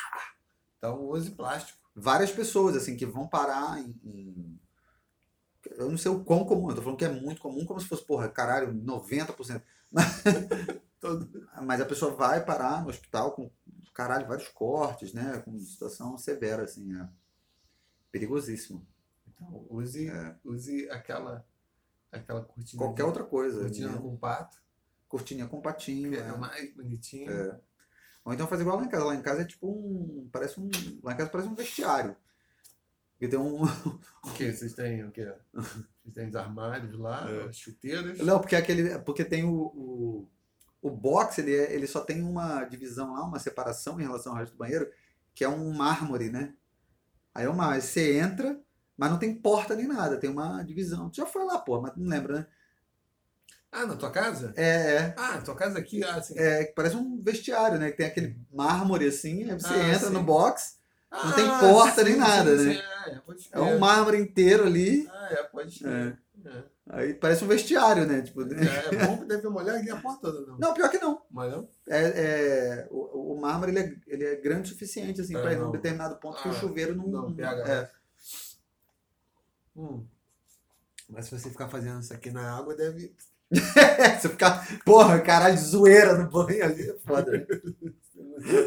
Então 0.79 1.05
use 1.09 1.31
plástico. 1.33 1.79
Várias 1.95 2.31
pessoas, 2.31 2.75
assim, 2.77 2.97
que 2.97 3.05
vão 3.05 3.27
parar 3.29 3.79
em. 3.81 3.95
em- 4.05 4.61
Eu 5.77 5.91
não 5.91 5.99
sei 5.99 6.11
o 6.11 6.25
quão 6.25 6.45
comum, 6.45 6.71
eu 6.71 6.77
tô 6.77 6.83
falando 6.83 6.99
que 6.99 7.05
é 7.05 7.09
muito 7.13 7.41
comum, 7.41 7.65
como 7.65 7.81
se 7.81 7.87
fosse, 7.87 8.05
porra, 8.05 8.29
caralho, 8.29 8.73
90%. 8.73 9.63
Todo. 11.01 11.49
Mas 11.63 11.81
a 11.81 11.87
pessoa 11.87 12.15
vai 12.15 12.45
parar 12.45 12.83
no 12.83 12.91
hospital 12.91 13.33
com, 13.33 13.51
caralho, 13.95 14.27
vários 14.29 14.49
cortes, 14.49 15.13
né? 15.15 15.39
Com 15.45 15.59
situação 15.59 16.17
severa, 16.19 16.65
assim, 16.65 16.95
é 16.95 17.09
perigosíssimo. 18.13 18.87
Então, 19.29 19.67
use, 19.71 20.09
É. 20.09 20.37
use 20.45 20.89
aquela, 20.91 21.47
aquela 22.13 22.43
cortina. 22.43 22.83
Qualquer 22.83 23.05
outra 23.05 23.25
coisa. 23.25 23.61
cortina 23.61 23.93
né? 23.93 23.99
com 23.99 24.17
pato, 24.17 24.59
Cortininha 25.09 25.49
com 25.49 25.61
patinho. 25.61 26.15
é 26.15 26.19
é. 26.19 26.37
mais 26.37 26.73
bonitinho. 26.75 27.31
É. 27.31 27.61
Ou 28.25 28.33
então 28.33 28.47
fazer 28.47 28.63
igual 28.63 28.77
lá 28.77 28.85
em 28.85 28.89
casa. 28.89 29.05
Lá 29.05 29.15
em 29.15 29.23
casa 29.23 29.43
é 29.43 29.45
tipo 29.45 29.67
um. 29.69 30.29
Parece 30.31 30.61
um. 30.61 30.71
Lá 31.03 31.15
em 31.15 31.17
casa 31.17 31.31
parece 31.31 31.49
um 31.49 31.55
vestiário. 31.55 32.15
Porque 33.21 33.29
tem 33.29 33.39
um. 33.39 33.63
O 33.63 34.33
que? 34.35 34.51
Vocês 34.51 34.73
têm 34.73 35.05
o 35.05 35.11
quê? 35.11 35.31
Vocês 35.53 36.15
têm 36.15 36.29
os 36.29 36.35
armários 36.35 36.99
lá, 36.99 37.31
É. 37.31 37.49
as 37.51 37.57
chuteiras. 37.57 38.17
Não, 38.19 38.41
porque 38.41 38.57
aquele. 38.57 38.99
Porque 39.01 39.23
tem 39.27 39.45
o. 39.45 39.53
O, 39.53 40.29
o 40.81 40.91
box, 40.91 41.39
ele, 41.39 41.55
é- 41.55 41.71
ele 41.75 41.87
só 41.87 42.01
tem 42.01 42.23
uma 42.23 42.65
divisão 42.65 43.13
lá, 43.13 43.23
uma 43.23 43.39
separação 43.39 44.01
em 44.01 44.05
relação 44.05 44.33
ao 44.33 44.39
resto 44.39 44.53
do 44.53 44.59
banheiro, 44.59 44.91
que 45.35 45.45
é 45.45 45.49
um 45.51 45.71
mármore, 45.75 46.31
né? 46.31 46.55
Aí 47.35 47.45
é 47.45 47.49
uma. 47.51 47.79
Você 47.79 48.17
entra, 48.19 48.59
mas 48.97 49.11
não 49.11 49.19
tem 49.19 49.35
porta 49.35 49.77
nem 49.77 49.87
nada, 49.87 50.17
tem 50.17 50.31
uma 50.31 50.63
divisão. 50.63 51.11
Tu 51.11 51.17
já 51.17 51.27
foi 51.27 51.45
lá, 51.45 51.59
pô, 51.59 51.79
mas 51.79 51.95
não 51.97 52.07
lembra, 52.09 52.39
né? 52.39 52.47
Ah, 53.71 53.85
na 53.87 53.97
tua 53.97 54.11
casa? 54.11 54.55
É, 54.57 54.65
é. 54.97 55.15
Ah, 55.19 55.39
tua 55.43 55.55
casa 55.55 55.79
aqui, 55.79 56.03
ah, 56.03 56.17
assim. 56.17 56.35
É, 56.39 56.65
parece 56.75 56.97
um 56.97 57.23
vestiário, 57.23 57.79
né? 57.79 57.91
Que 57.91 57.99
tem 57.99 58.07
aquele 58.07 58.41
mármore 58.51 59.07
assim, 59.07 59.45
aí 59.51 59.61
você 59.61 59.75
Ah, 59.75 59.89
entra 59.95 60.09
sim. 60.09 60.15
no 60.15 60.23
box, 60.25 60.80
Ah, 61.11 61.27
não 61.27 61.33
tem 61.35 61.49
porta 61.49 62.05
nem 62.05 62.13
sim, 62.15 62.19
nada, 62.19 62.59
sim, 62.59 62.65
né? 62.67 62.75
sim. 62.75 62.81
Ah, 62.81 63.11
é, 63.11 63.19
pode 63.21 63.49
é 63.53 63.61
um 63.61 63.79
mármore 63.79 64.19
inteiro 64.19 64.65
ali. 64.65 65.09
Ah, 65.11 65.29
é, 65.33 65.43
pode 65.45 65.79
ser. 65.79 65.89
É. 65.89 66.17
Aí 66.93 67.15
parece 67.15 67.45
um 67.45 67.49
vestiário, 67.49 68.07
né? 68.07 68.23
Tipo, 68.23 68.43
É, 68.43 68.47
é 68.95 69.07
bom 69.07 69.19
que 69.19 69.25
deve 69.27 69.49
molhar 69.49 69.77
aqui 69.77 69.91
a 69.91 69.97
porta 69.97 70.23
toda, 70.23 70.47
não. 70.47 70.59
Não, 70.59 70.75
pior 70.75 70.89
que 70.91 70.99
não. 70.99 71.23
Mas 71.31 71.53
não? 71.53 71.69
É, 71.89 72.01
é, 72.01 72.89
o, 72.91 73.35
o 73.35 73.41
mármore 73.41 73.71
ele 73.73 73.81
é, 73.81 73.95
ele 74.07 74.25
é 74.25 74.37
grande 74.37 74.71
o 74.71 74.73
suficiente 74.73 75.21
assim, 75.21 75.37
É, 75.37 75.41
para 75.41 75.53
ir 75.53 75.59
num 75.59 75.71
determinado 75.71 76.17
ponto 76.17 76.43
que 76.43 76.49
o 76.49 76.51
Ah, 76.51 76.55
chuveiro 76.55 76.97
não. 76.97 77.07
Não, 77.07 77.33
pega. 77.35 77.63
é. 77.63 77.91
Hum. 79.77 80.05
Mas 81.09 81.27
se 81.27 81.39
você 81.39 81.51
ficar 81.51 81.69
fazendo 81.69 82.01
isso 82.01 82.13
aqui 82.13 82.31
na 82.31 82.57
água, 82.57 82.75
deve. 82.75 83.15
Você 84.21 84.29
ficar, 84.29 84.65
porra, 84.85 85.19
caralho, 85.21 85.59
zoeira 85.59 86.17
no 86.17 86.31
banho 86.31 86.65
ali, 86.65 86.89
é 86.89 86.95
foda. 86.99 87.33
né? 87.33 87.47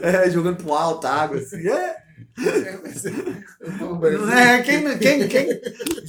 É, 0.03 0.29
jogando 0.29 0.57
pro 0.57 0.73
alto 0.73 1.07
a 1.07 1.11
água 1.11 1.37
assim. 1.39 1.67
É, 1.67 2.02
Não 4.19 4.31
é, 4.31 4.61
quem, 4.63 4.83
não- 4.83 4.97
quem, 4.97 5.27
quem, 5.27 5.61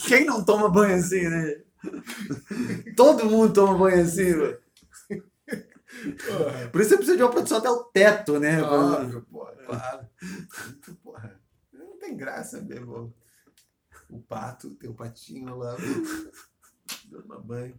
quem 0.06 0.24
não 0.24 0.44
toma 0.44 0.68
banho 0.68 0.96
assim, 0.96 1.28
né? 1.28 1.56
Todo 2.96 3.26
mundo 3.28 3.52
toma 3.52 3.76
banho 3.78 4.02
assim, 4.02 4.34
mano. 4.34 4.56
Por 6.72 6.80
isso 6.80 6.90
você 6.90 6.96
precisa 6.96 7.16
de 7.16 7.22
uma 7.22 7.30
produção 7.30 7.58
até 7.58 7.70
o 7.70 7.84
teto, 7.84 8.38
né? 8.40 8.62
Óbvio, 8.62 9.22
porra, 9.30 9.52
claro. 9.66 10.06
Muito, 10.64 10.94
porra. 10.96 11.40
Não 11.72 11.98
tem 11.98 12.16
graça 12.16 12.60
mesmo. 12.60 13.14
O 14.10 14.20
pato, 14.20 14.70
tem 14.76 14.90
o 14.90 14.94
patinho 14.94 15.56
lá, 15.56 15.76
dando 17.06 17.40
banho. 17.42 17.74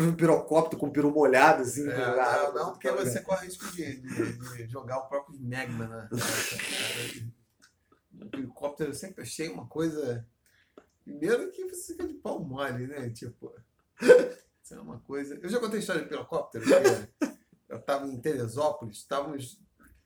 Um 0.00 0.12
pirocóptero 0.14 0.78
com 0.80 0.90
peru 0.90 1.10
molhado, 1.12 1.62
assim. 1.62 1.88
É, 1.88 1.94
com 1.94 2.00
não, 2.00 2.20
água. 2.20 2.52
não, 2.52 2.70
porque 2.72 2.90
você 2.90 3.20
corre 3.20 3.46
risco 3.46 3.70
de, 3.72 4.00
de- 4.00 4.36
de 4.56 4.66
jogar 4.68 4.98
o 4.98 5.08
próprio 5.08 5.38
magma 5.40 5.86
na- 5.86 6.08
O 8.14 8.36
helicóptero 8.36 8.90
eu 8.90 8.94
sempre 8.94 9.22
achei 9.22 9.48
uma 9.48 9.66
coisa. 9.66 10.26
Primeiro 11.04 11.50
que 11.50 11.68
você 11.68 11.92
fica 11.92 12.06
de 12.06 12.14
pau 12.14 12.44
mole, 12.44 12.86
né? 12.86 13.10
Tipo. 13.10 13.52
Isso 14.62 14.74
é 14.74 14.80
uma 14.80 15.00
coisa. 15.00 15.38
Eu 15.42 15.48
já 15.48 15.58
contei 15.58 15.78
a 15.78 15.80
história 15.80 16.04
do 16.04 16.14
helicóptero. 16.14 16.64
Eu 17.68 17.78
estava 17.78 18.06
em 18.06 18.20
Teresópolis, 18.20 18.98
estávamos, 18.98 19.58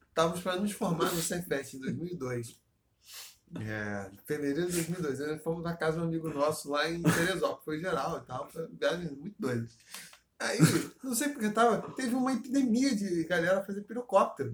estávamos 0.09 0.41
para 0.41 0.57
nos 0.57 0.73
formar 0.73 1.13
no 1.13 1.21
Cefet 1.21 1.77
em 1.77 1.81
2002. 1.81 2.61
É, 3.61 4.11
fevereiro 4.25 4.67
de 4.71 4.83
2002. 4.83 5.19
Nós 5.19 5.43
fomos 5.43 5.63
na 5.63 5.77
casa 5.77 5.99
de 5.99 6.05
um 6.05 6.07
amigo 6.07 6.29
nosso 6.31 6.71
lá 6.71 6.89
em 6.89 7.03
Teresópolis. 7.03 7.65
Foi 7.65 7.81
geral 7.81 8.19
e 8.19 8.27
tal. 8.27 8.49
Viagem 8.79 9.13
muito 9.13 9.37
doida. 9.39 9.69
Aí, 10.39 10.59
não 11.03 11.15
sei 11.15 11.31
porque 11.31 11.51
tava, 11.51 11.81
teve 11.95 12.15
uma 12.15 12.33
epidemia 12.33 12.95
de 12.95 13.25
galera 13.25 13.65
fazer 13.65 13.83
pirocóptero. 13.83 14.53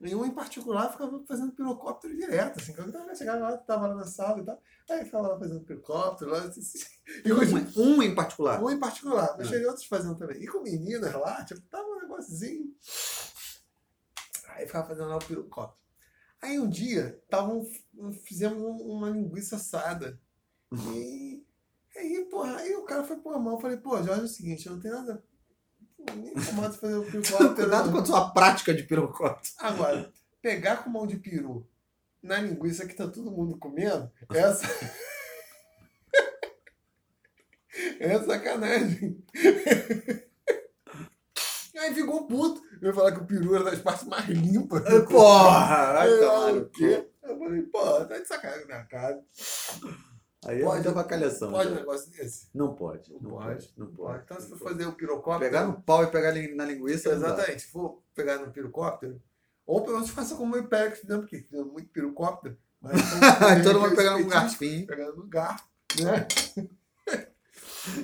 E 0.00 0.14
um 0.14 0.24
em 0.24 0.30
particular 0.32 0.90
ficava 0.92 1.22
fazendo 1.26 1.52
pirocóptero 1.52 2.14
direto, 2.16 2.60
assim. 2.60 2.74
Quando 2.74 2.94
eu 2.94 3.16
chegava 3.16 3.38
lá, 3.38 3.56
tava 3.56 3.86
lá 3.86 3.94
na 3.94 4.04
sala 4.06 4.40
e 4.40 4.44
tal. 4.44 4.60
Aí 4.90 5.04
ficava 5.04 5.28
lá 5.28 5.38
fazendo 5.38 5.60
pirocóptero. 5.64 6.30
Lá, 6.30 6.38
assim, 6.44 6.60
assim. 6.60 6.78
E 7.24 7.32
hoje, 7.32 7.54
Um, 7.54 7.96
um 7.96 8.02
em 8.02 8.14
particular. 8.14 8.62
um 8.62 8.68
em 8.70 8.78
particular, 8.78 9.34
mas 9.38 9.46
Ah. 9.46 9.50
tinha 9.50 9.66
outros 9.68 9.86
fazendo 9.86 10.16
também. 10.18 10.42
E 10.42 10.46
com 10.46 10.60
meninas 10.62 11.12
lá, 11.14 11.42
tipo, 11.44 11.60
tava 11.62 11.88
um 11.88 12.00
negocinho. 12.00 12.74
Aí 14.48 14.66
ficava 14.66 14.86
fazendo 14.88 15.08
lá 15.08 15.16
o 15.16 15.24
pirocóptero. 15.24 15.82
Aí 16.42 16.58
um 16.58 16.68
dia, 16.68 17.22
tavam, 17.30 17.66
fizemos 18.24 18.58
um- 18.62 18.90
uma 18.92 19.08
linguiça 19.10 19.56
assada. 19.56 20.20
E 20.92 21.42
aí, 21.96 22.24
porra, 22.30 22.56
aí 22.58 22.74
o 22.76 22.82
cara 22.84 23.04
foi 23.04 23.16
pôr 23.16 23.34
a 23.34 23.38
mão. 23.38 23.54
Eu 23.54 23.60
falei, 23.60 23.76
pô, 23.78 23.96
Jorge, 24.02 24.20
é 24.20 24.24
o 24.24 24.28
seguinte, 24.28 24.66
eu 24.66 24.72
não 24.74 24.80
tenho 24.80 24.94
nada. 24.94 25.24
De 26.04 26.78
fazer 26.78 26.96
o 26.96 27.04
pirocóptero. 27.04 27.54
Cuidado 27.54 27.92
com 27.92 27.98
a 27.98 28.04
sua 28.04 28.30
prática 28.30 28.74
de 28.74 28.82
pirocóptero. 28.82 29.54
Agora, 29.58 30.12
pegar 30.42 30.78
com 30.78 30.90
mão 30.90 31.06
de 31.06 31.16
peru 31.16 31.66
na 32.22 32.38
linguiça 32.38 32.86
que 32.86 32.94
tá 32.94 33.06
todo 33.06 33.30
mundo 33.30 33.58
comendo, 33.58 34.10
essa. 34.32 34.66
é 38.00 38.18
sacanagem. 38.22 39.22
Aí 41.76 41.94
ficou 41.94 42.26
puto. 42.26 42.62
Eu 42.80 42.88
ia 42.88 42.94
falar 42.94 43.12
que 43.12 43.20
o 43.20 43.26
peru 43.26 43.54
era 43.54 43.64
das 43.64 43.80
partes 43.80 44.06
mais 44.06 44.26
limpas. 44.26 44.82
Porra! 45.04 46.00
Aí, 46.00 46.18
tomar 46.18 46.48
ah, 46.48 46.52
no 46.52 46.62
o 46.62 46.70
quê? 46.70 47.06
Eu 47.22 47.38
falei, 47.38 47.62
pô, 47.62 48.04
tá 48.04 48.18
de 48.18 48.26
sacanagem 48.26 48.68
na 48.68 48.84
cara. 48.84 49.22
Aí 50.46 50.60
é 50.60 50.64
Pode- 50.64 50.74
muita 50.74 50.90
avacalhação. 50.90 51.50
Pode 51.50 51.70
um 51.72 51.74
negócio 51.74 52.10
desse? 52.10 52.48
Não 52.54 52.74
pode. 52.74 53.12
Não 53.12 53.20
Não 53.20 53.30
pode, 53.30 53.46
pode. 53.66 53.72
Não 53.76 53.86
pode. 53.88 54.22
Então, 54.24 54.40
se 54.40 54.48
for 54.48 54.58
fazer 54.58 54.86
o 54.86 54.92
pirocóptero. 54.92 55.50
Pegar 55.50 55.66
no 55.66 55.80
pau 55.82 56.04
e 56.04 56.06
pegar 56.08 56.32
na 56.54 56.64
linguiça. 56.64 57.10
Exatamente. 57.10 57.62
Se 57.62 57.68
for 57.68 58.02
pegar 58.14 58.38
no 58.38 58.50
pirocóptero, 58.52 59.20
ou 59.66 59.82
pelo 59.82 59.94
menos 59.96 60.10
faça 60.10 60.34
como 60.34 60.54
o 60.54 60.58
Império, 60.58 60.92
que 60.94 61.06
porque 61.06 61.38
tem 61.42 61.64
muito 61.64 61.88
pirocóptero. 61.88 62.56
Mas 62.80 62.92
Aí 63.42 63.62
todo 63.62 63.80
mundo 63.80 63.96
pegar 63.96 64.16
um 64.16 64.28
garfinho. 64.28 64.86
Pegando 64.86 65.16
no 65.16 65.26
garfo, 65.26 65.64
né? 66.02 66.26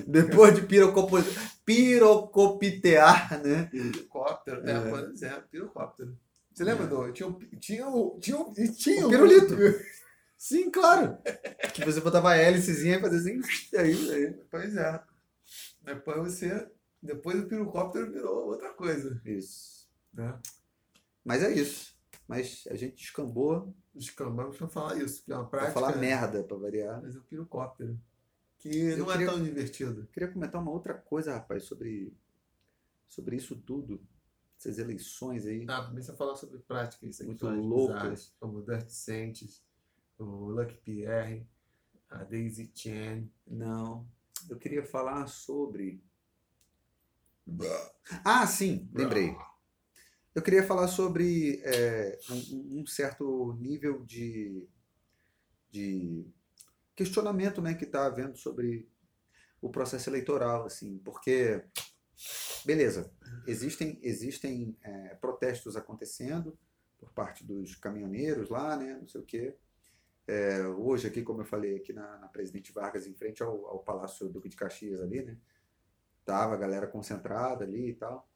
Depois 0.07 0.53
de 0.55 0.61
pirocopo... 0.61 1.17
pirocopitear, 1.65 3.41
né? 3.43 3.67
Pirocóptero, 3.71 4.67
é, 4.67 4.71
É. 4.73 4.89
pois 4.89 5.21
é, 5.21 5.29
pirocóptero. 5.51 6.17
Você 6.53 6.63
lembra 6.63 6.85
do. 6.85 7.11
Tinha. 7.11 7.31
Tinha. 7.59 7.85
Tinha 8.19 8.71
Tinha 8.73 9.07
O 9.07 9.09
pirulito. 9.09 9.55
Sim, 10.41 10.71
claro. 10.71 11.19
Que 11.71 11.85
você 11.85 12.01
botava 12.01 12.31
a 12.31 12.35
hélicezinha 12.35 12.97
e 12.97 12.99
fazia 12.99 13.19
assim. 13.19 13.77
Aí, 13.77 14.11
aí. 14.11 14.33
Pois 14.49 14.75
é. 14.75 15.03
Depois 15.83 16.17
você. 16.17 16.67
Depois 16.99 17.39
o 17.39 17.47
pirocóptero 17.47 18.11
virou 18.11 18.47
outra 18.47 18.73
coisa. 18.73 19.21
Isso. 19.23 19.87
Né? 20.11 20.39
Mas 21.23 21.43
é 21.43 21.51
isso. 21.53 21.95
Mas 22.27 22.63
a 22.71 22.75
gente 22.75 22.95
descambou 22.95 23.71
Os 23.93 24.09
cambangos 24.09 24.57
vão 24.57 24.67
falar 24.67 24.97
isso, 24.97 25.23
que 25.23 25.31
é 25.31 25.35
uma 25.35 25.47
pra 25.47 25.59
prática. 25.59 25.79
falar 25.79 25.95
merda, 25.97 26.43
pra 26.43 26.57
variar. 26.57 26.99
Mas 27.03 27.15
é 27.15 27.19
o 27.19 27.23
pirocóptero. 27.23 27.99
Que 28.57 28.69
Eu 28.75 28.97
não 28.97 29.05
queria- 29.05 29.27
é 29.27 29.29
tão 29.29 29.43
divertido. 29.43 30.07
Queria 30.11 30.31
comentar 30.31 30.59
uma 30.59 30.71
outra 30.71 30.95
coisa, 30.95 31.33
rapaz, 31.33 31.65
sobre, 31.65 32.17
sobre 33.07 33.35
isso 33.35 33.55
tudo. 33.57 34.01
Essas 34.57 34.79
eleições 34.79 35.45
aí. 35.45 35.65
Ah, 35.69 35.85
começa 35.85 36.13
a 36.13 36.15
falar 36.15 36.35
sobre 36.35 36.57
práticas 36.59 37.19
Muito 37.19 37.47
loucas. 37.47 38.33
como 38.39 38.65
Saints, 38.87 39.61
o 40.23 40.51
Lucky 40.51 40.77
Pierre, 40.83 41.47
a 42.09 42.23
Daisy 42.23 42.71
Chan. 42.73 43.27
Não. 43.47 44.07
Eu 44.49 44.57
queria 44.57 44.83
falar 44.83 45.27
sobre. 45.27 46.03
Ah, 48.23 48.45
sim, 48.47 48.89
lembrei. 48.93 49.35
Eu 50.33 50.41
queria 50.41 50.63
falar 50.63 50.87
sobre 50.87 51.61
é, 51.65 52.17
um, 52.29 52.79
um 52.79 52.85
certo 52.85 53.53
nível 53.59 54.05
de, 54.05 54.65
de 55.69 56.25
questionamento 56.95 57.61
né, 57.61 57.73
que 57.73 57.83
está 57.83 58.05
havendo 58.05 58.37
sobre 58.37 58.87
o 59.61 59.69
processo 59.69 60.09
eleitoral, 60.09 60.65
assim, 60.65 60.99
porque, 60.99 61.61
beleza, 62.65 63.11
existem, 63.45 63.99
existem 64.01 64.77
é, 64.81 65.15
protestos 65.15 65.75
acontecendo 65.75 66.57
por 66.97 67.11
parte 67.11 67.43
dos 67.43 67.75
caminhoneiros 67.75 68.49
lá, 68.49 68.77
né, 68.77 68.97
não 68.99 69.07
sei 69.07 69.21
o 69.21 69.25
quê. 69.25 69.57
É, 70.27 70.65
hoje 70.67 71.07
aqui, 71.07 71.23
como 71.23 71.41
eu 71.41 71.45
falei, 71.45 71.77
aqui 71.77 71.93
na, 71.93 72.17
na 72.17 72.27
Presidente 72.27 72.71
Vargas, 72.71 73.07
em 73.07 73.13
frente 73.13 73.41
ao, 73.43 73.65
ao 73.67 73.79
Palácio 73.79 74.29
Duque 74.29 74.49
de 74.49 74.55
Caxias 74.55 75.01
ali, 75.01 75.23
né, 75.23 75.37
tava 76.23 76.53
a 76.53 76.57
galera 76.57 76.87
concentrada 76.87 77.63
ali 77.63 77.89
e 77.89 77.93
tal. 77.95 78.29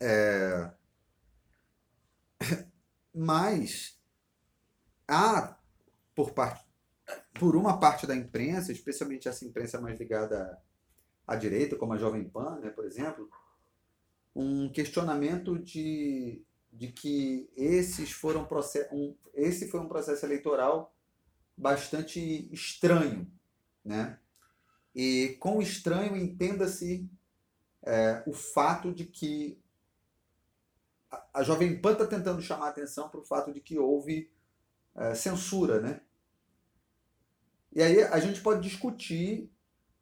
É, 0.00 0.70
mas 3.14 3.98
há 5.08 5.58
por 6.14 6.32
parte 6.32 6.64
por 7.34 7.56
uma 7.56 7.78
parte 7.78 8.06
da 8.06 8.14
imprensa, 8.14 8.72
especialmente 8.72 9.28
essa 9.28 9.44
imprensa 9.44 9.80
mais 9.80 9.98
ligada 9.98 10.58
à 11.26 11.34
direita, 11.36 11.76
como 11.76 11.92
a 11.92 11.98
Jovem 11.98 12.24
Pan, 12.24 12.60
né, 12.60 12.70
por 12.70 12.84
exemplo, 12.84 13.28
um 14.34 14.70
questionamento 14.70 15.58
de, 15.58 16.42
de 16.74 16.88
que 16.88 17.48
esses 17.56 18.10
foram 18.10 18.46
um, 18.92 19.16
esse 19.32 19.68
foi 19.68 19.80
um 19.80 19.88
processo 19.88 20.26
eleitoral 20.26 20.92
bastante 21.56 22.52
estranho, 22.52 23.30
né? 23.84 24.18
E 24.94 25.36
com 25.40 25.62
estranho 25.62 26.16
entenda-se 26.16 27.08
é, 27.82 28.24
o 28.26 28.32
fato 28.32 28.92
de 28.92 29.04
que 29.04 29.60
a, 31.10 31.40
a 31.40 31.42
Jovem 31.44 31.80
Pan 31.80 31.92
está 31.92 32.06
tentando 32.06 32.42
chamar 32.42 32.68
atenção 32.68 33.08
para 33.08 33.20
o 33.20 33.24
fato 33.24 33.52
de 33.52 33.60
que 33.60 33.78
houve 33.78 34.30
é, 34.96 35.14
censura, 35.14 35.80
né? 35.80 36.00
E 37.72 37.82
aí 37.82 38.02
a 38.02 38.18
gente 38.18 38.40
pode 38.40 38.68
discutir 38.68 39.50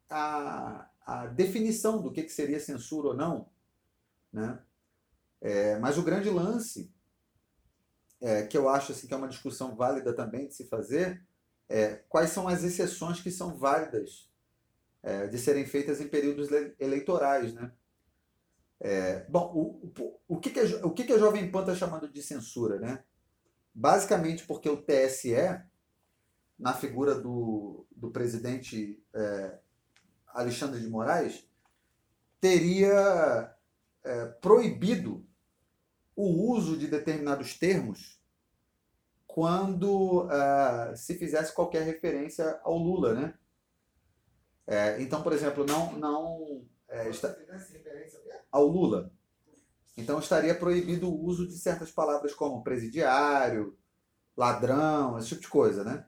a, 0.09 0.89
a 1.05 1.27
definição 1.27 2.01
do 2.01 2.11
que, 2.11 2.23
que 2.23 2.31
seria 2.31 2.59
censura 2.59 3.09
ou 3.09 3.15
não, 3.15 3.49
né? 4.31 4.59
É, 5.43 5.77
mas 5.77 5.97
o 5.97 6.03
grande 6.03 6.29
lance, 6.29 6.89
é, 8.21 8.43
que 8.43 8.57
eu 8.57 8.69
acho 8.69 8.93
assim, 8.93 9.07
que 9.07 9.13
é 9.13 9.17
uma 9.17 9.27
discussão 9.27 9.75
válida 9.75 10.13
também 10.13 10.47
de 10.47 10.53
se 10.55 10.63
fazer, 10.69 11.21
é 11.67 11.95
quais 12.07 12.29
são 12.29 12.47
as 12.47 12.63
exceções 12.63 13.19
que 13.19 13.29
são 13.29 13.57
válidas 13.57 14.31
é, 15.01 15.27
de 15.27 15.37
serem 15.37 15.65
feitas 15.65 15.99
em 15.99 16.07
períodos 16.07 16.47
eleitorais. 16.79 17.53
Né? 17.53 17.73
É, 18.79 19.25
bom, 19.29 19.51
o, 19.53 19.91
o, 20.01 20.19
o, 20.29 20.39
que, 20.39 20.49
que, 20.49 20.61
a, 20.61 20.85
o 20.85 20.91
que, 20.91 21.03
que 21.03 21.11
a 21.11 21.19
Jovem 21.19 21.51
Pan 21.51 21.59
está 21.59 21.75
chamando 21.75 22.07
de 22.07 22.23
censura? 22.23 22.79
Né? 22.79 23.03
Basicamente 23.75 24.45
porque 24.45 24.69
o 24.69 24.81
TSE, 24.81 25.35
na 26.57 26.73
figura 26.73 27.15
do, 27.15 27.85
do 27.93 28.09
presidente 28.11 29.03
é, 29.13 29.59
Alexandre 30.27 30.79
de 30.79 30.87
Moraes, 30.87 31.45
teria 32.39 33.53
é, 34.05 34.25
proibido 34.39 35.27
o 36.15 36.51
uso 36.51 36.77
de 36.77 36.87
determinados 36.87 37.57
termos 37.57 38.21
quando 39.25 40.25
uh, 40.25 40.95
se 40.95 41.17
fizesse 41.17 41.53
qualquer 41.53 41.83
referência 41.83 42.59
ao 42.63 42.77
Lula, 42.77 43.13
né? 43.13 43.33
É, 44.67 45.01
então, 45.01 45.23
por 45.23 45.33
exemplo, 45.33 45.65
não, 45.65 45.93
não 45.93 46.65
é, 46.87 47.09
está... 47.09 47.35
ao 48.51 48.67
Lula. 48.67 49.11
Então 49.97 50.19
estaria 50.19 50.55
proibido 50.55 51.09
o 51.09 51.25
uso 51.25 51.47
de 51.47 51.57
certas 51.57 51.91
palavras 51.91 52.33
como 52.33 52.63
presidiário, 52.63 53.77
ladrão, 54.37 55.17
esse 55.17 55.29
tipo 55.29 55.41
de 55.41 55.47
coisa, 55.47 55.83
né? 55.83 56.05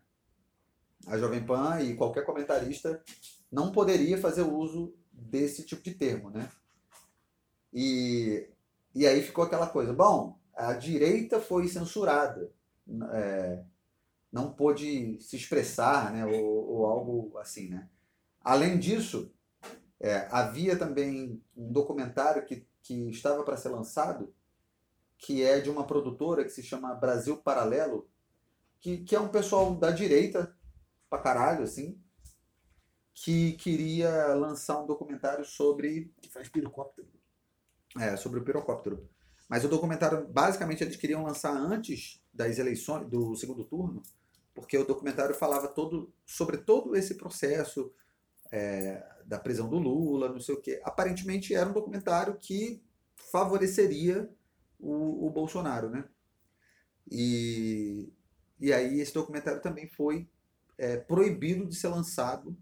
A 1.07 1.18
Jovem 1.18 1.45
Pan 1.45 1.82
e 1.82 1.95
qualquer 1.95 2.26
comentarista 2.26 3.03
não 3.52 3.72
poderia 3.72 4.18
fazer 4.18 4.41
uso 4.41 4.95
desse 5.11 5.64
tipo 5.64 5.84
de 5.84 5.94
termo, 5.94 6.30
né? 6.30 6.49
E, 7.73 8.49
e 8.95 9.05
aí 9.05 9.22
ficou 9.22 9.43
aquela 9.43 9.67
coisa, 9.67 9.93
bom, 9.93 10.39
a 10.55 10.73
direita 10.73 11.39
foi 11.39 11.67
censurada, 11.67 12.49
é, 13.11 13.61
não 14.31 14.53
pôde 14.53 15.19
se 15.22 15.35
expressar, 15.35 16.13
né, 16.13 16.26
ou, 16.26 16.69
ou, 16.69 16.85
algo 16.85 17.38
assim, 17.38 17.69
né. 17.69 17.89
Além 18.41 18.80
disso, 18.80 19.31
é, 19.99 20.27
havia 20.31 20.77
também 20.77 21.41
um 21.55 21.72
documentário 21.72 22.45
que, 22.45 22.65
que 22.81 23.09
estava 23.09 23.43
para 23.43 23.57
ser 23.57 23.69
lançado, 23.69 24.34
que 25.17 25.43
é 25.43 25.59
de 25.59 25.69
uma 25.69 25.85
produtora 25.85 26.43
que 26.43 26.49
se 26.49 26.63
chama 26.63 26.95
Brasil 26.95 27.38
Paralelo, 27.38 28.07
que, 28.80 28.99
que 28.99 29.15
é 29.15 29.19
um 29.19 29.30
pessoal 29.30 29.76
da 29.76 29.91
direita, 29.91 30.55
pra 31.09 31.19
caralho, 31.19 31.63
assim, 31.63 31.99
que 33.13 33.53
queria 33.53 34.34
lançar 34.35 34.81
um 34.81 34.85
documentário 34.85 35.45
sobre. 35.45 36.13
Faz 36.31 36.49
pirocóptero. 36.49 37.07
É, 37.97 38.17
sobre 38.17 38.39
o 38.39 38.43
pirocóptero. 38.43 39.07
Mas 39.47 39.63
o 39.63 39.69
documentário, 39.69 40.27
basicamente, 40.27 40.84
eles 40.84 40.95
queriam 40.95 41.23
lançar 41.23 41.55
antes 41.55 42.22
das 42.34 42.57
eleições, 42.57 43.07
do 43.07 43.35
segundo 43.35 43.63
turno, 43.63 44.01
porque 44.53 44.77
o 44.77 44.85
documentário 44.85 45.35
falava 45.35 45.67
todo, 45.67 46.11
sobre 46.26 46.57
todo 46.57 46.95
esse 46.95 47.15
processo 47.15 47.93
é, 48.51 49.05
da 49.26 49.39
prisão 49.39 49.69
do 49.69 49.77
Lula, 49.77 50.30
não 50.30 50.39
sei 50.39 50.55
o 50.55 50.61
quê. 50.61 50.81
Aparentemente 50.84 51.53
era 51.53 51.69
um 51.69 51.73
documentário 51.73 52.38
que 52.38 52.84
favoreceria 53.31 54.30
o, 54.80 55.27
o 55.27 55.30
Bolsonaro, 55.30 55.89
né? 55.89 56.05
E, 57.09 58.11
e 58.59 58.73
aí 58.73 58.99
esse 58.99 59.13
documentário 59.13 59.61
também 59.61 59.88
foi 59.88 60.27
é, 60.77 60.97
proibido 60.97 61.67
de 61.67 61.76
ser 61.76 61.89
lançado 61.89 62.57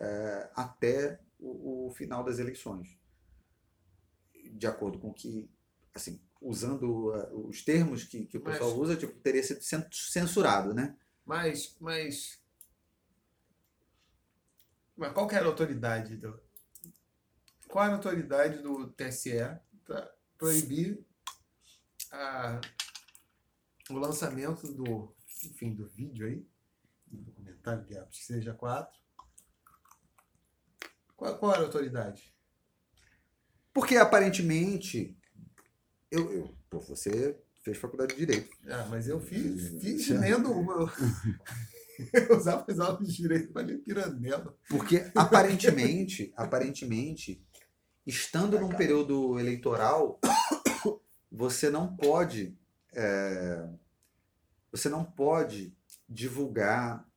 é, 0.00 0.50
até 0.54 1.20
o, 1.38 1.86
o 1.86 1.90
final 1.92 2.24
das 2.24 2.38
eleições 2.38 2.98
de 4.54 4.66
acordo 4.66 4.98
com 4.98 5.12
que, 5.12 5.50
assim, 5.94 6.20
usando 6.40 7.10
uh, 7.10 7.48
os 7.48 7.62
termos 7.62 8.04
que, 8.04 8.26
que 8.26 8.38
o 8.38 8.40
pessoal 8.40 8.70
mas, 8.70 8.78
usa, 8.78 8.96
tipo, 8.96 9.18
teria 9.20 9.42
sido 9.42 9.60
censurado, 9.92 10.72
né? 10.72 10.96
Mas, 11.24 11.76
mas, 11.80 12.40
mas 14.96 15.12
qual 15.12 15.26
que 15.26 15.34
era 15.34 15.46
a 15.46 15.48
autoridade 15.48 16.16
do, 16.16 16.38
qual 17.68 17.84
era 17.84 17.94
a 17.94 17.96
autoridade 17.96 18.58
do 18.58 18.88
TSE 18.90 19.58
para 19.84 20.14
proibir 20.36 21.04
a, 22.12 22.60
o 23.90 23.94
lançamento 23.94 24.72
do, 24.72 25.14
enfim, 25.44 25.74
do 25.74 25.88
vídeo 25.88 26.26
aí, 26.26 26.46
do 27.06 27.22
documentário 27.22 27.84
de 27.84 27.94
que 28.10 28.24
seja 28.24 28.54
quatro? 28.54 29.00
Qual, 31.16 31.38
qual 31.38 31.52
era 31.52 31.62
a 31.62 31.64
autoridade? 31.64 32.33
Porque 33.74 33.96
aparentemente. 33.96 35.18
Eu, 36.10 36.32
eu, 36.32 36.54
pô, 36.70 36.78
você 36.78 37.36
fez 37.64 37.76
faculdade 37.76 38.14
de 38.14 38.20
Direito. 38.20 38.56
Ah, 38.68 38.86
mas 38.88 39.08
eu 39.08 39.20
fiz, 39.20 39.68
fiz 39.82 40.08
lendo 40.08 40.52
uma. 40.52 40.90
Eu 42.12 42.36
usava 42.36 42.64
as 42.68 42.80
aulas 42.80 43.06
de 43.06 43.22
direito 43.22 43.52
para 43.52 43.62
ler 43.62 43.78
Pirandello. 43.78 44.58
Porque 44.68 45.08
aparentemente, 45.14 46.32
aparentemente, 46.36 47.40
estando 48.04 48.58
num 48.58 48.70
período 48.70 49.38
eleitoral, 49.38 50.18
você 51.30 51.70
não 51.70 51.96
pode. 51.96 52.58
É, 52.92 53.68
você 54.72 54.88
não 54.88 55.04
pode 55.04 55.72
divulgar 56.08 57.08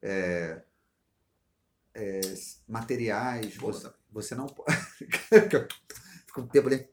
é, 0.00 0.62
é, 1.92 2.20
materiais. 2.68 3.56
Você, 3.56 3.90
você 4.16 4.34
não 4.34 4.46
pode. 4.46 4.72
Fico 6.26 6.40
um 6.40 6.46
tempo 6.46 6.68
ali 6.68 6.88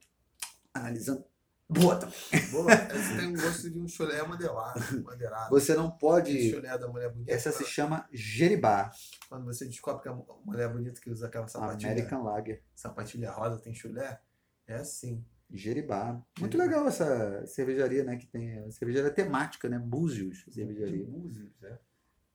analisando. 0.73 1.23
Boa 1.69 1.95
também. 1.95 2.15
Boa. 2.51 2.69
Essa 2.71 3.17
tem 3.17 3.27
um 3.27 3.33
gosto 3.33 3.69
de 3.69 3.79
um 3.79 3.87
chulé 3.87 4.21
modelado. 4.23 4.79
madeirado. 5.03 5.49
Você 5.49 5.73
não 5.73 5.89
pode. 5.89 6.51
chulé 6.51 6.77
da 6.77 6.87
mulher 6.87 7.09
bonita. 7.09 7.31
Essa 7.31 7.51
se 7.51 7.63
chama 7.63 8.07
Jeribá. 8.11 8.91
Quando 9.29 9.45
você 9.45 9.65
descobre 9.65 10.03
que 10.03 10.09
a 10.09 10.13
mulher 10.45 10.69
bonita 10.69 10.99
que 10.99 11.09
usa 11.09 11.27
aquela 11.27 11.47
sapatilha. 11.47 11.91
American 11.91 12.23
Lager. 12.23 12.61
Sapatilha 12.75 13.31
rosa 13.31 13.59
tem 13.59 13.73
chulé. 13.73 14.19
É 14.67 14.75
assim. 14.75 15.25
Jeribá. 15.49 16.21
Muito 16.39 16.57
legal 16.57 16.85
essa 16.87 17.45
cervejaria, 17.47 18.03
né? 18.03 18.17
Que 18.17 18.27
tem. 18.27 18.69
Cervejaria 18.69 19.11
temática, 19.11 19.69
né? 19.69 19.79
Búzios. 19.79 20.45
Cervejaria. 20.51 21.05
Búzios, 21.05 21.63
é. 21.63 21.79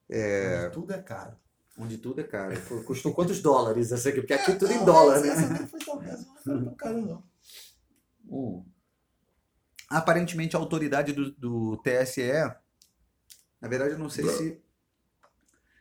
é. 0.09 0.71
Tudo 0.71 0.95
é 0.95 1.03
caro 1.03 1.37
onde 1.79 1.97
tudo 1.99 2.21
é 2.21 2.25
caro. 2.25 2.55
Custou 2.85 3.15
quantos 3.15 3.41
dólares 3.41 3.93
essa 3.93 4.09
aqui? 4.09 4.21
Porque 4.21 4.35
aqui 4.35 4.51
é 4.51 4.57
tudo 4.57 4.73
em 4.73 4.85
dólar, 4.85 5.21
né? 5.21 5.29
Essa 5.29 5.67
foi 5.69 5.81
talvez, 5.81 6.27
não 6.27 6.37
foi 6.37 6.65
tão 6.65 6.75
caro, 6.75 7.07
não. 7.07 7.25
Uh. 8.29 8.67
Aparentemente, 9.89 10.55
a 10.55 10.59
autoridade 10.59 11.13
do, 11.13 11.31
do 11.33 11.77
TSE, 11.79 12.31
na 13.61 13.69
verdade, 13.69 13.93
eu 13.93 13.99
não 13.99 14.11
sei 14.11 14.29
se, 14.29 14.61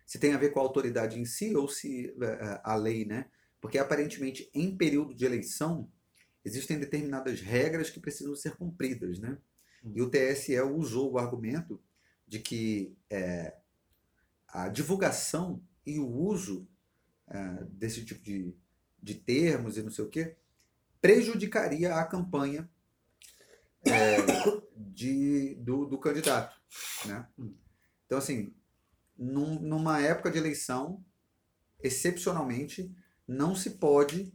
se 0.05 0.19
tem 0.19 0.33
a 0.33 0.37
ver 0.37 0.51
com 0.51 0.59
a 0.59 0.63
autoridade 0.63 1.19
em 1.19 1.25
si 1.25 1.55
ou 1.55 1.67
se 1.67 2.07
uh, 2.11 2.61
a 2.63 2.75
lei, 2.75 3.03
né? 3.03 3.25
Porque 3.59 3.77
aparentemente, 3.77 4.49
em 4.53 4.77
período 4.77 5.13
de 5.13 5.25
eleição, 5.25 5.91
existem 6.45 6.79
determinadas 6.79 7.41
regras 7.41 7.89
que 7.89 7.99
precisam 7.99 8.35
ser 8.35 8.55
cumpridas, 8.55 9.19
né? 9.19 9.37
Hum. 9.83 9.93
E 9.95 10.01
o 10.01 10.09
TSE 10.09 10.59
usou 10.61 11.11
o 11.11 11.17
argumento 11.17 11.81
de 12.25 12.39
que 12.39 12.95
é, 13.09 13.55
a 14.47 14.69
divulgação 14.69 15.61
e 15.87 15.97
o 15.97 16.07
uso 16.07 16.67
uh, 17.29 17.65
desse 17.65 18.05
tipo 18.05 18.21
de, 18.21 18.55
de 19.01 19.15
termos 19.15 19.77
e 19.77 19.81
não 19.81 19.89
sei 19.89 20.05
o 20.05 20.09
quê 20.09 20.35
prejudicaria 21.01 21.95
a 21.95 22.05
campanha 22.05 22.69
é, 23.85 24.17
de, 24.75 25.55
do, 25.55 25.85
do 25.85 25.97
candidato. 25.97 26.59
Né? 27.05 27.25
Então, 28.05 28.17
assim, 28.17 28.53
num, 29.17 29.59
numa 29.59 30.01
época 30.01 30.31
de 30.31 30.37
eleição, 30.37 31.03
excepcionalmente, 31.81 32.93
não 33.27 33.55
se 33.55 33.71
pode 33.71 34.33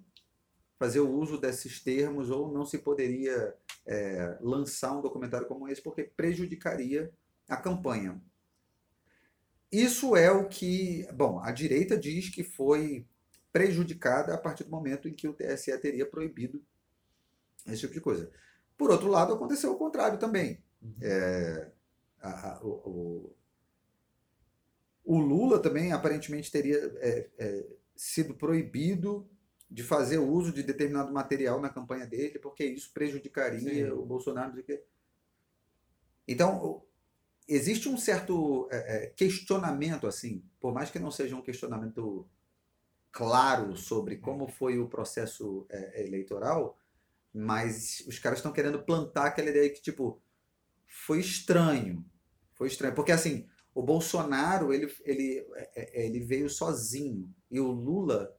fazer 0.79 1.01
o 1.01 1.11
uso 1.11 1.39
desses 1.39 1.81
termos 1.81 2.31
ou 2.31 2.53
não 2.53 2.65
se 2.65 2.79
poderia 2.79 3.55
é, 3.87 4.39
lançar 4.41 4.97
um 4.97 5.03
documentário 5.03 5.47
como 5.47 5.69
esse 5.69 5.83
porque 5.83 6.05
prejudicaria 6.05 7.13
a 7.49 7.57
campanha. 7.57 8.21
Isso 9.73 10.15
é 10.15 10.31
o 10.31 10.47
que, 10.49 11.07
bom, 11.15 11.41
a 11.41 11.51
direita 11.51 11.97
diz 11.97 12.29
que 12.29 12.45
foi 12.45 13.07
prejudicada 13.51 14.35
a 14.35 14.39
partir 14.39 14.65
do 14.65 14.71
momento 14.71 15.09
em 15.09 15.15
que 15.15 15.27
o 15.27 15.33
TSE 15.33 15.77
teria 15.79 16.05
proibido 16.07 16.63
esse 17.67 17.81
tipo 17.83 17.95
de 17.95 18.01
coisa. 18.01 18.31
Por 18.77 18.91
outro 18.91 19.09
lado, 19.09 19.33
aconteceu 19.33 19.73
o 19.73 19.79
contrário 19.79 20.19
também. 20.19 20.63
Uhum. 20.83 20.95
É, 21.01 21.71
a- 22.21 22.51
a- 22.57 22.61
o, 22.65 23.35
o- 25.05 25.19
Lula 25.19 25.59
também 25.61 25.93
aparentemente 25.93 26.51
teria 26.51 26.77
é, 27.01 27.31
é, 27.39 27.67
sido 27.97 28.35
proibido 28.35 29.29
de 29.71 29.83
fazer 29.83 30.19
uso 30.19 30.53
de 30.53 30.63
determinado 30.63 31.13
material 31.13 31.61
na 31.61 31.71
campanha 31.71 32.07
dele, 32.07 32.39
porque 32.39 32.65
isso 32.65 32.93
prejudicaria 32.93 33.87
Sim. 33.87 33.91
o 33.93 34.05
Bolsonaro. 34.05 34.63
Então, 36.29 36.85
existe 37.49 37.89
um 37.89 37.97
certo 37.97 38.69
é, 38.71 39.05
é, 39.05 39.07
questionamento, 39.09 40.07
assim, 40.07 40.43
por 40.61 40.73
mais 40.73 40.91
que 40.91 40.99
não 40.99 41.11
seja 41.11 41.37
um 41.37 41.43
questionamento 41.43 42.27
claro 43.11 43.77
sobre 43.77 44.17
como 44.17 44.49
foi 44.49 44.79
o 44.79 44.89
processo 44.89 45.67
é, 45.69 46.03
eleitoral, 46.05 46.79
mas 47.33 48.03
os 48.07 48.19
caras 48.19 48.39
estão 48.39 48.53
querendo 48.53 48.83
plantar 48.83 49.27
aquela 49.27 49.51
ideia 49.51 49.71
que, 49.71 49.81
tipo, 49.83 50.21
foi 50.87 51.21
estranho. 51.21 52.05
Foi 52.55 52.69
estranho. 52.69 52.95
Porque, 52.95 53.13
assim, 53.13 53.47
o 53.75 53.83
Bolsonaro, 53.83 54.73
ele, 54.73 54.93
ele, 55.05 55.47
é, 55.55 56.03
é, 56.03 56.07
ele 56.07 56.21
veio 56.21 56.49
sozinho. 56.49 57.33
E 57.51 57.59
o 57.59 57.71
Lula 57.71 58.35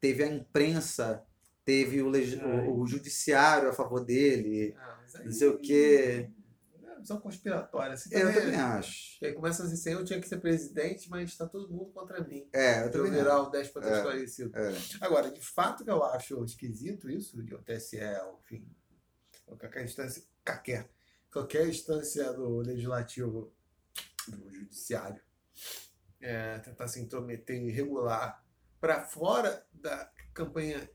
teve 0.00 0.22
a 0.24 0.28
imprensa, 0.32 1.24
teve 1.64 2.00
o, 2.02 2.10
o, 2.10 2.80
o 2.80 2.86
judiciário 2.86 3.68
a 3.68 3.72
favor 3.72 4.04
dele, 4.04 4.74
Ah, 4.78 4.98
aí- 5.16 5.24
não 5.24 5.32
sei 5.32 5.48
o 5.48 5.58
quê. 5.58 6.30
Visão 7.02 7.20
conspiratória. 7.20 7.94
Assim, 7.94 8.08
Eu 8.14 8.20
também- 8.28 8.34
também 8.42 8.60
acho. 8.60 9.24
Aí 9.24 9.32
começa 9.32 9.64
assim, 9.64 9.90
eu 9.90 10.04
tinha 10.04 10.20
que 10.20 10.28
ser 10.28 10.38
presidente, 10.40 11.10
mas 11.10 11.30
está 11.30 11.46
todo 11.46 11.68
mundo 11.72 11.92
contra 11.92 12.22
mim. 12.22 12.48
É, 12.52 12.80
eu 12.80 12.84
Eu 12.86 12.90
também 12.90 13.10
virar 13.12 13.36
acho. 13.36 13.46
o 13.48 13.50
déspota 13.50 13.88
É. 13.88 13.96
esclarecido. 13.96 14.56
É. 14.56 14.72
Agora, 15.00 15.30
de 15.30 15.40
fato 15.40 15.84
que 15.84 15.90
eu 15.90 16.02
acho 16.04 16.42
esquisito 16.44 17.10
isso, 17.10 17.42
de 17.42 17.54
o 17.54 17.62
TSE, 17.62 17.98
enfim, 18.44 18.66
qualquer 19.46 19.84
instância, 19.84 20.22
qualquer, 20.44 20.88
qualquer 21.30 21.68
instância 21.68 22.32
do 22.32 22.58
legislativo, 22.58 23.52
do 24.28 24.52
judiciário, 24.52 25.20
é, 26.20 26.58
tentar 26.60 26.86
se 26.86 27.00
intrometer 27.00 27.60
e 27.60 27.70
regular 27.70 28.44
para 28.80 29.02
fora 29.04 29.66
da 29.72 30.10
campanha, 30.32 30.88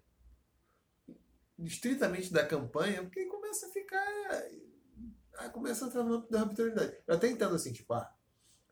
estritamente 1.59 2.31
da 2.31 2.45
campanha, 2.45 3.01
porque 3.03 3.25
começa 3.25 3.67
a 3.67 3.69
ficar, 3.71 4.05
aí 5.38 5.49
começa 5.49 5.85
a 5.85 5.88
entrar 5.88 6.03
no 6.03 6.15
âmbito 6.15 6.31
da 6.31 6.41
arbitrariedade. 6.41 6.97
Eu 7.07 7.15
até 7.15 7.30
entendo 7.30 7.55
assim, 7.55 7.72
tipo, 7.72 7.93
ah, 7.93 8.11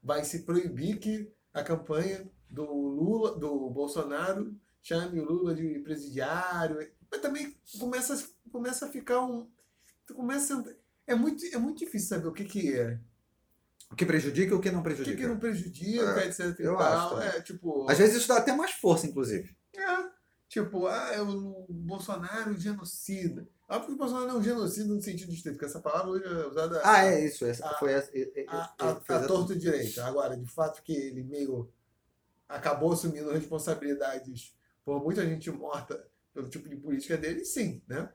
vai 0.04 0.24
se 0.26 0.40
proibir 0.44 1.00
que 1.00 1.32
a 1.54 1.64
campanha 1.64 2.30
do 2.50 2.66
Lula, 2.66 3.38
do 3.38 3.70
Bolsonaro, 3.70 4.56
chame 4.82 5.20
o 5.20 5.26
Lula 5.26 5.56
de 5.56 5.80
presidiário, 5.80 6.78
mas 7.10 7.22
também 7.22 7.56
começa, 7.80 8.14
a- 8.16 8.50
começa 8.52 8.86
a 8.86 8.90
ficar 8.92 9.22
um. 9.22 9.50
Começa 10.14 10.56
a- 10.60 10.74
é, 11.08 11.16
muito, 11.16 11.44
é 11.46 11.58
muito 11.58 11.80
difícil 11.80 12.10
saber 12.10 12.28
o 12.28 12.34
que, 12.34 12.46
que 12.46 12.74
é. 12.78 13.00
O 13.92 13.96
que 13.96 14.06
prejudica 14.06 14.52
e 14.54 14.58
o 14.58 14.60
que 14.62 14.72
não 14.72 14.80
O 14.80 14.84
que, 14.84 14.90
prejudica. 14.90 15.18
que 15.18 15.28
não 15.28 15.40
prejudica, 15.40 16.22
É, 16.22 16.28
etc. 16.28 16.60
Eu 16.60 16.76
tal. 16.78 17.18
acho. 17.18 17.22
É, 17.38 17.42
tipo. 17.42 17.90
Às 17.90 17.98
vezes 17.98 18.18
isso 18.18 18.28
dá 18.28 18.38
até 18.38 18.56
mais 18.56 18.72
força, 18.72 19.06
inclusive. 19.08 19.56
É, 19.76 20.10
tipo, 20.50 20.88
ah, 20.88 21.12
é 21.14 21.22
o 21.22 21.66
Bolsonaro 21.70 22.58
genocida. 22.58 23.48
Óbvio 23.68 23.88
que 23.88 23.94
o 23.94 23.98
Bolsonaro 23.98 24.28
não 24.28 24.36
é 24.36 24.38
um 24.40 24.44
genocida 24.44 24.94
no 24.94 25.02
sentido 25.02 25.32
estrito, 25.34 25.56
porque 25.56 25.66
essa 25.66 25.80
palavra 25.80 26.12
hoje 26.12 26.24
é 26.26 26.48
usada 26.48 26.82
Ah, 26.84 27.06
é 27.06 27.26
isso. 27.26 27.46
Essa, 27.46 27.66
A- 27.68 27.78
foi 27.80 27.94
essa, 27.94 28.12
é- 28.16 28.22
é- 28.36 28.46
a, 28.48 28.56
é- 28.56 28.60
a, 28.60 28.68
foi 28.68 28.88
a 28.88 28.92
exatamente- 28.92 29.28
torto 29.28 29.54
e 29.54 29.58
direito. 29.58 30.02
Agora, 30.02 30.38
de 30.38 30.46
fato 30.48 30.84
que 30.84 30.94
ele 30.94 31.24
meio 31.24 31.72
acabou 32.48 32.94
assumindo 32.94 33.32
responsabilidades 33.32 34.56
por 34.84 35.04
muita 35.04 35.26
gente 35.26 35.50
morta 35.50 36.06
pelo 36.34 36.48
tipo 36.48 36.70
de 36.70 36.76
política 36.76 37.18
dele, 37.18 37.44
sim, 37.44 37.82
né? 37.88 38.12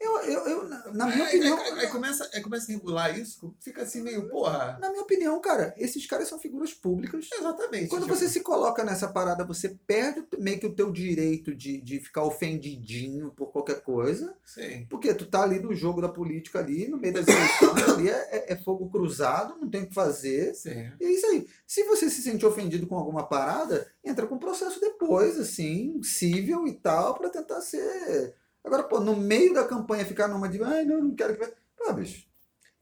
Eu, 0.00 0.18
eu, 0.22 0.40
eu, 0.48 0.68
na 0.94 1.06
minha 1.06 1.26
Aí- 1.26 1.36
opinião, 1.36 1.58
aí, 1.60 1.72
aí 1.80 1.86
começa, 1.88 2.30
aí 2.32 2.40
começa 2.40 2.72
a 2.72 2.74
regular 2.74 3.18
isso, 3.18 3.54
fica 3.60 3.82
assim 3.82 4.00
meio, 4.00 4.28
porra. 4.30 4.78
na 4.80 4.88
minha 4.90 5.02
opinião, 5.02 5.38
cara, 5.42 5.74
esses 5.76 6.06
caras 6.06 6.26
são 6.26 6.38
figuras 6.38 6.72
públicas. 6.72 7.28
Exatamente. 7.32 7.88
Quando 7.88 8.04
tipo, 8.04 8.14
você 8.14 8.26
se 8.28 8.40
coloca 8.40 8.82
nessa 8.82 9.08
parada, 9.08 9.44
você 9.44 9.68
perde 9.86 10.24
meio 10.38 10.58
que 10.58 10.66
o 10.66 10.74
teu 10.74 10.90
direito 10.90 11.54
de, 11.54 11.80
de 11.82 12.00
ficar 12.00 12.22
ofendidinho 12.24 13.30
por 13.32 13.52
qualquer 13.52 13.82
coisa, 13.82 14.34
Sim. 14.44 14.86
porque 14.88 15.12
tu 15.12 15.26
tá 15.26 15.42
ali 15.42 15.60
no 15.60 15.74
jogo 15.74 16.00
da 16.00 16.08
política 16.08 16.58
ali, 16.60 16.88
no 16.88 16.96
meio 16.96 17.12
das 17.14 17.26
eleições, 17.28 17.88
ali 17.90 18.08
é, 18.08 18.28
é- 18.48 18.52
é 18.54 18.56
fogo 18.56 18.88
cruzado, 18.88 19.56
não 19.60 19.68
tem 19.68 19.82
o 19.82 19.86
que 19.88 19.94
fazer. 19.94 20.54
Sim. 20.54 20.90
E 20.98 21.04
é 21.04 21.10
isso 21.12 21.26
aí. 21.26 21.46
Se 21.66 21.84
você 21.84 22.08
se 22.08 22.22
sentir 22.22 22.46
ofendido 22.46 22.86
com 22.86 22.96
alguma 22.96 23.26
parada, 23.26 23.86
entra 24.02 24.26
com 24.26 24.38
processo 24.38 24.80
depois, 24.80 25.38
assim, 25.38 26.02
civil 26.02 26.66
e 26.66 26.72
tal, 26.72 27.14
pra 27.18 27.28
tentar 27.28 27.60
ser. 27.60 28.34
Agora, 28.64 28.82
pô, 28.84 29.00
no 29.00 29.16
meio 29.16 29.54
da 29.54 29.66
campanha 29.66 30.04
ficar 30.06 30.28
numa 30.28 30.48
de. 30.48 30.62
Ai, 30.62 30.84
não, 30.84 31.02
não 31.02 31.14
quero 31.14 31.36
que. 31.36 31.46
Pô, 31.76 31.92
bicho. 31.94 32.28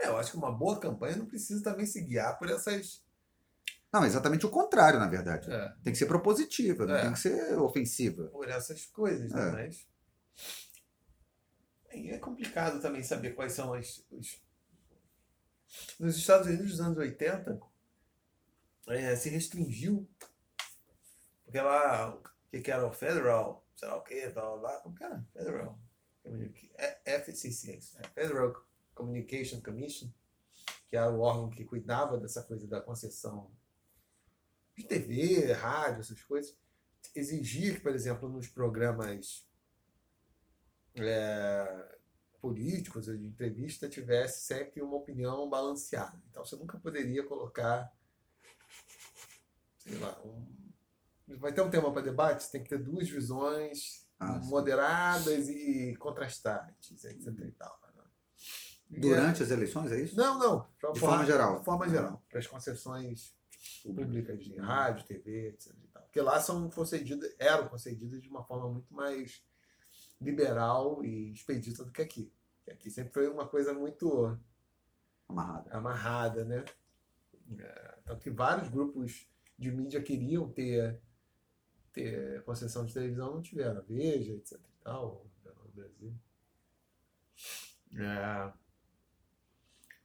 É, 0.00 0.08
eu 0.08 0.16
acho 0.16 0.30
que 0.32 0.36
uma 0.36 0.50
boa 0.52 0.78
campanha 0.78 1.16
não 1.16 1.26
precisa 1.26 1.62
também 1.62 1.86
se 1.86 2.00
guiar 2.02 2.38
por 2.38 2.48
essas. 2.50 3.02
Não, 3.92 4.04
exatamente 4.04 4.44
o 4.44 4.50
contrário, 4.50 4.98
na 5.00 5.06
verdade. 5.08 5.50
é, 5.50 5.72
Tem 5.82 5.92
que 5.92 5.98
ser 5.98 6.06
propositiva, 6.06 6.84
não 6.86 6.94
É. 6.94 7.02
tem 7.02 7.12
que 7.12 7.18
ser 7.18 7.58
ofensiva. 7.58 8.24
por 8.28 8.48
essas 8.48 8.84
coisas, 8.86 9.30
né? 9.32 9.48
É. 9.48 9.52
Mas. 9.52 9.88
É 11.90 12.18
complicado 12.18 12.80
também 12.80 13.02
saber 13.02 13.34
quais 13.34 13.52
são 13.52 13.72
as. 13.72 14.04
Os... 14.10 14.40
Nos 15.98 16.16
Estados 16.16 16.46
Unidos 16.46 16.70
dos 16.70 16.80
anos 16.80 16.96
80, 16.98 17.60
é, 18.88 19.16
se 19.16 19.28
restringiu. 19.30 20.08
Porque 21.44 21.60
lá, 21.60 22.14
o 22.14 22.22
que, 22.50 22.60
que 22.60 22.70
era 22.70 22.86
o 22.86 22.92
Federal, 22.92 23.66
sei 23.78 23.88
lá 23.88 23.96
o 23.96 24.02
que, 24.02 24.30
tal, 24.30 24.60
lá, 24.60 24.80
como 24.80 24.94
que 24.94 25.04
era? 25.04 25.24
Federal. 25.32 25.78
É, 26.74 27.14
FCC, 27.14 27.70
é 27.70 28.00
né? 28.00 28.08
Federal 28.12 28.66
Communication 28.94 29.62
Commission, 29.62 30.10
que 30.88 30.96
era 30.96 31.10
o 31.10 31.20
órgão 31.20 31.48
que 31.48 31.64
cuidava 31.64 32.18
dessa 32.18 32.42
coisa 32.42 32.66
da 32.66 32.80
concessão 32.80 33.50
de 34.76 34.84
TV, 34.84 35.52
rádio, 35.52 36.00
essas 36.00 36.22
coisas 36.22 36.56
exigia 37.14 37.74
que, 37.74 37.80
por 37.80 37.94
exemplo, 37.94 38.28
nos 38.28 38.48
programas 38.48 39.48
é, 40.96 41.98
políticos 42.40 43.06
de 43.06 43.26
entrevista 43.26 43.88
tivesse 43.88 44.44
sempre 44.44 44.82
uma 44.82 44.96
opinião 44.96 45.48
balanceada. 45.48 46.20
Então 46.30 46.44
você 46.44 46.56
nunca 46.56 46.78
poderia 46.78 47.24
colocar, 47.24 47.92
sei 49.78 49.96
lá, 49.98 50.20
um- 50.24 50.57
vai 51.36 51.52
ter 51.52 51.60
um 51.60 51.70
tema 51.70 51.92
para 51.92 52.02
debate, 52.02 52.42
você 52.44 52.52
tem 52.52 52.62
que 52.62 52.68
ter 52.70 52.78
duas 52.78 53.08
visões 53.08 54.06
Ah, 54.18 54.40
sim. 54.42 54.48
moderadas 54.50 55.48
e 55.48 55.94
contrastantes, 55.98 57.04
etc. 57.04 57.28
E 57.46 57.52
tal. 57.52 57.80
né? 57.96 58.04
E 58.90 59.00
Durante 59.00 59.42
as 59.42 59.50
eleições, 59.50 59.92
é 59.92 59.96
é- 59.96 60.02
isso? 60.02 60.16
Não, 60.16 60.38
não. 60.38 60.92
De 60.92 61.00
forma 61.00 61.24
geral. 61.26 61.58
De 61.58 61.64
forma 61.64 61.88
geral. 61.88 62.22
Para 62.28 62.38
as 62.38 62.46
concessões 62.46 63.34
públicas 63.82 64.42
de 64.42 64.56
rádio, 64.56 65.04
TV, 65.06 65.48
etc. 65.48 65.74
e 65.84 65.88
tal. 65.88 66.02
Porque 66.04 66.20
lá 66.20 66.40
são 66.40 66.70
concedidas, 66.70 67.34
eram 67.38 67.68
concedidas 67.68 68.22
de 68.22 68.28
uma 68.28 68.42
forma 68.44 68.68
muito 68.70 68.92
mais 68.94 69.42
liberal 70.20 71.04
e 71.04 71.32
expedita 71.32 71.84
do 71.84 71.92
que 71.92 72.02
aqui. 72.02 72.32
Que 72.64 72.70
aqui 72.70 72.90
sempre 72.90 73.12
foi 73.12 73.28
uma 73.28 73.46
coisa 73.46 73.72
muito 73.74 74.36
Amarrada. 75.28 75.70
amarrada, 75.76 76.44
né? 76.44 76.64
É, 77.58 77.98
Tanto 78.04 78.20
que 78.22 78.30
vários 78.30 78.68
grupos 78.68 79.28
de 79.58 79.70
mídia 79.70 80.02
queriam 80.02 80.48
ter, 80.50 81.00
ter 81.92 82.42
concessão 82.44 82.84
de 82.84 82.94
televisão, 82.94 83.34
não 83.34 83.42
tiveram. 83.42 83.82
Veja, 83.88 84.32
etc. 84.32 84.52
e 84.52 84.84
tal, 84.84 85.26
no 85.44 85.72
Brasil. 85.72 86.14
É. 87.94 88.52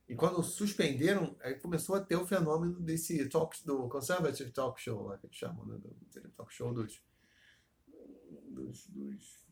E 0.08 0.16
quando 0.16 0.44
suspenderam, 0.44 1.36
aí 1.42 1.56
começou 1.56 1.96
a 1.96 2.02
ter 2.02 2.16
o 2.16 2.26
fenômeno 2.26 2.80
desse 2.80 3.28
talk, 3.30 3.66
do 3.66 3.88
conservative 3.88 4.52
talk 4.52 4.80
show, 4.80 5.04
lá 5.04 5.18
que 5.18 5.26
eles 5.26 5.36
chamam, 5.36 5.66
né? 5.66 5.78
Do 5.78 6.30
talk 6.36 6.54
show 6.54 6.74
dos, 6.74 7.02
dos, 8.50 8.88
dos 8.88 9.44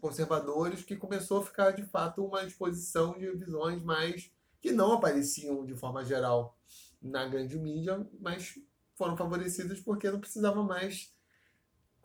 conservadores, 0.00 0.84
que 0.84 0.96
começou 0.96 1.38
a 1.40 1.44
ficar 1.44 1.72
de 1.72 1.82
fato 1.82 2.24
uma 2.24 2.44
exposição 2.44 3.18
de 3.18 3.30
visões 3.32 3.82
mais 3.82 4.32
que 4.60 4.72
não 4.72 4.92
apareciam 4.92 5.66
de 5.66 5.74
forma 5.74 6.04
geral 6.04 6.56
na 7.02 7.26
grande 7.26 7.58
mídia, 7.58 8.06
mas 8.20 8.58
foram 8.94 9.16
favorecidas 9.16 9.80
porque 9.80 10.10
não 10.10 10.20
precisava 10.20 10.62
mais 10.62 11.14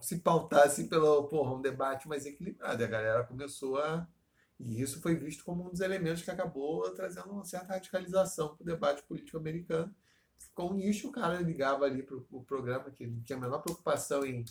se 0.05 0.19
pautar 0.19 0.63
assim, 0.65 0.87
pelo 0.87 1.27
porra, 1.27 1.55
um 1.55 1.61
debate 1.61 2.07
mais 2.07 2.25
equilibrado. 2.25 2.81
E 2.81 2.85
a 2.85 2.87
galera 2.87 3.23
começou 3.23 3.77
a. 3.79 4.07
E 4.59 4.81
isso 4.81 5.01
foi 5.01 5.15
visto 5.15 5.43
como 5.43 5.65
um 5.67 5.69
dos 5.71 5.81
elementos 5.81 6.23
que 6.23 6.31
acabou 6.31 6.89
trazendo 6.91 7.29
uma 7.31 7.43
certa 7.43 7.73
radicalização 7.73 8.55
para 8.55 8.63
o 8.63 8.65
debate 8.65 9.03
político 9.03 9.37
americano. 9.37 9.93
Ficou 10.37 10.71
um 10.71 10.75
nicho, 10.75 11.09
o 11.09 11.11
cara 11.11 11.39
ligava 11.41 11.85
ali 11.85 12.03
para 12.03 12.15
o 12.17 12.43
programa 12.43 12.89
que 12.91 13.05
não 13.07 13.21
tinha 13.21 13.37
a 13.37 13.41
menor 13.41 13.59
preocupação 13.61 14.25
em, 14.25 14.45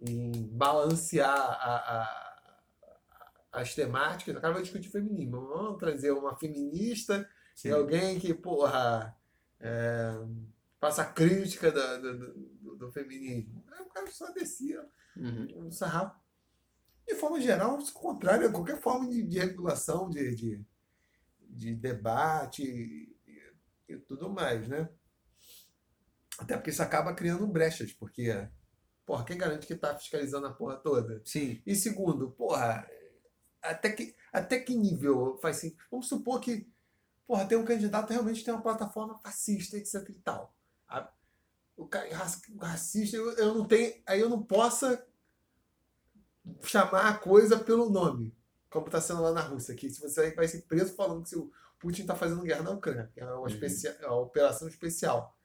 em 0.00 0.32
balancear 0.48 1.28
a, 1.36 2.00
a- 2.02 2.40
as 3.52 3.74
temáticas. 3.74 4.36
O 4.36 4.40
cara 4.40 4.54
vai 4.54 4.62
discutir 4.62 4.88
feminismo. 4.88 5.46
Vamos 5.48 5.78
trazer 5.78 6.10
uma 6.12 6.36
feminista 6.36 7.28
Sim. 7.54 7.68
e 7.68 7.72
alguém 7.72 8.18
que, 8.18 8.32
porra, 8.34 9.16
é, 9.60 10.12
faça 10.80 11.04
crítica 11.04 11.70
do, 11.70 12.02
do, 12.02 12.34
do- 12.34 12.76
do 12.76 12.92
feminismo. 12.92 13.59
O 13.82 13.88
cara 13.88 14.10
só 14.10 14.30
descia 14.32 14.88
Uhum. 15.16 15.66
um 15.66 15.70
sarrafo. 15.70 16.18
de 17.06 17.14
forma 17.14 17.40
geral, 17.40 17.78
contrário 17.92 18.48
a 18.48 18.52
qualquer 18.52 18.80
forma 18.80 19.08
de, 19.08 19.22
de 19.22 19.38
regulação, 19.38 20.08
de, 20.08 20.34
de, 20.34 20.64
de 21.40 21.74
debate 21.74 22.62
e, 22.62 23.16
e, 23.88 23.96
tudo 23.98 24.30
mais, 24.30 24.68
né? 24.68 24.88
Até 26.38 26.56
porque 26.56 26.70
isso 26.70 26.82
acaba 26.82 27.12
criando 27.12 27.46
brechas, 27.46 27.92
porque, 27.92 28.48
porra, 29.04 29.24
quem 29.24 29.36
garante 29.36 29.66
que 29.66 29.74
está 29.74 29.94
fiscalizando 29.96 30.46
a 30.46 30.52
porra 30.52 30.76
toda? 30.76 31.20
Sim. 31.24 31.60
E 31.66 31.74
segundo, 31.74 32.30
porra, 32.30 32.88
até 33.60 33.90
que, 33.90 34.14
até 34.32 34.60
que 34.60 34.74
nível 34.74 35.36
faz 35.42 35.58
assim? 35.58 35.76
Vamos 35.90 36.08
supor 36.08 36.40
que, 36.40 36.72
porra, 37.26 37.44
tem 37.46 37.58
um 37.58 37.64
candidato 37.64 38.10
realmente 38.10 38.44
tem 38.44 38.54
uma 38.54 38.62
plataforma 38.62 39.18
fascista, 39.18 39.76
etc 39.76 40.08
e 40.08 40.14
tal. 40.14 40.54
A, 40.88 41.12
o 41.80 42.58
racista, 42.60 43.16
eu, 43.16 43.32
eu 43.32 43.54
não 43.54 43.64
tenho, 43.64 43.94
aí 44.06 44.20
eu 44.20 44.28
não 44.28 44.42
possa 44.42 45.04
chamar 46.62 47.08
a 47.08 47.18
coisa 47.18 47.58
pelo 47.58 47.88
nome, 47.88 48.36
como 48.68 48.86
está 48.86 49.00
sendo 49.00 49.22
lá 49.22 49.32
na 49.32 49.40
Rússia, 49.40 49.74
que 49.74 49.88
se 49.88 50.00
você 50.00 50.34
vai 50.34 50.46
ser 50.46 50.62
preso 50.62 50.94
falando 50.94 51.24
que 51.24 51.36
o 51.36 51.50
Putin 51.78 52.02
está 52.02 52.14
fazendo 52.14 52.42
guerra 52.42 52.62
na 52.62 52.70
Ucrânia, 52.72 53.10
que 53.12 53.20
é 53.20 53.24
uma, 53.24 53.40
uhum. 53.40 53.48
é 54.00 54.06
uma 54.06 54.20
operação 54.20 54.68
especial. 54.68 55.36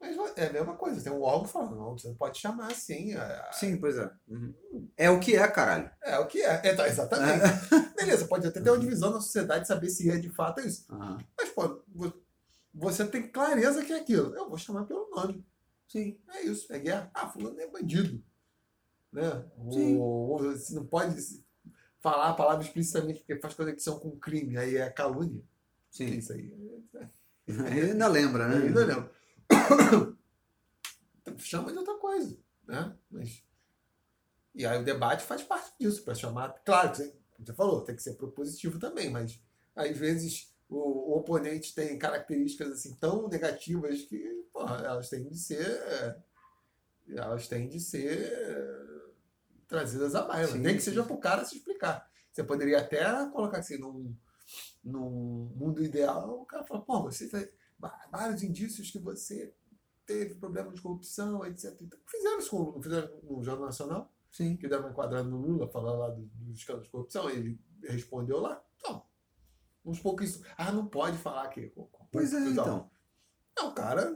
Mas 0.00 0.16
é 0.34 0.46
a 0.46 0.52
mesma 0.52 0.74
coisa, 0.76 1.02
tem 1.02 1.12
um 1.12 1.20
órgão 1.20 1.46
falando, 1.46 1.76
não, 1.76 1.98
você 1.98 2.08
não 2.08 2.14
pode 2.14 2.38
chamar 2.38 2.68
assim. 2.68 3.12
A... 3.14 3.50
Sim, 3.52 3.76
pois 3.76 3.98
é. 3.98 4.10
Uhum. 4.28 4.54
É 4.96 5.10
o 5.10 5.20
que 5.20 5.36
é, 5.36 5.46
caralho. 5.46 5.90
É 6.02 6.18
o 6.18 6.26
que 6.26 6.40
é, 6.40 6.60
é 6.64 6.74
tá, 6.74 6.88
exatamente. 6.88 7.44
É. 7.44 7.80
Beleza, 8.00 8.26
pode 8.26 8.46
até 8.46 8.62
ter 8.62 8.70
uma 8.70 8.78
divisão 8.78 9.10
na 9.10 9.20
sociedade 9.20 9.68
saber 9.68 9.90
se 9.90 10.10
é 10.10 10.16
de 10.16 10.30
fato 10.30 10.62
isso. 10.62 10.90
Uhum. 10.90 11.18
Mas, 11.36 11.50
pô, 11.50 11.82
você 12.72 13.06
tem 13.06 13.28
clareza 13.28 13.84
que 13.84 13.92
é 13.92 14.00
aquilo. 14.00 14.34
Eu 14.34 14.48
vou 14.48 14.58
chamar 14.58 14.84
pelo 14.84 15.10
nome. 15.10 15.44
Sim. 15.88 16.18
É 16.28 16.42
isso, 16.42 16.72
é 16.72 16.78
guerra. 16.78 17.10
Ah, 17.12 17.28
fulano 17.28 17.60
é 17.60 17.66
bandido. 17.66 18.22
Né? 19.12 19.44
Sim. 19.72 19.98
Ou, 19.98 20.30
ou 20.30 20.38
você 20.38 20.74
não 20.74 20.86
pode 20.86 21.16
falar 22.00 22.30
a 22.30 22.34
palavra 22.34 22.64
explicitamente 22.64 23.20
porque 23.20 23.40
faz 23.40 23.54
conexão 23.54 23.98
com 23.98 24.18
crime, 24.18 24.56
aí 24.56 24.76
é 24.76 24.88
calúnia. 24.88 25.42
Sim. 25.90 26.06
É 26.06 26.10
isso 26.10 26.32
aí. 26.32 26.52
Ele 27.46 27.90
ainda 27.92 28.08
lembra, 28.08 28.48
né? 28.48 28.66
ainda 28.66 28.84
lembra. 28.84 29.12
Chama 31.38 31.72
de 31.72 31.78
outra 31.78 31.94
coisa, 31.94 32.38
né? 32.66 32.96
Mas... 33.10 33.42
E 34.54 34.64
aí 34.66 34.80
o 34.80 34.84
debate 34.84 35.24
faz 35.24 35.42
parte 35.42 35.72
disso, 35.78 36.04
para 36.04 36.14
chamar. 36.14 36.50
Claro, 36.64 36.94
você, 36.94 37.14
você 37.38 37.52
falou, 37.54 37.82
tem 37.82 37.96
que 37.96 38.02
ser 38.02 38.14
propositivo 38.14 38.78
também, 38.78 39.10
mas 39.10 39.40
às 39.74 39.96
vezes 39.96 40.52
o, 40.70 41.16
oponente 41.18 41.74
tem 41.74 41.98
características 41.98 42.72
assim 42.72 42.94
tão 42.94 43.28
negativas 43.28 44.02
que 44.02 44.46
porra, 44.52 44.76
elas 44.84 45.08
têm 45.08 45.28
de 45.28 45.36
ser 45.36 46.16
elas 47.08 47.48
têm 47.48 47.68
de 47.68 47.80
ser 47.80 48.30
trazidas 49.70 50.14
à 50.14 50.22
baila. 50.22 50.56
Nem 50.56 50.76
que 50.76 50.82
seja 50.82 51.04
para 51.04 51.14
o 51.14 51.20
cara 51.20 51.44
se 51.44 51.56
explicar. 51.56 52.10
Você 52.32 52.44
poderia 52.44 52.80
até 52.80 53.02
colocar 53.30 53.58
assim, 53.58 53.78
num, 53.78 54.14
num 54.82 55.52
mundo 55.54 55.82
ideal, 55.82 56.40
o 56.40 56.44
cara 56.44 56.64
fala, 56.64 56.82
pô, 56.82 57.02
você 57.02 57.28
tem 57.28 57.48
vários 58.10 58.42
indícios 58.42 58.90
que 58.90 58.98
você 58.98 59.54
teve 60.04 60.34
problema 60.34 60.72
de 60.72 60.80
corrupção, 60.80 61.46
etc. 61.46 61.76
Então, 61.80 61.98
fizeram 62.04 62.38
isso 62.38 62.50
com, 62.50 62.82
fizeram 62.82 63.08
no 63.22 63.42
Jornal 63.42 63.66
Nacional, 63.66 64.12
Sim. 64.30 64.56
que 64.56 64.68
deram 64.68 64.84
uma 64.84 64.90
enquadrada 64.90 65.28
no 65.28 65.40
Lula, 65.40 65.68
falando 65.68 65.98
lá 65.98 66.10
dos 66.10 66.28
do 66.28 66.52
escândalos 66.52 66.86
de 66.86 66.92
corrupção, 66.92 67.30
ele 67.30 67.58
respondeu 67.84 68.40
lá. 68.40 68.62
Uns 69.84 70.00
isso. 70.22 70.42
Ah, 70.56 70.72
não 70.72 70.86
pode 70.86 71.18
falar 71.18 71.48
que. 71.48 71.72
Pois 72.12 72.32
é, 72.32 72.38
então. 72.38 72.90
Não, 73.56 73.68
o 73.68 73.74
cara. 73.74 74.14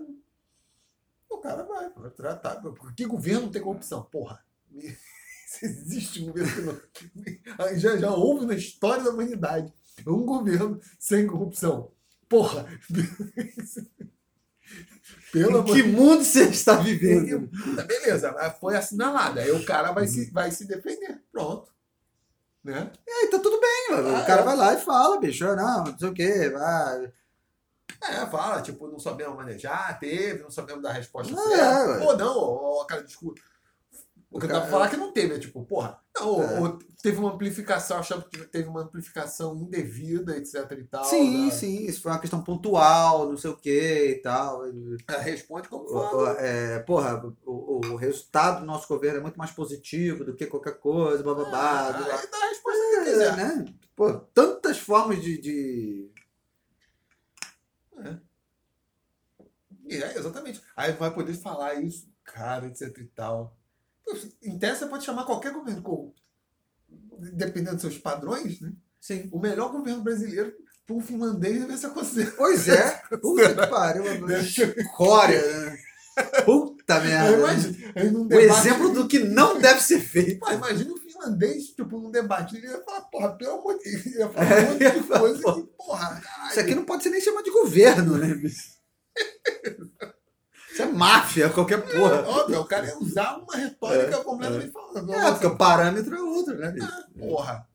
O 1.29 1.39
cara 1.39 1.63
vai, 1.65 1.91
vai 1.91 2.11
tratar. 2.11 2.63
Que 2.97 3.07
governo 3.07 3.51
tem 3.51 3.63
corrupção? 3.63 4.05
Porra. 4.05 4.45
Existe 5.63 6.23
um 6.23 6.27
governo 6.27 6.81
que 6.93 7.11
não. 7.15 7.79
Já, 7.79 7.97
já 7.97 8.11
houve 8.11 8.45
na 8.47 8.55
história 8.55 9.05
da 9.05 9.11
humanidade 9.11 9.73
um 10.07 10.25
governo 10.25 10.81
sem 10.99 11.27
corrupção. 11.27 11.93
Porra! 12.29 12.67
Pelo 15.31 15.65
que 15.65 15.83
mundo 15.83 16.25
você 16.25 16.45
está 16.45 16.77
vivendo? 16.77 17.51
Beleza, 17.87 18.33
foi 18.61 18.77
assinalado. 18.77 19.41
Aí 19.41 19.51
o 19.51 19.65
cara 19.65 19.93
vai, 19.93 20.07
se, 20.07 20.31
vai 20.31 20.51
se 20.51 20.65
defender. 20.67 21.23
Pronto. 21.31 21.74
Né? 22.65 22.91
E 23.07 23.11
aí 23.11 23.27
tá 23.29 23.39
tudo 23.39 23.61
bem, 23.61 23.87
mano. 23.91 24.17
Ah, 24.17 24.21
o 24.21 24.27
cara 24.27 24.41
é. 24.41 24.45
vai 24.45 24.57
lá 24.57 24.75
e 24.75 24.81
fala, 24.81 25.21
bicho, 25.21 25.45
não, 25.55 25.85
não 25.85 25.99
sei 25.99 26.09
o 26.09 26.15
quê, 26.15 26.49
vai. 26.49 27.13
É, 28.03 28.27
fala, 28.27 28.63
tipo, 28.63 28.89
não 28.89 28.99
sabemos 28.99 29.37
manejar, 29.37 29.99
teve, 29.99 30.43
não 30.43 30.51
sabemos 30.51 30.83
dar 30.83 30.93
resposta 30.93 31.35
ah, 31.35 31.49
certa. 31.49 31.93
É, 31.93 31.99
Pô, 31.99 32.17
não, 32.17 32.39
ó, 32.39 32.85
cara, 32.85 33.03
desculpa. 33.03 33.41
O 34.35 34.39
que 34.41 34.47
eu 34.47 34.51
tava 34.51 34.67
falar 34.67 34.91
que 34.91 34.97
não 34.97 35.13
teve, 35.13 35.37
é 35.37 35.39
tipo, 35.39 35.65
porra, 35.65 35.97
não, 36.19 36.43
é. 36.43 36.61
ou, 36.61 36.77
teve 37.01 37.19
uma 37.19 37.33
amplificação, 37.33 37.99
achando 37.99 38.29
que 38.29 38.45
teve 38.47 38.69
uma 38.69 38.81
amplificação 38.81 39.57
indevida, 39.57 40.37
etc 40.37 40.73
e 40.73 40.83
tal. 40.83 41.05
Sim, 41.05 41.47
né? 41.47 41.51
sim, 41.53 41.87
isso 41.87 42.03
foi 42.03 42.11
uma 42.11 42.19
questão 42.19 42.43
pontual, 42.43 43.29
não 43.29 43.37
sei 43.37 43.51
o 43.51 43.57
que 43.57 44.09
e 44.09 44.23
tal. 44.23 44.65
É, 44.67 45.17
responde 45.21 45.69
como 45.69 45.87
fala. 45.87 46.33
É, 46.41 46.81
porra, 46.81 47.25
o, 47.47 47.87
o, 47.93 47.95
resultado 47.95 48.59
do 48.59 48.67
nosso 48.67 48.89
governo 48.89 49.21
é 49.21 49.23
muito 49.23 49.39
mais 49.39 49.53
positivo 49.53 50.25
do 50.25 50.35
que 50.35 50.47
qualquer 50.47 50.81
coisa, 50.81 51.23
bababá. 51.23 51.91
É, 51.91 52.13
aí 52.13 52.29
dá 52.29 52.37
a 52.37 52.49
resposta 52.49 52.83
é, 52.83 52.91
que 52.91 53.05
quiser. 53.05 53.37
Né? 53.37 53.65
Pô, 53.95 54.15
tantas 54.15 54.79
formas 54.79 55.23
de... 55.23 55.41
de... 55.41 56.11
É. 57.99 59.95
é, 59.95 60.19
exatamente. 60.19 60.61
Aí 60.77 60.91
vai 60.91 61.15
poder 61.15 61.35
falar 61.35 61.75
isso, 61.75 62.11
cara, 62.25 62.67
etc 62.67 62.99
e 62.99 63.05
tal. 63.05 63.57
Em 64.43 64.59
tese, 64.59 64.81
você 64.81 64.87
pode 64.87 65.05
chamar 65.05 65.25
qualquer 65.25 65.53
governo 65.53 65.83
corrupto. 65.83 66.23
Dependendo 67.33 67.77
dos 67.77 67.83
seus 67.83 67.99
padrões, 67.99 68.61
né? 68.61 68.73
Sim. 69.01 69.29
O 69.33 69.39
melhor 69.39 69.71
governo 69.71 70.03
brasileiro 70.03 70.55
para 70.87 70.97
um 70.97 71.01
finlandês 71.01 71.61
deve 71.61 71.77
ser 71.79 71.91
considerado. 71.91 72.37
Pois 72.37 72.69
é. 72.69 73.03
Puta 73.21 73.55
que 73.55 73.67
pariu. 73.67 74.05
Escória, 74.39 75.41
né? 75.41 75.79
Puta 76.45 77.01
merda. 77.01 77.39
Imagina, 77.39 78.19
um 78.19 78.27
o 78.27 78.41
exemplo 78.41 78.93
do 78.93 79.09
que 79.09 79.19
não 79.19 79.59
deve 79.59 79.81
ser 79.81 80.01
feito. 80.01 80.39
Pô, 80.39 80.53
imagina 80.53 80.93
um 80.93 80.97
finlandês, 80.97 81.69
tipo, 81.69 81.99
num 81.99 82.11
debate, 82.11 82.57
ele 82.57 82.67
ia 82.67 82.81
falar, 82.83 83.03
porra, 83.03 83.37
pelo 83.37 83.59
amor 83.59 83.79
de 83.79 83.91
Deus, 83.91 84.07
ia 84.07 84.29
falar 84.29 84.59
um 84.59 84.73
monte 84.73 84.91
de 84.91 85.19
coisa 85.19 85.55
que, 85.55 85.63
porra, 85.77 86.21
caralho. 86.21 86.51
Isso 86.51 86.61
aqui 86.61 86.75
não 86.75 86.85
pode 86.85 87.03
ser 87.03 87.11
nem 87.11 87.21
chamado 87.21 87.45
de 87.45 87.51
governo, 87.51 88.17
né, 88.17 88.35
bicho? 88.35 88.75
Isso 90.75 90.83
é 90.83 90.87
máfia, 90.87 91.51
qualquer 91.51 91.81
porra. 91.83 92.17
É, 92.17 92.23
óbvio, 92.23 92.61
o 92.61 92.65
cara 92.65 92.85
ia 92.85 92.99
usar 92.99 93.39
uma 93.39 93.55
retórica 93.55 94.17
é, 94.17 94.25
completamente 94.25 94.69
é. 94.69 94.73
falando. 94.73 95.15
É, 95.15 95.31
porque 95.31 95.47
o 95.47 95.57
parâmetro 95.57 96.17
é 96.17 96.21
outro, 96.21 96.59
né? 96.59 96.75
Ah, 96.83 97.07
porra. 97.17 97.69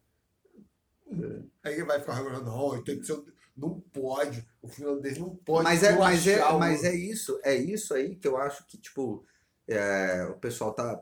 É. 1.10 1.70
Aí 1.70 1.84
vai 1.84 2.02
ficar 2.02 2.18
falando, 2.18 2.44
não, 2.44 2.84
tem 2.84 3.00
que 3.00 3.06
ser. 3.06 3.18
Não 3.56 3.80
pode. 3.80 4.46
O 4.62 4.68
finlandês 4.68 5.18
não 5.18 5.34
pode. 5.34 5.64
Mas 5.64 5.82
é, 5.82 5.98
mas 5.98 6.28
é, 6.28 6.52
mas 6.52 6.84
é 6.84 6.94
isso, 6.94 7.40
é 7.42 7.56
isso 7.56 7.94
aí 7.94 8.18
que 8.18 8.28
eu 8.28 8.36
acho 8.36 8.68
que, 8.68 8.78
tipo, 8.78 9.26
é, 9.66 10.26
o 10.26 10.34
pessoal 10.34 10.74
tá 10.74 11.02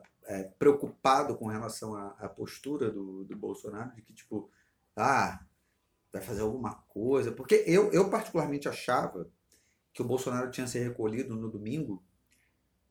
preocupado 0.56 1.36
com 1.36 1.46
relação 1.46 1.96
à, 1.96 2.14
à 2.20 2.28
postura 2.28 2.92
do, 2.92 3.24
do 3.24 3.36
Bolsonaro, 3.36 3.92
de 3.96 4.02
que, 4.02 4.12
tipo, 4.12 4.48
ah, 4.94 5.40
vai 6.12 6.22
fazer 6.22 6.42
alguma 6.42 6.76
coisa. 6.86 7.32
Porque 7.32 7.64
eu, 7.66 7.90
eu 7.92 8.08
particularmente 8.08 8.68
achava 8.68 9.28
que 9.98 10.02
o 10.02 10.06
Bolsonaro 10.06 10.48
tinha 10.48 10.68
se 10.68 10.78
recolhido 10.78 11.34
no 11.34 11.50
domingo, 11.50 12.00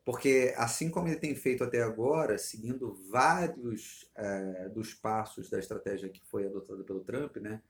porque 0.04 0.52
assim 0.58 0.90
como 0.90 1.08
ele 1.08 1.16
tem 1.16 1.34
feito 1.34 1.64
até 1.64 1.82
agora, 1.82 2.36
seguindo 2.36 2.92
vários 3.10 4.06
é, 4.14 4.68
dos 4.68 4.92
passos 4.92 5.48
da 5.48 5.58
estratégia 5.58 6.10
que 6.10 6.20
foi 6.26 6.44
adotada 6.44 6.84
pelo 6.84 7.00
Trump, 7.00 7.38
né, 7.38 7.62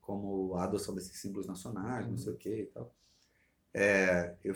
como 0.00 0.54
a 0.54 0.64
adoção 0.64 0.94
desses 0.94 1.20
símbolos 1.20 1.46
nacionais, 1.46 2.08
não 2.08 2.16
sei 2.16 2.32
o 2.32 2.36
que 2.38 2.62
e 2.62 2.66
tal, 2.66 2.94
é, 3.74 4.34
eu, 4.42 4.54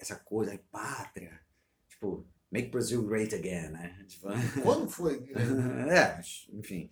essa 0.00 0.14
coisa 0.14 0.52
aí, 0.52 0.58
pátria, 0.70 1.40
tipo, 1.88 2.24
make 2.52 2.70
Brazil 2.70 3.04
great 3.04 3.34
again, 3.34 3.70
né? 3.70 4.04
Tipo, 4.06 4.28
Quando 4.62 4.88
foi? 4.88 5.28
é, 5.90 6.20
enfim. 6.52 6.88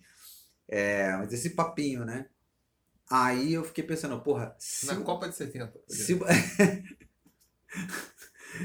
É, 0.67 1.15
mas 1.15 1.31
esse 1.31 1.51
papinho, 1.51 2.03
né? 2.03 2.27
Aí 3.09 3.53
eu 3.53 3.63
fiquei 3.63 3.83
pensando, 3.83 4.19
porra. 4.21 4.55
Se... 4.57 4.87
Na 4.87 5.01
Copa 5.01 5.29
de 5.29 5.35
70. 5.35 5.73
Se... 5.87 6.19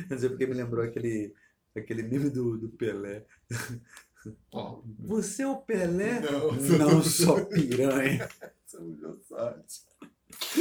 Não 0.08 0.18
sei 0.18 0.28
porque 0.28 0.46
me 0.46 0.54
lembrou 0.54 0.84
aquele, 0.84 1.34
aquele 1.76 2.02
meme 2.02 2.30
do, 2.30 2.56
do 2.56 2.68
Pelé. 2.70 3.26
Oh. 4.52 4.82
Você 4.98 5.42
é 5.42 5.48
o 5.48 5.56
Pelé? 5.56 6.20
Não, 6.20 6.52
não 6.78 7.02
sou 7.02 7.46
piranha. 7.46 8.28
Sou 8.66 8.82
o 8.82 8.96
Jô 8.96 9.18
Soares. 9.26 9.86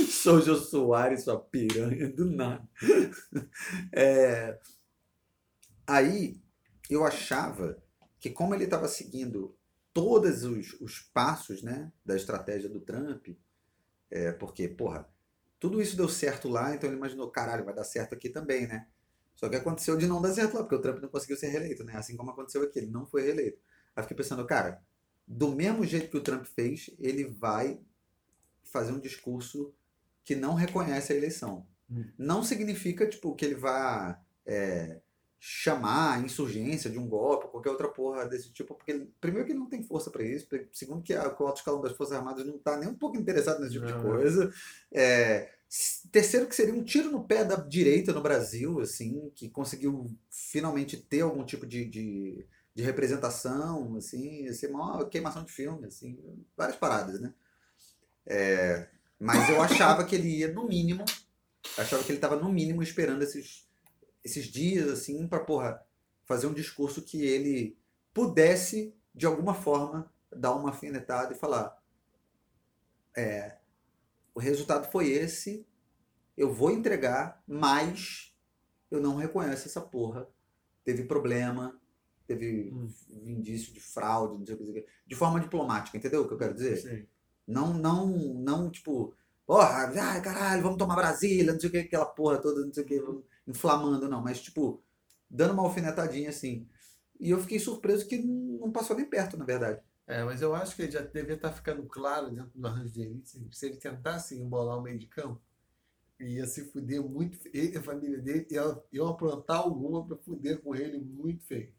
Sou 0.10 0.38
o 0.38 0.42
Jô 0.42 0.56
Soares, 0.56 1.24
sua 1.26 1.40
piranha, 1.40 2.10
do 2.10 2.26
nada. 2.26 2.68
É... 3.92 4.60
Aí 5.86 6.42
eu 6.90 7.06
achava 7.06 7.78
que 8.20 8.32
como 8.32 8.56
ele 8.56 8.64
estava 8.64 8.88
seguindo 8.88 9.56
todos 9.94 10.44
os, 10.44 10.74
os 10.82 11.00
passos 11.14 11.62
né, 11.62 11.92
da 12.04 12.16
estratégia 12.16 12.70
do 12.70 12.80
Trump, 12.80 13.28
é, 14.10 14.32
porque, 14.32 14.68
porra, 14.68 15.08
tudo 15.60 15.82
isso 15.82 15.98
deu 15.98 16.08
certo 16.08 16.48
lá, 16.48 16.74
então 16.74 16.90
ele 16.90 16.98
imaginou, 16.98 17.30
caralho, 17.30 17.66
vai 17.66 17.74
dar 17.74 17.84
certo 17.84 18.14
aqui 18.14 18.30
também, 18.30 18.68
né? 18.68 18.88
Só 19.36 19.48
que 19.48 19.56
aconteceu 19.56 19.96
de 19.96 20.08
não 20.08 20.22
dar 20.22 20.34
certo 20.34 20.56
lá, 20.56 20.62
porque 20.62 20.76
o 20.76 20.82
Trump 20.82 21.02
não 21.02 21.10
conseguiu 21.10 21.38
ser 21.38 21.48
reeleito, 21.48 21.84
né? 21.84 21.96
Assim 21.96 22.16
como 22.18 22.32
aconteceu 22.32 22.62
aqui, 22.64 22.80
ele 22.80 22.92
não 22.92 23.06
foi 23.06 23.24
reeleito. 23.24 23.60
Aí 23.96 24.04
fiquei 24.04 24.18
pensando, 24.18 24.46
cara, 24.46 24.82
do 25.28 25.50
mesmo 25.56 25.86
jeito 25.86 26.10
que 26.10 26.18
o 26.18 26.24
Trump 26.24 26.46
fez, 26.46 26.90
ele 27.00 27.26
vai 27.26 27.80
fazer 28.64 28.92
um 28.92 29.00
discurso 29.00 29.74
que 30.24 30.36
não 30.36 30.54
reconhece 30.54 31.14
a 31.14 31.16
eleição. 31.16 31.66
Hum. 31.90 32.06
Não 32.18 32.44
significa, 32.44 33.08
tipo, 33.08 33.36
que 33.36 33.46
ele 33.46 33.56
vá 33.56 34.22
é, 34.46 35.02
chamar 35.40 36.18
a 36.18 36.20
insurgência 36.20 36.90
de 36.90 37.00
um 37.00 37.08
golpe 37.08 37.48
qualquer 37.48 37.70
outra 37.70 37.88
porra 37.88 38.26
desse 38.26 38.52
tipo, 38.52 38.76
porque 38.76 39.08
primeiro 39.22 39.46
que 39.46 39.54
ele 39.54 39.60
não 39.60 39.70
tem 39.70 39.82
força 39.82 40.12
para 40.12 40.24
isso, 40.24 40.48
segundo 40.74 41.02
que, 41.02 41.14
a, 41.14 41.30
que 41.30 41.42
o 41.42 41.48
alto 41.48 41.58
escalão 41.58 41.80
das 41.82 41.94
Forças 41.94 42.18
Armadas 42.18 42.46
não 42.46 42.58
tá 42.58 42.78
nem 42.78 42.90
um 42.90 42.96
pouco 42.96 43.18
interessado 43.18 43.60
nesse 43.60 43.74
tipo 43.74 43.86
de 43.86 43.94
Não. 43.94 44.02
coisa. 44.02 44.54
É, 44.92 45.50
terceiro 46.12 46.46
que 46.46 46.56
seria 46.56 46.74
um 46.74 46.84
tiro 46.84 47.10
no 47.10 47.24
pé 47.24 47.46
da 47.46 47.56
direita 47.56 48.12
no 48.12 48.22
Brasil, 48.22 48.82
assim, 48.82 49.32
que 49.34 49.50
conseguiu 49.50 50.14
finalmente 50.30 50.98
ter 50.98 51.22
algum 51.22 51.46
tipo 51.46 51.66
de, 51.66 51.86
de, 51.86 52.46
de 52.76 52.84
representação, 52.84 53.96
assim, 53.96 54.48
assim, 54.50 54.68
uma 54.68 55.08
queimação 55.08 55.46
de 55.46 55.54
filme, 55.54 55.88
assim, 55.88 56.20
várias 56.58 56.78
paradas, 56.78 57.22
né? 57.22 57.34
É, 58.26 58.88
mas 59.18 59.50
eu 59.50 59.62
achava 59.62 60.04
que 60.04 60.16
ele 60.16 60.40
ia, 60.40 60.52
no 60.52 60.68
mínimo, 60.68 61.06
achava 61.78 62.04
que 62.04 62.12
ele 62.12 62.18
estava 62.18 62.36
no 62.36 62.52
mínimo 62.52 62.84
esperando 62.84 63.22
esses, 63.22 63.69
esses 64.30 64.46
dias, 64.48 64.90
assim, 64.90 65.28
para 65.28 65.44
porra, 65.44 65.84
fazer 66.26 66.48
um 66.48 66.54
discurso 66.54 67.02
que 67.04 67.24
ele 67.26 67.78
pudesse, 68.14 68.96
de 69.14 69.26
alguma 69.26 69.54
forma, 69.54 70.12
dar 70.32 70.56
uma 70.56 70.70
afinetada 70.70 71.34
e 71.34 71.38
falar: 71.38 71.78
é, 73.16 73.58
o 74.36 74.40
resultado 74.40 74.92
foi 74.92 75.10
esse, 75.12 75.68
eu 76.38 76.54
vou 76.54 76.72
entregar, 76.72 77.44
mas 77.48 78.36
eu 78.92 79.02
não 79.02 79.18
reconheço 79.18 79.68
essa 79.68 79.82
porra. 79.82 80.28
Teve 80.84 81.04
problema, 81.06 81.80
teve 82.28 82.72
Hum. 82.72 82.90
indício 83.10 83.74
de 83.74 83.80
fraude, 83.80 84.38
não 84.40 84.46
sei 84.46 84.56
o 84.56 84.60
que, 84.60 84.86
de 85.08 85.16
forma 85.16 85.40
diplomática, 85.40 85.98
entendeu 85.98 86.24
o 86.24 86.28
que 86.28 86.34
eu 86.34 86.38
quero 86.38 86.54
dizer? 86.54 86.78
Sim. 86.78 87.08
Não, 87.48 87.74
não, 87.74 88.08
não, 88.36 88.70
tipo, 88.72 89.14
porra, 89.46 89.92
ai, 90.00 90.22
caralho, 90.22 90.64
vamos 90.64 90.78
tomar 90.78 90.96
Brasília, 90.96 91.54
não 91.54 91.60
sei 91.60 91.70
o 91.70 91.72
que, 91.72 91.80
aquela 91.80 92.06
porra 92.06 92.40
toda, 92.40 92.66
não 92.66 92.74
sei 92.74 92.84
o 92.84 92.88
que, 92.88 93.02
inflamando, 93.50 94.08
não, 94.08 94.22
mas, 94.22 94.42
tipo, 94.42 94.82
dando 95.30 95.54
uma 95.54 95.64
alfinetadinha 95.64 96.30
assim. 96.30 96.70
E 97.20 97.30
eu 97.32 97.40
fiquei 97.42 97.60
surpreso 97.60 98.08
que 98.08 98.18
não 98.18 98.72
passou 98.72 98.96
nem 98.96 99.06
perto, 99.10 99.36
na 99.36 99.44
verdade. 99.46 99.82
É, 100.08 100.24
mas 100.24 100.42
eu 100.42 100.56
acho 100.56 100.76
que 100.76 100.84
ele 100.84 100.92
já 100.92 101.02
devia 101.02 101.36
estar 101.36 101.52
ficando 101.52 101.84
claro 101.86 102.32
dentro 102.32 102.52
do 102.58 102.66
arranjo 102.68 102.92
de 102.94 103.02
elite. 103.02 103.48
Se- 103.52 103.66
ele 103.68 103.78
tentasse 103.78 104.36
embolar 104.40 104.78
o 104.78 104.82
meio 104.82 104.98
de 104.98 105.06
campo, 105.08 105.42
ia 106.20 106.48
se 106.48 106.66
fuder 106.72 107.02
muito 107.04 107.38
feio. 107.38 107.74
E 107.74 107.78
a 107.78 107.84
família 107.84 108.18
dele 108.20 108.48
iam, 108.50 108.84
iam 108.92 109.08
aprontar 109.08 109.58
alguma 109.58 110.06
para 110.06 110.18
fuder 110.18 110.62
com 110.62 110.74
ele 110.76 110.98
muito 110.98 111.44
feio. 111.44 111.74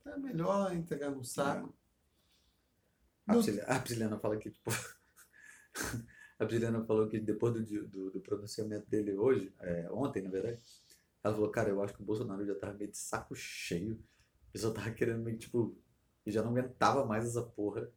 Então 0.00 0.14
é 0.14 0.18
melhor 0.18 0.74
entregar 0.74 1.10
no 1.10 1.24
saco. 1.24 1.74
A 3.26 3.34
Não- 3.34 3.42
Priscila- 3.42 3.64
a 3.66 3.78
Prisciliana 3.80 4.18
fala 4.18 4.36
que, 4.38 4.50
tipo, 4.50 4.70
a 6.38 6.44
Prisciliana 6.44 6.84
falou 6.84 7.08
que 7.08 7.18
depois 7.20 7.54
do, 7.54 7.86
do, 7.88 8.10
do 8.10 8.20
pronunciamento 8.20 8.88
dele 8.88 9.14
hoje, 9.14 9.52
é, 9.60 9.88
ontem, 9.90 10.22
na 10.22 10.30
verdade, 10.30 10.58
ela 11.22 11.34
falou, 11.34 11.50
cara, 11.50 11.70
eu 11.70 11.82
acho 11.82 11.94
que 11.94 12.02
o 12.02 12.04
Bolsonaro 12.04 12.44
já 12.44 12.54
tava 12.54 12.74
meio 12.74 12.90
de 12.90 12.98
saco 12.98 13.34
cheio. 13.34 13.98
Ele 14.52 14.62
só 14.62 14.70
tava 14.72 14.90
querendo 14.90 15.22
meio, 15.22 15.38
tipo, 15.38 15.76
ele 16.26 16.34
já 16.34 16.42
não 16.42 16.50
aguentava 16.50 17.04
mais 17.04 17.26
essa 17.26 17.42
porra 17.42 17.88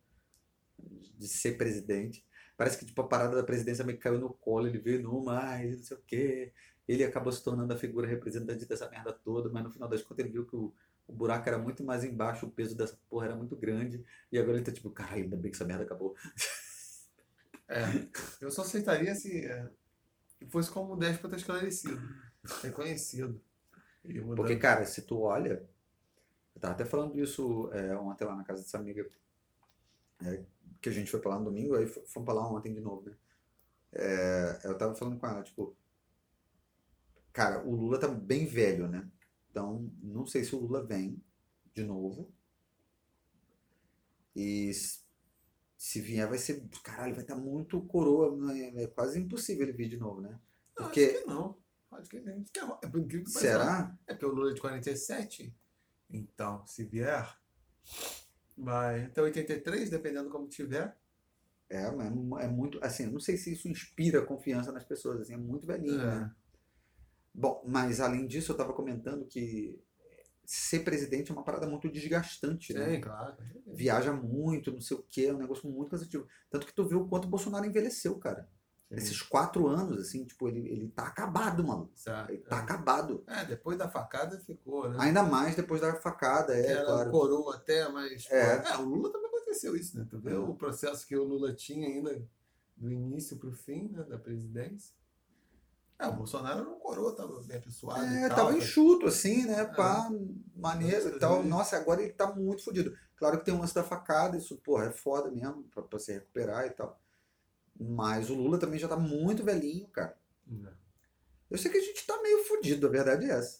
de 1.18 1.28
ser 1.28 1.57
presidente. 1.57 2.26
Parece 2.57 2.78
que, 2.78 2.86
tipo, 2.86 3.02
a 3.02 3.07
parada 3.07 3.36
da 3.36 3.44
presidência 3.44 3.84
meio 3.84 3.98
que 3.98 4.03
caiu 4.03 4.20
no 4.20 4.30
colo, 4.30 4.68
ele 4.68 4.78
veio 4.78 5.02
numa, 5.02 5.40
ai, 5.40 5.72
não 5.72 5.84
sei 5.84 5.98
o 5.98 6.02
quê. 6.06 6.53
Ele 6.88 7.03
acabou 7.03 7.32
se 7.32 7.44
tornando 7.44 7.74
a 7.74 7.78
figura 7.78 8.07
representante 8.07 8.66
dessa 8.66 8.90
merda 8.90 9.12
toda, 9.12 9.49
mas 9.49 9.64
no 9.64 9.72
final 9.72 9.90
das 9.90 10.02
contas 10.03 10.24
ele 10.24 10.34
viu 10.34 10.45
que 10.45 10.56
o, 10.56 10.74
o 11.07 11.14
buraco 11.14 11.48
era 11.49 11.57
muito 11.57 11.84
mais 11.84 12.03
embaixo, 12.03 12.45
o 12.45 12.52
peso 12.52 12.76
dessa 12.76 12.98
porra 13.10 13.26
era 13.28 13.36
muito 13.36 13.56
grande. 13.56 14.06
E 14.32 14.38
agora 14.38 14.57
ele 14.57 14.66
tá 14.66 14.72
tipo, 14.72 14.90
caralho, 14.91 15.24
ainda 15.24 15.36
bem 15.36 15.52
que 15.52 15.57
essa 15.57 15.66
merda 15.66 15.84
acabou. 15.84 16.16
É, 17.68 17.82
eu 18.42 18.52
só 18.52 18.62
aceitaria 18.62 19.16
se 19.16 19.46
é, 19.46 19.70
fosse 20.50 20.70
como 20.72 20.94
um 20.94 20.98
déspota 20.98 21.36
esclarecido, 21.36 22.00
reconhecido. 22.62 23.42
Mudando- 24.04 24.36
Porque, 24.36 24.56
cara, 24.58 24.86
se 24.86 25.02
tu 25.04 25.22
olha, 25.22 25.68
eu 26.56 26.62
tava 26.62 26.74
até 26.76 26.86
falando 26.86 27.14
disso 27.14 27.70
é, 27.74 27.96
ontem 27.98 28.26
lá 28.26 28.36
na 28.36 28.44
casa 28.44 28.62
dessa 28.62 28.78
amiga, 28.78 29.10
é, 30.22 30.44
que 30.82 30.90
a 30.90 30.92
gente 30.92 31.10
foi 31.12 31.20
pra 31.20 31.32
lá 31.32 31.40
no 31.40 31.46
domingo, 31.46 31.76
aí 31.76 31.88
fomos 31.88 32.26
pra 32.26 32.34
lá 32.34 32.48
ontem 32.48 32.74
de 32.74 32.82
novo, 32.82 33.10
né? 33.10 33.16
É, 33.94 34.62
eu 34.66 34.78
tava 34.78 34.94
falando 34.96 35.20
com 35.20 35.26
ela, 35.28 35.42
tipo, 35.44 35.76
cara, 37.34 37.64
o 37.66 37.76
Lula 37.76 38.00
tá 38.00 38.08
bem 38.08 38.46
velho, 38.46 38.88
né? 38.88 39.10
Então, 39.50 39.90
não 40.04 40.26
sei 40.28 40.44
se 40.44 40.56
o 40.56 40.60
Lula 40.60 40.84
vem 40.86 41.22
de 41.74 41.84
novo. 41.84 42.32
E 44.36 44.72
se 45.86 46.02
vier, 46.02 46.28
vai 46.28 46.40
ser, 46.40 46.68
caralho, 46.84 47.14
vai 47.14 47.24
estar 47.24 47.36
muito 47.36 47.80
coroa, 47.82 48.36
né? 48.36 48.84
é 48.84 48.88
quase 48.88 49.20
impossível 49.20 49.68
ele 49.68 49.78
vir 49.78 49.88
de 49.88 49.98
novo, 49.98 50.20
né? 50.20 50.32
Não, 50.76 50.86
Porque, 50.86 51.02
acho 51.02 51.20
que 51.22 51.28
não. 51.28 51.57
Acho 51.91 52.10
que 52.10 52.20
que 52.22 52.28
É 52.28 52.64
é 52.82 52.88
por 52.90 52.99
incrível 52.99 53.24
que 53.26 53.30
será? 53.30 53.95
É 54.07 54.14
porque 54.16 54.26
o 54.26 54.30
Lula 54.30 54.49
é 54.49 54.53
de 54.56 54.62
47. 54.62 55.56
Então, 56.10 56.66
se 56.66 56.84
vier, 56.86 57.38
vai 58.57 59.03
até 59.06 59.22
83, 59.22 59.91
dependendo 59.91 60.32
como 60.32 60.48
tiver. 60.48 60.98
É, 61.70 61.91
mas 61.91 62.07
é 62.07 62.10
mu- 62.10 62.40
é 62.40 62.48
muito, 62.48 62.80
assim, 62.84 63.06
não 63.06 63.20
sei 63.20 63.38
se 63.38 63.53
isso 63.53 63.68
inspira 63.68 64.26
confiança 64.26 64.72
nas 64.72 64.84
pessoas, 64.84 65.22
assim, 65.22 65.36
é 65.36 65.38
muito 65.38 65.68
velhinho, 65.68 66.02
É. 66.02 66.20
né? 66.22 66.36
Bom, 67.32 67.64
mas 67.68 67.99
além 67.99 68.26
disso, 68.26 68.52
eu 68.52 68.56
estava 68.56 68.74
comentando 68.74 69.24
que 69.28 69.80
ser 70.46 70.80
presidente 70.80 71.32
é 71.32 71.34
uma 71.34 71.44
parada 71.44 71.68
muito 71.68 71.90
desgastante, 71.90 72.74
né? 72.74 72.96
Sim, 72.96 73.02
claro. 73.02 73.36
Viaja 73.68 74.14
muito, 74.14 74.72
não 74.72 74.82
sei 74.82 74.98
o 74.98 75.04
quê, 75.10 75.26
é 75.28 75.34
um 75.34 75.38
negócio 75.38 75.70
muito 75.70 75.92
cansativo. 75.92 76.28
Tanto 76.50 76.66
que 76.66 76.74
tu 76.74 76.86
vê 76.88 76.96
o 76.96 77.08
quanto 77.08 77.26
o 77.26 77.30
Bolsonaro 77.30 77.66
envelheceu, 77.66 78.18
cara. 78.18 78.48
Sim. 78.90 78.96
Esses 78.98 79.22
quatro 79.22 79.68
anos, 79.68 80.00
assim, 80.00 80.24
tipo, 80.26 80.48
ele, 80.48 80.60
ele 80.70 80.88
tá 80.90 81.08
acabado, 81.08 81.64
mano. 81.64 81.92
Ele 82.30 82.38
tá 82.44 82.60
acabado. 82.60 83.24
É, 83.28 83.44
depois 83.44 83.78
da 83.78 83.90
facada 83.90 84.38
ficou, 84.40 84.88
né? 84.90 84.98
Ainda 85.00 85.24
mais 85.24 85.56
depois 85.56 85.82
da 85.82 85.96
facada, 85.96 86.56
é, 86.56 86.68
Era 86.68 86.86
claro. 86.86 87.12
coroa 87.12 87.56
até, 87.56 87.90
mas. 87.90 88.28
É. 88.30 88.58
pô, 88.58 88.68
é, 88.70 88.78
o 88.78 88.86
Lula 88.86 89.12
também 89.12 89.28
aconteceu 89.28 89.76
isso, 89.76 89.98
né? 89.98 90.06
Tu 90.10 90.20
vê 90.20 90.32
É. 90.34 90.38
o 90.38 90.54
processo 90.54 91.06
que 91.08 91.16
o 91.18 91.24
Lula 91.24 91.54
tinha 91.54 91.88
ainda 91.88 92.24
do 92.78 92.92
início 92.92 93.38
pro 93.38 93.52
fim, 93.52 93.90
né? 93.90 94.04
Da 94.04 94.20
presidência. 94.20 94.94
É, 95.98 96.08
o 96.08 96.14
Bolsonaro 96.14 96.60
era 96.60 96.70
um 96.70 96.78
coroa, 96.78 97.16
tava 97.16 97.42
bem 97.44 97.58
apessoado. 97.58 98.04
É, 98.04 98.26
e 98.26 98.28
tal, 98.28 98.38
tava 98.38 98.52
tá- 98.52 98.58
enxuto, 98.58 99.06
assim, 99.08 99.46
né? 99.46 99.64
Pá, 99.64 100.10
maneiro 100.56 101.02
e 101.02 101.06
Nossa, 101.06 101.20
tal. 101.20 101.44
Nossa, 101.44 101.78
agora 101.78 102.02
ele 102.02 102.12
tá 102.12 102.34
muito 102.34 102.64
fodido. 102.64 102.98
Claro 103.16 103.40
que 103.40 103.46
tem 103.46 103.54
um 103.54 103.62
lance 103.62 103.74
da 103.74 103.84
facada, 103.84 104.38
isso, 104.38 104.58
porra, 104.58 104.86
é 104.88 104.92
foda 104.92 105.32
mesmo 105.32 105.64
pra, 105.66 105.82
pra 105.82 105.98
se 106.00 106.12
recuperar 106.12 106.66
e 106.66 106.72
tal. 106.72 107.00
Mas 107.80 108.30
o 108.30 108.36
Lula 108.36 108.58
também 108.58 108.78
já 108.80 108.88
tá 108.88 108.98
muito 108.98 109.44
velhinho, 109.44 109.88
cara. 109.88 110.18
Não, 110.46 110.72
Eu 111.50 111.58
sei 111.58 111.72
que 111.72 111.78
a 111.78 111.82
gente 111.82 112.06
tá 112.06 112.22
meio 112.22 112.44
fudido, 112.44 112.88
a 112.88 112.90
verdade 112.90 113.26
é 113.26 113.30
essa. 113.34 113.60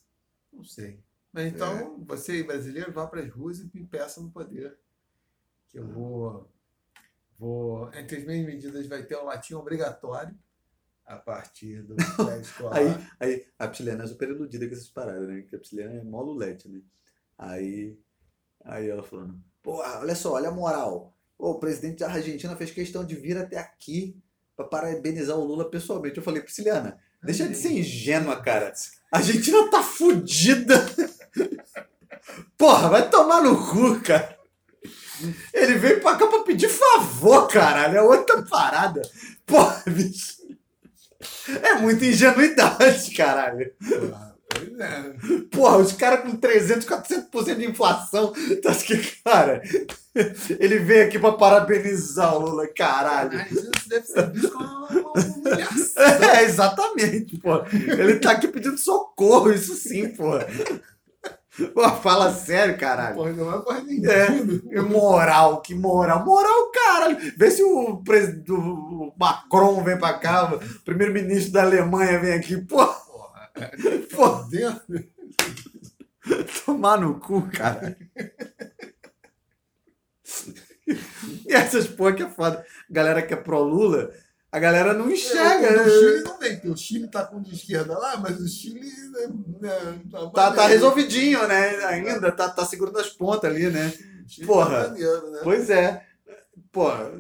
não 0.52 0.64
sei. 0.64 1.00
Mas 1.32 1.54
então, 1.54 2.04
você 2.06 2.44
brasileiro, 2.44 2.92
vá 2.94 3.08
para 3.08 3.22
as 3.22 3.30
ruas 3.30 3.60
e 3.60 3.70
me 3.74 3.86
peça 3.86 4.22
no 4.22 4.30
poder. 4.32 4.78
Que 5.70 5.80
eu 5.80 5.88
vou. 5.88 6.50
vou 7.38 7.94
entre 7.94 8.18
as 8.18 8.26
minhas 8.26 8.46
medidas 8.46 8.88
vai 8.88 9.04
ter 9.04 9.18
um 9.18 9.26
latim 9.26 9.54
obrigatório 9.54 10.38
a 11.06 11.16
partir 11.18 11.84
do 11.84 11.96
prédio 12.18 12.42
escolar. 12.42 12.78
Aí, 12.78 13.08
aí 13.20 13.46
a 13.60 13.68
Psilena 13.68 14.04
é 14.04 14.08
super 14.08 14.30
iludida 14.30 14.68
com 14.68 14.74
essas 14.74 14.90
paradas, 14.90 15.28
né? 15.28 15.42
Que 15.42 15.56
a 15.56 15.60
Psilena 15.60 15.94
é 15.94 16.04
mó 16.04 16.22
lulete, 16.22 16.68
né? 16.68 16.82
Aí, 17.38 17.98
aí 18.64 18.90
ela 18.90 19.04
falando, 19.04 19.40
porra, 19.62 20.00
olha 20.00 20.16
só, 20.16 20.34
olha 20.34 20.50
a 20.50 20.52
moral. 20.52 21.14
Pô, 21.38 21.52
o 21.52 21.60
presidente 21.60 22.00
da 22.00 22.12
Argentina 22.12 22.56
fez 22.56 22.72
questão 22.72 23.06
de 23.06 23.16
vir 23.16 23.38
até 23.38 23.58
aqui 23.58 24.18
pra 24.56 24.66
parabenizar 24.66 25.38
o 25.38 25.44
Lula 25.44 25.70
pessoalmente. 25.70 26.18
Eu 26.18 26.24
falei, 26.24 26.42
Psilena, 26.42 26.98
deixa 27.22 27.48
de 27.48 27.56
ser 27.56 27.74
ingênua, 27.74 28.42
cara. 28.42 28.74
A 29.12 29.18
Argentina 29.18 29.70
tá 29.70 29.84
fudida. 29.84 30.76
Porra, 32.58 32.90
vai 32.90 33.10
tomar 33.10 33.44
no 33.44 33.70
cu, 33.70 34.02
cara. 34.02 34.36
Ele 35.54 35.76
veio 35.76 36.02
pra 36.02 36.16
cá 36.16 36.28
pra 36.28 36.44
pedir 36.44 36.70
favor, 36.70 37.48
caralho. 37.48 37.98
É 37.98 38.02
outra 38.02 38.42
parada. 38.44 39.02
Porra, 39.46 39.84
bicho. 39.88 40.45
É 41.64 41.76
muita 41.76 42.06
ingenuidade, 42.06 43.12
caralho. 43.12 43.72
Porra, 43.80 44.36
Pois 44.56 44.80
é. 44.80 45.14
Porra, 45.52 45.78
os 45.78 45.92
caras 45.94 46.22
com 46.22 46.36
300, 46.36 46.88
400% 46.88 47.56
de 47.56 47.66
inflação. 47.66 48.34
Tá 48.62 48.74
que, 48.76 48.98
cara, 49.24 49.62
ele 50.60 50.80
veio 50.80 51.06
aqui 51.06 51.20
pra 51.20 51.34
parabenizar 51.34 52.36
o 52.36 52.40
Lula, 52.40 52.68
caralho. 52.68 53.34
Mas 53.34 53.52
isso 53.52 53.90
deve 53.90 54.06
ser 54.06 54.32
visto 54.32 54.52
como 54.52 54.64
uma 54.64 55.12
humilhação. 55.14 56.04
É, 56.04 56.44
exatamente, 56.44 57.38
pô. 57.38 57.64
Ele 57.74 58.20
tá 58.20 58.32
aqui 58.32 58.48
pedindo 58.48 58.78
socorro, 58.78 59.52
isso 59.52 59.76
sim, 59.76 60.10
pô. 60.10 60.32
Pô, 61.74 61.90
fala 62.02 62.34
sério, 62.34 62.78
caralho. 62.78 63.16
Porra, 63.16 63.32
não 63.32 63.54
é 63.56 63.62
porra 63.62 63.84
É, 64.72 64.82
moral, 64.82 65.62
que 65.62 65.74
moral. 65.74 66.26
Moral, 66.26 66.72
caralho. 66.72 67.18
Vê 67.38 67.50
se 67.52 67.64
o, 67.64 67.98
pres- 68.04 68.36
o 68.50 69.14
Macron 69.18 69.84
vem 69.84 69.98
pra 69.98 70.14
cá, 70.20 70.54
o 70.54 70.60
primeiro-ministro 70.84 71.54
da 71.54 71.62
Alemanha 71.64 72.20
vem 72.20 72.34
aqui. 72.34 72.58
Pô, 72.58 72.86
Porra. 72.86 73.72
pô, 74.14 74.30
Dentro. 74.50 75.08
tomar 76.66 77.00
no 77.00 77.20
cu, 77.20 77.48
cara. 77.52 77.98
E 81.48 81.54
essas 81.54 81.88
porra 81.88 82.14
que 82.14 82.24
é 82.24 82.30
foda. 82.30 82.66
Galera 82.90 83.22
que 83.22 83.34
é 83.34 83.38
pró-Lula, 83.38 84.12
a 84.56 84.60
galera 84.60 84.94
não 84.94 85.12
enxerga, 85.12 85.68
É, 85.68 85.76
né? 85.76 85.84
o 85.84 85.90
Chile 85.90 86.24
não 86.24 86.38
porque 86.38 86.70
o 86.70 86.78
Chile 86.78 87.08
tá 87.10 87.26
com 87.26 87.42
de 87.42 87.54
esquerda 87.54 87.98
lá, 87.98 88.18
mas 88.18 88.40
o 88.40 88.48
Chile. 88.48 88.80
né, 88.80 89.28
né, 89.62 90.02
Tá, 90.12 90.30
tá 90.32 90.50
maneiro. 90.52 90.68
resolvidinho, 90.74 91.48
né? 91.48 91.76
Ainda, 91.86 92.32
tá, 92.32 92.50
tá 92.50 92.66
segurando 92.66 92.98
as 93.00 93.10
pontas 93.10 93.50
ali, 93.50 93.70
né? 93.70 93.94
Chile 94.28 94.48
Porra. 94.48 94.84
Tá 94.86 94.90
maneiro, 94.92 95.32
né? 95.32 95.40
Pois 95.44 95.70
é. 95.70 96.06
Porra, 96.72 97.12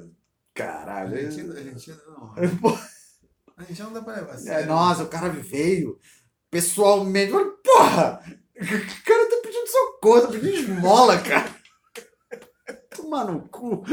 caralho. 0.53 1.13
Argentina, 1.15 1.53
Argentina 1.55 1.97
não. 2.07 2.33
Porra. 2.61 2.89
Argentina 3.57 3.87
não 3.87 3.93
dá 3.93 4.01
pra 4.01 4.15
levar. 4.15 4.35
a 4.35 4.53
É, 4.61 4.65
nossa, 4.65 5.03
o 5.03 5.07
cara 5.09 5.27
veio 5.29 5.99
pessoalmente. 6.49 7.31
Porra! 7.31 8.21
O 8.55 9.03
cara 9.05 9.29
tá 9.29 9.37
pedindo 9.43 9.67
socorro, 9.67 10.21
tá 10.21 10.27
pedindo 10.29 10.53
esmola, 10.53 11.17
cara. 11.19 11.53
Tomar 12.95 13.25
no 13.25 13.41
cu. 13.49 13.83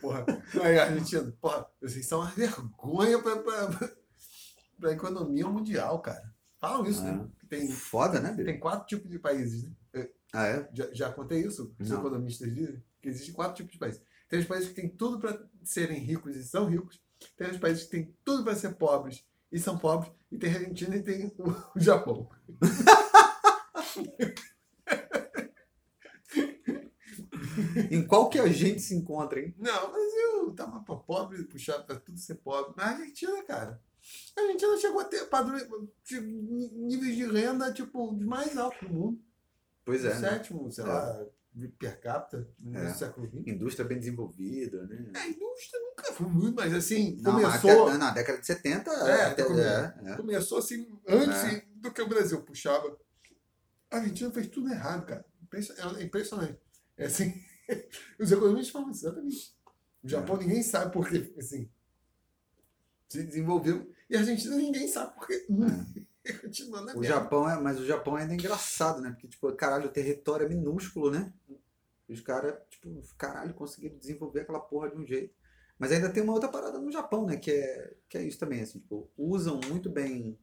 Porra. 0.00 0.24
Aí, 0.62 0.78
Argentina, 0.78 1.34
porra, 1.40 1.66
vocês 1.80 2.06
são 2.06 2.20
uma 2.20 2.30
vergonha 2.30 3.20
pra, 3.22 3.36
pra, 3.36 3.90
pra 4.78 4.92
economia 4.92 5.46
mundial, 5.48 6.00
cara. 6.00 6.32
Falam 6.60 6.86
isso, 6.86 7.02
né? 7.02 7.20
Ah. 7.22 7.46
Tem, 7.48 7.70
Foda, 7.70 8.20
né, 8.20 8.34
tem 8.34 8.58
quatro 8.58 8.86
tipos 8.86 9.10
de 9.10 9.18
países, 9.18 9.64
né? 9.64 9.72
Ah, 10.32 10.46
é? 10.46 10.68
Já, 10.74 10.88
já 10.92 11.12
contei 11.12 11.40
isso? 11.40 11.74
Os 11.78 11.88
Não. 11.88 12.00
economistas 12.00 12.52
dizem 12.54 12.82
que 13.00 13.08
existem 13.08 13.32
quatro 13.32 13.56
tipos 13.56 13.72
de 13.72 13.78
países. 13.78 14.02
Tem 14.28 14.38
os 14.38 14.46
países 14.46 14.68
que 14.68 14.74
têm 14.74 14.88
tudo 14.88 15.18
para 15.18 15.42
serem 15.62 15.98
ricos 15.98 16.36
e 16.36 16.44
são 16.44 16.66
ricos. 16.66 17.00
Tem 17.36 17.50
os 17.50 17.56
países 17.56 17.84
que 17.84 17.90
têm 17.90 18.14
tudo 18.24 18.44
para 18.44 18.54
ser 18.54 18.74
pobres 18.74 19.24
e 19.50 19.58
são 19.58 19.78
pobres. 19.78 20.12
E 20.30 20.36
tem 20.36 20.52
a 20.52 20.56
Argentina 20.58 20.96
e 20.96 21.02
tem 21.02 21.34
o 21.38 21.80
Japão. 21.80 22.28
Em 27.90 28.06
qual 28.06 28.28
que 28.28 28.38
a 28.38 28.46
gente 28.48 28.80
se 28.80 28.94
encontra, 28.94 29.40
hein? 29.40 29.54
Não, 29.58 29.92
mas 29.92 30.12
eu 30.14 30.52
tava 30.54 30.80
pra 30.80 30.96
pobre, 30.96 31.42
puxado 31.44 31.84
para 31.84 31.96
tudo 32.00 32.18
ser 32.18 32.36
pobre. 32.36 32.74
Na 32.76 32.86
Argentina, 32.90 33.42
cara. 33.44 33.80
A 34.36 34.40
Argentina 34.40 34.76
chegou 34.78 35.00
a 35.00 35.04
ter 35.04 35.24
padrões, 35.26 35.62
tipo, 36.04 36.22
níveis 36.26 37.16
de 37.16 37.24
renda, 37.26 37.72
tipo, 37.72 38.10
os 38.12 38.24
mais 38.24 38.56
altos 38.56 38.80
do 38.88 38.94
mundo. 38.94 39.20
Pois 39.84 40.04
é. 40.04 40.08
o 40.10 40.20
né? 40.20 40.30
sétimo, 40.30 40.70
sei 40.70 40.84
É. 40.84 40.86
lá, 40.86 41.26
per 41.78 42.00
capita 42.00 42.48
no 42.58 42.78
É. 42.78 42.94
século 42.94 43.26
XX. 43.26 43.46
Indústria 43.48 43.86
bem 43.86 43.98
desenvolvida, 43.98 44.86
né? 44.86 45.10
A 45.14 45.26
indústria 45.28 45.80
nunca 45.82 46.12
foi 46.12 46.26
muito, 46.28 46.54
mas 46.54 46.72
assim, 46.74 47.16
Não, 47.20 47.32
começou. 47.40 47.88
até- 47.88 47.98
na 47.98 48.10
década 48.10 48.38
de 48.38 48.46
70, 48.46 48.90
É, 48.90 49.24
até, 49.26 49.44
come- 49.44 49.60
é, 49.60 49.94
é. 50.04 50.16
Começou 50.16 50.58
assim 50.58 50.86
antes 51.06 51.44
É. 51.54 51.64
do 51.76 51.90
que 51.92 52.00
o 52.02 52.08
Brasil 52.08 52.42
puxava. 52.42 52.96
A 53.90 53.96
Argentina 53.96 54.30
fez 54.30 54.46
tudo 54.48 54.70
errado, 54.70 55.06
cara. 55.06 55.24
É 55.98 56.02
impressionante. 56.02 56.58
É 56.96 57.06
assim, 57.06 57.32
os 58.18 58.32
economistas 58.32 58.70
falam 58.70 58.90
isso, 58.90 59.06
exatamente. 59.06 59.56
O 60.02 60.08
Japão 60.08 60.36
ninguém 60.36 60.62
sabe 60.62 60.92
por 60.92 61.08
que, 61.08 61.34
assim, 61.38 61.68
se 63.08 63.22
desenvolveu. 63.24 63.92
E 64.08 64.16
a 64.16 64.20
Argentina 64.20 64.56
ninguém 64.56 64.88
sabe 64.88 65.14
por 65.14 65.26
quê. 65.26 65.46
Na 65.48 65.66
O. 66.94 67.02
Japão 67.02 67.48
é, 67.48 67.58
mas 67.58 67.80
o 67.80 67.86
Japão 67.86 68.16
ainda 68.16 68.32
é 68.32 68.36
engraçado, 68.36 69.00
né? 69.00 69.10
Porque, 69.12 69.28
tipo, 69.28 69.50
caralho, 69.52 69.86
o 69.86 69.92
território 69.92 70.44
é 70.44 70.48
minúsculo, 70.48 71.10
né? 71.10 71.32
Os 72.06 72.20
caras, 72.20 72.54
tipo, 72.68 73.00
caralho, 73.16 73.54
conseguiram 73.54 73.96
desenvolver 73.96 74.40
aquela 74.40 74.60
porra 74.60 74.90
de 74.90 74.96
um 74.96 75.06
jeito. 75.06 75.34
Mas 75.78 75.92
ainda 75.92 76.10
tem 76.10 76.22
uma 76.22 76.32
outra 76.32 76.48
parada 76.48 76.78
no 76.78 76.90
Japão, 76.90 77.24
né? 77.24 77.36
Que 77.36 77.50
é, 77.50 77.94
que 78.08 78.18
é 78.18 78.22
isso 78.22 78.38
também, 78.38 78.60
assim, 78.60 78.78
tipo, 78.78 79.10
usam 79.16 79.60
muito 79.68 79.88
bem. 79.88 80.38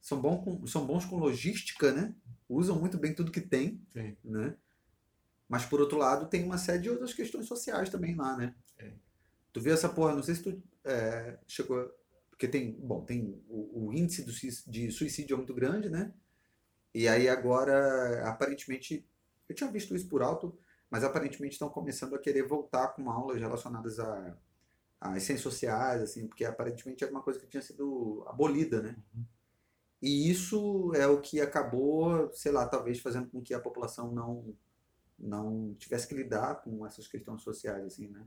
São, 0.00 0.20
bom 0.20 0.42
com, 0.42 0.66
são 0.66 0.86
bons 0.86 1.04
com 1.04 1.16
logística, 1.16 1.92
né? 1.92 2.14
Usam 2.48 2.78
muito 2.78 2.96
bem 2.96 3.14
tudo 3.14 3.30
que 3.30 3.40
tem, 3.40 3.80
Sim. 3.92 4.16
né? 4.24 4.56
Mas 5.48 5.64
por 5.64 5.80
outro 5.80 5.96
lado, 5.96 6.28
tem 6.28 6.44
uma 6.44 6.58
série 6.58 6.82
de 6.82 6.90
outras 6.90 7.14
questões 7.14 7.46
sociais 7.46 7.88
também 7.88 8.14
lá, 8.14 8.36
né? 8.36 8.54
É. 8.78 8.92
Tu 9.52 9.60
viu 9.60 9.72
essa 9.72 9.88
porra, 9.88 10.14
não 10.14 10.22
sei 10.22 10.34
se 10.34 10.42
tu 10.42 10.62
é, 10.84 11.38
chegou. 11.46 11.90
Porque 12.28 12.46
tem, 12.46 12.72
bom, 12.72 13.04
tem 13.04 13.42
o, 13.48 13.86
o 13.86 13.92
índice 13.92 14.22
do 14.24 14.32
de 14.70 14.90
suicídio 14.90 15.34
é 15.34 15.36
muito 15.38 15.54
grande, 15.54 15.88
né? 15.88 16.12
E 16.94 17.08
aí 17.08 17.28
agora, 17.28 18.28
aparentemente, 18.28 19.06
eu 19.48 19.54
tinha 19.54 19.70
visto 19.70 19.94
isso 19.96 20.08
por 20.08 20.22
alto, 20.22 20.56
mas 20.90 21.02
aparentemente 21.02 21.54
estão 21.54 21.68
começando 21.68 22.14
a 22.14 22.18
querer 22.18 22.46
voltar 22.46 22.88
com 22.88 23.10
aulas 23.10 23.40
relacionadas 23.40 23.98
a, 23.98 24.36
ciências 25.12 25.40
sociais, 25.40 26.02
assim, 26.02 26.26
porque 26.26 26.44
aparentemente 26.44 27.04
era 27.04 27.12
uma 27.12 27.22
coisa 27.22 27.38
que 27.38 27.46
tinha 27.46 27.62
sido 27.62 28.24
abolida, 28.28 28.82
né? 28.82 28.96
E 30.00 30.30
isso 30.30 30.92
é 30.94 31.06
o 31.06 31.20
que 31.20 31.40
acabou, 31.40 32.32
sei 32.32 32.52
lá, 32.52 32.66
talvez 32.66 33.00
fazendo 33.00 33.28
com 33.30 33.42
que 33.42 33.52
a 33.52 33.60
população 33.60 34.12
não 34.12 34.54
não 35.18 35.74
tivesse 35.74 36.06
que 36.06 36.14
lidar 36.14 36.62
com 36.62 36.86
essas 36.86 37.06
questões 37.08 37.42
sociais, 37.42 37.84
assim, 37.84 38.08
né? 38.08 38.24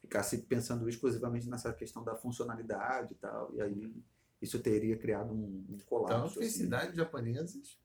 Ficasse 0.00 0.38
pensando 0.38 0.88
exclusivamente 0.88 1.48
nessa 1.48 1.72
questão 1.72 2.02
da 2.04 2.16
funcionalidade 2.16 3.12
e 3.12 3.16
tal, 3.16 3.54
e 3.54 3.60
aí 3.60 3.94
isso 4.40 4.58
teria 4.60 4.96
criado 4.96 5.32
um, 5.32 5.64
um 5.68 5.78
colapso, 5.86 6.38
que 6.38 6.44
as 6.44 6.50
assim, 6.50 6.62
cidades 6.64 6.96
japonesas 6.96 7.78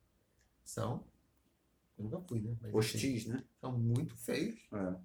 são. 0.64 1.04
Eu 1.98 2.06
nunca 2.06 2.20
fui, 2.22 2.40
né? 2.42 2.56
Mas, 2.62 2.70
assim, 2.70 2.78
hostis, 2.78 3.26
né? 3.26 3.44
são 3.60 3.78
muito 3.78 4.16
feios. 4.18 4.58
É. 4.72 4.96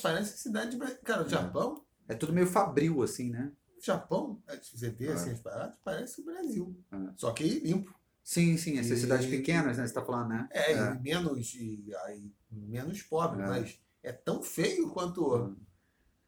Parece 0.00 0.34
que 0.34 0.40
cidade. 0.40 0.76
Cara, 1.04 1.24
o 1.24 1.28
Japão. 1.28 1.84
É 2.08 2.14
tudo 2.14 2.32
meio 2.32 2.46
fabril, 2.46 3.02
assim, 3.02 3.30
né? 3.30 3.52
O 3.76 3.80
Japão, 3.84 4.40
se 4.62 4.78
você 4.78 4.90
vê 4.90 5.06
É. 5.08 5.12
assim, 5.12 5.30
as 5.30 5.40
paradas, 5.40 5.76
parece 5.84 6.20
o 6.20 6.24
Brasil. 6.24 6.76
É. 6.92 6.96
Só 7.16 7.32
que 7.32 7.44
limpo. 7.44 7.92
Sim, 8.22 8.56
sim, 8.56 8.78
essas 8.78 8.98
E- 8.98 9.00
cidades 9.02 9.26
pequenas, 9.26 9.78
né? 9.78 9.86
Você 9.86 9.92
tá 9.94 10.04
falando, 10.04 10.28
né? 10.28 10.48
É, 10.52 10.72
É. 10.72 10.92
E 10.94 10.98
menos, 11.00 11.54
e, 11.54 11.92
aí, 12.04 12.32
menos 12.52 13.02
pobre, 13.02 13.42
É. 13.42 13.46
mas 13.46 13.78
é 14.02 14.12
tão 14.12 14.42
feio 14.42 14.90
quanto. 14.90 15.56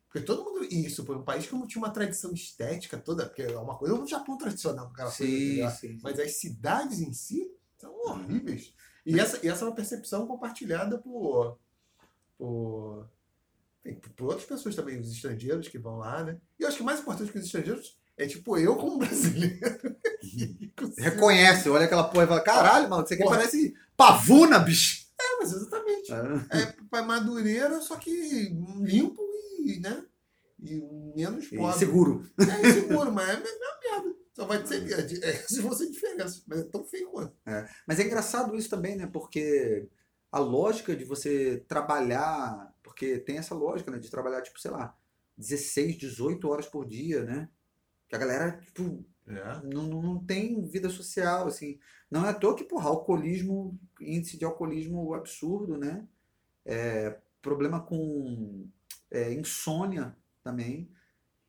Porque 0.08 0.24
todo 0.26 0.44
mundo. 0.44 0.64
Isso, 0.64 1.04
por 1.04 1.16
um 1.16 1.22
país 1.24 1.46
que 1.46 1.52
não 1.54 1.66
tinha 1.66 1.82
uma 1.82 1.90
tradição 1.90 2.32
estética 2.32 2.96
toda, 2.96 3.26
porque 3.26 3.42
é 3.42 3.58
uma 3.58 3.76
coisa 3.76 3.96
do 3.96 4.06
Japão 4.06 4.38
tradicional, 4.38 4.86
aquela 4.86 5.10
coisa, 5.10 5.70
Sim, 5.70 5.70
sim. 5.70 5.98
mas 6.02 6.18
as 6.20 6.36
cidades 6.36 7.00
em 7.00 7.12
si 7.12 7.50
são 7.78 7.92
horríveis. 8.06 8.72
E 9.04 9.18
essa, 9.20 9.44
e 9.44 9.48
essa 9.48 9.64
é 9.64 9.68
uma 9.68 9.74
percepção 9.74 10.26
compartilhada 10.26 10.96
por, 10.98 11.58
por, 12.38 13.06
por 14.16 14.24
outras 14.28 14.44
pessoas 14.46 14.74
também, 14.74 14.98
os 14.98 15.10
estrangeiros 15.12 15.68
que 15.68 15.78
vão 15.78 15.98
lá, 15.98 16.22
né? 16.24 16.38
E 16.58 16.62
eu 16.62 16.68
acho 16.68 16.78
que 16.78 16.82
mais 16.82 17.00
importante 17.00 17.30
que 17.30 17.38
os 17.38 17.44
estrangeiros 17.44 17.98
é 18.16 18.26
tipo 18.26 18.56
eu 18.56 18.76
como 18.76 18.96
brasileiro. 18.98 19.96
Reconhece, 20.96 21.68
olha 21.68 21.84
aquela 21.84 22.04
porra 22.04 22.24
e 22.24 22.28
fala, 22.28 22.40
caralho, 22.40 22.88
mano, 22.88 23.04
isso 23.04 23.14
aqui 23.14 23.22
Porra. 23.22 23.36
parece 23.36 23.74
pavuna, 23.96 24.58
bicho! 24.58 25.04
É, 25.20 25.36
mas 25.38 25.52
exatamente. 25.52 25.83
É. 26.10 26.58
É 26.62 26.74
pra 26.90 27.02
Madureira, 27.02 27.80
só 27.80 27.96
que 27.96 28.10
limpo 28.80 29.22
e, 29.60 29.80
né? 29.80 30.04
E 30.60 30.80
menos 31.16 31.50
E 31.52 31.56
pobre. 31.56 31.78
seguro. 31.78 32.30
É 32.38 32.72
seguro, 32.72 33.12
mas 33.12 33.28
é 33.28 33.32
a 33.32 33.40
mesma 33.40 33.78
merda. 33.82 34.14
Só 34.34 34.46
vai 34.46 34.66
ser. 34.66 34.82
É, 34.92 35.28
é, 35.30 35.32
se 35.46 35.62
fosse 35.62 35.90
diferença, 35.90 36.42
mas 36.46 36.60
é 36.60 36.64
tão 36.64 36.84
feio 36.84 37.10
quanto. 37.10 37.34
Mas 37.86 38.00
é 38.00 38.04
engraçado 38.04 38.56
isso 38.56 38.70
também, 38.70 38.96
né? 38.96 39.06
Porque 39.06 39.88
a 40.32 40.38
lógica 40.38 40.96
de 40.96 41.04
você 41.04 41.64
trabalhar, 41.68 42.74
porque 42.82 43.18
tem 43.18 43.38
essa 43.38 43.54
lógica, 43.54 43.90
né? 43.90 43.98
De 43.98 44.10
trabalhar, 44.10 44.42
tipo, 44.42 44.60
sei 44.60 44.70
lá, 44.70 44.96
16, 45.36 45.96
18 45.96 46.48
horas 46.48 46.66
por 46.66 46.86
dia, 46.86 47.22
né? 47.24 47.48
Que 48.08 48.16
a 48.16 48.18
galera, 48.18 48.58
tipo, 48.64 49.04
É. 49.26 49.60
não, 49.64 49.84
não 49.84 50.18
tem 50.24 50.62
vida 50.66 50.88
social, 50.88 51.46
assim. 51.46 51.78
Não 52.10 52.24
é 52.26 52.30
à 52.30 52.34
toa 52.34 52.54
que, 52.54 52.64
porra, 52.64 52.88
alcoolismo, 52.88 53.78
índice 54.00 54.36
de 54.36 54.44
alcoolismo 54.44 55.14
absurdo, 55.14 55.76
né? 55.76 56.06
É, 56.64 57.18
problema 57.42 57.80
com 57.80 58.66
é, 59.10 59.32
insônia 59.32 60.16
também. 60.42 60.88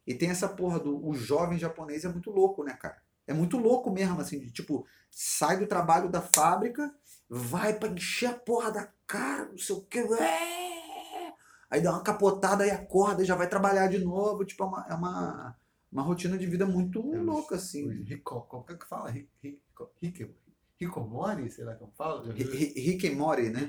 E 0.08 0.14
tem 0.14 0.30
essa 0.30 0.48
porra 0.48 0.80
do 0.80 1.06
o 1.06 1.14
jovem 1.14 1.58
japonês 1.58 2.06
é 2.06 2.10
muito 2.10 2.32
louco, 2.32 2.64
né, 2.64 2.74
cara? 2.74 3.02
É 3.28 3.34
muito 3.34 3.58
louco 3.58 3.92
mesmo, 3.92 4.20
assim, 4.22 4.40
de 4.40 4.52
tipo, 4.52 4.86
sai 5.10 5.58
do 5.58 5.68
trabalho 5.68 6.10
da 6.10 6.22
fábrica, 6.22 6.94
vai 7.28 7.74
pra 7.74 7.90
encher 7.90 8.28
a 8.28 8.34
porra 8.34 8.72
da 8.72 8.88
cara, 9.08 9.46
não 9.50 9.58
sei 9.58 9.76
o 9.76 9.82
quê. 9.82 10.00
é. 10.00 11.34
Aí 11.70 11.82
dá 11.82 11.92
uma 11.92 12.04
capotada 12.04 12.66
e 12.66 12.72
acorda 12.72 13.24
e 13.24 13.26
já 13.26 13.36
vai 13.36 13.50
trabalhar 13.50 13.88
de 13.88 14.00
novo. 14.00 14.46
Tipo, 14.46 14.64
é 14.64 14.68
uma, 14.68 14.86
é 14.90 14.94
uma, 14.94 15.56
uma 15.92 16.02
rotina 16.02 16.38
de 16.38 16.46
vida 16.46 16.66
muito 16.66 17.00
É, 17.14 17.20
louca, 17.22 17.56
assim. 17.56 17.90
Rico, 18.04 18.42
como 18.42 18.66
é 18.70 18.76
que 18.76 18.86
fala? 18.86 19.10
Ri- 19.10 19.30
Rico, 19.42 19.90
Rico, 20.02 20.34
Rikomori, 20.80 21.50
sei 21.52 21.64
lá 21.64 21.76
como 21.76 21.92
fala? 21.94 22.32
Ri- 22.34 22.44
Ri- 22.44 22.74
Rick 22.82 23.08
and 23.08 23.16
Morty, 23.16 23.50
né? 23.50 23.62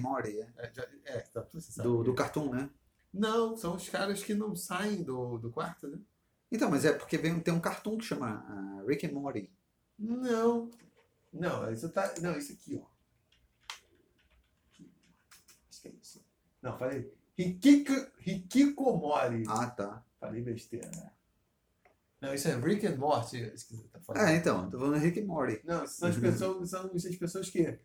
Morty, 0.00 0.38
é. 0.40 0.52
É, 0.56 0.72
é, 1.04 1.18
tá, 1.20 1.46
você 1.52 1.72
sabe. 1.72 1.88
Do, 1.88 2.02
do 2.04 2.14
cartoon, 2.14 2.50
né? 2.50 2.70
Não, 3.12 3.56
são 3.56 3.76
os 3.76 3.88
caras 3.88 4.22
que 4.22 4.34
não 4.34 4.54
saem 4.56 5.02
do, 5.02 5.38
do 5.38 5.50
quarto, 5.50 5.86
né? 5.88 5.98
Então, 6.50 6.70
mas 6.70 6.84
é 6.84 6.92
porque 6.92 7.16
vem, 7.16 7.40
tem 7.40 7.52
um 7.54 7.60
cartoon 7.60 7.96
que 7.96 8.04
chama 8.04 8.44
ah, 8.46 8.84
Rick 8.86 9.06
and 9.06 9.12
Morty. 9.12 9.50
Não. 9.98 10.70
Não, 11.32 11.72
isso 11.72 11.88
tá. 11.88 12.14
Não, 12.20 12.36
isso 12.36 12.52
aqui, 12.52 12.78
ó. 12.82 12.86
Acho 15.70 15.80
que 15.82 15.88
é 15.88 15.90
isso. 15.92 16.24
Não, 16.60 16.76
falei. 16.78 17.12
Hikiko, 17.38 17.92
Hikikomori. 18.26 19.44
Ah, 19.48 19.66
tá. 19.70 20.04
Falei 20.20 20.42
besteira, 20.42 20.88
né? 20.90 21.10
Não, 22.22 22.32
isso 22.32 22.46
é 22.46 22.54
Rick 22.54 22.86
and 22.86 22.94
Morty. 22.96 23.50
Você 23.50 23.76
tá 23.92 23.98
falando. 24.06 24.28
É, 24.28 24.36
então, 24.36 24.70
tô 24.70 24.78
falando 24.78 24.96
Rick 24.96 25.18
and 25.20 25.26
Morty. 25.26 25.60
Não, 25.64 25.84
são 25.88 26.08
as 26.08 26.16
pessoas, 26.16 26.70
são 26.70 26.88
as 26.94 27.16
pessoas 27.16 27.50
que 27.50 27.76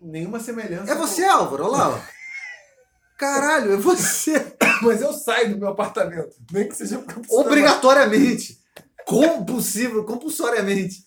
nenhuma 0.00 0.40
semelhança. 0.40 0.90
É 0.90 0.94
você, 0.94 1.22
Álvaro, 1.24 1.64
olha 1.66 1.76
lá. 1.76 2.08
Caralho, 3.18 3.72
é 3.74 3.76
você. 3.76 4.40
com- 4.40 4.56
Mas 4.86 5.02
eu 5.02 5.12
saio 5.12 5.50
do 5.50 5.58
meu 5.58 5.68
apartamento. 5.68 6.34
Nem 6.50 6.66
que 6.68 6.74
seja 6.74 7.04
Obrigatoriamente. 7.28 8.58
Compulsivo, 9.06 10.04
compulsoriamente. 10.04 11.04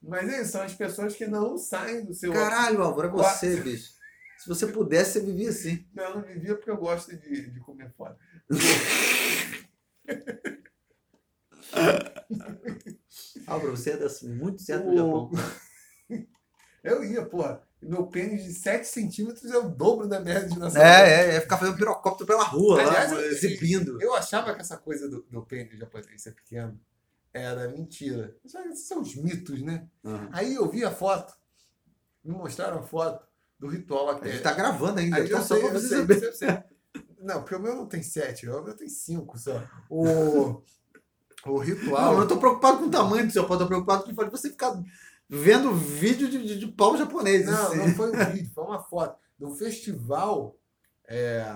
Mas 0.00 0.28
é 0.32 0.42
isso, 0.42 0.52
são 0.52 0.62
as 0.62 0.74
pessoas 0.74 1.14
que 1.16 1.26
não 1.26 1.58
saem 1.58 2.04
do 2.04 2.14
seu. 2.14 2.32
Caralho, 2.32 2.82
Álvaro, 2.82 3.08
é 3.08 3.10
você, 3.10 3.56
bicho. 3.56 3.90
Se 4.38 4.48
você 4.48 4.66
pudesse, 4.68 5.12
você 5.12 5.20
vivia 5.20 5.50
assim. 5.50 5.84
Não, 5.92 6.04
eu 6.04 6.14
não 6.16 6.22
vivia 6.22 6.54
porque 6.54 6.70
eu 6.70 6.76
gosto 6.76 7.16
de, 7.16 7.50
de 7.50 7.60
comer 7.60 7.92
fora. 7.96 8.16
Álvaro, 13.46 13.76
você 13.76 13.90
é 13.92 13.96
das- 13.96 14.22
muito 14.22 14.62
certo 14.62 14.88
O- 14.88 14.96
Japão. 14.96 15.30
Eu 16.82 17.04
ia, 17.04 17.24
porra. 17.24 17.62
Meu 17.80 18.06
pênis 18.06 18.44
de 18.44 18.52
7 18.52 18.86
centímetros 18.86 19.50
é 19.50 19.58
o 19.58 19.68
dobro 19.68 20.06
da 20.08 20.20
média 20.20 20.48
de 20.48 20.58
nascimento. 20.58 20.84
É, 20.86 21.10
é, 21.32 21.34
é 21.36 21.40
ficar 21.40 21.58
fazendo 21.58 21.76
pirocóptero 21.76 22.26
pela 22.26 22.44
rua, 22.44 22.80
Aliás, 22.80 23.10
lá, 23.12 23.20
eu- 23.20 23.30
exibindo. 23.32 24.00
Eu 24.00 24.14
achava 24.14 24.54
que 24.54 24.60
essa 24.60 24.76
coisa 24.76 25.08
do, 25.08 25.22
do 25.30 25.42
pênis 25.44 25.78
japonês 25.78 26.22
ser 26.22 26.32
pequeno 26.32 26.78
era 27.32 27.68
mentira. 27.68 28.36
Esses 28.44 28.86
são 28.86 29.00
os 29.00 29.14
mitos, 29.16 29.62
né? 29.62 29.88
Aham. 30.04 30.28
Aí 30.32 30.54
eu 30.54 30.68
vi 30.68 30.84
a 30.84 30.90
foto, 30.92 31.32
me 32.24 32.32
mostraram 32.32 32.78
a 32.78 32.82
foto 32.82 33.26
do 33.58 33.66
ritual 33.68 34.18
que 34.20 34.28
A 34.28 34.30
gente 34.32 34.42
tá 34.42 34.52
gravando 34.52 35.00
ainda, 35.00 35.16
Aí 35.16 35.28
tá 35.28 35.38
eu 35.38 35.42
só 35.42 35.54
sei, 35.56 35.64
eu 35.66 35.80
sei, 35.80 36.28
eu 36.28 36.32
sei. 36.34 36.48
Não, 37.20 37.40
porque 37.42 37.54
o 37.54 37.60
meu 37.60 37.74
não 37.76 37.86
tem 37.86 38.02
7, 38.02 38.48
o 38.48 38.62
meu 38.62 38.76
tem 38.76 38.88
5 38.88 39.38
só. 39.38 39.62
O, 39.90 40.62
o 41.46 41.58
ritual. 41.58 42.02
Não, 42.02 42.12
eu 42.12 42.20
não 42.20 42.28
tô 42.28 42.36
preocupado 42.36 42.78
com 42.78 42.86
o 42.86 42.90
tamanho 42.90 43.26
do 43.26 43.32
seu 43.32 43.46
pau, 43.46 43.58
tô 43.58 43.66
preocupado 43.66 44.04
com 44.04 44.10
o 44.10 44.30
você 44.30 44.50
ficar 44.50 44.80
vendo 45.28 45.74
vídeo 45.74 46.28
de, 46.28 46.46
de, 46.46 46.58
de 46.58 46.66
pau 46.68 46.96
japonês. 46.96 47.46
Não, 47.46 47.66
assim. 47.66 47.76
não 47.78 47.94
foi 47.94 48.10
um 48.10 48.24
vídeo, 48.32 48.50
foi 48.54 48.64
uma 48.64 48.82
foto 48.82 49.18
de 49.38 49.44
um 49.44 49.54
festival 49.54 50.56
é, 51.08 51.54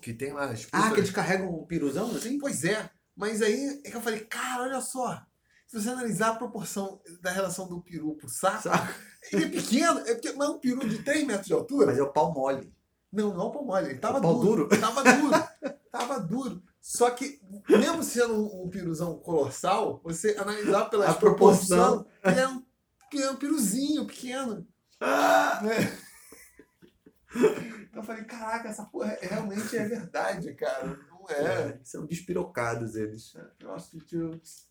que 0.00 0.12
tem 0.12 0.32
lá 0.32 0.44
as 0.44 0.68
Ah, 0.70 0.92
que 0.92 1.00
eles 1.00 1.10
carregam 1.10 1.52
um 1.52 1.66
piruzão 1.66 2.10
assim? 2.14 2.38
Pois 2.38 2.64
é, 2.64 2.88
mas 3.16 3.42
aí 3.42 3.80
é 3.84 3.90
que 3.90 3.96
eu 3.96 4.00
falei, 4.00 4.20
cara, 4.20 4.62
olha 4.62 4.80
só. 4.80 5.20
Se 5.66 5.80
você 5.80 5.88
analisar 5.88 6.28
a 6.28 6.36
proporção 6.36 7.00
da 7.20 7.30
relação 7.30 7.66
do 7.66 7.80
peru 7.80 8.14
pro 8.14 8.28
saco, 8.28 8.62
Sabe? 8.62 8.94
ele 9.32 9.46
é 9.46 9.48
pequeno, 9.48 9.98
é 10.00 10.14
porque, 10.14 10.32
mas 10.32 10.48
é 10.48 10.50
um 10.52 10.58
peru 10.60 10.88
de 10.88 11.02
3 11.02 11.26
metros 11.26 11.46
de 11.46 11.52
altura. 11.52 11.86
Mas 11.86 11.98
é 11.98 12.02
o 12.02 12.12
pau 12.12 12.32
mole. 12.32 12.72
Não, 13.12 13.34
não 13.34 13.42
é 13.42 13.44
o 13.46 13.50
pau 13.50 13.64
mole, 13.64 13.90
ele 13.90 13.98
tava 13.98 14.18
O 14.18 14.22
pau 14.22 14.40
duro. 14.40 14.68
Tava 14.68 15.02
duro. 15.02 15.48
tava 15.90 16.20
duro. 16.20 16.62
Só 16.86 17.10
que, 17.10 17.40
mesmo 17.68 18.00
sendo 18.00 18.32
um, 18.34 18.62
um 18.66 18.70
piruzão 18.70 19.18
colossal, 19.18 20.00
você 20.04 20.36
analisar 20.38 20.84
pela 20.88 21.12
proporção. 21.14 22.04
proporção, 22.04 22.06
ele 22.22 22.40
é 22.40 22.48
um, 22.48 22.64
ele 23.12 23.22
é 23.24 23.30
um 23.32 23.36
piruzinho 23.36 24.06
pequeno. 24.06 24.64
Então 27.82 28.00
eu 28.00 28.02
falei, 28.04 28.22
caraca, 28.24 28.68
essa 28.68 28.84
porra 28.84 29.10
é- 29.14 29.26
realmente 29.26 29.76
é 29.76 29.84
verdade, 29.88 30.54
cara. 30.54 30.96
Não 31.10 31.26
é. 31.28 31.80
São 31.82 32.06
despirocados 32.06 32.94
eles. 32.94 33.34
Prostitutes. 33.58 34.68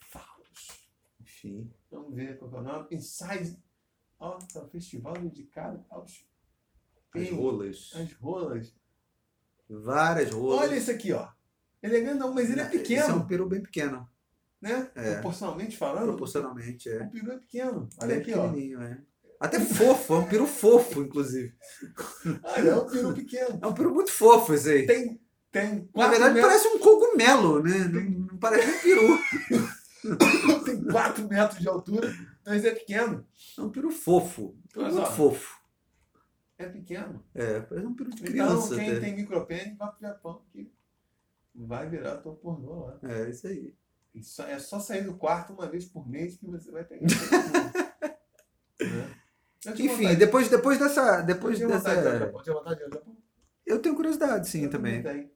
Falos. 0.00 0.88
Enfim. 1.20 1.72
Vamos 1.92 2.12
ver 2.12 2.38
qual 2.38 2.52
é 2.52 2.56
o 2.58 2.62
nome. 2.62 2.88
Inside. 2.90 3.56
É 4.20 4.24
um 4.58 4.68
festival 4.68 5.12
dedicado 5.14 5.84
aos. 5.88 6.26
As 7.14 7.30
rolas. 7.30 7.92
As 7.94 8.12
rolas. 8.14 8.74
Várias 9.68 10.30
rolas. 10.30 10.60
Olha 10.68 10.76
esse 10.76 10.90
aqui, 10.90 11.12
ó. 11.12 11.26
Ele 11.82 11.96
é 11.98 12.00
grandão, 12.00 12.32
mas 12.32 12.50
ele 12.50 12.60
é 12.60 12.64
Esse 12.64 12.76
é 12.76 12.78
pequeno, 12.78 13.16
um 13.16 13.26
peru 13.26 13.46
bem 13.48 13.60
pequeno. 13.62 14.08
né? 14.60 14.90
É. 14.94 15.14
Proporcionalmente 15.14 15.76
falando, 15.76 16.06
Proporcionalmente, 16.08 16.88
é. 16.88 17.02
o 17.02 17.10
peru 17.10 17.32
é 17.32 17.36
pequeno. 17.38 17.88
Olha 18.00 18.08
Bem 18.08 18.18
aqui, 18.20 18.34
ó. 18.34 18.82
é. 18.82 18.98
Até 19.40 19.60
fofo, 19.60 20.14
é 20.14 20.18
um 20.18 20.26
peru 20.26 20.46
fofo, 20.46 21.02
inclusive. 21.02 21.52
Olha, 22.42 22.68
é 22.70 22.74
um 22.76 22.86
peru 22.88 23.12
pequeno. 23.12 23.58
É 23.60 23.66
um 23.66 23.74
peru 23.74 23.92
muito 23.92 24.10
fofo 24.10 24.54
esse 24.54 24.70
aí. 24.70 24.86
Tem, 24.86 25.20
tem 25.52 25.88
Na 25.94 26.08
verdade, 26.08 26.34
metros, 26.34 26.50
parece 26.50 26.68
um 26.68 26.78
cogumelo, 26.78 27.62
né? 27.62 27.78
Não, 27.92 28.00
não 28.02 28.38
parece 28.38 28.70
um 28.70 28.80
peru. 28.80 29.18
tem 30.64 30.84
quatro 30.84 31.28
metros 31.28 31.58
de 31.60 31.68
altura, 31.68 32.14
mas 32.46 32.64
é 32.64 32.70
pequeno. 32.70 33.26
É 33.58 33.60
um 33.60 33.70
peru 33.70 33.90
fofo. 33.90 34.56
Olha 34.76 34.90
Muito 34.92 35.10
fofo. 35.12 35.58
É 36.64 36.68
pequeno. 36.68 37.24
É, 37.34 37.60
parece 37.60 37.86
um 37.86 37.94
peru 37.94 38.10
de 38.10 38.16
Então, 38.16 38.32
criança 38.32 38.74
quem 38.76 38.90
até. 38.90 39.00
tem 39.00 39.16
micropênis 39.16 39.76
vai 39.76 39.90
pro 39.90 40.00
Japão 40.00 40.42
que 40.52 40.72
vai 41.54 41.88
virar 41.88 42.14
ator 42.14 42.36
pornô 42.36 42.86
lá. 42.86 42.98
É, 43.02 43.28
isso 43.30 43.46
aí. 43.46 43.74
Só- 44.22 44.46
é 44.46 44.58
só 44.58 44.78
sair 44.78 45.02
do 45.02 45.14
quarto 45.16 45.52
uma 45.52 45.68
vez 45.68 45.84
por 45.86 46.08
mês 46.08 46.36
que 46.36 46.46
você 46.46 46.70
vai 46.70 46.84
mundo. 47.02 47.10
né? 48.80 49.14
Eu 49.66 49.72
Enfim, 49.72 49.86
vontade- 49.88 50.16
depois, 50.16 50.48
depois 50.48 50.78
dessa. 50.78 51.20
eu 51.20 51.26
Depois 51.26 51.58
ao 51.62 51.68
dessa. 51.68 51.90
Vontade 52.54 52.80
Japão? 52.90 53.16
Eu 53.66 53.78
tenho 53.80 53.94
curiosidade, 53.96 54.48
sim, 54.48 54.64
Eu 54.64 54.70
também. 54.70 55.02
tenho. 55.02 55.30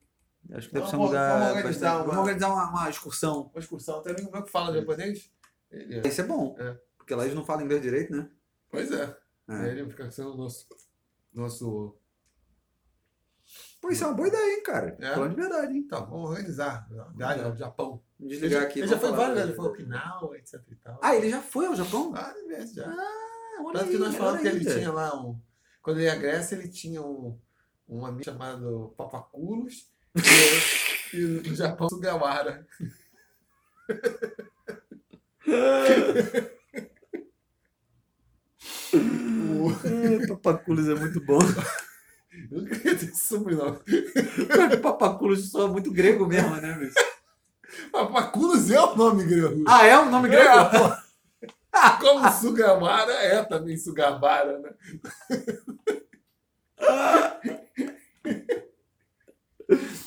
Acho 0.53 0.69
que 0.69 0.75
deve 0.75 0.87
Vamos- 0.87 0.91
ser 0.91 0.97
um 0.97 1.03
lugar. 1.03 1.39
vamos 1.41 1.57
organizar 1.57 1.89
bastante- 1.89 1.97
uma- 1.97 2.05
Vamos 2.15 2.19
organizar 2.21 2.49
uma, 2.53 2.71
uma 2.71 2.91
excursão. 2.91 3.51
Uma 3.53 3.59
excursão. 3.59 4.03
Tem 4.03 4.13
amigo 4.13 4.31
meu 4.31 4.43
que 4.43 4.51
fala 4.51 4.73
japonês? 4.79 5.31
Ele- 5.71 6.07
Isso 6.09 6.21
é 6.21 6.25
bom. 6.25 6.57
É. 6.59 6.79
Porque 6.97 7.15
lá 7.15 7.25
eles 7.25 7.35
não 7.35 7.45
falam 7.45 7.65
inglês 7.65 7.83
direito, 7.83 8.15
né? 8.15 8.29
Pois 8.71 8.91
é. 8.93 9.17
É. 9.49 9.69
Ele 9.71 9.89
fica 9.89 10.11
sendo 10.11 10.37
nosso. 10.37 10.67
Nosso. 11.39 11.97
Pô, 13.81 13.91
isso 13.91 14.03
é 14.03 14.09
uma 14.09 14.17
boa 14.17 14.27
ideia, 14.27 14.57
hein, 14.57 14.63
cara. 14.65 14.97
É? 14.99 15.15
Falando 15.15 15.37
de 15.37 15.41
verdade, 15.41 15.73
hein? 15.73 15.83
Então, 15.87 16.05
vamos 16.11 16.31
organizar. 16.31 16.89
Viagem 17.15 17.45
ao 17.45 17.57
Japão. 17.57 18.03
Vamos 18.19 18.33
desligar 18.33 18.65
aqui. 18.65 18.81
Ele 18.81 18.89
já 18.89 18.99
foi 18.99 19.13
vários, 19.13 19.37
né? 19.37 19.43
ele 19.45 19.53
foi 19.53 19.67
ao 19.67 19.71
Okinawa, 19.71 20.37
etc 20.37 20.61
e 20.69 20.75
tal. 20.75 20.99
Ah, 21.01 21.15
ele 21.15 21.31
já 21.31 21.41
foi 21.41 21.67
ao 21.67 21.77
Japão? 21.77 22.11
Várias 22.11 22.45
vezes 22.45 22.75
já. 22.75 22.89
Ah, 22.89 23.63
olha 23.63 23.79
Tanto 23.79 23.85
aí, 23.85 23.91
que 23.93 23.99
nós 23.99 24.17
falamos 24.17 24.43
que 24.43 24.49
ele 24.49 24.65
tinha 24.65 24.93
lá 24.93 25.15
um. 25.15 25.41
Quando 25.81 25.99
ele 25.99 26.07
ia 26.07 26.13
à 26.13 26.17
Grécia, 26.17 26.57
ele 26.57 26.69
tinha 26.69 27.01
um, 27.01 27.39
um 27.89 28.05
amigo 28.05 28.25
chamado 28.25 28.93
Papaculos 28.97 29.89
e, 31.15 31.17
e 31.17 31.49
no 31.49 31.55
Japão 31.55 31.89
Sugawara. 31.89 32.67
O- 38.95 40.27
Papaculos 40.29 40.89
é 40.89 40.95
muito 40.95 41.21
bom. 41.21 41.39
Eu 42.51 42.63
não 42.63 42.69
queria 42.69 42.97
ter 42.97 43.07
esse 43.07 43.27
sobrenome. 43.27 43.79
Papaculos 44.83 45.51
só 45.51 45.67
é 45.67 45.71
muito 45.71 45.91
grego 45.91 46.27
mesmo, 46.27 46.55
né, 46.57 46.73
bicho? 46.75 46.95
Papaculos 47.91 48.71
é 48.71 48.81
o 48.81 48.95
nome 48.95 49.25
grego. 49.25 49.65
Ah, 49.67 49.87
é 49.87 49.99
um 49.99 50.11
nome 50.11 50.29
grego? 50.29 50.49
É. 50.49 51.09
Como 52.01 52.31
Sugawara 52.33 53.13
é 53.13 53.43
também 53.45 53.77
Sugawara, 53.77 54.59
né? 54.59 54.71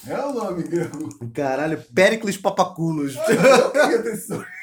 É 0.07 0.17
o 0.19 0.33
nome 0.33 0.63
grego. 0.63 1.09
Caralho, 1.33 1.81
Péricles 1.93 2.37
Papaculos. 2.37 3.15
Eu 3.15 3.71
queria 3.71 4.03
ter 4.03 4.13
esse 4.13 4.27
sobrenome. 4.27 4.60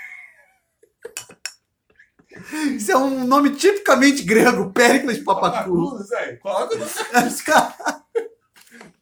Isso 2.77 2.93
é 2.93 2.97
um 2.97 3.27
nome 3.27 3.51
tipicamente 3.51 4.23
grego, 4.23 4.73
Péricles 4.73 5.19
Papaculos. 5.19 6.09
Papaculos, 6.09 6.13
aí. 6.13 6.37
Coloca 6.37 6.77
no 6.77 6.85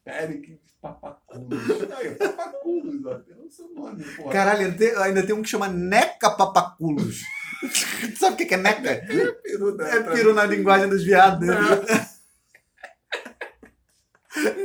Eric 0.06 0.58
Papaculos. 0.80 1.60
Aí, 1.98 2.14
Papaculos, 2.14 3.04
ó. 3.06 3.14
Tem 3.16 3.36
o 3.36 3.50
seu 3.50 3.68
nome, 3.74 4.04
pô. 4.04 4.28
Caralho, 4.30 4.74
ainda 5.02 5.26
tem, 5.26 5.34
um 5.34 5.42
que 5.42 5.48
chama 5.48 5.68
Neca 5.68 6.30
Papaculos. 6.30 7.22
Sabe 8.16 8.34
o 8.34 8.46
que 8.46 8.54
é 8.54 8.56
Neca? 8.56 8.90
É 8.90 8.96
peru 9.32 9.80
É 9.82 10.02
peru 10.02 10.34
na 10.34 10.44
linguagem 10.44 10.88
dos 10.88 11.02
viados? 11.02 11.48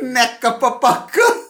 Neca 0.01 0.53
Papaculos. 0.53 1.41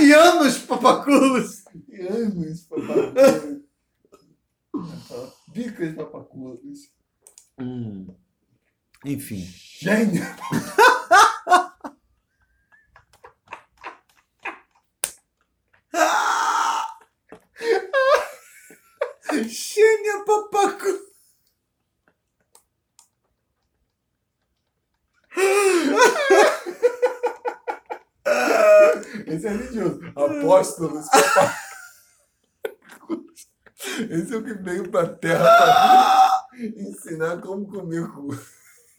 E 0.00 0.12
anos 0.12 0.58
Papaculos. 0.58 1.64
E 1.88 2.00
anos, 2.00 2.62
Papaculos. 2.62 3.60
Dicas 5.48 5.94
Papaculos. 5.94 6.92
Hum. 7.58 8.14
Enfim. 9.04 9.40
Gênio. 9.80 10.22
Gênia 19.48 20.24
Papaculos. 20.24 21.00
Esse 29.26 29.46
é 29.46 29.50
religioso. 29.50 30.00
Apóstolos 30.16 31.08
Papaculos. 31.08 31.69
Esse 34.10 34.34
é 34.34 34.36
o 34.36 34.42
que 34.42 34.54
veio 34.54 34.90
pra 34.90 35.06
terra 35.06 35.44
pra 35.44 36.42
ensinar 36.58 37.40
como 37.40 37.64
comer 37.64 38.10
cu. 38.10 38.36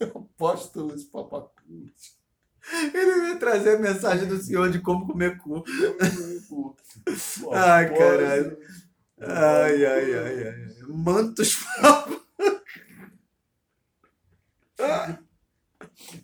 Apóstolos 0.00 1.04
Papaculos. 1.04 2.16
Ele 2.94 3.20
vai 3.20 3.38
trazer 3.38 3.76
a 3.76 3.78
mensagem 3.78 4.26
do 4.26 4.42
senhor 4.42 4.70
de 4.70 4.80
como 4.80 5.06
comer 5.06 5.36
cu. 5.36 5.62
Como 5.62 5.98
comer 5.98 6.46
cu. 6.48 6.76
Ai, 7.52 7.94
caralho. 7.94 8.58
Ai, 9.20 9.84
ai, 9.84 10.14
ai, 10.14 10.48
ai. 10.48 10.68
Mantos 10.88 11.56
Papaculos. 11.56 12.22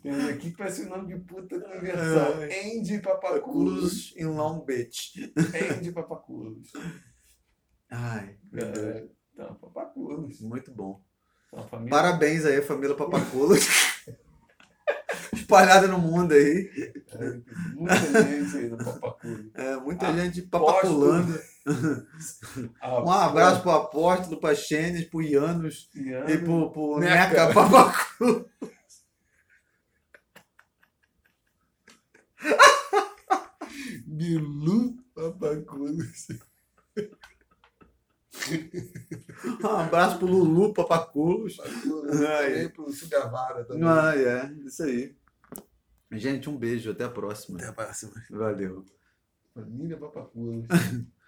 Temos 0.01 0.29
aqui 0.29 0.51
que 0.51 0.57
parece 0.57 0.81
o 0.81 0.89
nome 0.89 1.13
de 1.13 1.21
puta 1.21 1.59
versão. 1.79 2.41
Andy. 2.41 2.99
Papaculos 3.01 4.15
em 4.17 4.25
Long 4.25 4.65
Beach. 4.65 5.31
Andy 5.77 5.91
Papaculos. 5.91 6.71
Ai, 7.89 8.35
meu 8.51 8.71
Deus. 8.71 8.87
É, 8.87 9.07
Então, 9.33 9.55
Papaculos. 9.55 10.41
muito 10.41 10.71
bom. 10.71 11.01
Então, 11.47 11.67
família... 11.67 11.89
Parabéns 11.91 12.45
aí, 12.45 12.61
família 12.61 12.95
Papaculos. 12.95 13.59
Espalhada 15.33 15.87
no 15.87 15.97
mundo 15.99 16.33
aí. 16.33 16.69
É, 17.11 17.41
muita 17.73 17.95
gente 18.23 18.57
aí 18.57 18.69
no 18.69 18.77
Papaculos. 18.77 19.45
É, 19.55 19.77
muita 19.77 20.13
gente 20.13 20.41
papaculando. 20.43 21.39
Um 23.05 23.11
abraço 23.11 23.61
pro 23.61 23.71
Apóstolo, 23.71 24.39
pra 24.39 24.55
Xênis, 24.55 25.05
pro 25.05 25.21
Ianos 25.21 25.89
e 25.95 26.37
pro, 26.37 26.71
pro 26.71 26.99
Neca. 26.99 27.15
Neca 27.15 27.53
Papaculo. 27.53 28.49
Bilu 34.05 34.97
Papaculos. 35.13 36.27
Um 39.63 39.67
abraço 39.67 40.17
pro 40.17 40.27
Lulu. 40.27 40.73
Papaculos. 40.73 41.57
Ai. 41.59 42.49
Também 42.49 42.69
pro 42.69 42.91
Sugavara 42.91 43.63
também. 43.63 43.87
Ah, 43.87 44.13
é, 44.15 44.51
isso 44.65 44.83
aí. 44.83 45.15
Gente, 46.11 46.49
um 46.49 46.57
beijo, 46.57 46.91
até 46.91 47.03
a 47.03 47.09
próxima. 47.09 47.57
Até 47.57 47.67
a 47.67 47.73
próxima. 47.73 48.13
Valeu. 48.29 48.85
Família 49.53 49.97
Papaculos. 49.97 50.65